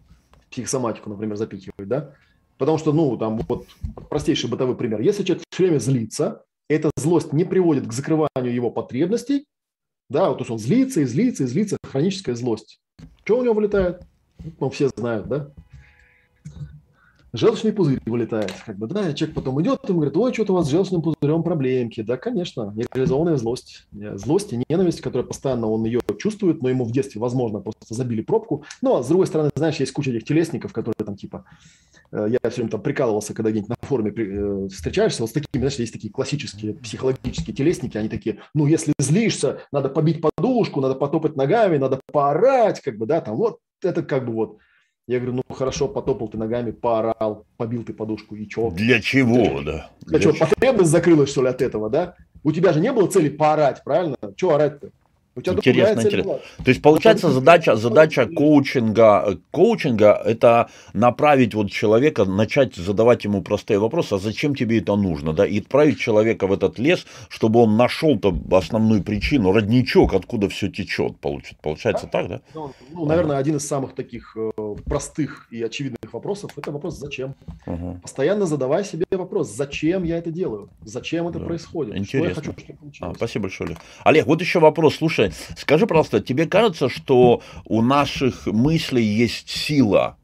[0.55, 2.13] психосоматику, например, запихивать, да?
[2.57, 3.67] Потому что, ну, там вот
[4.09, 5.01] простейший бытовой пример.
[5.01, 9.45] Если человек все время злится, эта злость не приводит к закрыванию его потребностей,
[10.09, 12.79] да, вот, то есть он злится и злится и злится, хроническая злость.
[13.25, 14.03] Что у него вылетает?
[14.59, 15.51] Ну, все знают, да?
[17.35, 18.53] Желчный пузырь вылетает.
[18.65, 21.43] Как бы, да, человек потом идет и говорит, ой, что-то у вас с желчным пузырем
[21.43, 22.01] проблемки.
[22.01, 23.87] Да, конечно, нереализованная злость.
[23.91, 28.21] Злость и ненависть, которая постоянно он ее чувствует, но ему в детстве, возможно, просто забили
[28.21, 28.63] пробку.
[28.81, 31.45] Ну, а с другой стороны, знаешь, есть куча этих телесников, которые там типа,
[32.11, 35.61] э, я все время там прикалывался, когда где-нибудь на форуме э, встречаешься, вот с такими,
[35.61, 40.95] знаешь, есть такие классические психологические телесники, они такие, ну, если злишься, надо побить подушку, надо
[40.95, 44.57] потопать ногами, надо поорать, как бы, да, там вот это как бы вот
[45.07, 48.71] я говорю, ну хорошо, потопал ты ногами, поорал, побил ты подушку, и чё?
[48.71, 49.91] Для чего, да?
[50.01, 52.15] Для, для чего, потребность закрылась, что ли, от этого, да?
[52.43, 54.17] У тебя же не было цели поорать, правильно?
[54.35, 54.89] Чего орать-то?
[55.35, 56.39] Интересно, интересно.
[56.63, 63.79] То есть получается задача, задача коучинга, коучинга это направить вот человека, начать задавать ему простые
[63.79, 67.75] вопросы, а зачем тебе это нужно, да, и отправить человека в этот лес, чтобы он
[67.75, 72.41] нашел-то основную причину, родничок, откуда все течет, получится, получается так, да?
[72.53, 74.51] Ну, ну, наверное, один из самых таких э,
[74.85, 77.35] простых и очевидных вопросов– это вопрос «зачем?».
[77.65, 77.99] Угу.
[78.03, 81.45] Постоянно задавай себе вопрос «зачем я это делаю?», «зачем это да.
[81.45, 82.29] происходит?», Интересно.
[82.29, 83.13] что я хочу, чтобы получилось.
[83.13, 83.79] А, спасибо большое, Олег.
[84.03, 85.24] Олег, вот еще вопрос, слушай,
[85.57, 90.17] скажи, пожалуйста, тебе кажется, что у наших мыслей есть сила?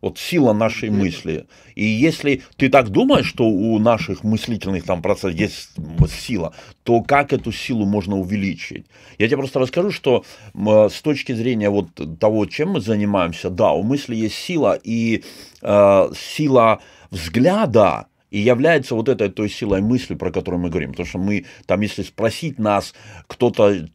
[0.00, 1.46] Вот сила нашей мысли.
[1.74, 5.72] И если ты так думаешь, что у наших мыслительных там процессов есть
[6.08, 6.54] сила,
[6.84, 8.86] то как эту силу можно увеличить?
[9.18, 11.88] Я тебе просто расскажу, что с точки зрения вот
[12.18, 15.22] того, чем мы занимаемся, да, у мысли есть сила, и
[15.60, 20.90] э, сила взгляда, и является вот этой той силой мысли, про которую мы говорим.
[20.90, 22.94] Потому что мы, там, если спросить нас,
[23.26, 23.88] кто-то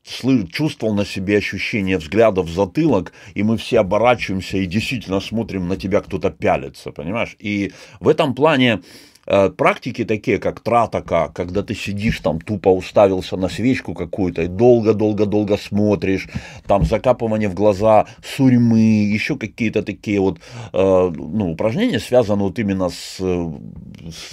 [0.51, 5.77] чувствовал на себе ощущение взгляда в затылок, и мы все оборачиваемся и действительно смотрим на
[5.77, 7.35] тебя, кто-то пялится, понимаешь?
[7.39, 8.81] И в этом плане
[9.25, 15.57] практики такие, как тратака, когда ты сидишь там, тупо уставился на свечку какую-то и долго-долго-долго
[15.57, 16.27] смотришь,
[16.67, 20.39] там закапывание в глаза сурьмы, еще какие-то такие вот
[20.73, 23.17] э, ну, упражнения связаны вот именно с,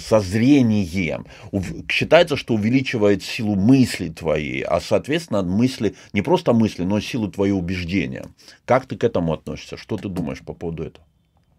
[0.07, 1.25] со зрением.
[1.89, 7.59] Считается, что увеличивает силу мысли твоей, а соответственно мысли, не просто мысли, но силу твоего
[7.59, 8.25] убеждения.
[8.65, 9.77] Как ты к этому относишься?
[9.77, 11.05] Что ты думаешь по поводу этого?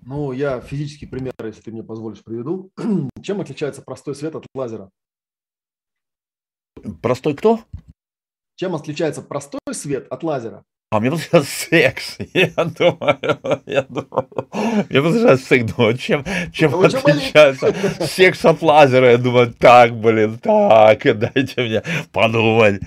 [0.07, 2.71] Ну, я физический пример, если ты мне позволишь, приведу.
[3.23, 4.91] Чем отличается простой свет от лазера?
[7.01, 7.61] Простой кто?
[8.57, 10.65] Чем отличается простой свет от лазера?
[10.91, 12.19] А мне просто секс.
[12.35, 14.29] Я думаю, я думаю.
[14.89, 17.75] Мне просто секс, думаю, чем, чем ну, отличается
[18.07, 19.11] секс от лазера?
[19.11, 22.81] Я думаю, так, блин, так, дайте мне подумать.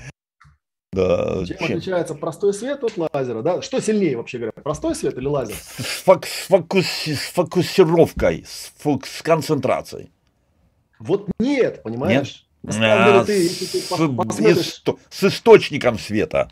[0.93, 3.41] Да, чем, чем отличается простой свет от лазера?
[3.41, 3.61] Да?
[3.61, 5.56] Что сильнее вообще говоря, простой свет или лазер?
[5.56, 10.11] С, фок, с, фокус, с фокусировкой, с, фок, с концентрацией.
[10.99, 12.48] Вот нет, понимаешь?
[12.64, 12.75] Нет?
[12.80, 14.83] А, ты, с, ты посмотришь...
[15.09, 16.49] с источником света.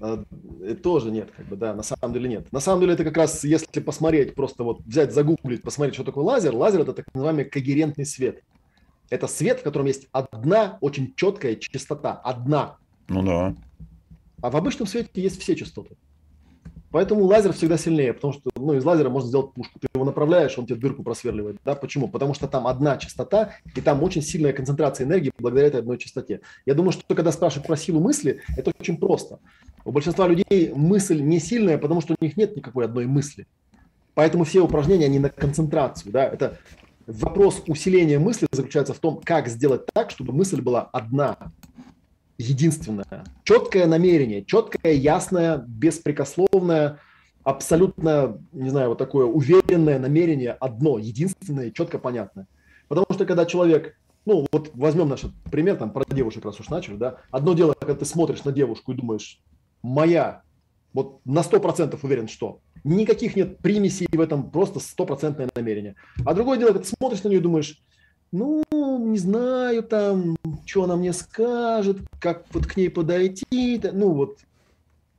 [0.00, 0.24] А,
[0.62, 2.52] э, тоже нет, как бы, да, на самом деле нет.
[2.52, 6.24] На самом деле это как раз, если посмотреть, просто вот взять, загуглить, посмотреть, что такое
[6.24, 6.54] лазер.
[6.54, 8.42] Лазер– это так называемый когерентный свет.
[9.10, 12.76] Это свет, в котором есть одна очень четкая частота, одна.
[13.08, 13.54] Ну да.
[14.40, 15.96] А в обычном свете есть все частоты.
[16.90, 19.78] Поэтому лазер всегда сильнее, потому что ну, из лазера можно сделать пушку.
[19.78, 21.58] Ты его направляешь, он тебе дырку просверливает.
[21.64, 21.74] Да?
[21.74, 22.08] Почему?
[22.08, 26.40] Потому что там одна частота, и там очень сильная концентрация энергии благодаря этой одной частоте.
[26.64, 29.38] Я думаю, что когда спрашивают про силу мысли, это очень просто.
[29.84, 33.46] У большинства людей мысль не сильная, потому что у них нет никакой одной мысли.
[34.14, 36.10] Поэтому все упражнения, они на концентрацию.
[36.10, 36.24] Да?
[36.24, 36.58] Это
[37.06, 41.52] вопрос усиления мысли заключается в том, как сделать так, чтобы мысль была одна
[42.38, 43.24] единственное.
[43.44, 47.00] Четкое намерение, четкое, ясное, беспрекословное,
[47.42, 52.46] абсолютно, не знаю, вот такое уверенное намерение одно, единственное, четко понятное.
[52.88, 56.96] Потому что когда человек, ну вот возьмем наш пример, там про девушек раз уж начали,
[56.96, 59.40] да, одно дело, когда ты смотришь на девушку и думаешь,
[59.82, 60.42] моя,
[60.92, 65.96] вот на сто процентов уверен, что никаких нет примесей в этом, просто стопроцентное намерение.
[66.24, 67.82] А другое дело, когда ты смотришь на нее и думаешь,
[68.32, 68.64] ну,
[68.98, 74.38] не знаю, там, что она мне скажет, как вот к ней подойти, ну, вот.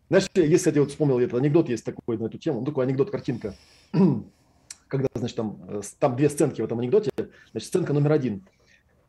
[0.10, 3.12] Знаешь, если, кстати, вот вспомнил этот анекдот, есть такой на эту тему, ну, такой анекдот,
[3.12, 3.56] картинка,
[4.88, 7.12] когда, значит, там, э, там две сценки в этом анекдоте,
[7.52, 8.44] значит, сценка номер один.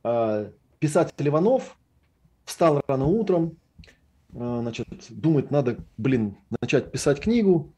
[0.03, 1.77] А, писатель Иванов
[2.45, 3.57] встал рано утром,
[4.35, 7.73] а, значит, думает, надо, блин, начать писать книгу,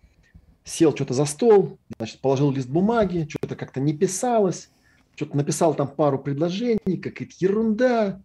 [0.65, 4.71] сел что-то за стол, значит, положил лист бумаги, что-то как-то не писалось,
[5.15, 8.23] что-то написал там пару предложений, какая-то ерунда,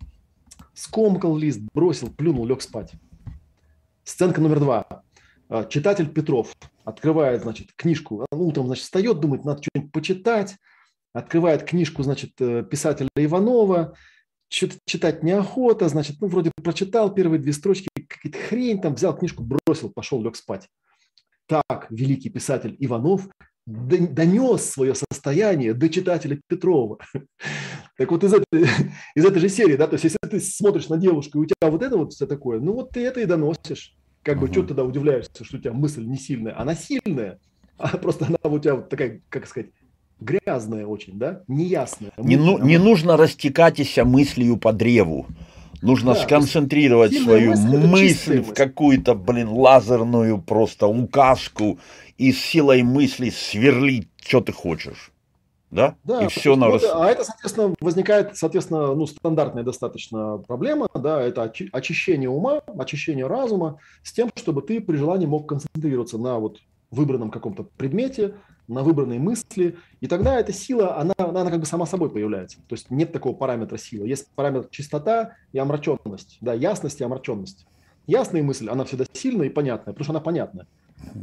[0.73, 2.93] скомкал лист, бросил, плюнул, лег спать.
[4.03, 5.03] Сценка номер два.
[5.49, 10.55] А, читатель Петров открывает, значит, книжку, утром, значит, встает, думает, надо что-нибудь почитать,
[11.13, 13.95] открывает книжку, значит, э, писателя Иванова,
[14.49, 19.43] что-то читать неохота, значит, ну, вроде прочитал первые две строчки, какая-то хрень, там, взял книжку,
[19.43, 20.69] бросил, пошел, лег спать.
[21.47, 23.27] Так великий писатель Иванов
[23.67, 26.97] донес свое состояние до читателя Петрова.
[27.97, 28.67] Так вот из этой,
[29.15, 31.69] из этой же серии, да, то есть если ты смотришь на девушку, и у тебя
[31.69, 33.95] вот это вот все такое, ну вот ты это и доносишь.
[34.23, 36.59] Как бы, что тогда удивляешься, что у тебя мысль не сильная?
[36.59, 37.39] Она сильная,
[37.77, 39.71] а просто она у тебя вот такая, как сказать,
[40.19, 42.11] грязная очень, да, неясная.
[42.17, 45.27] Не, ну, не нужно растекаться мыслью по древу.
[45.81, 51.79] Нужно да, сконцентрировать свою мысль, в какую-то, блин, лазерную просто указку
[52.17, 55.11] и силой мысли сверлить, что ты хочешь.
[55.69, 55.95] да?
[56.03, 61.21] Да, и все на вот, А это, соответственно, возникает, соответственно, ну, стандартная достаточно проблема, да,
[61.21, 66.59] это очищение ума, очищение разума с тем, чтобы ты при желании мог концентрироваться на вот
[66.89, 68.35] выбранном каком-то предмете,
[68.67, 72.57] на выбранной мысли, и тогда эта сила, она, она, она как бы сама собой появляется.
[72.67, 74.07] То есть нет такого параметра силы.
[74.07, 77.65] Есть параметр чистота и омраченность, да, ясность и омраченность.
[78.07, 80.67] Ясная мысль, она всегда сильная и понятная, потому что она понятная.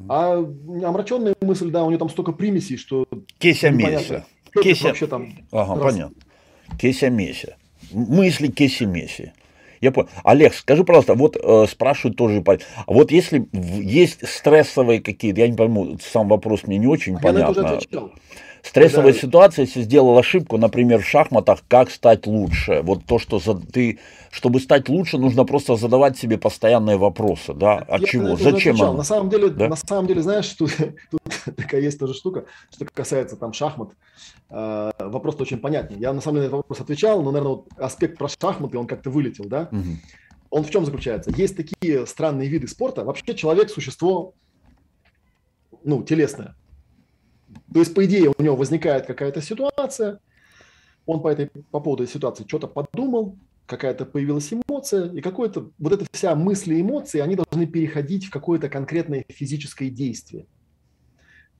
[0.08, 3.06] А омраченная мысль, да, у нее там столько примесей, что...
[3.38, 4.24] Кеся Меся.
[4.62, 4.88] Кеся...
[4.88, 5.92] Вообще там ага, раз...
[5.92, 6.22] понятно.
[6.78, 7.56] Кеся Меся.
[7.92, 9.32] Мысли Кеся Меси.
[9.84, 10.08] Я понял.
[10.22, 12.42] Олег, скажи, пожалуйста, вот э, спрашивают тоже,
[12.86, 17.78] вот если есть стрессовые какие-то, я не пойму, сам вопрос мне не очень а понятно.
[18.64, 19.18] Стрессовая да.
[19.18, 22.80] ситуация, если сделал ошибку, например, в шахматах, как стать лучше?
[22.82, 23.98] Вот то, что за, ты,
[24.30, 27.74] чтобы стать лучше, нужно просто задавать себе постоянные вопросы, да?
[27.76, 28.36] От Я чего?
[28.36, 28.76] Зачем?
[28.76, 29.68] На самом деле, да?
[29.68, 30.66] на самом деле, знаешь, что
[31.10, 31.20] тут
[31.56, 33.90] такая есть тоже штука, что касается там шахмат.
[34.48, 35.98] Э, вопрос очень понятный.
[35.98, 38.86] Я на самом деле на этот вопрос отвечал, но, наверное, вот аспект про шахматы, он
[38.86, 39.68] как-то вылетел, да?
[39.72, 39.82] Угу.
[40.48, 41.30] Он в чем заключается?
[41.36, 43.04] Есть такие странные виды спорта.
[43.04, 44.32] Вообще человек существо,
[45.84, 46.56] ну, телесное
[47.72, 50.20] то есть, по идее, у него возникает какая-то ситуация,
[51.06, 53.36] он по, этой, по поводу этой ситуации что-то подумал,
[53.66, 58.30] какая-то появилась эмоция, и какое-то, вот эта вся мысли и эмоции, они должны переходить в
[58.30, 60.46] какое-то конкретное физическое действие.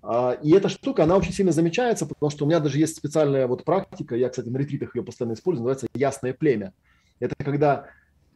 [0.03, 3.47] А, и эта штука, она очень сильно замечается, потому что у меня даже есть специальная
[3.47, 6.75] вот практика, я, кстати, на ретритах ее постоянно использую, называется «ясное племя».
[7.21, 7.87] Это когда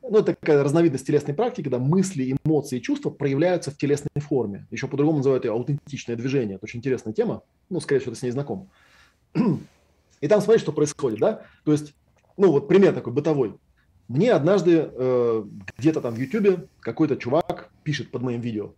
[0.03, 4.67] ну, это такая разновидность телесной практики, когда мысли, эмоции и чувства проявляются в телесной форме.
[4.71, 6.57] Еще по-другому называют ее аутентичное движение.
[6.57, 7.43] Это очень интересная тема.
[7.69, 8.71] Ну, скорее всего, ты с ней знаком.
[10.21, 11.43] И там смотри, что происходит, да?
[11.65, 11.95] То есть,
[12.37, 13.59] ну, вот пример такой бытовой.
[14.09, 15.45] Мне однажды э,
[15.77, 18.75] где-то там в Ютубе какой-то чувак пишет под моим видео.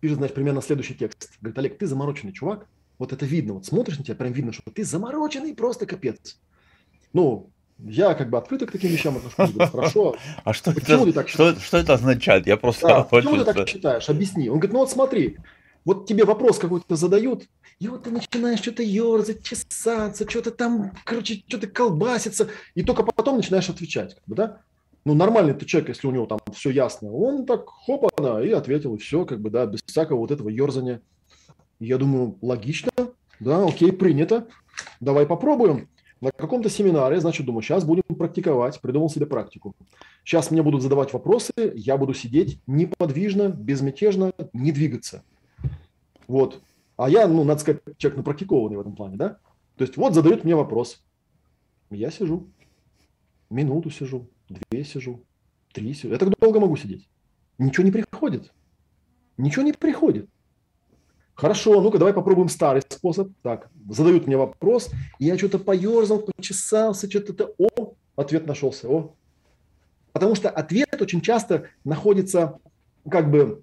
[0.00, 1.30] Пишет, значит, примерно следующий текст.
[1.40, 2.66] Говорит, Олег, ты замороченный чувак.
[2.98, 3.54] Вот это видно.
[3.54, 6.40] Вот смотришь на тебя, прям видно, что ты замороченный просто капец.
[7.12, 10.16] Ну, я как бы открыто к таким вещам отношусь, говорю, хорошо.
[10.44, 12.46] А что это, так что, что это означает?
[12.46, 14.08] Я просто да, почему ты так считаешь?
[14.08, 14.48] Объясни.
[14.48, 15.38] Он говорит, ну вот смотри,
[15.84, 17.44] вот тебе вопрос какой-то задают,
[17.78, 23.36] и вот ты начинаешь что-то ерзать, чесаться, что-то там, короче, что-то колбаситься, и только потом
[23.36, 24.60] начинаешь отвечать, как бы, да?
[25.04, 28.08] Ну, нормальный ты человек, если у него там все ясно, он так хопа
[28.40, 31.02] и ответил, и все, как бы, да, без всякого вот этого ерзания.
[31.78, 32.90] Я думаю, логично,
[33.40, 34.46] да, окей, принято,
[35.00, 35.88] давай попробуем
[36.24, 39.76] на каком-то семинаре, значит, думаю, сейчас будем практиковать, придумал себе практику.
[40.24, 45.22] Сейчас мне будут задавать вопросы, я буду сидеть неподвижно, безмятежно, не двигаться.
[46.26, 46.62] Вот.
[46.96, 49.38] А я, ну, надо сказать, человек напрактикованный в этом плане, да?
[49.76, 51.04] То есть вот задают мне вопрос.
[51.90, 52.48] Я сижу.
[53.50, 55.22] Минуту сижу, две сижу,
[55.72, 56.12] три сижу.
[56.14, 57.06] Я так долго могу сидеть.
[57.58, 58.50] Ничего не приходит.
[59.36, 60.30] Ничего не приходит.
[61.34, 63.30] Хорошо, ну-ка давай попробуем старый способ.
[63.42, 69.14] Так, задают мне вопрос, я что-то поерзал, почесался, что-то, о, ответ нашелся, о.
[70.12, 72.58] Потому что ответ очень часто находится,
[73.10, 73.62] как бы,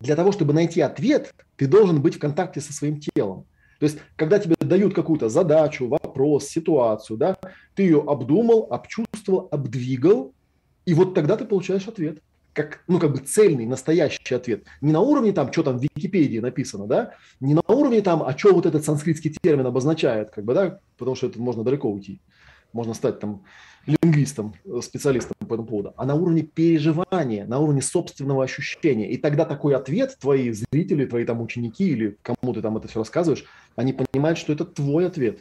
[0.00, 3.44] для того, чтобы найти ответ, ты должен быть в контакте со своим телом.
[3.78, 7.36] То есть, когда тебе дают какую-то задачу, вопрос, ситуацию, да,
[7.74, 10.32] ты ее обдумал, обчувствовал, обдвигал,
[10.86, 12.22] и вот тогда ты получаешь ответ
[12.56, 14.64] как, ну, как бы цельный, настоящий ответ.
[14.80, 18.36] Не на уровне там, что там в Википедии написано, да, не на уровне там, а
[18.36, 22.18] что вот этот санскритский термин обозначает, как бы, да, потому что это можно далеко уйти.
[22.72, 23.44] Можно стать там
[23.86, 29.10] лингвистом, специалистом по этому поводу, а на уровне переживания, на уровне собственного ощущения.
[29.10, 33.00] И тогда такой ответ твои зрители, твои там ученики или кому ты там это все
[33.00, 33.44] рассказываешь,
[33.76, 35.40] они понимают, что это твой ответ.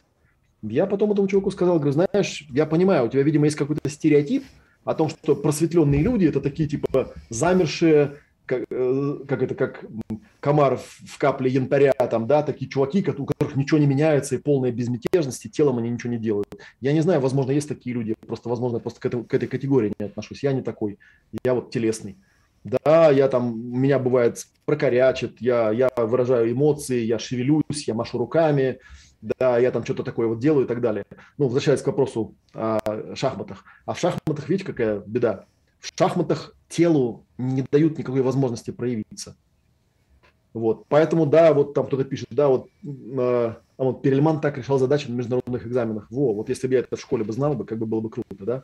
[0.61, 4.43] Я потом этому чуваку сказал, говорю, знаешь, я понимаю, у тебя, видимо, есть какой-то стереотип,
[4.85, 9.85] о том, что просветленные люди это такие типа замершие, как, э, как это, как
[10.39, 14.71] комар в капле янтаря, там, да, такие чуваки, у которых ничего не меняется и полная
[14.71, 16.47] безмятежность, и телом они ничего не делают.
[16.81, 19.93] Я не знаю, возможно, есть такие люди, просто, возможно, просто к, этой, к этой категории
[19.99, 20.43] не отношусь.
[20.43, 20.99] Я не такой,
[21.43, 22.15] я вот телесный.
[22.63, 28.79] Да, я там, меня бывает прокорячит, я, я выражаю эмоции, я шевелюсь, я машу руками,
[29.39, 31.05] да, я там что-то такое вот делаю и так далее.
[31.37, 32.79] Ну, возвращаясь к вопросу о
[33.15, 33.63] шахматах.
[33.85, 35.45] А в шахматах, видите, какая беда?
[35.79, 39.35] В шахматах телу не дают никакой возможности проявиться.
[40.53, 44.79] Вот, поэтому, да, вот там кто-то пишет, да, вот, э, а вот Перельман так решал
[44.79, 46.07] задачи на международных экзаменах.
[46.09, 48.09] Во, вот если бы я это в школе бы знал бы, как бы было бы
[48.09, 48.63] круто, да.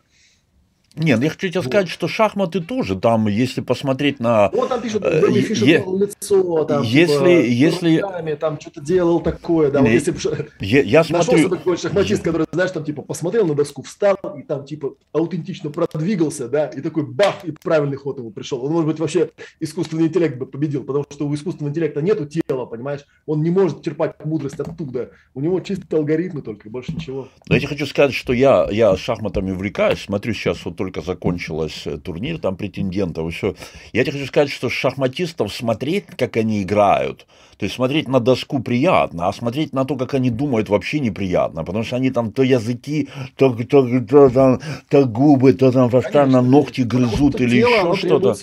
[0.96, 4.50] Нет, я хочу тебе сказать, что шахматы тоже, там, если посмотреть на...
[4.50, 8.00] Вот там пишут, Бобби Фишер е- лицо, там, если, типа, если...
[8.00, 10.14] Руками, там что-то делал такое, да, вот если
[10.60, 11.50] я, я нашелся смотрю...
[11.50, 16.50] такой шахматист, который, знаешь, там, типа, посмотрел на доску, встал, и там, типа, аутентично продвигался,
[16.50, 18.62] да, и такой бах, и правильный ход ему пришел.
[18.62, 19.30] Он, может быть, вообще
[19.62, 23.82] искусственный интеллект бы победил, потому что у искусственного интеллекта нету тела, понимаешь, он не может
[23.82, 27.30] черпать мудрость оттуда, у него чисто алгоритмы только, больше ничего.
[27.48, 31.52] Но я тебе хочу сказать, что я, я шахматами увлекаюсь, смотрю сейчас вот только закончил
[31.52, 33.56] началось э, турнир там претендентов и все.
[33.94, 37.28] Я тебе хочу сказать, что шахматистов смотреть, как они играют,
[37.58, 41.64] то есть смотреть на доску приятно, а смотреть на то, как они думают, вообще неприятно,
[41.64, 46.42] потому что они там то языки, то, то, то, то, то губы, то там постоянно
[46.42, 48.34] ногти грызут или еще что-то.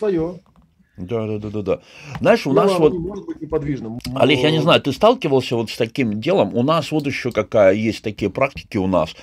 [0.99, 1.81] Да, да, да, да, да.
[2.21, 2.93] Знаешь, у нас вот...
[2.93, 3.99] Может быть неподвижным.
[4.15, 6.55] Олег, я не знаю, ты сталкивался вот с таким делом?
[6.57, 9.15] У нас вот еще какая есть такие практики у нас,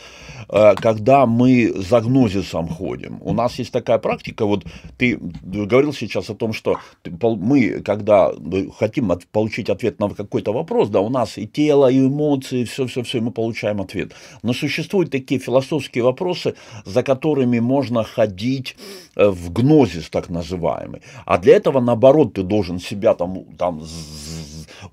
[0.50, 3.20] э, когда мы за гнозисом ходим.
[3.22, 4.64] У нас есть такая практика, вот
[4.98, 6.78] ты говорил сейчас о том, что
[7.22, 8.32] мы, когда
[8.80, 13.32] хотим получить ответ на какой-то вопрос, да, у нас и тело, и эмоции, все-все-все, мы
[13.32, 14.14] получаем ответ.
[14.44, 16.56] Но существуют такие философские вопросы,
[16.86, 18.76] за которыми можно ходить
[19.16, 21.02] э, в гнозис, так называемый.
[21.26, 23.82] А для этого этого, наоборот, ты должен себя там, там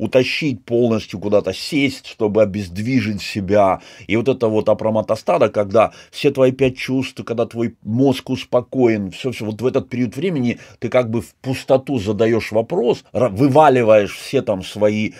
[0.02, 3.81] утащить полностью куда-то, сесть, чтобы обездвижить себя.
[4.08, 9.44] И вот это вот апроматостада, когда все твои пять чувств, когда твой мозг успокоен, все-все,
[9.44, 14.64] вот в этот период времени ты как бы в пустоту задаешь вопрос, вываливаешь все там
[14.64, 15.12] свои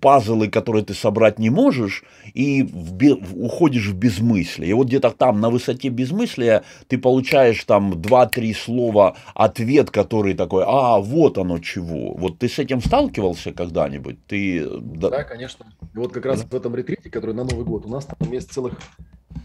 [0.00, 2.02] пазлы, которые ты собрать не можешь,
[2.32, 4.70] и в, уходишь в безмыслие.
[4.70, 10.64] И вот где-то там на высоте безмыслия ты получаешь там два-три слова ответ, который такой,
[10.66, 12.14] а, вот оно чего.
[12.14, 14.21] Вот ты с этим сталкивался когда-нибудь?
[14.26, 14.66] Ты...
[14.80, 15.66] Да, конечно.
[15.94, 18.52] И вот как раз в этом ретрите, который на Новый год, у нас там есть
[18.52, 18.74] целых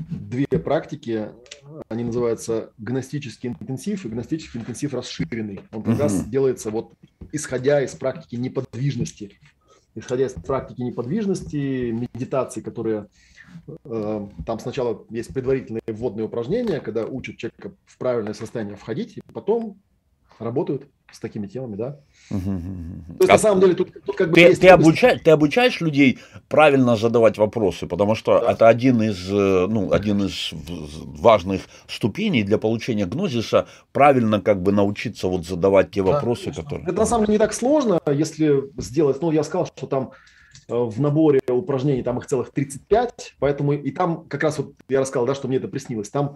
[0.09, 1.29] две практики.
[1.89, 5.61] Они называются гностический интенсив и гностический интенсив расширенный.
[5.71, 6.03] Он как угу.
[6.03, 6.93] раз делается вот
[7.31, 9.39] исходя из практики неподвижности.
[9.95, 13.07] Исходя из практики неподвижности, медитации, которые
[13.85, 19.21] э, там сначала есть предварительные вводные упражнения, когда учат человека в правильное состояние входить, и
[19.33, 19.79] потом
[20.39, 21.99] работают с такими темами, да.
[22.29, 24.61] Угу, То есть, а на самом деле, тут, тут как бы ты, есть...
[24.61, 28.51] Ты, обучаешь, ты обучаешь людей правильно задавать вопросы, потому что да.
[28.51, 34.73] это один из, э, ну, один из важных ступеней для получения гнозиса, правильно как бы
[34.73, 36.63] научиться вот задавать те вопросы, конечно.
[36.63, 36.87] которые...
[36.87, 40.11] Это на самом деле не так сложно, если сделать, ну, я сказал, что там
[40.67, 44.99] э, в наборе упражнений там их целых 35, поэтому и там как раз вот я
[44.99, 46.35] рассказал, да, что мне это приснилось, там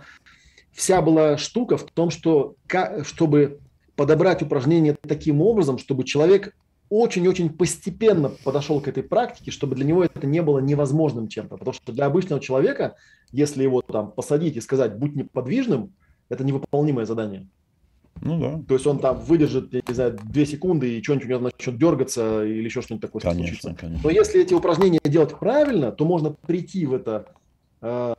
[0.71, 2.55] вся была штука в том, что
[3.03, 3.59] чтобы
[4.01, 6.55] подобрать упражнения таким образом, чтобы человек
[6.89, 11.57] очень-очень постепенно подошел к этой практике, чтобы для него это не было невозможным чем-то.
[11.57, 12.95] Потому что для обычного человека,
[13.31, 15.93] если его там посадить и сказать «будь неподвижным»,
[16.29, 17.47] это невыполнимое задание.
[18.21, 18.59] Ну да.
[18.67, 21.77] То есть он там выдержит, я не знаю, две секунды, и что-нибудь у него начнет
[21.77, 23.75] дергаться или еще что-нибудь такое конечно, случится.
[23.79, 24.01] Конечно.
[24.03, 27.27] Но если эти упражнения делать правильно, то можно прийти в это
[27.81, 28.15] э,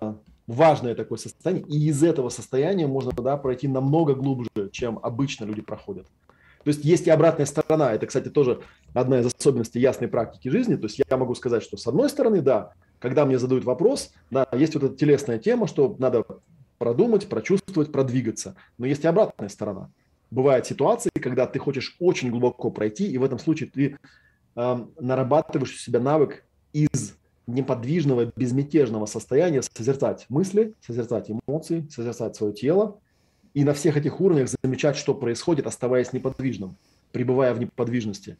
[0.46, 5.62] важное такое состояние, и из этого состояния можно да, пройти намного глубже, чем обычно люди
[5.62, 6.06] проходят.
[6.64, 7.92] То есть есть и обратная сторона.
[7.92, 8.60] Это, кстати, тоже
[8.94, 10.76] одна из особенностей ясной практики жизни.
[10.76, 14.46] То есть я могу сказать, что с одной стороны, да, когда мне задают вопрос, да,
[14.52, 16.24] есть вот эта телесная тема, что надо
[16.78, 18.54] продумать, прочувствовать, продвигаться.
[18.78, 19.90] Но есть и обратная сторона.
[20.30, 23.98] Бывают ситуации, когда ты хочешь очень глубоко пройти, и в этом случае ты
[24.56, 26.44] э, нарабатываешь у себя навык
[27.46, 33.00] неподвижного, безмятежного состояния созерцать мысли, созерцать эмоции, созерцать свое тело
[33.54, 36.76] и на всех этих уровнях замечать, что происходит, оставаясь неподвижным,
[37.12, 38.38] пребывая в неподвижности.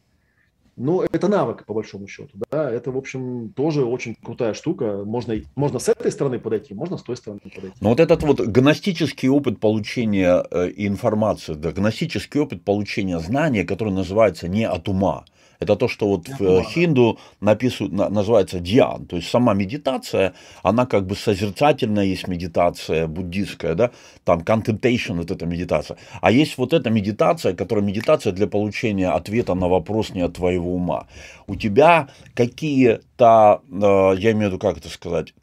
[0.75, 2.31] Но это навык, по большому счету.
[2.49, 2.69] Да?
[2.71, 5.03] Это, в общем, тоже очень крутая штука.
[5.05, 7.77] Можно, можно с этой стороны подойти, можно с той стороны подойти.
[7.79, 13.93] Но вот этот вот гностический опыт получения э, информации, да, гностический опыт получения знания, который
[13.93, 15.25] называется не от ума,
[15.63, 19.05] это то, что вот в э, хинду написывают, называется дьян.
[19.05, 23.91] То есть сама медитация, она как бы созерцательная, есть медитация буддийская, да,
[24.23, 25.97] там contemplation, вот эта медитация.
[26.21, 30.75] А есть вот эта медитация, которая медитация для получения ответа на вопрос не от твоего
[30.75, 31.07] ума.
[31.47, 35.33] У тебя какие-то, э, я имею в виду, как это сказать,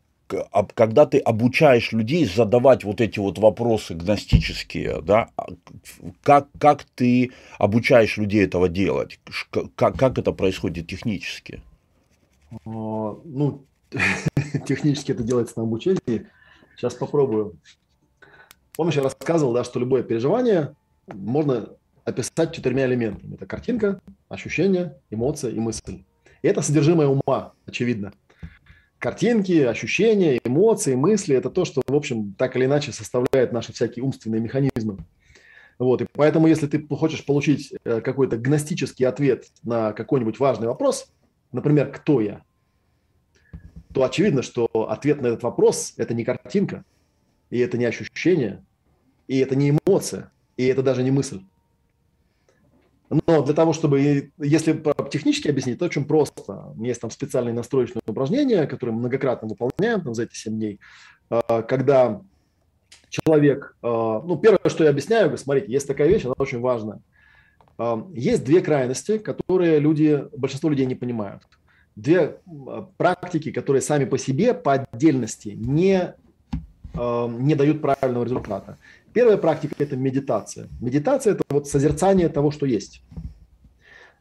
[0.74, 5.46] когда ты обучаешь людей задавать вот эти вот вопросы гностические, да, а,
[6.22, 9.20] как, как ты обучаешь людей этого делать?
[9.74, 11.62] Как, как это происходит технически?
[12.64, 13.64] Ну,
[14.66, 16.26] технически это делается на обучении.
[16.76, 17.56] Сейчас попробую.
[18.76, 20.74] Помнишь, я рассказывал, да, что любое переживание
[21.06, 21.70] можно
[22.04, 23.34] описать четырьмя элементами.
[23.34, 26.04] Это картинка, ощущение, эмоция и мысль.
[26.42, 28.12] И это содержимое ума, очевидно.
[29.00, 34.04] Картинки, ощущения, эмоции, мысли– это то, что, в общем, так или иначе составляет наши всякие
[34.04, 34.98] умственные механизмы.
[35.78, 41.10] Вот, и поэтому, если ты хочешь получить э, какой-то гностический ответ на какой-нибудь важный вопрос,
[41.50, 42.42] например, «Кто я?»,
[43.92, 46.84] то очевидно, что ответ на этот вопрос– это не картинка,
[47.48, 48.62] и это не ощущение,
[49.26, 51.40] и это не эмоция, и это даже не мысль.
[53.10, 56.72] Но для того, чтобы, если технически объяснить, то очень просто.
[56.78, 60.80] Есть там специальные настроечные упражнения, которые многократно выполняем там, за эти 7 дней,
[61.28, 62.22] а, когда
[63.08, 67.00] человек, а, ну, первое, что я объясняю, смотрите, есть такая вещь, она очень важная.
[67.78, 71.42] А, есть две крайности, которые люди, большинство людей не понимают.
[71.96, 72.38] Две
[72.96, 76.14] практики, которые сами по себе, по отдельности, не,
[76.94, 78.78] не дают правильного результата.
[79.12, 80.68] Первая практика– это медитация.
[80.80, 83.02] Медитация– это вот созерцание того, что есть.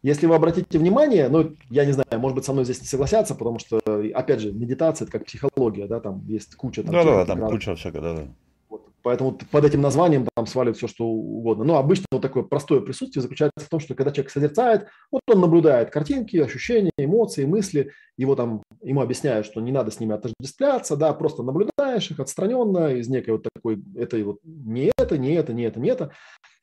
[0.01, 3.35] Если вы обратите внимание, ну, я не знаю, может быть, со мной здесь не согласятся,
[3.35, 3.80] потому что,
[4.14, 6.83] опять же, медитация– это как психология, да, там есть куча…
[6.83, 6.93] Там,
[7.25, 8.27] там куча всякого, да-да.
[9.10, 11.64] Поэтому под этим названием там сваливают все, что угодно.
[11.64, 15.42] Но обычно вот такое простое присутствие заключается в том, что когда человек созерцает, вот он
[15.42, 20.96] наблюдает картинки, ощущения, эмоции, мысли, его там, ему объясняют, что не надо с ними отождествляться,
[20.96, 25.54] да, просто наблюдаешь их отстраненно из некой вот такой, это вот не это, не это,
[25.54, 26.12] не это, не это.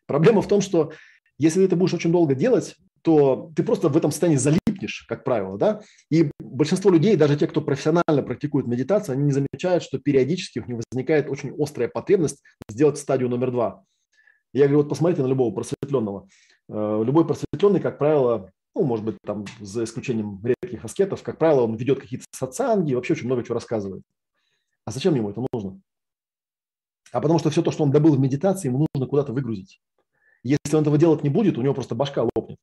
[0.06, 0.92] Проблема в том, что
[1.38, 5.22] если ты это будешь очень долго делать, то ты просто в этом состоянии залипнешь, как
[5.22, 10.00] правило, да, и большинство людей, даже те, кто профессионально практикует медитацию, они не замечают, что
[10.00, 13.84] периодически у них возникает очень острая потребность сделать стадию номер два.
[14.52, 16.26] Я говорю, вот посмотрите на любого просветленного.
[16.68, 21.60] Э, любой просветленный, как правило, ну, может быть, там, за исключением редких аскетов, как правило,
[21.60, 24.02] он ведет какие-то сатсанги, вообще очень много чего рассказывает.
[24.84, 25.80] А зачем ему это нужно?
[27.12, 29.80] А потому что все то, что он добыл в медитации, ему нужно куда-то выгрузить.
[30.42, 32.58] Если он этого делать не будет, у него просто башка лопнет.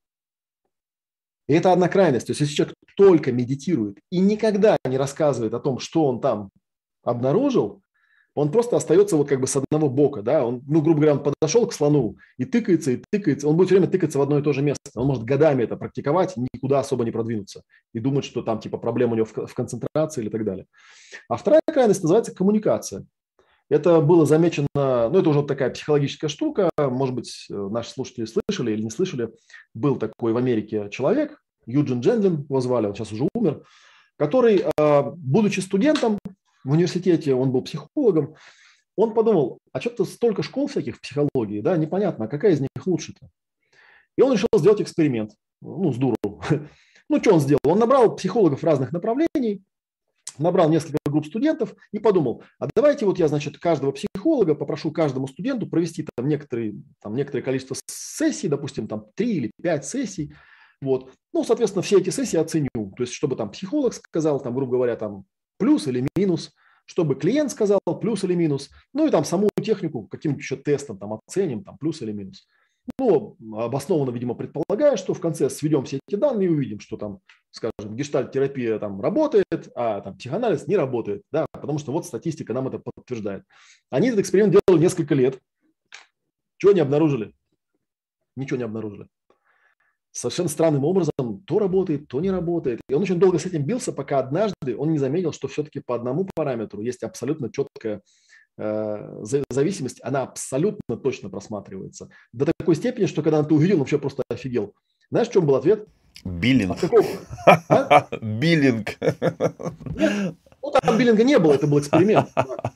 [1.47, 2.27] И это одна крайность.
[2.27, 6.49] То есть если человек только медитирует и никогда не рассказывает о том, что он там
[7.03, 7.81] обнаружил,
[8.35, 11.23] он просто остается вот как бы с одного бока, да, он, ну, грубо говоря, он
[11.23, 14.41] подошел к слону и тыкается, и тыкается, он будет все время тыкаться в одно и
[14.41, 17.61] то же место, он может годами это практиковать, никуда особо не продвинуться
[17.93, 20.65] и думать, что там типа проблема у него в, в концентрации или так далее.
[21.29, 23.05] А вторая крайность называется коммуникация.
[23.69, 28.71] Это было замечено, ну это уже такая психологическая штука, может быть, э, наши слушатели слышали
[28.71, 29.29] или не слышали,
[29.73, 33.63] был такой в Америке человек, Юджин Джендлин его звали, он сейчас уже умер,
[34.17, 36.19] который, э, будучи студентом
[36.63, 38.35] в университете, он был психологом,
[38.95, 42.69] он подумал, а что-то столько школ всяких в психологии, да, непонятно, а какая из них
[42.85, 43.27] лучше-то?
[44.17, 46.15] И он решил сделать эксперимент, ну, здорово.
[47.09, 47.59] Ну, что он сделал?
[47.65, 49.61] Он набрал психологов разных направлений,
[50.37, 55.27] набрал несколько групп студентов и подумал, а давайте вот я, значит, каждого психолога попрошу каждому
[55.27, 60.33] студенту провести там некоторые, там некоторое количество сессий, допустим, там три или пять сессий,
[60.81, 61.11] вот.
[61.33, 64.95] Ну, соответственно, все эти сессии оценю, то есть чтобы там психолог сказал, там, грубо говоря,
[64.95, 65.25] там
[65.57, 66.53] плюс или минус,
[66.85, 71.13] чтобы клиент сказал плюс или минус, ну и там саму технику каким-нибудь еще тестом там
[71.13, 72.47] оценим, там плюс или минус.
[72.99, 77.19] Ну, обоснованно, видимо, предполагая, что в конце сведем все эти данные и увидим, что там,
[77.55, 82.67] скажем, гештальт-терапия там работает, а там психоанализ не работает, да, потому что вот статистика нам
[82.67, 83.43] это подтверждает.
[83.89, 85.39] Они этот эксперимент делали несколько лет.
[86.57, 87.33] Чего не обнаружили?
[88.35, 89.07] Ничего не обнаружили.
[90.11, 92.81] Совершенно странным образом то работает, то не работает.
[92.89, 95.95] И он очень долго с этим бился, пока однажды он не заметил, что все-таки по
[95.95, 98.01] одному параметру есть абсолютно четкая
[98.55, 102.09] Э, зависимость, она абсолютно точно просматривается.
[102.31, 104.75] До такой степени, что когда ты увидел, он вообще просто офигел.
[105.09, 105.87] Знаешь, в чем был ответ?
[106.23, 106.77] Биллинг.
[107.45, 108.07] А?
[108.21, 108.97] Биллинг.
[110.61, 112.29] ну, там биллинга не было, это был эксперимент.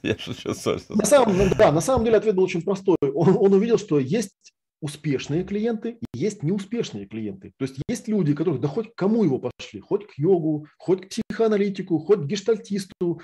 [0.03, 0.49] Я шучу,
[0.89, 2.97] на самом, ну да, на самом деле ответ был очень простой.
[3.01, 7.53] Он, он увидел, что есть успешные клиенты и есть неуспешные клиенты.
[7.57, 11.05] То есть есть люди, которые, да хоть к кому его пошли, хоть к йогу, хоть
[11.05, 13.21] к психоаналитику, хоть к гештальтисту,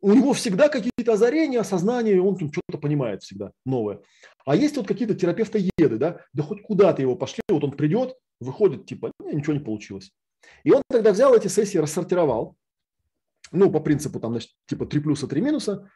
[0.00, 4.00] у него всегда какие-то озарения, осознания, он тут что-то понимает всегда новое.
[4.44, 8.86] А есть вот какие-то терапевты-еды, да, да хоть куда-то его пошли, вот он придет, выходит,
[8.86, 10.12] типа, ничего не получилось.
[10.64, 12.56] И он тогда взял эти сессии, рассортировал,
[13.52, 15.90] ну, по принципу, там, значит, типа 3 плюса, 3 минуса,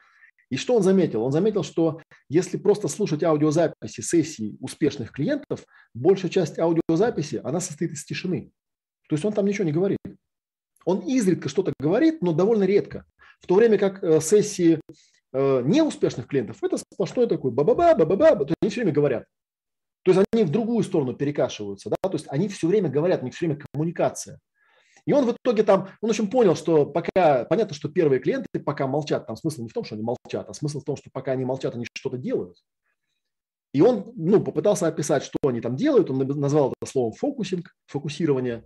[0.50, 1.22] и что он заметил?
[1.22, 7.92] Он заметил, что если просто слушать аудиозаписи сессий успешных клиентов, большая часть аудиозаписи, она состоит
[7.92, 8.50] из тишины.
[9.08, 9.98] То есть он там ничего не говорит.
[10.84, 13.04] Он изредка что-то говорит, но довольно редко.
[13.40, 14.80] В то время как э, сессии
[15.32, 19.24] э, неуспешных клиентов– это сплошной такой ба-ба-ба, ба-ба-ба, то есть они все время говорят.
[20.08, 23.26] То есть они в другую сторону перекашиваются, да, то есть они все время говорят, у
[23.26, 24.40] них все время коммуникация.
[25.04, 28.86] И он в итоге там, он очень понял, что пока, понятно, что первые клиенты пока
[28.86, 31.32] молчат, там смысл не в том, что они молчат, а смысл в том, что пока
[31.32, 32.56] они молчат, они что-то делают.
[33.74, 38.64] И он ну, попытался описать, что они там делают, он назвал это словом фокусинг, фокусирование.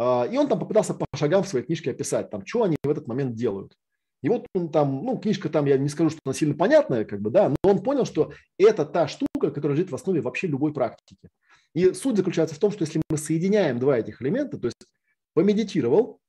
[0.00, 2.90] А, и он там попытался по шагам в своей книжке описать, там, что они в
[2.90, 3.76] этот момент делают.
[4.22, 7.20] И вот он там, ну, книжка там, я не скажу, что она сильно понятная, как
[7.20, 10.72] бы, да, но он понял, что это та штука, которая лежит в основе вообще любой
[10.72, 11.28] практики.
[11.74, 14.86] И суть заключается в том, что если мы соединяем два этих элемента, то есть
[15.34, 16.20] помедитировал,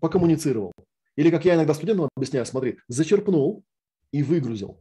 [0.00, 0.72] покоммуницировал,
[1.16, 3.64] или, как я иногда студентам объясняю, смотри, зачерпнул
[4.10, 4.80] и выгрузил.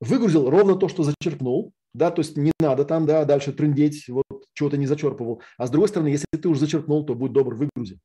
[0.00, 4.24] Выгрузил ровно то, что зачерпнул, да, то есть не надо там, да, дальше трындеть, вот
[4.52, 5.42] чего-то не зачерпывал.
[5.56, 7.98] А с другой стороны, если ты уже зачерпнул, то будь добр, выгрузи.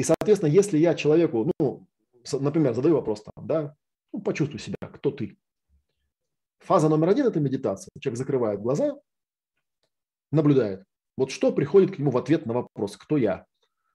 [0.00, 1.86] И, соответственно, если я человеку, ну,
[2.32, 3.76] например, задаю вопрос там, да,
[4.14, 5.36] ну, почувствуй себя, кто ты.
[6.60, 7.90] Фаза номер один– это медитация.
[8.00, 8.98] Человек закрывает глаза,
[10.32, 10.84] наблюдает.
[11.18, 13.44] Вот что приходит к нему в ответ на вопрос «Кто я?».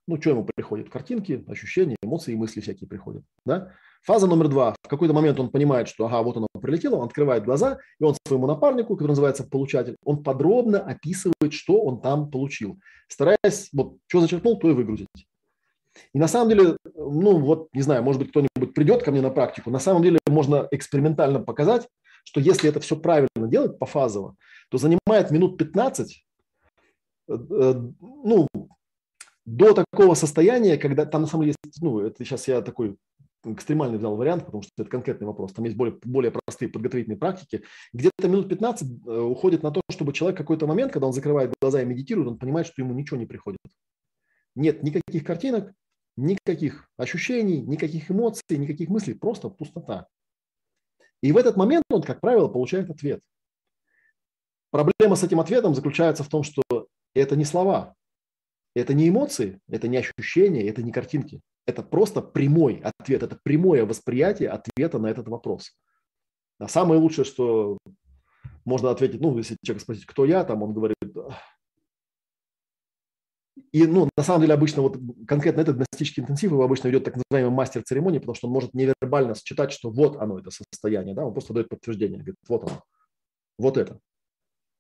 [0.08, 0.92] Ну, что ему приходит?
[0.92, 3.24] Картинки, ощущения, эмоции, мысли всякие приходят.
[3.44, 3.72] Да?
[4.04, 4.76] Фаза номер два.
[4.84, 8.16] В какой-то момент он понимает, что ага, вот оно прилетело, он открывает глаза, и он
[8.28, 14.22] своему напарнику, который называется получатель, он подробно описывает, что он там получил, стараясь, вот, что
[14.22, 15.08] зачерпнул, то и выгрузить.
[16.14, 19.30] И на самом деле, ну вот, не знаю, может быть, кто-нибудь придет ко мне на
[19.30, 21.88] практику, на самом деле можно экспериментально показать,
[22.24, 24.36] что если это все правильно делать пофазово,
[24.70, 26.26] то занимает минут 15,
[27.28, 28.48] э, э, ну,
[29.46, 32.98] до такого состояния, когда там на самом деле есть, ну, это сейчас я такой
[33.46, 35.54] экстремальный взял вариант, потому что это конкретный вопрос.
[35.54, 37.64] Там есть более, более простые подготовительные практики.
[37.94, 41.82] Где-то минут 15 э, уходит на то, чтобы человек какой-то момент, когда он закрывает глаза
[41.82, 43.60] и медитирует, он понимает, что ему ничего не приходит.
[44.56, 45.74] Нет никаких картинок,
[46.18, 50.08] никаких ощущений, никаких эмоций, никаких мыслей, просто пустота.
[51.22, 53.22] И в этот момент он, как правило, получает ответ.
[54.72, 56.62] Проблема с этим ответом заключается в том, что
[57.14, 57.96] это не слова,
[58.76, 61.42] это не эмоции, это не ощущения, это не картинки.
[61.66, 65.76] Это просто прямой ответ, это прямое восприятие ответа на этот вопрос.
[66.60, 67.78] А самое лучшее, что
[68.66, 70.98] можно ответить, ну, если человек спросить, кто я, там он говорит,
[73.72, 77.16] и, ну, на самом деле, обычно вот конкретно этот гностический интенсив его обычно ведет так
[77.16, 81.26] называемый мастер церемонии, потому что он может невербально считать, что вот оно, это состояние, да,
[81.26, 82.84] он просто дает подтверждение, говорит, вот оно,
[83.58, 84.00] вот это.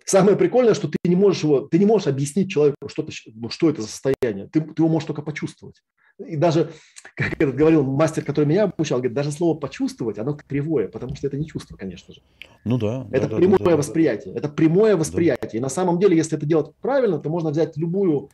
[0.05, 3.49] Самое прикольное, что ты не можешь его, ты не можешь объяснить человеку, что, ты, ну,
[3.49, 5.81] что это за состояние, ты, ты его можешь только почувствовать.
[6.17, 6.71] И даже,
[7.15, 11.27] как этот говорил мастер, который меня обучал, говорит, даже слово «почувствовать», оно кривое, потому что
[11.27, 12.21] это не чувство, конечно же.
[12.63, 13.07] Ну да.
[13.11, 14.33] Это да, прямое да, да, восприятие.
[14.33, 15.51] Это прямое восприятие.
[15.51, 15.57] Да.
[15.57, 18.29] И на самом деле, если это делать правильно, то можно взять любую,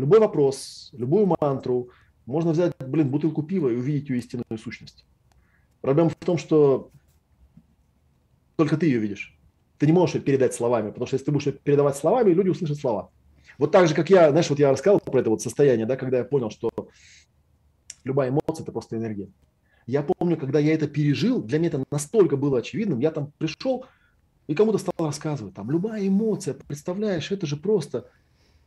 [0.00, 1.90] любой вопрос, любую мантру,
[2.26, 5.04] можно взять, блин, бутылку пива и увидеть ее истинную сущность.
[5.80, 6.90] Проблема в том, что
[8.56, 9.38] только ты ее видишь.
[9.78, 12.48] Ты не можешь ее передать словами, потому что если ты будешь ее передавать словами, люди
[12.48, 13.10] услышат слова.
[13.58, 16.18] Вот так же, как я, знаешь, вот я рассказал про это вот состояние, да, когда
[16.18, 16.70] я понял, что
[18.04, 19.28] Любая эмоция– это просто энергия.
[19.86, 23.86] Я помню, когда я это пережил, для меня это настолько было очевидным, я там пришел
[24.46, 28.10] и кому-то стал рассказывать, там, любая эмоция, представляешь, это же просто...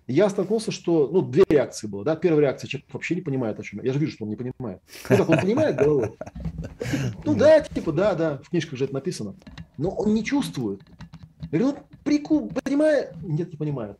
[0.07, 3.63] Я столкнулся, что, ну, две реакции было, да, первая реакция, человек вообще не понимает, о
[3.63, 4.81] чем я, я же вижу, что он не понимает.
[5.09, 6.11] Ну, как он понимает головой?
[7.23, 9.35] Ну, да, типа, да, да, в книжках же это написано,
[9.77, 10.81] но он не чувствует.
[11.51, 13.13] Я говорю, ну, прику, понимает?
[13.23, 13.97] Нет, не понимает.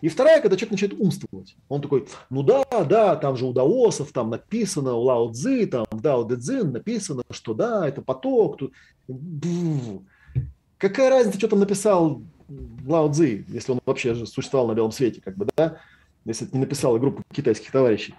[0.00, 1.56] И вторая, когда человек начинает умствовать.
[1.68, 5.86] Он такой, ну да, да, там же у даосов там написано, у Лао Цзы, там
[5.90, 8.58] в Дао Дэ Цзин написано, что да, это поток.
[8.58, 8.74] Тут...
[10.78, 12.22] Какая разница, что там написал
[12.86, 15.78] Лао Цзы, если он вообще же существовал на белом свете, как бы, да?
[16.24, 18.14] Если это не написала группа китайских товарищей.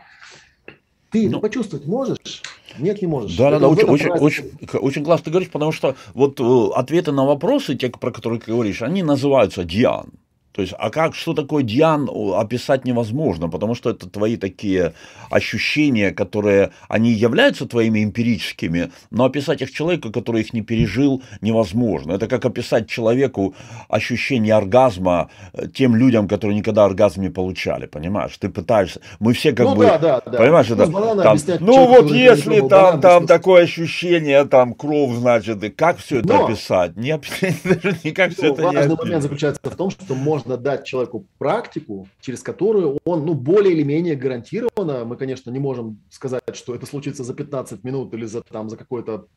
[1.12, 2.42] Ты ну, почувствовать можешь?
[2.78, 3.38] Нет, не можешь.
[3.38, 7.12] Да, да, да, очень, очень, очень, очень классно ты говоришь, потому что вот э, ответы
[7.12, 10.10] на вопросы, те, про которые ты говоришь, они называются диан.
[10.56, 14.94] То есть, а как, что такое Диан, описать невозможно, потому что это твои такие
[15.30, 22.14] ощущения, которые, они являются твоими эмпирическими, но описать их человеку, который их не пережил, невозможно.
[22.14, 23.54] Это как описать человеку
[23.90, 28.38] ощущение оргазма э, тем людям, которые никогда оргазм не получали, понимаешь?
[28.38, 30.38] Ты пытаешься, мы все как ну, бы, да, да, да.
[30.38, 35.70] понимаешь, это, там, ну вот если там, банан, там такое ощущение, там кровь, значит, и
[35.70, 36.96] как все это но, описать?
[36.96, 37.20] Не
[37.66, 41.26] даже никак все это не Важный момент заключается в том, что можно можно дать человеку
[41.38, 46.76] практику, через которую он, ну, более или менее гарантированно, мы, конечно, не можем сказать, что
[46.76, 49.28] это случится за 15 минут или за, там, за какое-то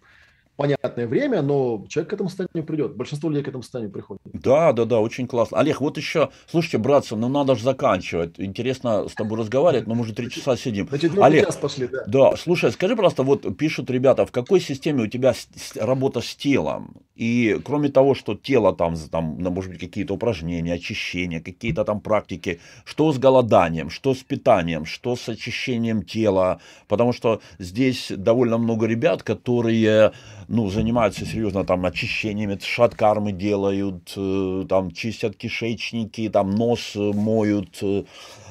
[0.58, 2.96] понятное время, но человек к этому состоянию придет.
[2.96, 4.20] Большинство людей к этому состоянию приходит.
[4.24, 5.56] Да, да, да, очень классно.
[5.58, 8.34] Олег, вот еще, слушайте, братцы, ну надо же заканчивать.
[8.38, 10.88] Интересно с тобой разговаривать, но мы уже три часа сидим.
[10.88, 12.04] Значит, Олег, час пошли, да.
[12.06, 15.32] Да, слушай, скажи просто, вот пишут ребята, в какой системе у тебя
[15.76, 16.96] работа с телом?
[17.14, 22.60] И кроме того, что тело там, там может быть, какие-то упражнения, очищения, какие-то там практики,
[22.84, 26.60] что с голоданием, что с питанием, что с очищением тела?
[26.86, 30.12] Потому что здесь довольно много ребят, которые
[30.48, 38.04] ну, занимаются серьезно там очищениями, шаткармы делают, э, там чистят кишечники, там нос моют, э,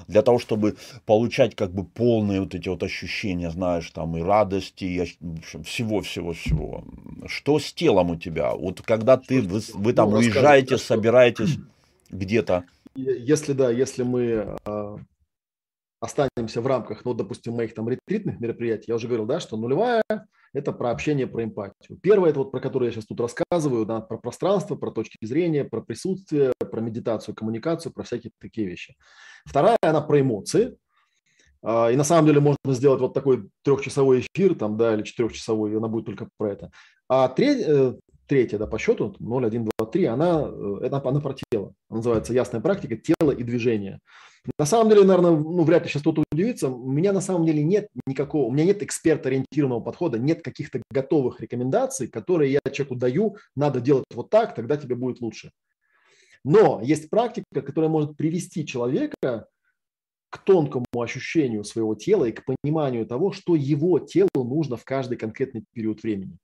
[0.07, 4.83] для того, чтобы получать как бы полные вот эти вот ощущения, знаешь, там и радости,
[4.85, 5.03] и
[5.63, 6.83] всего-всего-всего.
[7.25, 8.53] Что с телом у тебя?
[8.53, 11.57] Вот когда ты, вы, вы там ну, уезжаете, собираетесь
[12.11, 12.65] где-то.
[12.95, 14.97] Если да, если мы э,
[15.99, 20.03] останемся в рамках, ну, допустим, моих там ретритных мероприятий, я уже говорил, да, что нулевая–
[20.57, 21.99] это про общение, про эмпатию.
[22.01, 25.63] Первое– это вот про которое я сейчас тут рассказываю, да, про пространство, про точки зрения,
[25.63, 28.95] про присутствие, про медитацию, коммуникацию, про всякие такие вещи.
[29.45, 30.77] Вторая– она про эмоции.
[31.61, 35.77] А, и на самом деле можно сделать вот такой трехчасовой эфир, там, да, или четырехчасовой,
[35.77, 36.71] она будет только про это.
[37.07, 37.93] А э,
[38.25, 41.73] третья, да, по счету, 0, 1, 2, 3, она, э, это, она про тело.
[41.89, 42.97] Она называется «Ясная практика.
[42.97, 43.99] Тело и движение».
[44.57, 47.63] На самом деле, наверное, ну, вряд ли сейчас кто-то удивится, у меня на самом деле
[47.63, 53.37] нет никакого, у меня нет эксперт-ориентированного подхода, нет каких-то готовых рекомендаций, которые я человеку даю,
[53.55, 55.51] надо делать вот так, тогда тебе будет лучше.
[56.43, 59.47] Но есть практика, которая может привести человека
[60.29, 65.17] к тонкому ощущению своего тела и к пониманию того, что его телу нужно в каждый
[65.17, 66.37] конкретный период времени.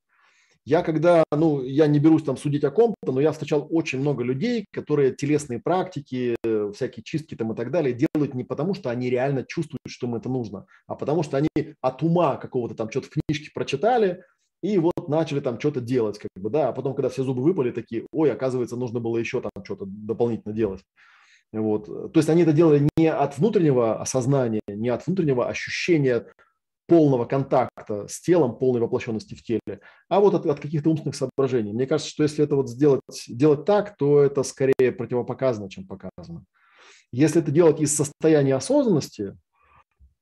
[0.66, 4.24] Я когда, ну, я не берусь там судить о ком-то, но я встречал очень много
[4.24, 8.90] людей, которые телесные практики, э, всякие чистки там и так далее делают не потому, что
[8.90, 11.50] они реально чувствуют, что им это нужно, а потому что они
[11.82, 14.24] от ума какого-то там что-то в книжке прочитали,
[14.61, 17.72] и вот начали там что-то делать, как бы, да, а потом, когда все зубы выпали,
[17.72, 20.82] такие, ой, оказывается, нужно было еще там что-то дополнительно делать.
[21.51, 21.85] Вот.
[21.85, 26.25] То есть они это делали не от внутреннего осознания, не от внутреннего ощущения
[26.93, 31.73] полного контакта с телом, полной воплощенности в теле, а вот от, от каких-то умственных соображений.
[31.73, 36.43] Мне кажется, что если это вот сделать, делать так, то это скорее противопоказано, чем показано.
[37.11, 39.35] Если это делать из состояния осознанности,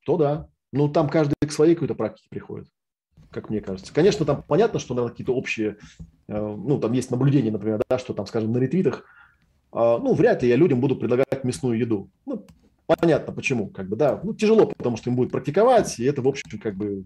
[0.05, 0.47] то да.
[0.71, 2.69] Ну, там каждый к своей какой-то практике приходит,
[3.31, 3.93] как мне кажется.
[3.93, 5.77] Конечно, там понятно, что наверное, какие-то общие,
[6.29, 9.03] э, ну, там есть наблюдения, например, да, что там, скажем, на ретритах,
[9.73, 12.09] э, ну, вряд ли я людям буду предлагать мясную еду.
[12.25, 12.45] Ну,
[12.99, 14.19] Понятно, почему, как бы, да.
[14.23, 17.05] Ну, тяжело, потому что им будет практиковать, и это, в общем, как бы,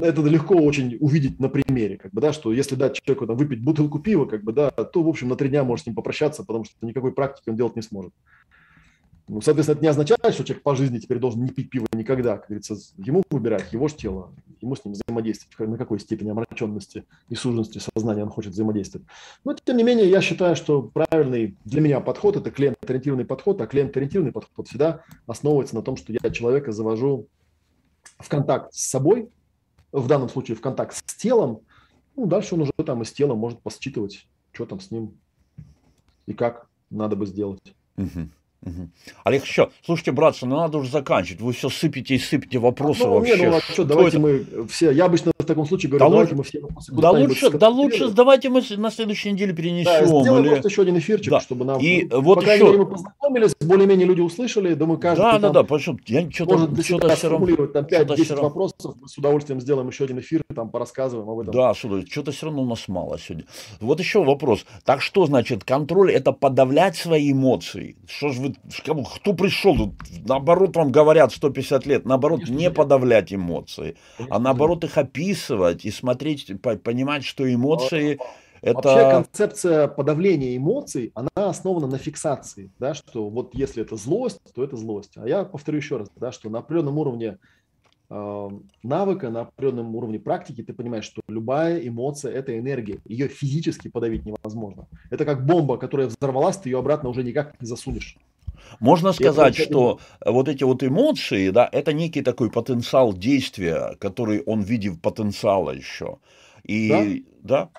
[0.00, 3.62] это легко очень увидеть на примере, как бы, да, что если дать человеку там, выпить
[3.62, 6.44] бутылку пива, как бы, да, то, в общем, на три дня может с ним попрощаться,
[6.44, 8.12] потому что никакой практики он делать не сможет.
[9.28, 12.38] Ну, соответственно, это не означает, что человек по жизни теперь должен не пить пиво никогда.
[12.38, 14.32] Как говорится, ему выбирать, его же тело,
[14.62, 19.06] ему с ним взаимодействовать, на какой степени омраченности и суженности сознания он хочет взаимодействовать.
[19.44, 23.66] Но, тем не менее, я считаю, что правильный для меня подход– это клиент-ориентированный подход, а
[23.66, 27.26] клиент-ориентированный подход всегда основывается на том, что я человека завожу
[28.18, 29.28] в контакт с собой,
[29.92, 31.60] в данном случае в контакт с телом,
[32.16, 35.18] ну, дальше он уже там из тела может посчитывать, что там с ним
[36.26, 37.74] и как надо бы сделать.
[38.64, 38.88] Угу.
[39.24, 41.40] Олег, еще, слушайте, братцы, ну надо уже заканчивать.
[41.40, 43.38] Вы все сыпите и сыпите вопросы ну, вообще.
[43.38, 44.26] Не, ну, а что, давайте это?
[44.26, 47.10] мы все, я обычно в таком случае говорю, да давайте лучше, мы все вопросы Да
[47.10, 49.92] лучше, да лучше, давайте мы на следующей неделе перенесем.
[49.92, 50.50] Да, сделаем или...
[50.50, 51.40] просто еще один эфирчик, да.
[51.40, 52.72] чтобы нам, и ну, вот по крайней еще...
[52.72, 56.72] мере, мы познакомились, более-менее люди услышали, думаю, каждый Да, да, да, потому я что-то, может
[56.72, 61.30] для себя сформулировать там 5-10 вопросов, мы с удовольствием сделаем еще один эфир, там порассказываем
[61.30, 61.54] об этом.
[61.54, 63.46] Да, что-то все равно у нас мало сегодня.
[63.80, 64.64] Вот еще вопрос.
[64.84, 67.96] Так что значит контроль– это подавлять свои эмоции?
[68.08, 68.47] Что же вы,
[69.14, 69.94] кто пришел?
[70.24, 73.96] Наоборот, вам говорят 150 лет, наоборот, Конечно, не подавлять эмоции,
[74.30, 78.18] а наоборот их описывать и смотреть, понимать, что эмоции
[78.60, 78.74] это...
[78.74, 84.64] Вообще концепция подавления эмоций, она основана на фиксации, да, что вот если это злость, то
[84.64, 85.12] это злость.
[85.16, 87.38] А я повторю еще раз, да, что на определенном уровне
[88.10, 88.48] э,
[88.82, 92.98] навыка, на определенном уровне практики ты понимаешь, что любая эмоция– это энергия.
[93.04, 94.88] Ее физически подавить невозможно.
[95.10, 98.16] Это как бомба, которая взорвалась, ты ее обратно уже никак не засунешь.
[98.80, 104.62] Можно сказать, что вот эти вот эмоции, да, это некий такой потенциал действия, который он
[104.62, 106.18] видит потенциала еще.
[106.64, 107.70] И да,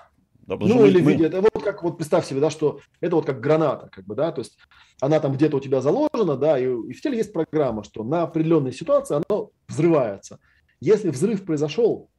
[0.46, 1.12] да ну, или мы...
[1.14, 4.32] это вот как вот представь себе, да, что это вот как граната, как бы, да,
[4.32, 4.58] то есть
[5.00, 8.22] она там где-то у тебя заложена, да, и, и в теле есть программа, что на
[8.22, 10.38] определенной ситуации она взрывается.
[10.80, 12.10] Если взрыв произошел,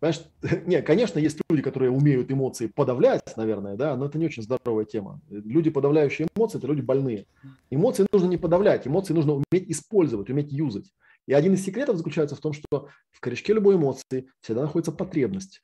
[0.00, 0.24] Понимаешь,
[0.66, 4.86] не, конечно, есть люди, которые умеют эмоции подавлять, наверное, да, но это не очень здоровая
[4.86, 5.20] тема.
[5.28, 7.26] Люди, подавляющие эмоции, это люди больные.
[7.68, 10.90] Эмоции нужно не подавлять, эмоции нужно уметь использовать, уметь юзать.
[11.26, 15.62] И один из секретов заключается в том, что в корешке любой эмоции всегда находится потребность.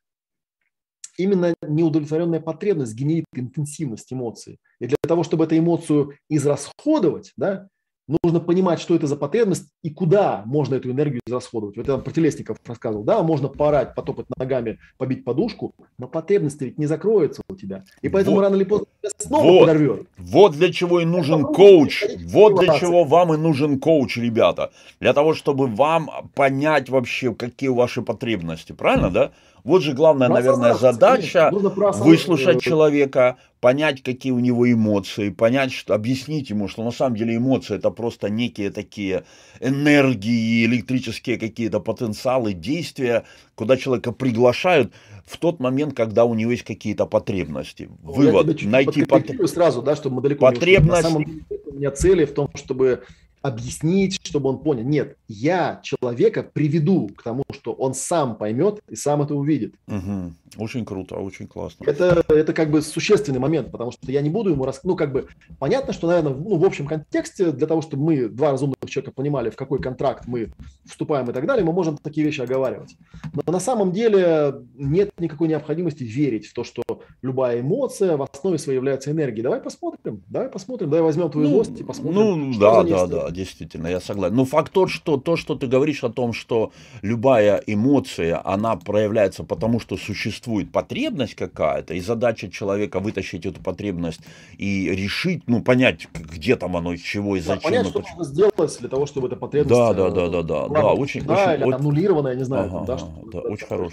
[1.17, 4.61] Именно неудовлетворенная потребность генерит интенсивность эмоций.
[4.81, 7.69] И для того, чтобы эту эмоцию израсходовать, да,
[8.09, 11.77] нужно понимать, что это за потребность и куда можно эту энергию израсходовать.
[11.77, 13.05] Вот я там про телесников рассказывал.
[13.05, 17.85] Да, можно поорать, потопать ногами, побить подушку, но потребность ведь не закроется у тебя.
[18.03, 18.43] И поэтому вот.
[18.43, 18.87] рано или поздно
[19.19, 19.61] снова вот.
[19.61, 20.07] подорвет.
[20.19, 22.05] Вот для чего и нужен а коуч.
[22.27, 24.71] Вот для чего вам и нужен коуч, ребята.
[25.01, 28.73] Для того, чтобы вам понять вообще, какие ваши потребности.
[28.73, 29.33] Правильно, да?
[29.67, 36.51] Вот же главная, наверное, задача выслушать человека, понять, какие у него эмоции, понять, что, объяснить
[36.51, 39.25] ему, что на самом деле эмоции это просто некие такие
[39.59, 43.25] энергии, электрические какие-то потенциалы, действия,
[43.57, 44.93] куда человека приглашают
[45.25, 47.91] в тот момент, когда у него есть какие-то потребности.
[48.05, 49.55] Вывод, найти потребность.
[49.55, 50.87] сразу, да, чтобы мы далеко потребность...
[50.87, 51.01] не ушли.
[51.01, 53.03] На самом деле у меня цели в том, чтобы
[53.47, 54.85] объяснить, чтобы он понял.
[54.85, 59.75] Нет, я человека приведу к тому, что он сам поймет и сам это увидит.
[59.87, 60.33] Угу.
[60.59, 61.85] Очень круто, очень классно.
[61.85, 64.81] Это, это как бы существенный момент, потому что я не буду ему рас...
[64.85, 68.53] Ну, как бы, понятно, что, наверное, ну, в общем контексте, для того, чтобы мы, два
[68.53, 70.53] разумных человека, понимали, в какой контракт мы
[70.85, 72.97] вступаем и так далее, мы можем такие вещи оговаривать.
[73.35, 76.83] Но на самом деле нет никакой необходимости верить в то, что
[77.23, 79.43] любая эмоция в основе своей является энергией.
[79.43, 82.51] Давай посмотрим, давай посмотрим, давай возьмем твою ну, злость и посмотрим.
[82.51, 84.35] Ну, да, да, да, действительно, я согласен.
[84.35, 89.45] Но факт тот, что то, что ты говоришь о том, что любая эмоция, она проявляется
[89.45, 94.21] потому, что существует потребность какая-то, и задача человека вытащить эту потребность
[94.59, 97.63] и решить, ну, понять, где там оно, чего и зачем.
[97.63, 99.79] Да, понять, что нужно сделать для того, чтобы эта потребность...
[99.79, 101.23] Да, да, да, да, да, да, очень...
[101.23, 101.75] Да, очень, или очень...
[101.75, 102.71] аннулирована, я не знаю.
[102.73, 102.99] Ага, да,
[103.33, 103.93] да, очень хорош.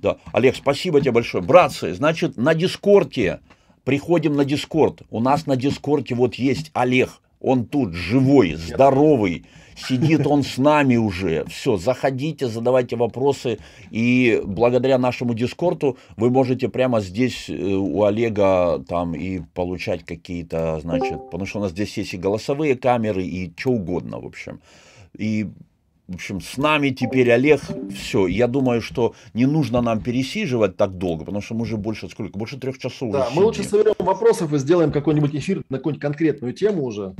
[0.00, 1.44] Да, Олег, спасибо тебе большое.
[1.44, 3.40] Братцы, значит, на Дискорде,
[3.84, 5.02] приходим на Дискорд.
[5.10, 9.44] У нас на Дискорде вот есть Олег, он тут живой, здоровый,
[9.76, 11.44] сидит он с нами уже.
[11.46, 13.58] Все, заходите, задавайте вопросы.
[13.90, 20.80] И благодаря нашему Дискорду вы можете прямо здесь э, у Олега там и получать какие-то,
[20.80, 24.60] значит, потому что у нас здесь есть и голосовые камеры, и что угодно, в общем.
[25.16, 25.48] И
[26.08, 27.60] в общем, с нами теперь Олег,
[27.94, 28.26] все.
[28.26, 32.36] Я думаю, что не нужно нам пересиживать так долго, потому что мы уже больше, сколько,
[32.38, 36.54] больше трех часов Да, мы лучше соберем вопросов и сделаем какой-нибудь эфир на какую-нибудь конкретную
[36.54, 37.14] тему уже.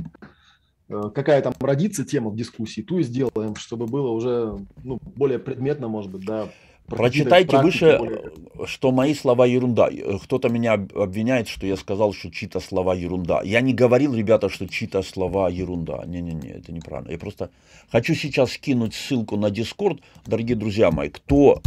[0.89, 5.37] Э, какая там родится тема в дисcuссии, ту и сделаем, чтобы было уже ну, более
[5.37, 6.49] предметно, может быть, да,
[6.89, 8.31] Прочитайте выше, более...
[8.65, 9.89] что мои слова ерунда.
[10.23, 13.41] Кто-то меня обвиняет, что я сказал, что чьи-то слова ерунда.
[13.43, 16.03] Я не говорил, ребята, что чьи-то слова ерунда.
[16.05, 17.11] Не-не-не, это неправильно.
[17.11, 17.49] Я просто
[17.91, 20.01] хочу сейчас скинуть ссылку на Дискорд.
[20.25, 21.61] Дорогие друзья мои, кто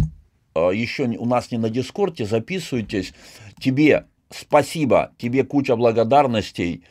[0.55, 3.15] а, еще у нас не на Дискорде, записывайтесь.
[3.61, 6.83] Тебе спасибо, тебе куча благодарностей.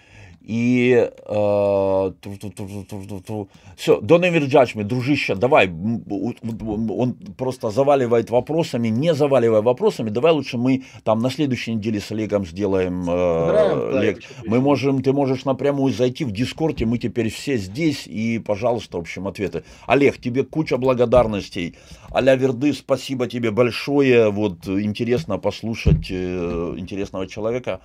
[0.43, 2.11] И э,
[3.75, 10.31] все, don't ever judge me, дружище, давай, он просто заваливает вопросами, не заваливая вопросами, давай
[10.31, 14.23] лучше мы там на следующей неделе с Олегом сделаем э, лек.
[14.45, 19.01] Мы можем, ты можешь напрямую зайти в Дискорде, мы теперь все здесь, и, пожалуйста, в
[19.01, 19.63] общем, ответы.
[19.85, 21.75] Олег, тебе куча благодарностей.
[22.13, 27.79] Аля Верды, спасибо тебе большое, вот интересно послушать э, интересного человека.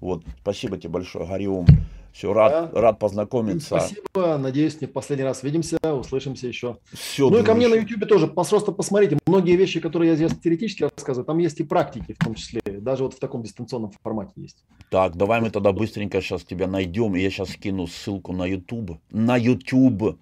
[0.00, 1.66] Вот, спасибо тебе большое, Гариом.
[2.12, 2.80] Все, рад, да.
[2.80, 3.80] рад познакомиться.
[3.80, 4.36] Спасибо.
[4.36, 6.76] Надеюсь, не в последний раз видимся, услышимся еще.
[6.92, 9.18] Все, ну и ко мне на YouTube тоже просто посмотрите.
[9.26, 12.60] Многие вещи, которые я здесь теоретически рассказываю, там есть и практики в том числе.
[12.64, 14.64] Даже вот в таком дистанционном формате есть.
[14.90, 17.16] Так, давай мы тогда быстренько сейчас тебя найдем.
[17.16, 19.00] И я сейчас скину ссылку на YouTube.
[19.10, 20.18] На YouTube.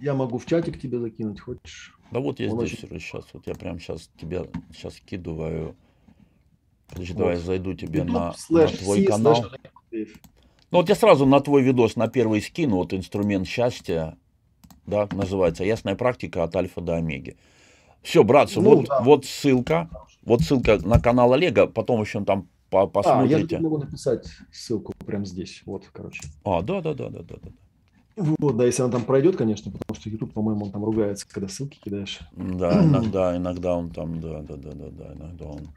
[0.00, 1.94] Я могу в чатик тебе закинуть, хочешь?
[2.12, 3.00] Да вот я Он здесь очень...
[3.00, 3.24] сейчас.
[3.32, 5.74] Вот я прям сейчас тебя сейчас скидываю.
[6.88, 7.18] Подожди, вот.
[7.18, 9.46] давай зайду тебе YouTube на, на твой канал.
[9.90, 14.16] Ну вот я сразу на твой видос на первый скину, вот инструмент счастья,
[14.86, 17.36] да, называется «Ясная практика от альфа до омеги».
[18.02, 19.00] Все, братцы, ну, вот, да.
[19.00, 19.88] вот ссылка,
[20.22, 23.56] вот ссылка на канал Олега, потом еще там по посмотрите.
[23.56, 26.22] А, я могу написать ссылку прямо здесь, вот, короче.
[26.44, 27.36] А, да, да, да, да, да.
[27.40, 27.50] да.
[28.16, 31.48] Вот, да, если она там пройдет, конечно, потому что YouTube, по-моему, он там ругается, когда
[31.48, 32.20] ссылки кидаешь.
[32.32, 35.68] Да, иногда, иногда он там, да, да, да, да, да, иногда он.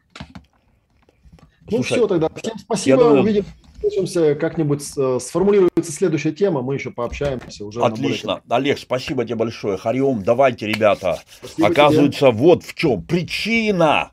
[1.67, 2.29] Ну Слушай, все тогда.
[2.35, 3.03] Всем спасибо.
[3.03, 3.45] Думаю, Увидим.
[3.77, 7.65] Услышимся как-нибудь, э, сформулируется следующая тема, мы еще пообщаемся.
[7.65, 8.41] Уже Отлично.
[8.45, 8.69] Более...
[8.69, 9.77] Олег, спасибо тебе большое.
[9.77, 11.19] Хариом, давайте, ребята.
[11.39, 12.31] Спасибо Оказывается, тебе.
[12.31, 14.11] вот в чем причина.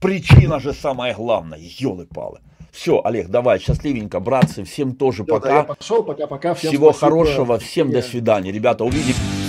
[0.00, 1.58] Причина же самое главное.
[1.58, 2.40] Елы-палы.
[2.74, 5.48] Все, Олег, давай, счастливенько, братцы, всем тоже Все, пока.
[5.48, 6.54] Да, я пошел, пока-пока.
[6.54, 6.92] Всего спасибо.
[6.92, 8.50] хорошего, всем до свидания.
[8.50, 9.43] Ребята, увидимся.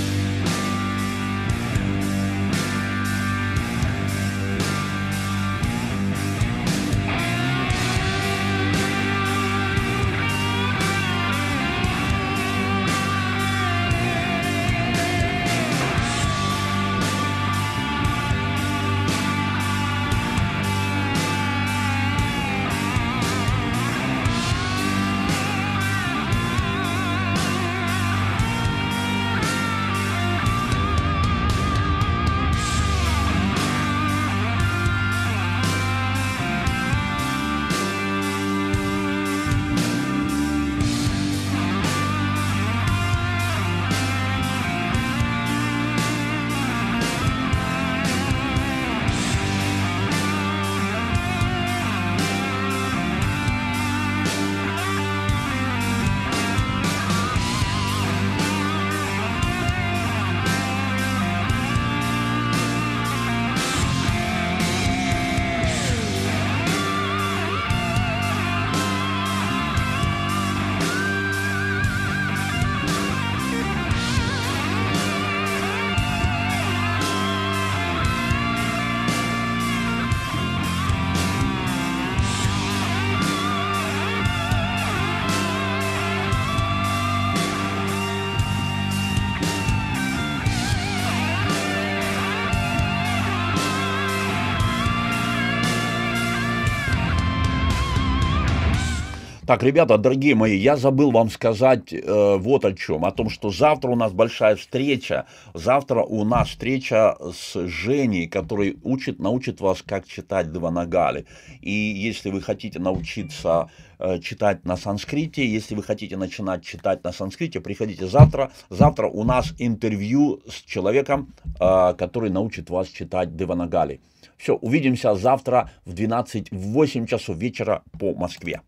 [99.48, 103.06] Так, ребята, дорогие мои, я забыл вам сказать э, вот о чем.
[103.06, 105.27] О том, что завтра у нас большая встреча.
[105.53, 111.27] Завтра у нас встреча с Женей, который учит, научит вас, как читать Деванагали.
[111.61, 117.11] И если вы хотите научиться э, читать на санскрите, если вы хотите начинать читать на
[117.11, 118.51] санскрите, приходите завтра.
[118.72, 124.01] Завтра у нас интервью с человеком, э, который научит вас читать Деванагали.
[124.38, 128.61] Все, увидимся завтра в 12, в 8 часов вечера по Москве.